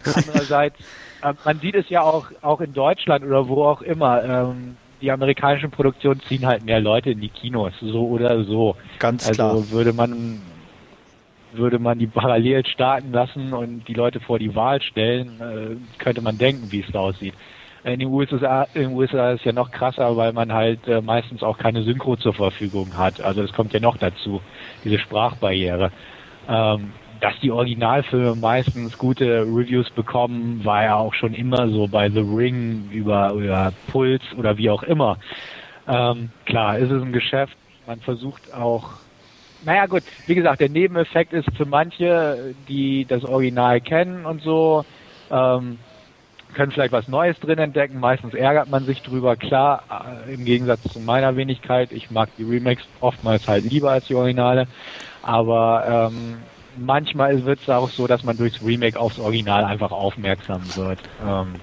andererseits, 0.05 0.77
äh, 1.23 1.33
man 1.45 1.61
sieht 1.61 1.75
es 1.75 1.89
ja 1.89 2.03
auch, 2.03 2.27
auch 2.43 2.61
in 2.61 2.73
Deutschland 2.73 3.25
oder 3.25 3.49
wo 3.49 3.65
auch 3.65 3.83
immer, 3.83 4.23
ähm, 4.25 4.77
die 5.01 5.11
amerikanischen 5.11 5.71
Produktionen 5.71 6.21
ziehen 6.29 6.47
halt 6.47 6.65
mehr 6.65 6.81
Leute 6.81 7.11
in 7.11 7.21
die 7.21 7.29
Kinos, 7.29 7.73
so 7.81 8.07
oder 8.07 8.45
so. 8.45 8.77
Ganz 8.99 9.27
also 9.27 9.35
klar. 9.35 9.51
Also 9.51 9.71
würde 9.71 9.93
man 9.93 10.41
würde 11.53 11.79
man 11.79 11.99
die 11.99 12.07
parallel 12.07 12.67
starten 12.67 13.13
lassen 13.13 13.53
und 13.53 13.87
die 13.89 13.95
Leute 13.95 14.21
vor 14.21 14.39
die 14.39 14.55
Wahl 14.55 14.81
stellen, 14.83 15.41
äh, 15.41 16.03
könnte 16.03 16.23
man 16.23 16.39
denken, 16.39 16.71
wie 16.71 16.81
es 16.81 16.93
da 16.93 17.01
aussieht. 17.01 17.35
In 17.85 17.99
den 17.99 18.09
USA, 18.09 18.67
in 18.75 18.83
den 18.83 18.93
USA 18.93 19.33
ist 19.33 19.41
es 19.41 19.45
ja 19.45 19.53
noch 19.53 19.71
krasser, 19.73 20.17
weil 20.17 20.33
man 20.33 20.53
halt 20.53 20.87
äh, 20.87 21.01
meistens 21.01 21.43
auch 21.43 21.59
keine 21.59 21.83
Synchro 21.83 22.17
zur 22.17 22.33
Verfügung 22.33 22.97
hat. 22.97 23.21
Also 23.21 23.43
das 23.43 23.53
kommt 23.53 23.73
ja 23.73 23.81
noch 23.81 23.97
dazu, 23.97 24.41
diese 24.85 24.99
Sprachbarriere. 24.99 25.91
Ähm, 26.49 26.93
dass 27.21 27.39
die 27.41 27.53
Originalfilme 27.53 28.35
meistens 28.35 28.99
gute 28.99 29.43
Reviews 29.43 29.89
bekommen, 29.91 30.65
war 30.65 30.83
ja 30.83 30.97
auch 30.97 31.15
schon 31.15 31.35
immer 31.35 31.69
so 31.69 31.87
bei 31.87 32.11
The 32.11 32.19
Ring 32.21 32.89
über, 32.91 33.33
über 33.33 33.73
Puls 33.93 34.23
oder 34.37 34.59
wie 34.59 34.71
auch 34.71 34.83
immer. 34.83 35.19
Ähm, 35.87 36.31
klar, 36.47 36.79
ist 36.79 36.91
es 36.91 37.01
ein 37.01 37.13
Geschäft, 37.13 37.57
man 37.87 38.01
versucht 38.01 38.53
auch 38.53 39.02
naja 39.65 39.87
gut, 39.87 40.03
wie 40.27 40.35
gesagt, 40.35 40.61
der 40.61 40.69
Nebeneffekt 40.69 41.33
ist 41.33 41.49
für 41.57 41.67
manche, 41.67 42.55
die 42.69 43.05
das 43.05 43.25
Original 43.25 43.81
kennen 43.81 44.27
und 44.27 44.43
so, 44.43 44.85
ähm, 45.31 45.79
können 46.55 46.73
vielleicht 46.73 46.93
was 46.93 47.09
Neues 47.09 47.39
drin 47.41 47.59
entdecken. 47.59 47.99
Meistens 47.99 48.35
ärgert 48.35 48.69
man 48.69 48.85
sich 48.85 49.01
drüber. 49.03 49.37
Klar, 49.37 49.83
äh, 50.27 50.35
im 50.35 50.45
Gegensatz 50.45 50.81
zu 50.93 51.01
meiner 51.01 51.37
Wenigkeit, 51.37 51.93
ich 51.93 52.11
mag 52.11 52.29
die 52.37 52.45
Remakes 52.45 52.85
oftmals 53.01 53.47
halt 53.47 53.65
lieber 53.65 53.91
als 53.91 54.07
die 54.07 54.15
Originale. 54.15 54.67
Aber 55.23 56.11
ähm, 56.13 56.37
manchmal 56.77 57.45
wird 57.45 57.61
es 57.61 57.69
auch 57.69 57.91
so, 57.91 58.07
dass 58.07 58.23
man 58.23 58.37
durchs 58.37 58.61
Remake 58.63 58.99
aufs 58.99 59.19
Original 59.19 59.65
einfach 59.65 59.93
aufmerksam 59.93 60.63
wird. 60.77 60.99
Ähm, 61.25 61.55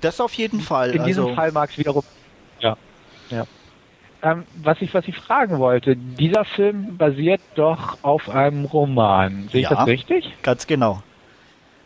das 0.00 0.20
auf 0.20 0.34
jeden 0.34 0.60
Fall. 0.60 0.90
In 0.90 1.04
diesem 1.04 1.24
also 1.24 1.34
Fall 1.34 1.52
mag 1.52 1.70
es 1.70 1.78
wiederum. 1.78 2.02
Ja. 2.60 2.76
Ja. 3.30 3.44
Ähm, 4.24 4.44
was 4.62 4.80
ich 4.80 4.94
was 4.94 5.06
ich 5.06 5.16
fragen 5.16 5.58
wollte, 5.58 5.96
dieser 5.96 6.46
Film 6.46 6.96
basiert 6.96 7.42
doch 7.56 7.98
auf 8.02 8.30
einem 8.30 8.64
Roman. 8.64 9.48
Sehe 9.52 9.60
ich 9.60 9.70
ja, 9.70 9.76
das 9.76 9.86
richtig? 9.86 10.32
Ganz 10.42 10.66
genau. 10.66 11.02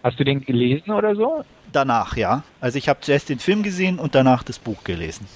Hast 0.04 0.20
du 0.20 0.24
den 0.24 0.44
gelesen 0.44 0.92
oder 0.92 1.16
so? 1.16 1.44
Danach, 1.72 2.16
ja. 2.16 2.44
Also 2.60 2.78
ich 2.78 2.88
habe 2.88 3.00
zuerst 3.00 3.28
den 3.28 3.40
Film 3.40 3.64
gesehen 3.64 3.98
und 3.98 4.14
danach 4.14 4.44
das 4.44 4.60
Buch 4.60 4.84
gelesen. 4.84 5.26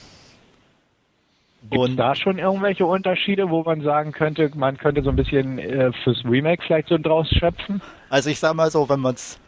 Gibt 1.70 1.88
es 1.88 1.96
da 1.96 2.14
schon 2.14 2.38
irgendwelche 2.38 2.86
Unterschiede, 2.86 3.50
wo 3.50 3.64
man 3.64 3.82
sagen 3.82 4.12
könnte, 4.12 4.50
man 4.54 4.76
könnte 4.76 5.02
so 5.02 5.10
ein 5.10 5.16
bisschen 5.16 5.58
äh, 5.58 5.92
fürs 6.04 6.24
Remake 6.24 6.62
vielleicht 6.64 6.88
so 6.88 6.98
draus 6.98 7.28
schöpfen? 7.28 7.82
Also 8.10 8.30
ich 8.30 8.38
sag 8.38 8.54
mal 8.54 8.70
so, 8.70 8.88
wenn 8.88 9.00
man 9.00 9.14
es 9.14 9.40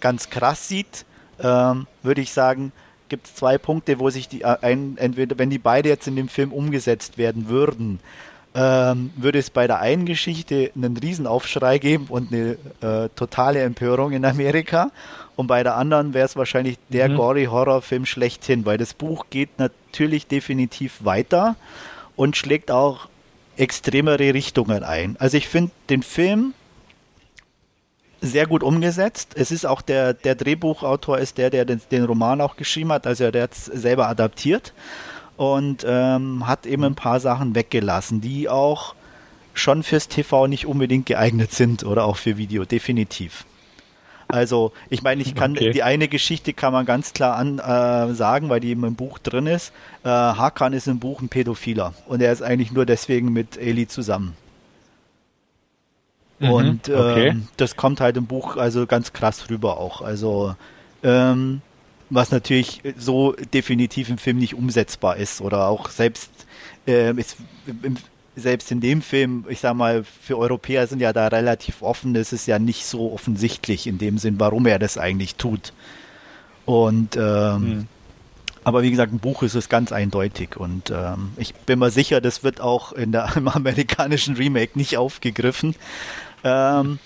ganz 0.00 0.28
krass 0.28 0.68
sieht, 0.68 1.06
ähm, 1.42 1.86
würde 2.02 2.20
ich 2.20 2.32
sagen, 2.32 2.72
gibt 3.08 3.26
es 3.26 3.34
zwei 3.34 3.58
Punkte, 3.58 3.98
wo 3.98 4.10
sich 4.10 4.28
die 4.28 4.42
äh, 4.42 4.56
ein, 4.60 4.96
entweder, 4.98 5.38
wenn 5.38 5.50
die 5.50 5.58
beide 5.58 5.88
jetzt 5.88 6.06
in 6.06 6.16
dem 6.16 6.28
Film 6.28 6.52
umgesetzt 6.52 7.18
werden 7.18 7.48
würden, 7.48 8.00
ähm, 8.54 9.10
würde 9.16 9.38
es 9.38 9.50
bei 9.50 9.66
der 9.66 9.80
einen 9.80 10.06
Geschichte 10.06 10.70
einen 10.76 10.96
Riesenaufschrei 10.96 11.78
geben 11.78 12.06
und 12.08 12.32
eine 12.32 12.56
äh, 12.80 13.08
totale 13.16 13.62
Empörung 13.62 14.12
in 14.12 14.24
Amerika. 14.24 14.90
Und 15.36 15.48
bei 15.48 15.64
der 15.64 15.76
anderen 15.76 16.14
wäre 16.14 16.26
es 16.26 16.36
wahrscheinlich 16.36 16.78
der 16.88 17.08
mhm. 17.08 17.16
gory 17.16 17.44
Horrorfilm 17.46 18.06
schlechthin, 18.06 18.64
weil 18.64 18.78
das 18.78 18.94
Buch 18.94 19.26
geht 19.30 19.58
natürlich 19.58 20.28
definitiv 20.28 21.04
weiter 21.04 21.56
und 22.14 22.36
schlägt 22.36 22.70
auch 22.70 23.08
extremere 23.56 24.34
Richtungen 24.34 24.84
ein. 24.84 25.16
Also 25.18 25.36
ich 25.36 25.48
finde 25.48 25.72
den 25.90 26.04
Film 26.04 26.54
sehr 28.24 28.46
gut 28.46 28.62
umgesetzt. 28.62 29.32
Es 29.36 29.50
ist 29.50 29.66
auch 29.66 29.82
der, 29.82 30.14
der 30.14 30.34
Drehbuchautor 30.34 31.18
ist 31.18 31.38
der, 31.38 31.50
der 31.50 31.64
den, 31.64 31.80
den 31.90 32.04
Roman 32.04 32.40
auch 32.40 32.56
geschrieben 32.56 32.92
hat, 32.92 33.06
also 33.06 33.30
der 33.30 33.44
hat 33.44 33.52
es 33.52 33.66
selber 33.66 34.08
adaptiert 34.08 34.72
und 35.36 35.84
ähm, 35.86 36.46
hat 36.46 36.66
eben 36.66 36.84
ein 36.84 36.94
paar 36.94 37.20
Sachen 37.20 37.54
weggelassen, 37.54 38.20
die 38.20 38.48
auch 38.48 38.94
schon 39.52 39.82
fürs 39.82 40.08
TV 40.08 40.46
nicht 40.46 40.66
unbedingt 40.66 41.06
geeignet 41.06 41.52
sind 41.52 41.84
oder 41.84 42.04
auch 42.04 42.16
für 42.16 42.36
Video, 42.36 42.64
definitiv. 42.64 43.44
Also, 44.26 44.72
ich 44.90 45.02
meine, 45.02 45.22
ich 45.22 45.34
kann 45.34 45.52
okay. 45.52 45.70
die 45.70 45.82
eine 45.82 46.08
Geschichte 46.08 46.54
kann 46.54 46.72
man 46.72 46.86
ganz 46.86 47.12
klar 47.12 47.36
an, 47.36 47.58
äh, 47.58 48.14
sagen, 48.14 48.48
weil 48.48 48.60
die 48.60 48.70
eben 48.70 48.84
im 48.84 48.94
Buch 48.94 49.18
drin 49.18 49.46
ist. 49.46 49.72
Äh, 50.02 50.08
Hakan 50.08 50.72
ist 50.72 50.88
im 50.88 50.98
Buch 50.98 51.20
ein 51.20 51.28
Pädophiler 51.28 51.94
und 52.06 52.22
er 52.22 52.32
ist 52.32 52.42
eigentlich 52.42 52.72
nur 52.72 52.86
deswegen 52.86 53.32
mit 53.32 53.56
Eli 53.56 53.86
zusammen. 53.86 54.34
Mhm, 56.38 56.50
und 56.50 56.88
okay. 56.88 57.28
ähm, 57.28 57.48
das 57.56 57.76
kommt 57.76 58.00
halt 58.00 58.16
im 58.16 58.26
Buch 58.26 58.56
also 58.56 58.86
ganz 58.86 59.12
krass 59.12 59.48
rüber 59.50 59.78
auch. 59.78 60.02
Also 60.02 60.54
ähm, 61.02 61.60
was 62.10 62.30
natürlich 62.30 62.82
so 62.98 63.32
definitiv 63.52 64.08
im 64.08 64.18
Film 64.18 64.38
nicht 64.38 64.54
umsetzbar 64.54 65.16
ist 65.16 65.40
oder 65.40 65.68
auch 65.68 65.90
selbst 65.90 66.30
äh, 66.86 67.12
ist, 67.14 67.36
im, 67.82 67.96
selbst 68.36 68.70
in 68.72 68.80
dem 68.80 69.00
Film, 69.02 69.44
ich 69.48 69.60
sag 69.60 69.74
mal, 69.74 70.04
für 70.04 70.38
Europäer 70.38 70.86
sind 70.86 71.00
ja 71.00 71.12
da 71.12 71.28
relativ 71.28 71.82
offen, 71.82 72.16
es 72.16 72.32
ist 72.32 72.46
ja 72.46 72.58
nicht 72.58 72.84
so 72.84 73.12
offensichtlich 73.12 73.86
in 73.86 73.98
dem 73.98 74.18
Sinn, 74.18 74.40
warum 74.40 74.66
er 74.66 74.78
das 74.78 74.98
eigentlich 74.98 75.36
tut. 75.36 75.72
Und 76.64 77.16
ähm, 77.16 77.62
hm. 77.62 77.86
aber 78.64 78.82
wie 78.82 78.90
gesagt, 78.90 79.12
im 79.12 79.18
Buch 79.18 79.42
ist 79.42 79.54
es 79.54 79.68
ganz 79.68 79.92
eindeutig 79.92 80.56
und 80.56 80.90
ähm, 80.90 81.32
ich 81.36 81.54
bin 81.54 81.78
mir 81.78 81.90
sicher, 81.90 82.20
das 82.20 82.42
wird 82.42 82.60
auch 82.60 82.92
in 82.92 83.12
der, 83.12 83.36
im 83.36 83.48
amerikanischen 83.48 84.36
Remake 84.36 84.76
nicht 84.78 84.96
aufgegriffen. 84.96 85.74
Ähm, 86.44 86.98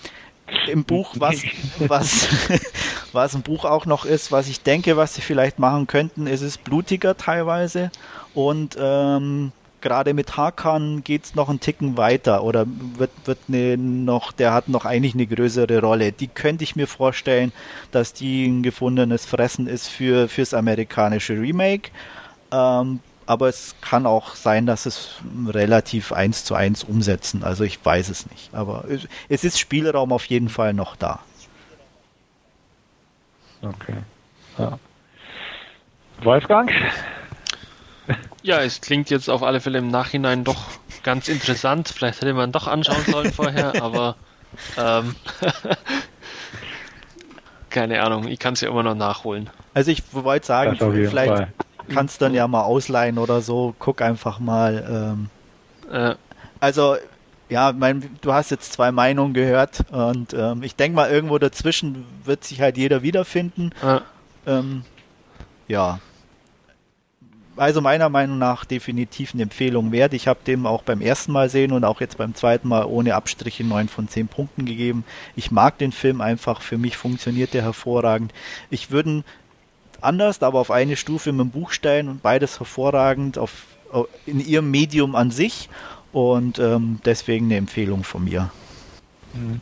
Im 0.67 0.85
Buch, 0.85 1.15
was, 1.19 1.43
was, 1.79 2.27
was 3.13 3.35
im 3.35 3.43
Buch 3.43 3.65
auch 3.65 3.85
noch 3.85 4.05
ist, 4.05 4.31
was 4.31 4.47
ich 4.47 4.63
denke, 4.63 4.97
was 4.97 5.15
sie 5.15 5.21
vielleicht 5.21 5.59
machen 5.59 5.87
könnten, 5.87 6.27
ist 6.27 6.41
es 6.41 6.57
blutiger 6.57 7.17
teilweise 7.17 7.91
und 8.33 8.75
ähm, 8.79 9.53
gerade 9.81 10.13
mit 10.13 10.37
Hakan 10.37 11.03
geht 11.03 11.25
es 11.25 11.35
noch 11.35 11.49
einen 11.49 11.59
Ticken 11.59 11.97
weiter 11.97 12.43
oder 12.43 12.65
wird, 12.67 13.11
wird 13.25 13.49
ne, 13.49 13.77
noch, 13.77 14.31
der 14.31 14.53
hat 14.53 14.67
noch 14.67 14.85
eigentlich 14.85 15.13
eine 15.13 15.27
größere 15.27 15.79
Rolle. 15.81 16.11
Die 16.11 16.27
könnte 16.27 16.63
ich 16.63 16.75
mir 16.75 16.87
vorstellen, 16.87 17.53
dass 17.91 18.13
die 18.13 18.47
ein 18.47 18.63
gefundenes 18.63 19.25
Fressen 19.25 19.67
ist 19.67 19.87
für 19.87 20.27
fürs 20.29 20.53
amerikanische 20.53 21.33
Remake. 21.33 21.91
Ähm, 22.51 23.01
aber 23.29 23.47
es 23.47 23.75
kann 23.79 24.07
auch 24.07 24.33
sein, 24.33 24.65
dass 24.65 24.87
es 24.87 25.19
relativ 25.45 26.11
eins 26.11 26.45
zu 26.45 26.55
eins 26.55 26.83
umsetzen. 26.83 27.43
Also 27.43 27.63
ich 27.63 27.85
weiß 27.85 28.09
es 28.09 28.27
nicht. 28.27 28.51
Aber 28.55 28.85
es 29.29 29.43
ist 29.43 29.59
Spielraum 29.59 30.11
auf 30.11 30.25
jeden 30.25 30.49
Fall 30.49 30.73
noch 30.73 30.95
da. 30.95 31.19
Okay. 33.61 33.97
Ja. 34.57 34.79
Wolfgang? 36.23 36.71
Ja, 38.41 38.61
es 38.61 38.81
klingt 38.81 39.11
jetzt 39.11 39.29
auf 39.29 39.43
alle 39.43 39.61
Fälle 39.61 39.77
im 39.77 39.91
Nachhinein 39.91 40.43
doch 40.43 40.65
ganz 41.03 41.27
interessant. 41.27 41.89
Vielleicht 41.89 42.21
hätte 42.21 42.33
man 42.33 42.51
doch 42.51 42.65
anschauen 42.65 43.05
sollen 43.05 43.31
vorher, 43.31 43.75
aber 43.83 44.15
ähm, 44.75 45.15
keine 47.69 48.01
Ahnung, 48.01 48.27
ich 48.27 48.39
kann 48.39 48.53
es 48.53 48.61
ja 48.61 48.69
immer 48.69 48.81
noch 48.81 48.95
nachholen. 48.95 49.51
Also 49.75 49.91
ich 49.91 50.01
wollte 50.13 50.47
sagen, 50.47 50.77
vielleicht, 50.79 51.31
Fall 51.31 51.53
kannst 51.89 52.21
dann 52.21 52.33
ja 52.33 52.47
mal 52.47 52.63
ausleihen 52.63 53.17
oder 53.17 53.41
so. 53.41 53.75
Guck 53.79 54.01
einfach 54.01 54.39
mal. 54.39 55.17
Ähm. 55.89 55.91
Äh. 55.91 56.15
Also, 56.59 56.97
ja, 57.49 57.73
mein, 57.73 58.17
du 58.21 58.33
hast 58.33 58.51
jetzt 58.51 58.73
zwei 58.73 58.91
Meinungen 58.91 59.33
gehört 59.33 59.85
und 59.91 60.33
ähm, 60.33 60.61
ich 60.63 60.75
denke 60.75 60.95
mal, 60.95 61.09
irgendwo 61.09 61.37
dazwischen 61.39 62.05
wird 62.23 62.43
sich 62.43 62.61
halt 62.61 62.77
jeder 62.77 63.01
wiederfinden. 63.01 63.71
Äh. 63.81 63.99
Ähm, 64.45 64.83
ja. 65.67 65.99
Also 67.55 67.81
meiner 67.81 68.07
Meinung 68.07 68.37
nach 68.37 68.63
definitiv 68.63 69.33
eine 69.33 69.43
Empfehlung 69.43 69.91
wert. 69.91 70.13
Ich 70.13 70.29
habe 70.29 70.39
dem 70.47 70.65
auch 70.65 70.81
beim 70.83 71.01
ersten 71.01 71.33
Mal 71.33 71.49
sehen 71.49 71.73
und 71.73 71.83
auch 71.83 71.99
jetzt 71.99 72.17
beim 72.17 72.33
zweiten 72.33 72.69
Mal 72.69 72.85
ohne 72.85 73.15
Abstriche 73.15 73.65
9 73.65 73.89
von 73.89 74.07
10 74.07 74.29
Punkten 74.29 74.65
gegeben. 74.65 75.03
Ich 75.35 75.51
mag 75.51 75.77
den 75.77 75.91
Film 75.91 76.21
einfach, 76.21 76.61
für 76.61 76.77
mich 76.77 76.95
funktioniert 76.95 77.53
der 77.53 77.63
hervorragend. 77.63 78.33
Ich 78.69 78.91
würde 78.91 79.23
anders, 80.03 80.41
aber 80.41 80.59
auf 80.59 80.71
eine 80.71 80.95
Stufe 80.95 81.31
mit 81.31 81.41
dem 81.41 81.51
Buchstein 81.51 82.07
und 82.07 82.21
beides 82.21 82.59
hervorragend 82.59 83.37
auf, 83.37 83.67
in 84.25 84.39
ihrem 84.39 84.71
Medium 84.71 85.15
an 85.15 85.31
sich 85.31 85.69
und 86.11 86.59
ähm, 86.59 86.99
deswegen 87.05 87.45
eine 87.45 87.57
Empfehlung 87.57 88.03
von 88.03 88.23
mir. 88.23 88.51
Mhm. 89.33 89.61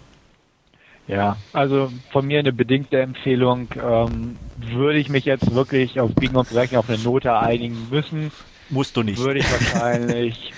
Ja, 1.08 1.38
also 1.54 1.90
von 2.12 2.28
mir 2.28 2.40
eine 2.40 2.52
bedingte 2.52 3.00
Empfehlung. 3.00 3.70
Ähm, 3.82 4.38
würde 4.58 5.00
ich 5.00 5.08
mich 5.08 5.24
jetzt 5.24 5.50
wirklich 5.52 6.00
auf 6.00 6.14
Biegen 6.16 6.36
und 6.36 6.50
Brechen 6.50 6.78
auf 6.78 6.90
eine 6.90 6.98
Note 6.98 7.34
einigen 7.38 7.88
müssen. 7.90 8.32
Musst 8.70 8.98
du 8.98 9.04
nicht. 9.04 9.18
Würde 9.18 9.40
ich 9.40 9.50
wahrscheinlich. 9.50 10.54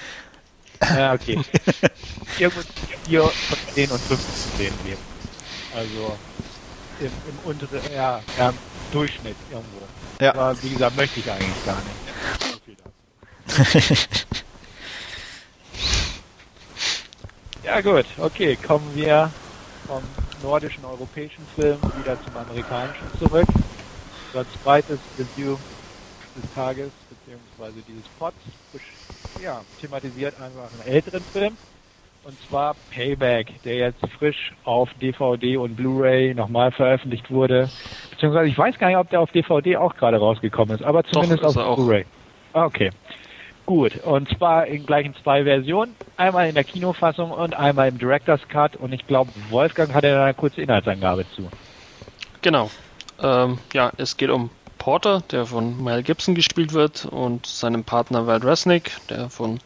ja, 0.81 1.13
okay. 1.13 1.39
Irgendwo 2.39 2.61
4 3.03 3.21
von 3.21 3.57
10 3.73 3.91
und 3.91 4.03
5 4.03 4.21
von 4.23 4.57
10 4.57 4.81
geben. 4.81 5.03
Also 5.71 6.17
im, 6.99 7.13
im 7.27 7.39
unteren, 7.39 7.91
ja, 7.93 8.23
ja, 8.35 8.53
Durchschnitt 8.91 9.37
irgendwo. 9.49 9.81
Ja. 10.21 10.35
Aber 10.35 10.61
wie 10.61 10.69
gesagt, 10.69 10.95
möchte 10.95 11.19
ich 11.19 11.31
eigentlich 11.31 11.65
gar 11.65 11.81
nicht. 11.83 11.97
ja 17.63 17.81
gut, 17.81 18.05
okay, 18.17 18.55
kommen 18.57 18.95
wir 18.95 19.33
vom 19.85 20.03
nordischen 20.41 20.85
europäischen 20.85 21.47
Film 21.55 21.79
wieder 21.95 22.21
zum 22.23 22.37
amerikanischen 22.37 23.11
zurück. 23.17 23.47
Unser 24.31 24.45
zweites 24.61 24.99
Review 25.17 25.57
des 26.35 26.43
Tages, 26.53 26.91
beziehungsweise 27.09 27.81
dieses 27.81 28.07
Pods, 28.17 28.37
ja, 29.41 29.63
thematisiert 29.79 30.39
einfach 30.39 30.71
einen 30.71 30.81
älteren 30.81 31.25
Film. 31.31 31.57
Und 32.23 32.37
zwar 32.47 32.75
Payback, 32.89 33.61
der 33.63 33.75
jetzt 33.75 34.05
frisch 34.17 34.53
auf 34.63 34.89
DVD 35.01 35.57
und 35.57 35.75
Blu-ray 35.75 36.33
nochmal 36.33 36.71
veröffentlicht 36.71 37.31
wurde. 37.31 37.69
Beziehungsweise 38.19 38.49
ich 38.49 38.57
weiß 38.57 38.77
gar 38.77 38.89
nicht, 38.89 38.97
ob 38.97 39.09
der 39.09 39.21
auf 39.21 39.31
DVD 39.31 39.77
auch 39.77 39.95
gerade 39.95 40.17
rausgekommen 40.17 40.75
ist, 40.75 40.83
aber 40.83 41.05
zumindest 41.05 41.41
Doch, 41.41 41.55
auf 41.55 41.75
Blu-ray. 41.77 42.05
Ah, 42.51 42.65
okay. 42.65 42.89
gut. 43.65 43.95
Und 44.03 44.27
zwar 44.37 44.67
in 44.67 44.85
gleichen 44.85 45.15
zwei 45.23 45.45
Versionen. 45.45 45.95
Einmal 46.17 46.49
in 46.49 46.55
der 46.55 46.65
Kinofassung 46.65 47.31
und 47.31 47.53
einmal 47.53 47.87
im 47.87 47.97
Director's 47.97 48.45
Cut. 48.49 48.75
Und 48.75 48.91
ich 48.91 49.07
glaube, 49.07 49.31
Wolfgang 49.49 49.93
hatte 49.93 50.11
da 50.11 50.25
eine 50.25 50.33
kurze 50.33 50.61
Inhaltsangabe 50.61 51.27
zu. 51.33 51.49
Genau. 52.41 52.69
Ähm, 53.21 53.59
ja, 53.71 53.93
es 53.95 54.17
geht 54.17 54.31
um 54.31 54.49
Porter, 54.79 55.23
der 55.31 55.45
von 55.45 55.81
Mel 55.81 56.03
Gibson 56.03 56.35
gespielt 56.35 56.73
wird, 56.73 57.05
und 57.05 57.45
seinem 57.45 57.85
Partner 57.85 58.27
Val 58.27 58.39
Resnick, 58.39 58.91
der 59.09 59.29
von 59.29 59.59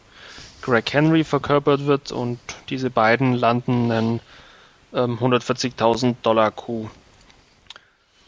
Greg 0.61 0.93
Henry 0.93 1.23
verkörpert 1.23 1.87
wird. 1.87 2.11
Und 2.11 2.37
diese 2.69 2.91
beiden 2.91 3.33
landen 3.33 3.91
einen 3.91 4.19
ähm, 4.93 5.17
140.000 5.17 6.17
Dollar 6.21 6.51
Coup. 6.51 6.91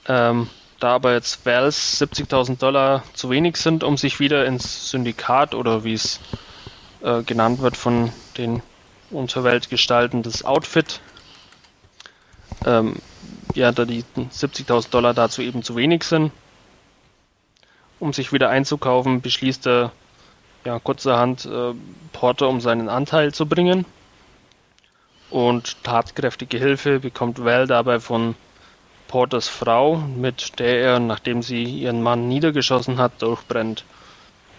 Ähm, 0.07 0.49
da 0.79 0.95
aber 0.95 1.13
jetzt 1.13 1.45
Vals 1.45 2.01
70.000 2.01 2.59
Dollar 2.59 3.03
zu 3.13 3.29
wenig 3.29 3.57
sind, 3.57 3.83
um 3.83 3.97
sich 3.97 4.19
wieder 4.19 4.45
ins 4.45 4.91
Syndikat 4.91 5.55
oder 5.55 5.83
wie 5.83 5.93
es 5.93 6.19
äh, 7.01 7.23
genannt 7.23 7.61
wird 7.61 7.77
von 7.77 8.11
den 8.37 8.61
Unterweltgestalten 9.09 10.23
das 10.23 10.43
Outfit, 10.43 10.99
ähm, 12.65 12.95
ja, 13.53 13.71
da 13.71 13.85
die 13.85 14.03
70.000 14.17 14.89
Dollar 14.89 15.13
dazu 15.13 15.41
eben 15.41 15.63
zu 15.63 15.75
wenig 15.75 16.03
sind, 16.03 16.31
um 17.99 18.11
sich 18.11 18.33
wieder 18.33 18.49
einzukaufen, 18.49 19.21
beschließt 19.21 19.67
er 19.67 19.91
ja 20.65 20.79
kurzerhand 20.79 21.45
äh, 21.45 21.73
Porter 22.11 22.49
um 22.49 22.59
seinen 22.59 22.89
Anteil 22.89 23.33
zu 23.33 23.45
bringen. 23.45 23.85
Und 25.29 25.83
tatkräftige 25.83 26.57
Hilfe 26.57 26.99
bekommt 26.99 27.43
Val 27.43 27.67
dabei 27.67 27.99
von 27.99 28.35
Porters 29.07 29.47
Frau, 29.47 29.97
mit 29.97 30.59
der 30.59 30.79
er, 30.79 30.99
nachdem 30.99 31.41
sie 31.41 31.63
ihren 31.63 32.01
Mann 32.01 32.27
niedergeschossen 32.27 32.97
hat, 32.97 33.21
durchbrennt. 33.21 33.85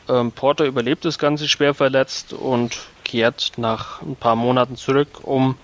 Ähm, 0.08 0.32
Porter 0.32 0.64
überlebt 0.64 1.04
das 1.04 1.18
Ganze 1.18 1.48
schwer 1.48 1.74
verletzt 1.74 2.32
und 2.32 2.78
kehrt 3.04 3.52
nach 3.56 4.02
ein 4.02 4.16
paar 4.16 4.36
Monaten 4.36 4.76
zurück, 4.76 5.20
um 5.22 5.56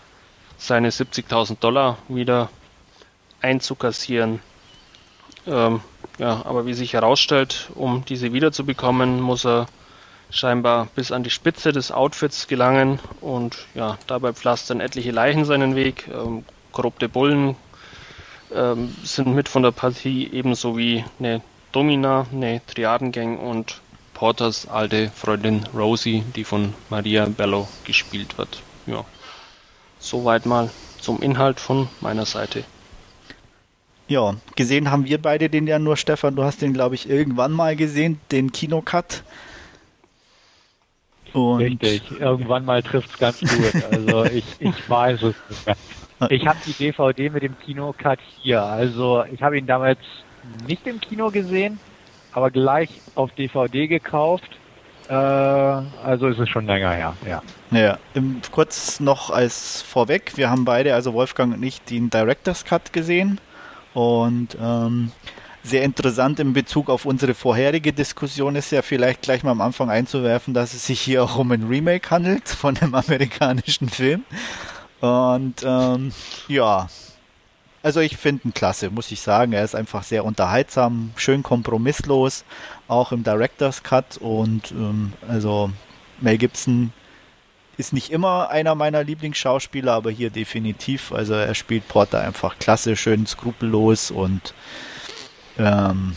seine 0.58 0.90
70.000 0.90 1.58
Dollar 1.60 1.98
wieder 2.08 2.48
einzukassieren. 3.40 4.40
Ähm, 5.46 5.80
ja, 6.18 6.42
aber 6.44 6.66
wie 6.66 6.74
sich 6.74 6.92
herausstellt, 6.92 7.70
um 7.74 8.04
diese 8.04 8.32
wiederzubekommen, 8.32 9.20
muss 9.20 9.44
er 9.44 9.66
scheinbar 10.30 10.88
bis 10.94 11.12
an 11.12 11.22
die 11.22 11.30
Spitze 11.30 11.72
des 11.72 11.92
Outfits 11.92 12.48
gelangen 12.48 13.00
und 13.20 13.66
ja, 13.74 13.98
dabei 14.06 14.32
pflastern 14.32 14.80
etliche 14.80 15.10
Leichen 15.10 15.44
seinen 15.44 15.76
Weg. 15.76 16.08
Ähm, 16.08 16.44
korrupte 16.72 17.08
Bullen 17.08 17.56
ähm, 18.54 18.94
sind 19.02 19.34
mit 19.34 19.48
von 19.48 19.62
der 19.62 19.72
Partie, 19.72 20.28
ebenso 20.32 20.76
wie 20.76 21.04
eine 21.18 21.42
Domina, 21.72 22.26
eine 22.32 22.60
Triadengang 22.66 23.38
und 23.38 23.80
Porters 24.14 24.68
alte 24.68 25.10
Freundin 25.10 25.64
Rosie, 25.74 26.22
die 26.36 26.44
von 26.44 26.74
Maria 26.90 27.26
Bello 27.26 27.66
gespielt 27.84 28.38
wird. 28.38 28.62
Ja, 28.86 29.04
soweit 29.98 30.46
mal 30.46 30.70
zum 31.00 31.20
Inhalt 31.22 31.58
von 31.58 31.88
meiner 32.00 32.26
Seite. 32.26 32.64
Ja, 34.08 34.36
gesehen 34.56 34.90
haben 34.90 35.06
wir 35.06 35.20
beide 35.20 35.48
den 35.48 35.66
ja 35.66 35.78
nur, 35.78 35.96
Stefan. 35.96 36.36
Du 36.36 36.44
hast 36.44 36.60
den, 36.60 36.74
glaube 36.74 36.94
ich, 36.94 37.08
irgendwann 37.08 37.52
mal 37.52 37.76
gesehen, 37.76 38.20
den 38.30 38.52
Kinocut. 38.52 39.22
Und 41.32 41.60
Richtig, 41.60 42.02
irgendwann 42.20 42.64
mal 42.64 42.82
trifft 42.82 43.10
es 43.10 43.18
ganz 43.18 43.40
gut. 43.40 43.74
Also 43.90 44.24
ich, 44.26 44.44
ich 44.60 44.88
weiß 44.90 45.22
es 45.22 45.34
nicht 45.48 45.66
mehr. 45.66 45.76
Ich 46.30 46.46
habe 46.46 46.58
die 46.66 46.74
DVD 46.74 47.30
mit 47.30 47.42
dem 47.42 47.58
Kinocut 47.58 48.18
hier. 48.42 48.62
Also 48.62 49.24
ich 49.32 49.42
habe 49.42 49.58
ihn 49.58 49.66
damals 49.66 49.98
nicht 50.66 50.86
im 50.86 51.00
Kino 51.00 51.30
gesehen, 51.30 51.80
aber 52.32 52.50
gleich 52.50 53.02
auf 53.14 53.30
DVD 53.32 53.86
gekauft. 53.86 54.48
Äh, 55.08 55.14
also 55.14 56.28
ist 56.28 56.38
es 56.38 56.48
schon 56.48 56.66
länger 56.66 56.92
her, 56.92 57.16
ja. 57.28 57.42
Ja, 57.70 57.98
kurz 58.50 59.00
noch 59.00 59.30
als 59.30 59.82
vorweg, 59.82 60.32
wir 60.36 60.50
haben 60.50 60.64
beide, 60.64 60.94
also 60.94 61.14
Wolfgang 61.14 61.54
und 61.54 61.62
ich, 61.62 61.80
den 61.82 62.10
Director's 62.10 62.64
Cut 62.64 62.92
gesehen. 62.92 63.40
Und 63.94 64.56
ähm, 64.60 65.12
sehr 65.62 65.82
interessant 65.82 66.40
in 66.40 66.52
Bezug 66.52 66.90
auf 66.90 67.04
unsere 67.04 67.34
vorherige 67.34 67.92
Diskussion 67.92 68.56
ist 68.56 68.72
ja 68.72 68.82
vielleicht 68.82 69.22
gleich 69.22 69.42
mal 69.42 69.52
am 69.52 69.60
Anfang 69.60 69.90
einzuwerfen, 69.90 70.54
dass 70.54 70.74
es 70.74 70.86
sich 70.86 71.00
hier 71.00 71.22
auch 71.22 71.36
um 71.36 71.52
ein 71.52 71.64
Remake 71.64 72.10
handelt 72.10 72.48
von 72.48 72.76
einem 72.76 72.94
amerikanischen 72.96 73.88
Film. 73.88 74.24
Und 75.02 75.64
ähm, 75.64 76.12
ja, 76.46 76.88
also 77.82 77.98
ich 77.98 78.16
finde 78.16 78.46
ihn 78.46 78.54
klasse, 78.54 78.88
muss 78.88 79.10
ich 79.10 79.20
sagen. 79.20 79.52
Er 79.52 79.64
ist 79.64 79.74
einfach 79.74 80.04
sehr 80.04 80.24
unterhaltsam, 80.24 81.10
schön 81.16 81.42
kompromisslos, 81.42 82.44
auch 82.86 83.10
im 83.10 83.24
Director's 83.24 83.82
Cut. 83.82 84.16
Und 84.18 84.70
ähm, 84.70 85.12
also 85.28 85.72
Mel 86.20 86.38
Gibson 86.38 86.92
ist 87.78 87.92
nicht 87.92 88.12
immer 88.12 88.50
einer 88.50 88.76
meiner 88.76 89.02
Lieblingsschauspieler, 89.02 89.92
aber 89.92 90.12
hier 90.12 90.30
definitiv. 90.30 91.10
Also 91.10 91.34
er 91.34 91.56
spielt 91.56 91.88
Porter 91.88 92.20
einfach 92.20 92.60
klasse, 92.60 92.94
schön 92.94 93.26
skrupellos 93.26 94.12
und 94.12 94.54
ähm, 95.58 96.14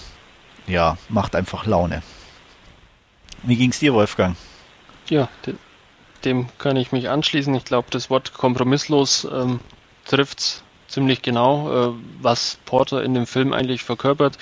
ja, 0.67 0.99
macht 1.09 1.35
einfach 1.35 1.65
Laune. 1.65 2.03
Wie 3.41 3.55
ging's 3.55 3.79
dir, 3.79 3.95
Wolfgang? 3.95 4.35
Ja, 5.09 5.27
de 5.43 5.55
dem 6.25 6.47
kann 6.57 6.77
ich 6.77 6.91
mich 6.91 7.09
anschließen. 7.09 7.53
Ich 7.55 7.65
glaube, 7.65 7.87
das 7.91 8.09
Wort 8.09 8.33
kompromisslos 8.33 9.27
ähm, 9.31 9.59
trifft 10.05 10.63
ziemlich 10.87 11.21
genau, 11.21 11.89
äh, 11.89 11.93
was 12.21 12.57
Porter 12.65 13.03
in 13.03 13.13
dem 13.13 13.27
Film 13.27 13.53
eigentlich 13.53 13.83
verkörpert. 13.83 14.37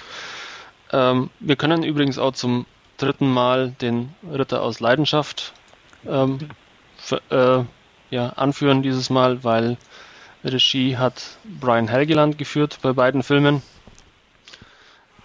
Ähm, 0.92 1.30
wir 1.40 1.56
können 1.56 1.84
übrigens 1.84 2.18
auch 2.18 2.34
zum 2.34 2.66
dritten 2.98 3.32
Mal 3.32 3.72
den 3.72 4.14
Ritter 4.32 4.62
aus 4.62 4.80
Leidenschaft 4.80 5.54
ähm, 6.08 6.40
äh, 7.30 7.64
ja, 8.10 8.30
anführen 8.30 8.84
dieses 8.84 9.10
Mal, 9.10 9.44
weil 9.44 9.78
Regie 10.44 10.98
hat 10.98 11.38
Brian 11.60 11.88
Helgeland 11.88 12.38
geführt 12.38 12.80
bei 12.82 12.94
beiden 12.94 13.24
Filmen. 13.24 13.62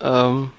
Ähm, 0.01 0.52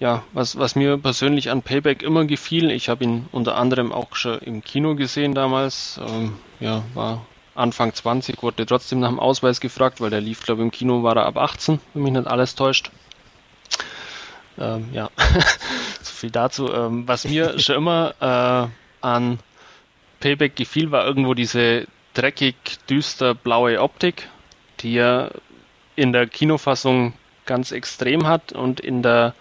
ja, 0.00 0.24
was, 0.32 0.58
was 0.58 0.74
mir 0.74 0.96
persönlich 0.96 1.50
an 1.50 1.62
Payback 1.62 2.02
immer 2.02 2.24
gefiel, 2.24 2.70
ich 2.70 2.88
habe 2.88 3.04
ihn 3.04 3.28
unter 3.32 3.56
anderem 3.56 3.92
auch 3.92 4.16
schon 4.16 4.38
im 4.40 4.64
Kino 4.64 4.96
gesehen 4.96 5.34
damals, 5.34 6.00
ähm, 6.04 6.38
ja, 6.58 6.82
war 6.94 7.26
Anfang 7.54 7.92
20, 7.92 8.42
wurde 8.42 8.64
trotzdem 8.64 9.00
nach 9.00 9.10
dem 9.10 9.20
Ausweis 9.20 9.60
gefragt, 9.60 10.00
weil 10.00 10.08
der 10.08 10.22
lief, 10.22 10.42
glaube 10.42 10.62
ich, 10.62 10.64
im 10.64 10.70
Kino 10.70 11.02
war 11.02 11.16
er 11.16 11.26
ab 11.26 11.36
18, 11.36 11.80
wenn 11.92 12.02
mich 12.02 12.12
nicht 12.14 12.26
alles 12.26 12.54
täuscht. 12.54 12.90
Ähm, 14.58 14.88
ja, 14.92 15.10
so 16.02 16.12
viel 16.12 16.30
dazu. 16.30 16.72
Ähm, 16.72 17.06
was 17.06 17.26
mir 17.26 17.58
schon 17.58 17.76
immer 17.76 18.14
äh, 18.20 19.06
an 19.06 19.38
Payback 20.20 20.56
gefiel, 20.56 20.90
war 20.90 21.06
irgendwo 21.06 21.34
diese 21.34 21.86
dreckig, 22.14 22.56
düster 22.88 23.34
blaue 23.34 23.80
Optik, 23.80 24.28
die 24.80 24.96
er 24.96 25.32
in 25.94 26.14
der 26.14 26.26
Kinofassung 26.26 27.12
ganz 27.44 27.70
extrem 27.70 28.26
hat 28.26 28.52
und 28.52 28.80
in 28.80 29.02
der 29.02 29.34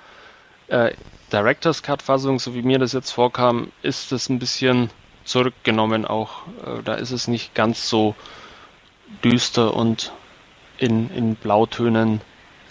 äh, 0.70 0.94
Director's 1.32 1.84
Cut 1.84 2.02
Fassung, 2.02 2.40
so 2.40 2.56
wie 2.56 2.62
mir 2.62 2.80
das 2.80 2.94
jetzt 2.94 3.12
vorkam, 3.12 3.72
ist 3.82 4.12
es 4.12 4.30
ein 4.30 4.40
bisschen 4.40 4.90
zurückgenommen 5.26 6.06
auch. 6.06 6.48
Äh, 6.66 6.84
da 6.84 6.96
ist 6.96 7.12
es 7.12 7.28
nicht 7.28 7.54
ganz 7.54 7.90
so 7.90 8.16
düster 9.24 9.74
und 9.74 10.12
in, 10.78 11.10
in 11.12 11.36
Blautönen 11.36 12.22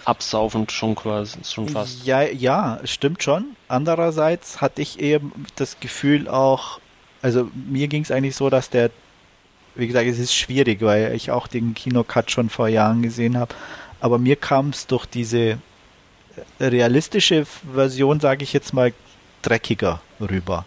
absaufend 0.05 0.73
schon 0.73 0.95
quasi 0.95 1.39
schon 1.45 1.69
fast. 1.69 2.07
Ja, 2.07 2.23
ja, 2.23 2.81
stimmt 2.85 3.23
schon. 3.23 3.57
Andererseits 3.69 4.61
hatte 4.61 4.81
ich 4.81 5.01
eben 5.01 5.33
das 5.57 5.81
Gefühl 5.81 6.29
auch, 6.29 6.81
also 7.21 7.51
mir 7.55 7.89
ging 7.89 8.03
es 8.03 8.11
eigentlich 8.11 8.35
so, 8.35 8.49
dass 8.49 8.71
der, 8.71 8.91
wie 9.75 9.87
gesagt, 9.87 10.07
es 10.07 10.19
ist 10.19 10.35
schwierig, 10.35 10.81
weil 10.81 11.15
ich 11.15 11.31
auch 11.31 11.47
den 11.47 11.75
Kinocut 11.75 12.31
schon 12.31 12.49
vor 12.49 12.69
Jahren 12.69 13.03
gesehen 13.03 13.37
habe, 13.37 13.55
aber 14.01 14.19
mir 14.19 14.37
kam 14.37 14.71
es 14.71 14.87
durch 14.87 15.05
diese 15.05 15.59
realistische 16.61 17.47
Version, 17.73 18.21
sage 18.21 18.45
ich 18.45 18.53
jetzt 18.53 18.73
mal, 18.73 18.93
dreckiger 19.43 20.01
rüber. 20.21 20.65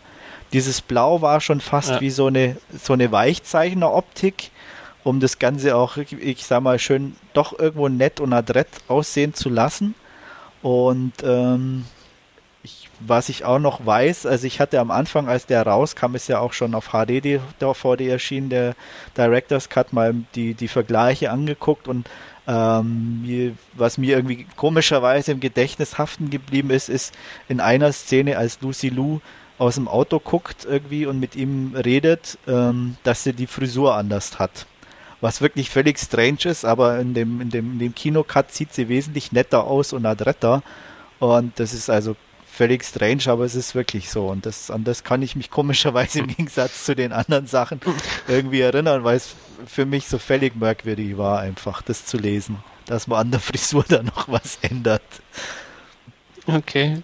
Dieses 0.53 0.81
Blau 0.81 1.21
war 1.21 1.39
schon 1.39 1.61
fast 1.61 1.91
ja. 1.91 2.01
wie 2.01 2.09
so 2.09 2.27
eine, 2.27 2.57
so 2.77 2.93
eine 2.93 3.11
Weichzeichner-Optik, 3.11 4.51
um 5.03 5.19
das 5.19 5.39
Ganze 5.39 5.75
auch, 5.75 5.97
ich 5.97 6.45
sag 6.45 6.61
mal, 6.61 6.77
schön 6.77 7.15
doch 7.33 7.57
irgendwo 7.57 7.87
nett 7.87 8.19
und 8.19 8.33
adrett 8.33 8.67
aussehen 8.87 9.33
zu 9.33 9.49
lassen. 9.49 9.95
Und 10.61 11.13
ähm, 11.23 11.85
ich, 12.63 12.89
was 12.99 13.29
ich 13.29 13.45
auch 13.45 13.59
noch 13.59 13.85
weiß, 13.85 14.25
also 14.25 14.45
ich 14.45 14.59
hatte 14.59 14.79
am 14.79 14.91
Anfang, 14.91 15.27
als 15.27 15.45
der 15.45 15.65
rauskam, 15.65 16.15
ist 16.15 16.27
ja 16.27 16.39
auch 16.39 16.53
schon 16.53 16.75
auf 16.75 16.89
HD 16.89 17.23
DVD 17.23 18.07
erschienen, 18.07 18.49
der 18.49 18.75
Director's 19.17 19.69
Cut, 19.69 19.93
mal 19.93 20.13
die, 20.35 20.53
die 20.53 20.67
Vergleiche 20.67 21.31
angeguckt 21.31 21.87
und 21.87 22.07
ähm, 22.47 23.55
was 23.73 23.97
mir 23.97 24.15
irgendwie 24.17 24.47
komischerweise 24.55 25.31
im 25.31 25.39
Gedächtnis 25.39 25.97
haften 25.97 26.29
geblieben 26.29 26.69
ist, 26.71 26.89
ist 26.89 27.13
in 27.47 27.59
einer 27.59 27.91
Szene, 27.93 28.37
als 28.37 28.61
Lucy 28.61 28.89
Lou 28.89 29.19
aus 29.57 29.75
dem 29.75 29.87
Auto 29.87 30.19
guckt 30.19 30.65
irgendwie 30.65 31.05
und 31.05 31.19
mit 31.19 31.35
ihm 31.35 31.75
redet, 31.75 32.39
ähm, 32.47 32.97
dass 33.03 33.23
sie 33.23 33.33
die 33.33 33.47
Frisur 33.47 33.95
anders 33.95 34.39
hat. 34.39 34.65
Was 35.21 35.41
wirklich 35.41 35.69
völlig 35.69 35.99
strange 35.99 36.45
ist, 36.45 36.65
aber 36.65 36.99
in 36.99 37.13
dem, 37.13 37.41
in 37.41 37.49
dem, 37.51 37.73
in 37.73 37.79
dem 37.79 37.93
Kinocut 37.95 38.51
sieht 38.51 38.73
sie 38.73 38.89
wesentlich 38.89 39.31
netter 39.31 39.65
aus 39.65 39.93
und 39.93 40.05
adretter. 40.07 40.63
Und 41.19 41.59
das 41.59 41.73
ist 41.73 41.91
also 41.91 42.15
völlig 42.51 42.83
strange, 42.83 43.23
aber 43.27 43.45
es 43.45 43.55
ist 43.55 43.75
wirklich 43.75 44.09
so. 44.09 44.27
Und 44.27 44.45
das, 44.45 44.69
an 44.69 44.83
das 44.83 45.03
kann 45.03 45.21
ich 45.21 45.35
mich 45.35 45.49
komischerweise 45.49 46.19
im 46.19 46.27
Gegensatz 46.27 46.85
zu 46.85 46.95
den 46.95 47.13
anderen 47.13 47.47
Sachen 47.47 47.79
irgendwie 48.27 48.61
erinnern, 48.61 49.03
weil 49.03 49.17
es 49.17 49.29
für 49.65 49.85
mich 49.85 50.07
so 50.07 50.17
völlig 50.17 50.55
merkwürdig 50.55 51.17
war, 51.17 51.39
einfach 51.39 51.81
das 51.81 52.05
zu 52.05 52.17
lesen, 52.17 52.57
dass 52.85 53.07
man 53.07 53.19
an 53.19 53.31
der 53.31 53.39
Frisur 53.39 53.85
da 53.87 54.03
noch 54.03 54.27
was 54.27 54.57
ändert. 54.61 55.01
Okay. 56.47 57.01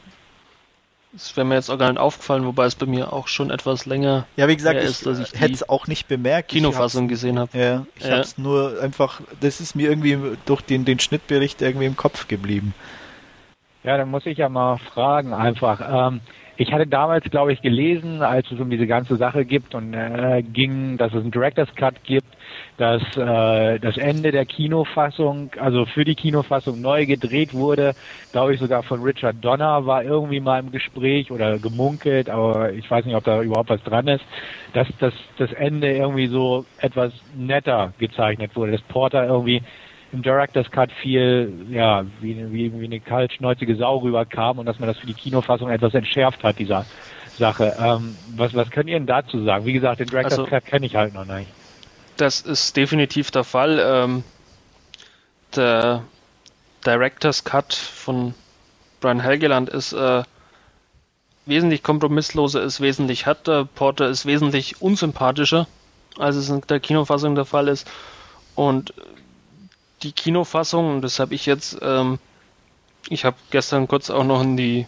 Das 1.13 1.35
wäre 1.35 1.47
mir 1.47 1.55
jetzt 1.55 1.69
auch 1.71 1.79
gar 1.79 1.89
nicht 1.89 1.99
aufgefallen, 1.99 2.45
wobei 2.45 2.65
es 2.65 2.75
bei 2.75 2.85
mir 2.85 3.11
auch 3.13 3.27
schon 3.27 3.49
etwas 3.49 3.85
länger 3.85 4.27
Ja, 4.35 4.47
wie 4.47 4.55
gesagt, 4.55 4.83
ich, 4.83 4.89
ist, 4.89 5.05
dass 5.05 5.17
ich 5.17 5.39
hätte 5.39 5.53
es 5.53 5.67
auch 5.67 5.87
nicht 5.87 6.07
bemerkt. 6.07 6.51
Ich 6.51 6.57
Kinofassung 6.57 7.07
gesehen 7.07 7.39
habe. 7.39 7.57
Ja, 7.57 7.87
ich 7.95 8.03
Ja. 8.03 8.11
habe 8.11 8.21
es 8.21 8.37
nur 8.37 8.79
einfach, 8.81 9.21
das 9.39 9.59
ist 9.59 9.75
mir 9.75 9.89
irgendwie 9.89 10.19
durch 10.45 10.61
den, 10.61 10.85
den 10.85 10.99
Schnittbericht 10.99 11.61
irgendwie 11.61 11.85
im 11.85 11.95
Kopf 11.95 12.27
geblieben. 12.27 12.73
Ja, 13.87 13.95
dann 13.95 14.11
muss 14.11 14.25
ich 14.25 14.37
ja 14.37 14.49
mal 14.49 14.77
fragen 14.93 15.33
einfach. 15.33 15.79
Ähm, 16.09 16.19
ich 16.57 16.73
hatte 16.73 16.87
damals, 16.87 17.23
glaube 17.31 17.53
ich, 17.53 17.61
gelesen, 17.61 18.21
als 18.21 18.51
es 18.51 18.59
um 18.59 18.69
diese 18.69 18.85
ganze 18.85 19.15
Sache 19.15 19.45
gibt 19.45 19.73
und 19.75 19.93
äh, 19.93 20.43
ging, 20.43 20.97
dass 20.97 21.13
es 21.13 21.21
einen 21.21 21.31
Director's 21.31 21.73
Cut 21.75 22.03
gibt, 22.03 22.27
dass 22.75 23.01
äh, 23.15 23.79
das 23.79 23.95
Ende 23.95 24.33
der 24.33 24.45
Kinofassung, 24.45 25.51
also 25.57 25.85
für 25.85 26.03
die 26.03 26.15
Kinofassung 26.15 26.81
neu 26.81 27.05
gedreht 27.05 27.53
wurde, 27.53 27.95
glaube 28.33 28.55
ich 28.55 28.59
sogar 28.59 28.83
von 28.83 29.01
Richard 29.01 29.37
Donner 29.39 29.85
war 29.85 30.03
irgendwie 30.03 30.41
mal 30.41 30.59
im 30.59 30.71
Gespräch 30.71 31.31
oder 31.31 31.57
gemunkelt, 31.57 32.29
aber 32.29 32.73
ich 32.73 32.91
weiß 32.91 33.05
nicht, 33.05 33.15
ob 33.15 33.23
da 33.23 33.41
überhaupt 33.41 33.69
was 33.69 33.83
dran 33.83 34.09
ist, 34.09 34.25
dass 34.73 34.89
das, 34.99 35.13
das 35.37 35.53
Ende 35.53 35.95
irgendwie 35.95 36.27
so 36.27 36.65
etwas 36.77 37.13
netter 37.33 37.93
gezeichnet 37.99 38.53
wurde, 38.53 38.73
dass 38.73 38.81
Porter 38.81 39.25
irgendwie 39.25 39.61
im 40.13 40.21
Director's 40.21 40.69
Cut 40.71 40.91
viel, 40.91 41.67
ja, 41.69 42.05
wie, 42.21 42.51
wie, 42.51 42.79
wie 42.79 42.85
eine 42.85 42.99
kaltschnäuzige 42.99 43.75
Sau 43.75 43.97
rüberkam 43.97 44.59
und 44.59 44.65
dass 44.65 44.79
man 44.79 44.87
das 44.87 44.97
für 44.97 45.07
die 45.07 45.13
Kinofassung 45.13 45.69
etwas 45.69 45.93
entschärft 45.93 46.43
hat, 46.43 46.59
dieser 46.59 46.85
Sache. 47.37 47.75
Ähm, 47.79 48.15
was, 48.35 48.53
was 48.53 48.69
könnt 48.71 48.89
ihr 48.89 48.95
denn 48.97 49.05
dazu 49.05 49.43
sagen? 49.43 49.65
Wie 49.65 49.73
gesagt, 49.73 49.99
den 49.99 50.07
Director's 50.07 50.39
Also- 50.39 50.49
Cut 50.49 50.65
kenne 50.65 50.85
ich 50.85 50.95
halt 50.95 51.13
noch 51.13 51.25
nicht. 51.25 51.49
Das 52.15 52.41
ist 52.41 52.75
definitiv 52.77 53.29
der 53.31 53.43
Fall. 53.43 53.79
Ähm, 53.79 54.23
der 55.55 56.03
Director's 56.85 57.43
Cut 57.43 57.73
von 57.73 58.33
Brian 59.01 59.19
Helgeland 59.19 59.69
ist 59.69 59.93
äh, 59.93 60.23
wesentlich 61.45 61.83
kompromissloser, 61.83 62.63
ist 62.63 62.81
wesentlich 62.81 63.25
härter. 63.25 63.65
Porter 63.65 64.07
ist 64.09 64.25
wesentlich 64.25 64.81
unsympathischer, 64.81 65.67
als 66.17 66.35
es 66.35 66.49
in 66.49 66.61
der 66.61 66.79
Kinofassung 66.79 67.35
der 67.35 67.45
Fall 67.45 67.67
ist. 67.67 67.89
Und 68.55 68.93
die 70.03 70.11
Kinofassung, 70.11 70.95
und 70.95 71.01
das 71.01 71.19
habe 71.19 71.33
ich 71.33 71.45
jetzt, 71.45 71.77
ähm, 71.81 72.19
ich 73.09 73.25
habe 73.25 73.37
gestern 73.51 73.87
kurz 73.87 74.09
auch 74.09 74.23
noch 74.23 74.41
in 74.41 74.57
die 74.57 74.85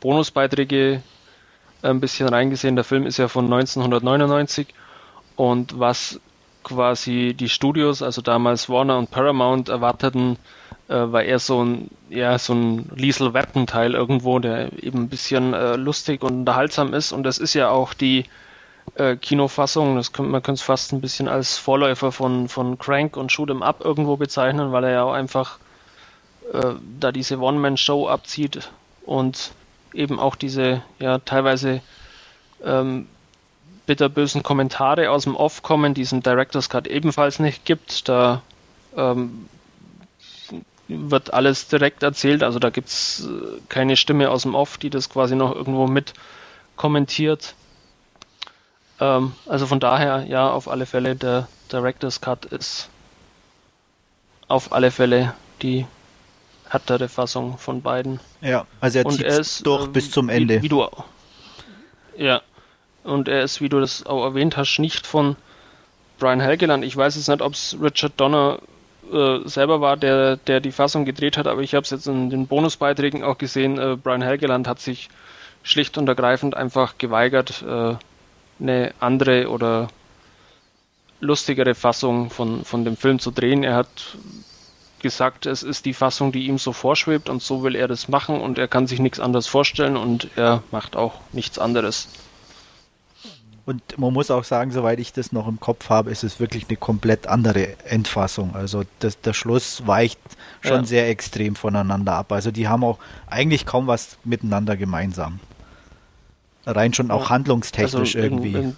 Bonusbeiträge 0.00 1.02
ein 1.82 2.00
bisschen 2.00 2.28
reingesehen. 2.28 2.76
Der 2.76 2.84
Film 2.84 3.06
ist 3.06 3.18
ja 3.18 3.28
von 3.28 3.44
1999 3.44 4.68
und 5.36 5.78
was 5.78 6.20
quasi 6.62 7.34
die 7.38 7.48
Studios, 7.48 8.02
also 8.02 8.22
damals 8.22 8.68
Warner 8.68 8.98
und 8.98 9.10
Paramount, 9.10 9.68
erwarteten, 9.68 10.38
äh, 10.88 10.94
war 10.94 11.22
eher 11.22 11.38
so 11.38 11.62
ein, 11.62 11.90
ja, 12.08 12.38
so 12.38 12.54
ein 12.54 12.90
Liesel 12.94 13.32
Teil 13.66 13.94
irgendwo, 13.94 14.38
der 14.38 14.72
eben 14.82 15.02
ein 15.02 15.08
bisschen 15.08 15.54
äh, 15.54 15.76
lustig 15.76 16.22
und 16.22 16.40
unterhaltsam 16.40 16.94
ist. 16.94 17.12
Und 17.12 17.22
das 17.22 17.38
ist 17.38 17.54
ja 17.54 17.68
auch 17.68 17.94
die 17.94 18.24
äh, 18.96 19.16
Kinofassung. 19.16 19.96
Das 19.96 20.12
könnte, 20.12 20.30
man 20.30 20.42
könnte 20.42 20.60
es 20.60 20.62
fast 20.62 20.92
ein 20.92 21.00
bisschen 21.00 21.28
als 21.28 21.58
Vorläufer 21.58 22.12
von, 22.12 22.48
von 22.48 22.78
Crank 22.78 23.16
und 23.16 23.32
Shoot 23.32 23.50
'em 23.50 23.62
Up 23.62 23.84
irgendwo 23.84 24.16
bezeichnen, 24.16 24.72
weil 24.72 24.84
er 24.84 24.90
ja 24.90 25.02
auch 25.04 25.12
einfach 25.12 25.58
äh, 26.52 26.74
da 27.00 27.12
diese 27.12 27.38
One-Man-Show 27.38 28.08
abzieht 28.08 28.70
und 29.04 29.52
eben 29.92 30.18
auch 30.18 30.36
diese, 30.36 30.82
ja, 30.98 31.18
teilweise 31.18 31.80
ähm, 32.64 33.06
bitterbösen 33.86 34.42
Kommentare 34.42 35.10
aus 35.10 35.24
dem 35.24 35.36
Off 35.36 35.62
kommen, 35.62 35.94
die 35.94 36.02
es 36.02 36.12
im 36.12 36.22
Director's 36.22 36.68
Cut 36.68 36.86
ebenfalls 36.86 37.38
nicht 37.38 37.64
gibt. 37.64 38.08
Da 38.08 38.42
ähm, 38.96 39.48
wird 40.88 41.32
alles 41.32 41.68
direkt 41.68 42.02
erzählt, 42.02 42.42
also 42.42 42.58
da 42.58 42.70
gibt 42.70 42.88
es 42.88 43.26
äh, 43.26 43.60
keine 43.68 43.96
Stimme 43.96 44.30
aus 44.30 44.42
dem 44.42 44.54
Off, 44.54 44.78
die 44.78 44.90
das 44.90 45.10
quasi 45.10 45.34
noch 45.36 45.54
irgendwo 45.54 45.86
mit 45.86 46.14
kommentiert. 46.76 47.54
Ähm, 49.00 49.32
also 49.46 49.66
von 49.66 49.80
daher, 49.80 50.24
ja, 50.28 50.50
auf 50.50 50.68
alle 50.68 50.86
Fälle, 50.86 51.16
der 51.16 51.48
Director's 51.72 52.20
Cut 52.20 52.44
ist 52.46 52.88
auf 54.48 54.72
alle 54.72 54.90
Fälle 54.90 55.34
die 55.62 55.86
härtere 56.68 57.08
Fassung 57.08 57.58
von 57.58 57.82
beiden. 57.82 58.20
Ja, 58.40 58.66
also 58.80 58.98
er 58.98 59.08
zieht 59.08 59.22
ist 59.22 59.66
durch 59.66 59.86
ähm, 59.86 59.92
bis 59.92 60.10
zum 60.10 60.28
wie- 60.28 60.32
Ende. 60.32 60.62
Wie, 60.62 60.68
du, 60.68 60.86
ja, 62.16 62.42
und 63.02 63.28
er 63.28 63.42
ist, 63.42 63.60
wie 63.60 63.68
du 63.68 63.80
das 63.80 64.06
auch 64.06 64.24
erwähnt 64.24 64.56
hast, 64.56 64.78
nicht 64.78 65.06
von 65.06 65.36
Brian 66.18 66.40
Helgeland. 66.40 66.84
Ich 66.84 66.96
weiß 66.96 67.16
jetzt 67.16 67.28
nicht, 67.28 67.42
ob 67.42 67.52
es 67.54 67.76
Richard 67.82 68.12
Donner 68.18 68.58
äh, 69.12 69.38
selber 69.46 69.80
war, 69.80 69.96
der, 69.96 70.36
der 70.36 70.60
die 70.60 70.72
Fassung 70.72 71.04
gedreht 71.04 71.36
hat, 71.36 71.46
aber 71.46 71.60
ich 71.62 71.74
habe 71.74 71.84
es 71.84 71.90
jetzt 71.90 72.06
in 72.06 72.30
den 72.30 72.46
Bonusbeiträgen 72.46 73.22
auch 73.24 73.38
gesehen. 73.38 73.78
Äh, 73.78 73.96
Brian 73.96 74.22
Helgeland 74.22 74.68
hat 74.68 74.80
sich 74.80 75.08
schlicht 75.62 75.98
und 75.98 76.08
ergreifend 76.08 76.56
einfach 76.56 76.96
geweigert, 76.98 77.62
äh, 77.66 77.96
eine 78.60 78.94
andere 79.00 79.48
oder 79.48 79.88
lustigere 81.20 81.74
Fassung 81.74 82.30
von, 82.30 82.64
von 82.64 82.84
dem 82.84 82.96
Film 82.96 83.18
zu 83.18 83.30
drehen. 83.30 83.64
Er 83.64 83.76
hat 83.76 84.16
gesagt, 85.00 85.46
es 85.46 85.62
ist 85.62 85.84
die 85.84 85.94
Fassung, 85.94 86.32
die 86.32 86.46
ihm 86.46 86.58
so 86.58 86.72
vorschwebt 86.72 87.28
und 87.28 87.42
so 87.42 87.62
will 87.62 87.74
er 87.76 87.88
das 87.88 88.08
machen 88.08 88.40
und 88.40 88.58
er 88.58 88.68
kann 88.68 88.86
sich 88.86 89.00
nichts 89.00 89.20
anderes 89.20 89.46
vorstellen 89.46 89.96
und 89.96 90.30
er 90.36 90.62
macht 90.70 90.96
auch 90.96 91.20
nichts 91.32 91.58
anderes. 91.58 92.08
Und 93.66 93.98
man 93.98 94.12
muss 94.12 94.30
auch 94.30 94.44
sagen, 94.44 94.72
soweit 94.72 94.98
ich 94.98 95.14
das 95.14 95.32
noch 95.32 95.48
im 95.48 95.58
Kopf 95.58 95.88
habe, 95.88 96.10
ist 96.10 96.22
es 96.22 96.38
wirklich 96.38 96.66
eine 96.68 96.76
komplett 96.76 97.26
andere 97.26 97.78
Endfassung. 97.84 98.54
Also 98.54 98.82
das, 98.98 99.18
der 99.20 99.32
Schluss 99.32 99.86
weicht 99.86 100.18
schon 100.60 100.80
Ja. 100.80 100.84
sehr 100.84 101.08
extrem 101.08 101.56
voneinander 101.56 102.12
ab. 102.12 102.30
Also 102.32 102.50
die 102.50 102.68
haben 102.68 102.84
auch 102.84 102.98
eigentlich 103.26 103.64
kaum 103.64 103.86
was 103.86 104.18
miteinander 104.24 104.76
gemeinsam. 104.76 105.40
Rein 106.66 106.94
schon 106.94 107.10
auch 107.10 107.24
Ja. 107.24 107.30
handlungstechnisch 107.30 108.14
in- 108.14 108.22
irgendwie. 108.22 108.52
in- 108.54 108.76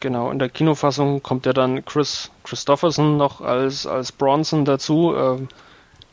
genau, 0.00 0.30
in 0.30 0.38
der 0.38 0.48
Kinofassung 0.48 1.22
kommt 1.22 1.46
ja 1.46 1.52
dann 1.52 1.84
Chris 1.84 2.30
Christopherson 2.44 3.16
noch 3.16 3.40
als, 3.40 3.86
als 3.86 4.12
Bronson 4.12 4.64
dazu. 4.64 5.14
Ähm, 5.16 5.48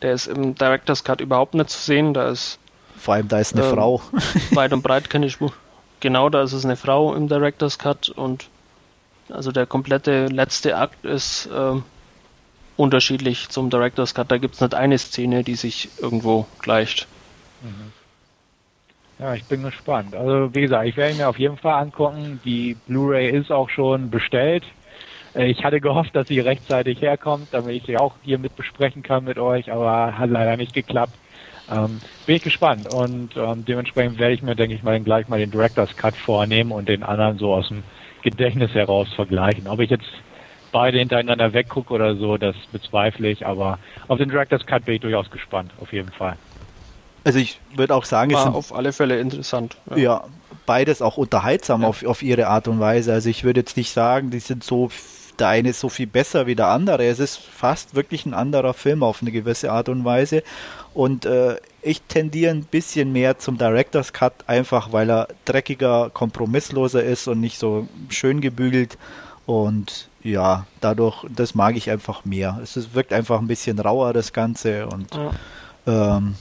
der 0.01 0.13
ist 0.13 0.27
im 0.27 0.55
Director's 0.55 1.03
Cut 1.03 1.21
überhaupt 1.21 1.53
nicht 1.53 1.69
zu 1.69 1.79
sehen. 1.79 2.13
Da 2.13 2.29
ist 2.29 2.59
Vor 2.97 3.13
allem 3.15 3.27
da 3.27 3.39
ist 3.39 3.53
eine 3.55 3.65
ähm, 3.65 3.73
Frau. 3.73 4.01
weit 4.51 4.73
und 4.73 4.81
breit 4.81 5.09
keine 5.09 5.29
Spur. 5.29 5.53
Genau, 5.99 6.29
da 6.29 6.41
ist 6.43 6.53
es 6.53 6.65
eine 6.65 6.75
Frau 6.75 7.13
im 7.15 7.27
Director's 7.27 7.77
Cut 7.79 8.09
und 8.09 8.47
also 9.29 9.51
der 9.51 9.65
komplette 9.65 10.27
letzte 10.27 10.77
Akt 10.77 11.03
ist 11.05 11.49
ähm, 11.51 11.83
unterschiedlich 12.77 13.49
zum 13.49 13.69
Director's 13.69 14.13
Cut. 14.13 14.29
Da 14.31 14.37
gibt 14.37 14.55
es 14.55 14.61
nicht 14.61 14.75
eine 14.75 14.97
Szene, 14.99 15.43
die 15.43 15.55
sich 15.55 15.89
irgendwo 15.99 16.45
gleicht. 16.59 17.07
Ja, 19.17 19.33
ich 19.33 19.45
bin 19.47 19.63
gespannt. 19.63 20.13
Also 20.15 20.53
wie 20.53 20.61
gesagt, 20.61 20.87
ich 20.87 20.97
werde 20.97 21.15
mir 21.15 21.29
auf 21.29 21.39
jeden 21.39 21.57
Fall 21.57 21.81
angucken. 21.81 22.41
Die 22.43 22.75
Blu-ray 22.75 23.29
ist 23.29 23.49
auch 23.51 23.69
schon 23.69 24.09
bestellt. 24.09 24.65
Äh, 25.35 25.47
Ich 25.47 25.63
hatte 25.65 25.81
gehofft, 25.81 26.15
dass 26.15 26.27
sie 26.27 26.39
rechtzeitig 26.41 27.01
herkommt, 27.01 27.53
damit 27.53 27.75
ich 27.77 27.83
sie 27.85 27.97
auch 27.97 28.17
hier 28.23 28.39
mit 28.39 28.55
besprechen 28.55 29.03
kann 29.03 29.23
mit 29.25 29.39
euch, 29.39 29.71
aber 29.71 30.17
hat 30.17 30.29
leider 30.31 30.57
nicht 30.57 30.73
geklappt. 30.73 31.17
Ähm, 31.69 32.01
bin 32.25 32.35
ich 32.37 32.43
gespannt 32.43 32.87
und 32.87 33.35
ähm, 33.37 33.65
dementsprechend 33.65 34.19
werde 34.19 34.33
ich 34.35 34.41
mir, 34.43 34.55
denke 34.55 34.75
ich 34.75 34.83
mal, 34.83 35.01
gleich 35.01 35.27
mal 35.29 35.39
den 35.39 35.51
Director's 35.51 35.95
Cut 35.97 36.17
vornehmen 36.17 36.71
und 36.71 36.89
den 36.89 37.03
anderen 37.03 37.37
so 37.39 37.53
aus 37.53 37.67
dem 37.69 37.85
Gedächtnis 38.23 38.73
heraus 38.73 39.11
vergleichen. 39.15 39.67
Ob 39.67 39.79
ich 39.81 39.89
jetzt 39.91 40.09
beide 40.71 40.99
hintereinander 40.99 41.53
weggucke 41.53 41.93
oder 41.93 42.15
so, 42.17 42.37
das 42.37 42.55
bezweifle 42.71 43.29
ich, 43.29 43.45
aber 43.47 43.79
auf 44.07 44.17
den 44.19 44.29
Director's 44.29 44.65
Cut 44.65 44.85
bin 44.85 44.95
ich 44.95 45.01
durchaus 45.01 45.29
gespannt, 45.31 45.73
auf 45.79 45.93
jeden 45.93 46.11
Fall. 46.13 46.37
Also 47.25 47.39
ich 47.39 47.59
würde 47.75 47.95
auch 47.95 48.05
sagen, 48.05 48.29
es 48.31 48.35
War 48.37 48.43
sind 48.43 48.55
auf 48.55 48.73
alle 48.73 48.93
Fälle 48.93 49.19
interessant. 49.19 49.75
ja, 49.95 50.23
beides 50.67 51.01
auch 51.01 51.17
unterhaltsam 51.17 51.81
Ja. 51.81 51.87
auf, 51.87 52.05
auf 52.05 52.21
ihre 52.21 52.47
Art 52.47 52.67
und 52.67 52.79
Weise. 52.79 53.11
Also 53.13 53.29
ich 53.29 53.43
würde 53.43 53.61
jetzt 53.61 53.75
nicht 53.77 53.91
sagen, 53.91 54.29
die 54.29 54.39
sind 54.39 54.63
so, 54.63 54.89
der 55.39 55.47
eine 55.49 55.69
ist 55.69 55.79
so 55.79 55.89
viel 55.89 56.05
besser 56.05 56.45
wie 56.45 56.55
der 56.55 56.67
andere. 56.67 57.05
Es 57.07 57.19
ist 57.19 57.37
fast 57.37 57.95
wirklich 57.95 58.27
ein 58.27 58.35
anderer 58.35 58.75
Film 58.75 59.01
auf 59.01 59.21
eine 59.23 59.31
gewisse 59.31 59.71
Art 59.71 59.89
und 59.89 60.05
Weise. 60.05 60.43
Und 60.93 61.25
äh, 61.25 61.55
ich 61.81 62.03
tendiere 62.03 62.51
ein 62.51 62.63
bisschen 62.63 63.11
mehr 63.11 63.39
zum 63.39 63.57
Director's 63.57 64.13
Cut, 64.13 64.47
einfach 64.47 64.91
weil 64.93 65.09
er 65.09 65.27
dreckiger, 65.45 66.11
kompromissloser 66.11 67.03
ist 67.03 67.27
und 67.27 67.39
nicht 67.41 67.57
so 67.57 67.87
schön 68.09 68.39
gebügelt. 68.39 68.99
Und 69.47 70.09
ja, 70.21 70.67
dadurch, 70.79 71.25
das 71.35 71.55
mag 71.55 71.75
ich 71.75 71.89
einfach 71.89 72.23
mehr. 72.23 72.59
Es 72.61 72.93
wirkt 72.93 73.13
einfach 73.13 73.39
ein 73.39 73.47
bisschen 73.47 73.79
rauer, 73.79 74.13
das 74.13 74.31
Ganze. 74.31 74.87
Und 74.87 75.07
Ja. 75.15 76.17
ähm, 76.17 76.35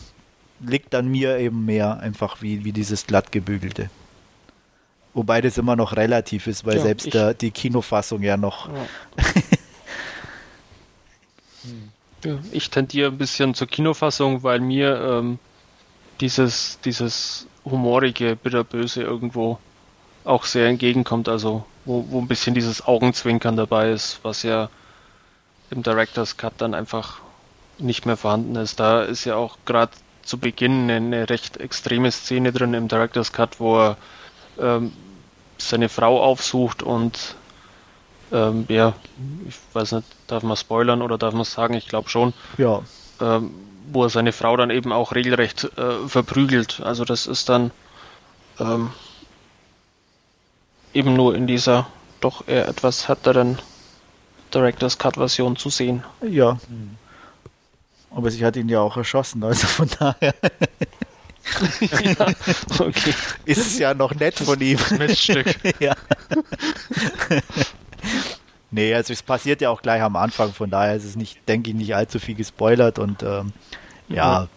liegt 0.66 0.94
an 0.94 1.08
mir 1.08 1.38
eben 1.38 1.64
mehr 1.64 1.98
einfach 2.00 2.42
wie, 2.42 2.64
wie 2.64 2.72
dieses 2.72 3.06
glatt 3.06 3.32
gebügelte. 3.32 3.90
Wobei 5.12 5.40
das 5.40 5.58
immer 5.58 5.76
noch 5.76 5.96
relativ 5.96 6.46
ist, 6.46 6.64
weil 6.66 6.76
Ja, 6.76 6.82
selbst 6.82 7.06
ich- 7.06 7.12
der, 7.12 7.34
die 7.34 7.50
Kinofassung 7.50 8.22
ja 8.22 8.36
noch. 8.36 8.68
Ja. 8.68 8.86
Ja, 12.24 12.38
Ich 12.52 12.70
tendiere 12.70 13.10
ein 13.10 13.18
bisschen 13.18 13.54
zur 13.54 13.66
Kinofassung, 13.66 14.42
weil 14.42 14.60
mir 14.60 14.98
ähm, 15.00 15.38
dieses, 16.20 16.78
dieses 16.84 17.46
humorige, 17.64 18.36
bitterböse 18.36 19.02
irgendwo 19.02 19.58
auch 20.24 20.44
sehr 20.44 20.68
entgegenkommt, 20.68 21.28
also 21.28 21.64
wo, 21.84 22.04
wo 22.08 22.18
ein 22.20 22.28
bisschen 22.28 22.54
dieses 22.54 22.86
Augenzwinkern 22.86 23.56
dabei 23.56 23.90
ist, 23.90 24.20
was 24.22 24.42
ja 24.42 24.70
im 25.70 25.82
Director's 25.82 26.36
Cut 26.36 26.54
dann 26.58 26.72
einfach 26.74 27.20
nicht 27.78 28.06
mehr 28.06 28.16
vorhanden 28.16 28.56
ist. 28.56 28.80
Da 28.80 29.02
ist 29.02 29.24
ja 29.26 29.36
auch 29.36 29.58
gerade 29.66 29.92
zu 30.24 30.38
Beginn 30.38 30.90
eine 30.90 31.28
recht 31.28 31.58
extreme 31.58 32.10
Szene 32.10 32.52
drin 32.52 32.74
im 32.74 32.88
Director's 32.88 33.32
Cut, 33.32 33.60
wo 33.60 33.78
er 33.78 33.96
ähm, 34.58 34.92
seine 35.58 35.88
Frau 35.88 36.22
aufsucht 36.22 36.82
und 36.82 37.36
ähm, 38.32 38.66
ja, 38.68 38.94
ich 39.46 39.56
weiß 39.72 39.92
nicht, 39.92 40.08
darf 40.26 40.42
man 40.42 40.56
spoilern 40.56 41.02
oder 41.02 41.18
darf 41.18 41.34
man 41.34 41.44
sagen, 41.44 41.74
ich 41.74 41.88
glaube 41.88 42.08
schon. 42.08 42.32
Ja. 42.58 42.82
Ähm, 43.20 43.50
wo 43.92 44.04
er 44.04 44.08
seine 44.08 44.32
Frau 44.32 44.56
dann 44.56 44.70
eben 44.70 44.92
auch 44.92 45.14
regelrecht 45.14 45.64
äh, 45.76 46.08
verprügelt. 46.08 46.80
Also 46.82 47.04
das 47.04 47.26
ist 47.26 47.48
dann 47.48 47.70
ähm, 48.58 48.90
eben 50.94 51.14
nur 51.14 51.34
in 51.34 51.46
dieser 51.46 51.86
doch 52.20 52.48
eher 52.48 52.66
etwas 52.66 53.08
härteren 53.08 53.58
Director's 54.54 54.98
Cut 54.98 55.16
Version 55.16 55.56
zu 55.56 55.68
sehen. 55.68 56.02
Ja. 56.22 56.58
Aber 58.14 58.30
sie 58.30 58.44
hat 58.44 58.56
ihn 58.56 58.68
ja 58.68 58.80
auch 58.80 58.96
erschossen, 58.96 59.42
also 59.42 59.66
von 59.66 59.88
daher 59.98 60.34
ja, 61.90 62.26
okay. 62.78 63.14
ist 63.44 63.58
es 63.58 63.78
ja 63.78 63.92
noch 63.92 64.14
nett 64.14 64.38
von 64.38 64.60
ihm. 64.60 64.78
Miststück. 64.98 65.46
ja. 65.80 65.94
nee, 68.70 68.94
also 68.94 69.12
es 69.12 69.22
passiert 69.22 69.60
ja 69.60 69.70
auch 69.70 69.82
gleich 69.82 70.00
am 70.00 70.16
Anfang, 70.16 70.52
von 70.52 70.70
daher 70.70 70.94
ist 70.94 71.04
es 71.04 71.16
nicht, 71.16 71.48
denke 71.48 71.70
ich, 71.70 71.76
nicht 71.76 71.94
allzu 71.96 72.18
viel 72.18 72.36
gespoilert 72.36 72.98
und 72.98 73.22
ähm, 73.22 73.52
ja. 74.08 74.48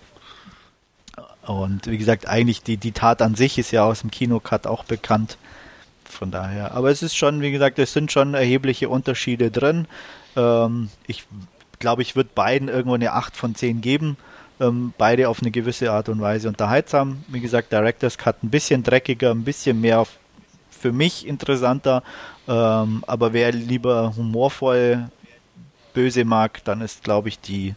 Und 1.41 1.87
wie 1.87 1.97
gesagt, 1.97 2.27
eigentlich 2.27 2.61
die, 2.61 2.77
die 2.77 2.91
Tat 2.91 3.21
an 3.21 3.35
sich 3.35 3.57
ist 3.57 3.71
ja 3.71 3.85
aus 3.85 4.01
dem 4.01 4.11
Kinocut 4.11 4.67
auch 4.67 4.83
bekannt. 4.83 5.37
Von 6.03 6.31
daher. 6.31 6.73
Aber 6.73 6.89
es 6.89 7.01
ist 7.03 7.15
schon, 7.15 7.41
wie 7.41 7.51
gesagt, 7.51 7.79
es 7.79 7.93
sind 7.93 8.11
schon 8.11 8.33
erhebliche 8.33 8.89
Unterschiede 8.89 9.51
drin. 9.51 9.87
Ähm, 10.35 10.89
ich 11.05 11.25
glaube, 11.79 12.01
ich 12.01 12.15
würde 12.15 12.29
beiden 12.33 12.67
irgendwo 12.67 12.95
eine 12.95 13.13
8 13.13 13.35
von 13.35 13.55
10 13.55 13.81
geben. 13.81 14.17
Ähm, 14.59 14.93
beide 14.97 15.29
auf 15.29 15.41
eine 15.41 15.51
gewisse 15.51 15.91
Art 15.91 16.09
und 16.09 16.19
Weise 16.19 16.47
unterhaltsam. 16.47 17.23
Wie 17.27 17.39
gesagt, 17.39 17.71
Director's 17.71 18.17
Cut 18.17 18.43
ein 18.43 18.49
bisschen 18.49 18.83
dreckiger, 18.83 19.31
ein 19.31 19.43
bisschen 19.43 19.81
mehr 19.81 19.99
auf, 19.99 20.17
für 20.71 20.91
mich 20.91 21.27
interessanter. 21.27 22.03
Ähm, 22.47 23.03
aber 23.05 23.33
wer 23.33 23.51
lieber 23.51 24.15
humorvoll 24.15 25.09
böse 25.93 26.25
mag, 26.25 26.63
dann 26.63 26.81
ist, 26.81 27.03
glaube 27.03 27.29
ich, 27.29 27.39
die, 27.39 27.75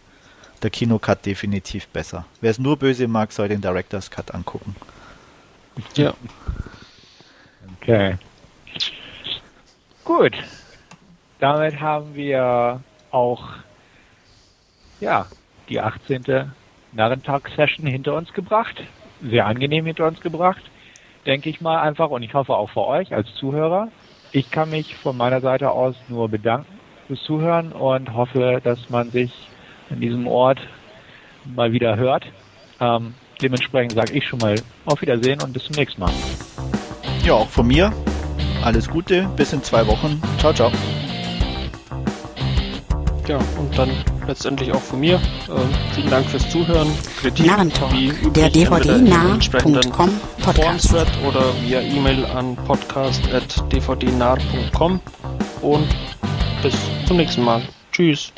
der 0.63 0.71
Kinocut 0.71 1.25
definitiv 1.27 1.89
besser. 1.89 2.25
Wer 2.41 2.51
es 2.51 2.59
nur 2.59 2.77
böse 2.77 3.09
mag, 3.09 3.33
soll 3.33 3.49
den 3.49 3.61
Director's 3.61 4.11
Cut 4.11 4.35
angucken. 4.35 4.75
Ja. 5.95 6.15
Okay. 7.81 8.17
Gut. 10.05 10.33
Damit 11.39 11.81
haben 11.81 12.15
wir 12.15 12.81
auch 13.11 13.49
ja, 15.01 15.27
die 15.69 15.81
18. 15.81 16.53
Narrentag-Session 16.93 17.87
hinter 17.87 18.15
uns 18.15 18.33
gebracht. 18.33 18.83
Sehr 19.23 19.47
angenehm 19.47 19.87
hinter 19.87 20.07
uns 20.07 20.21
gebracht, 20.21 20.63
denke 21.27 21.51
ich 21.51 21.61
mal 21.61 21.81
einfach. 21.81 22.11
Und 22.11 22.23
ich 22.23 22.35
hoffe 22.35 22.55
auch 22.55 22.71
für 22.71 22.87
euch 22.87 23.15
als 23.15 23.35
Zuhörer. 23.35 23.89
Ich 24.33 24.51
kann 24.51 24.71
mich 24.71 24.95
von 24.97 25.17
meiner 25.17 25.41
Seite 25.41 25.71
aus 25.71 25.97
nur 26.09 26.29
bedanken 26.29 26.79
fürs 27.07 27.23
Zuhören 27.23 27.73
und 27.73 28.15
hoffe, 28.15 28.61
dass 28.63 28.89
man 28.89 29.11
sich 29.11 29.33
an 29.91 30.01
diesem 30.01 30.27
Ort 30.27 30.61
mal 31.45 31.73
wieder 31.73 31.97
hört. 31.97 32.25
Ähm, 32.81 33.15
dementsprechend 33.43 33.93
sage 33.93 34.13
ich 34.13 34.27
schon 34.27 34.39
mal 34.39 34.55
auf 34.85 35.01
Wiedersehen 35.03 35.43
und 35.43 35.53
bis 35.53 35.65
zum 35.65 35.75
nächsten 35.77 36.01
Mal. 36.01 36.13
Ja, 37.25 37.35
auch 37.35 37.49
von 37.49 37.67
mir. 37.67 37.93
Alles 38.63 38.89
Gute, 38.89 39.29
bis 39.37 39.53
in 39.53 39.63
zwei 39.63 39.87
Wochen. 39.87 40.23
Ciao, 40.39 40.53
ciao. 40.53 40.71
Ja, 43.29 43.39
und 43.59 43.77
dann 43.79 43.91
letztendlich 44.27 44.73
auch 44.73 44.81
von 44.81 45.01
mir. 45.01 45.21
Ähm, 45.49 45.69
vielen 45.95 46.11
Dank 46.11 46.27
fürs 46.27 46.51
Zuhören. 46.51 46.89
Kritik, 47.21 47.47
Narrentalk, 47.47 47.93
wie 47.93 48.09
üblich, 48.09 48.33
der 48.33 48.51
dvd-nah.com 48.51 50.11
Podcast. 50.43 50.93
Oder 51.27 51.45
via 51.63 51.81
E-Mail 51.81 52.27
an 52.27 52.57
podcast.dvdnah.com 52.57 55.01
und 55.63 55.87
bis 56.63 56.75
zum 57.07 57.17
nächsten 57.19 57.45
Mal. 57.45 57.63
Tschüss. 57.93 58.33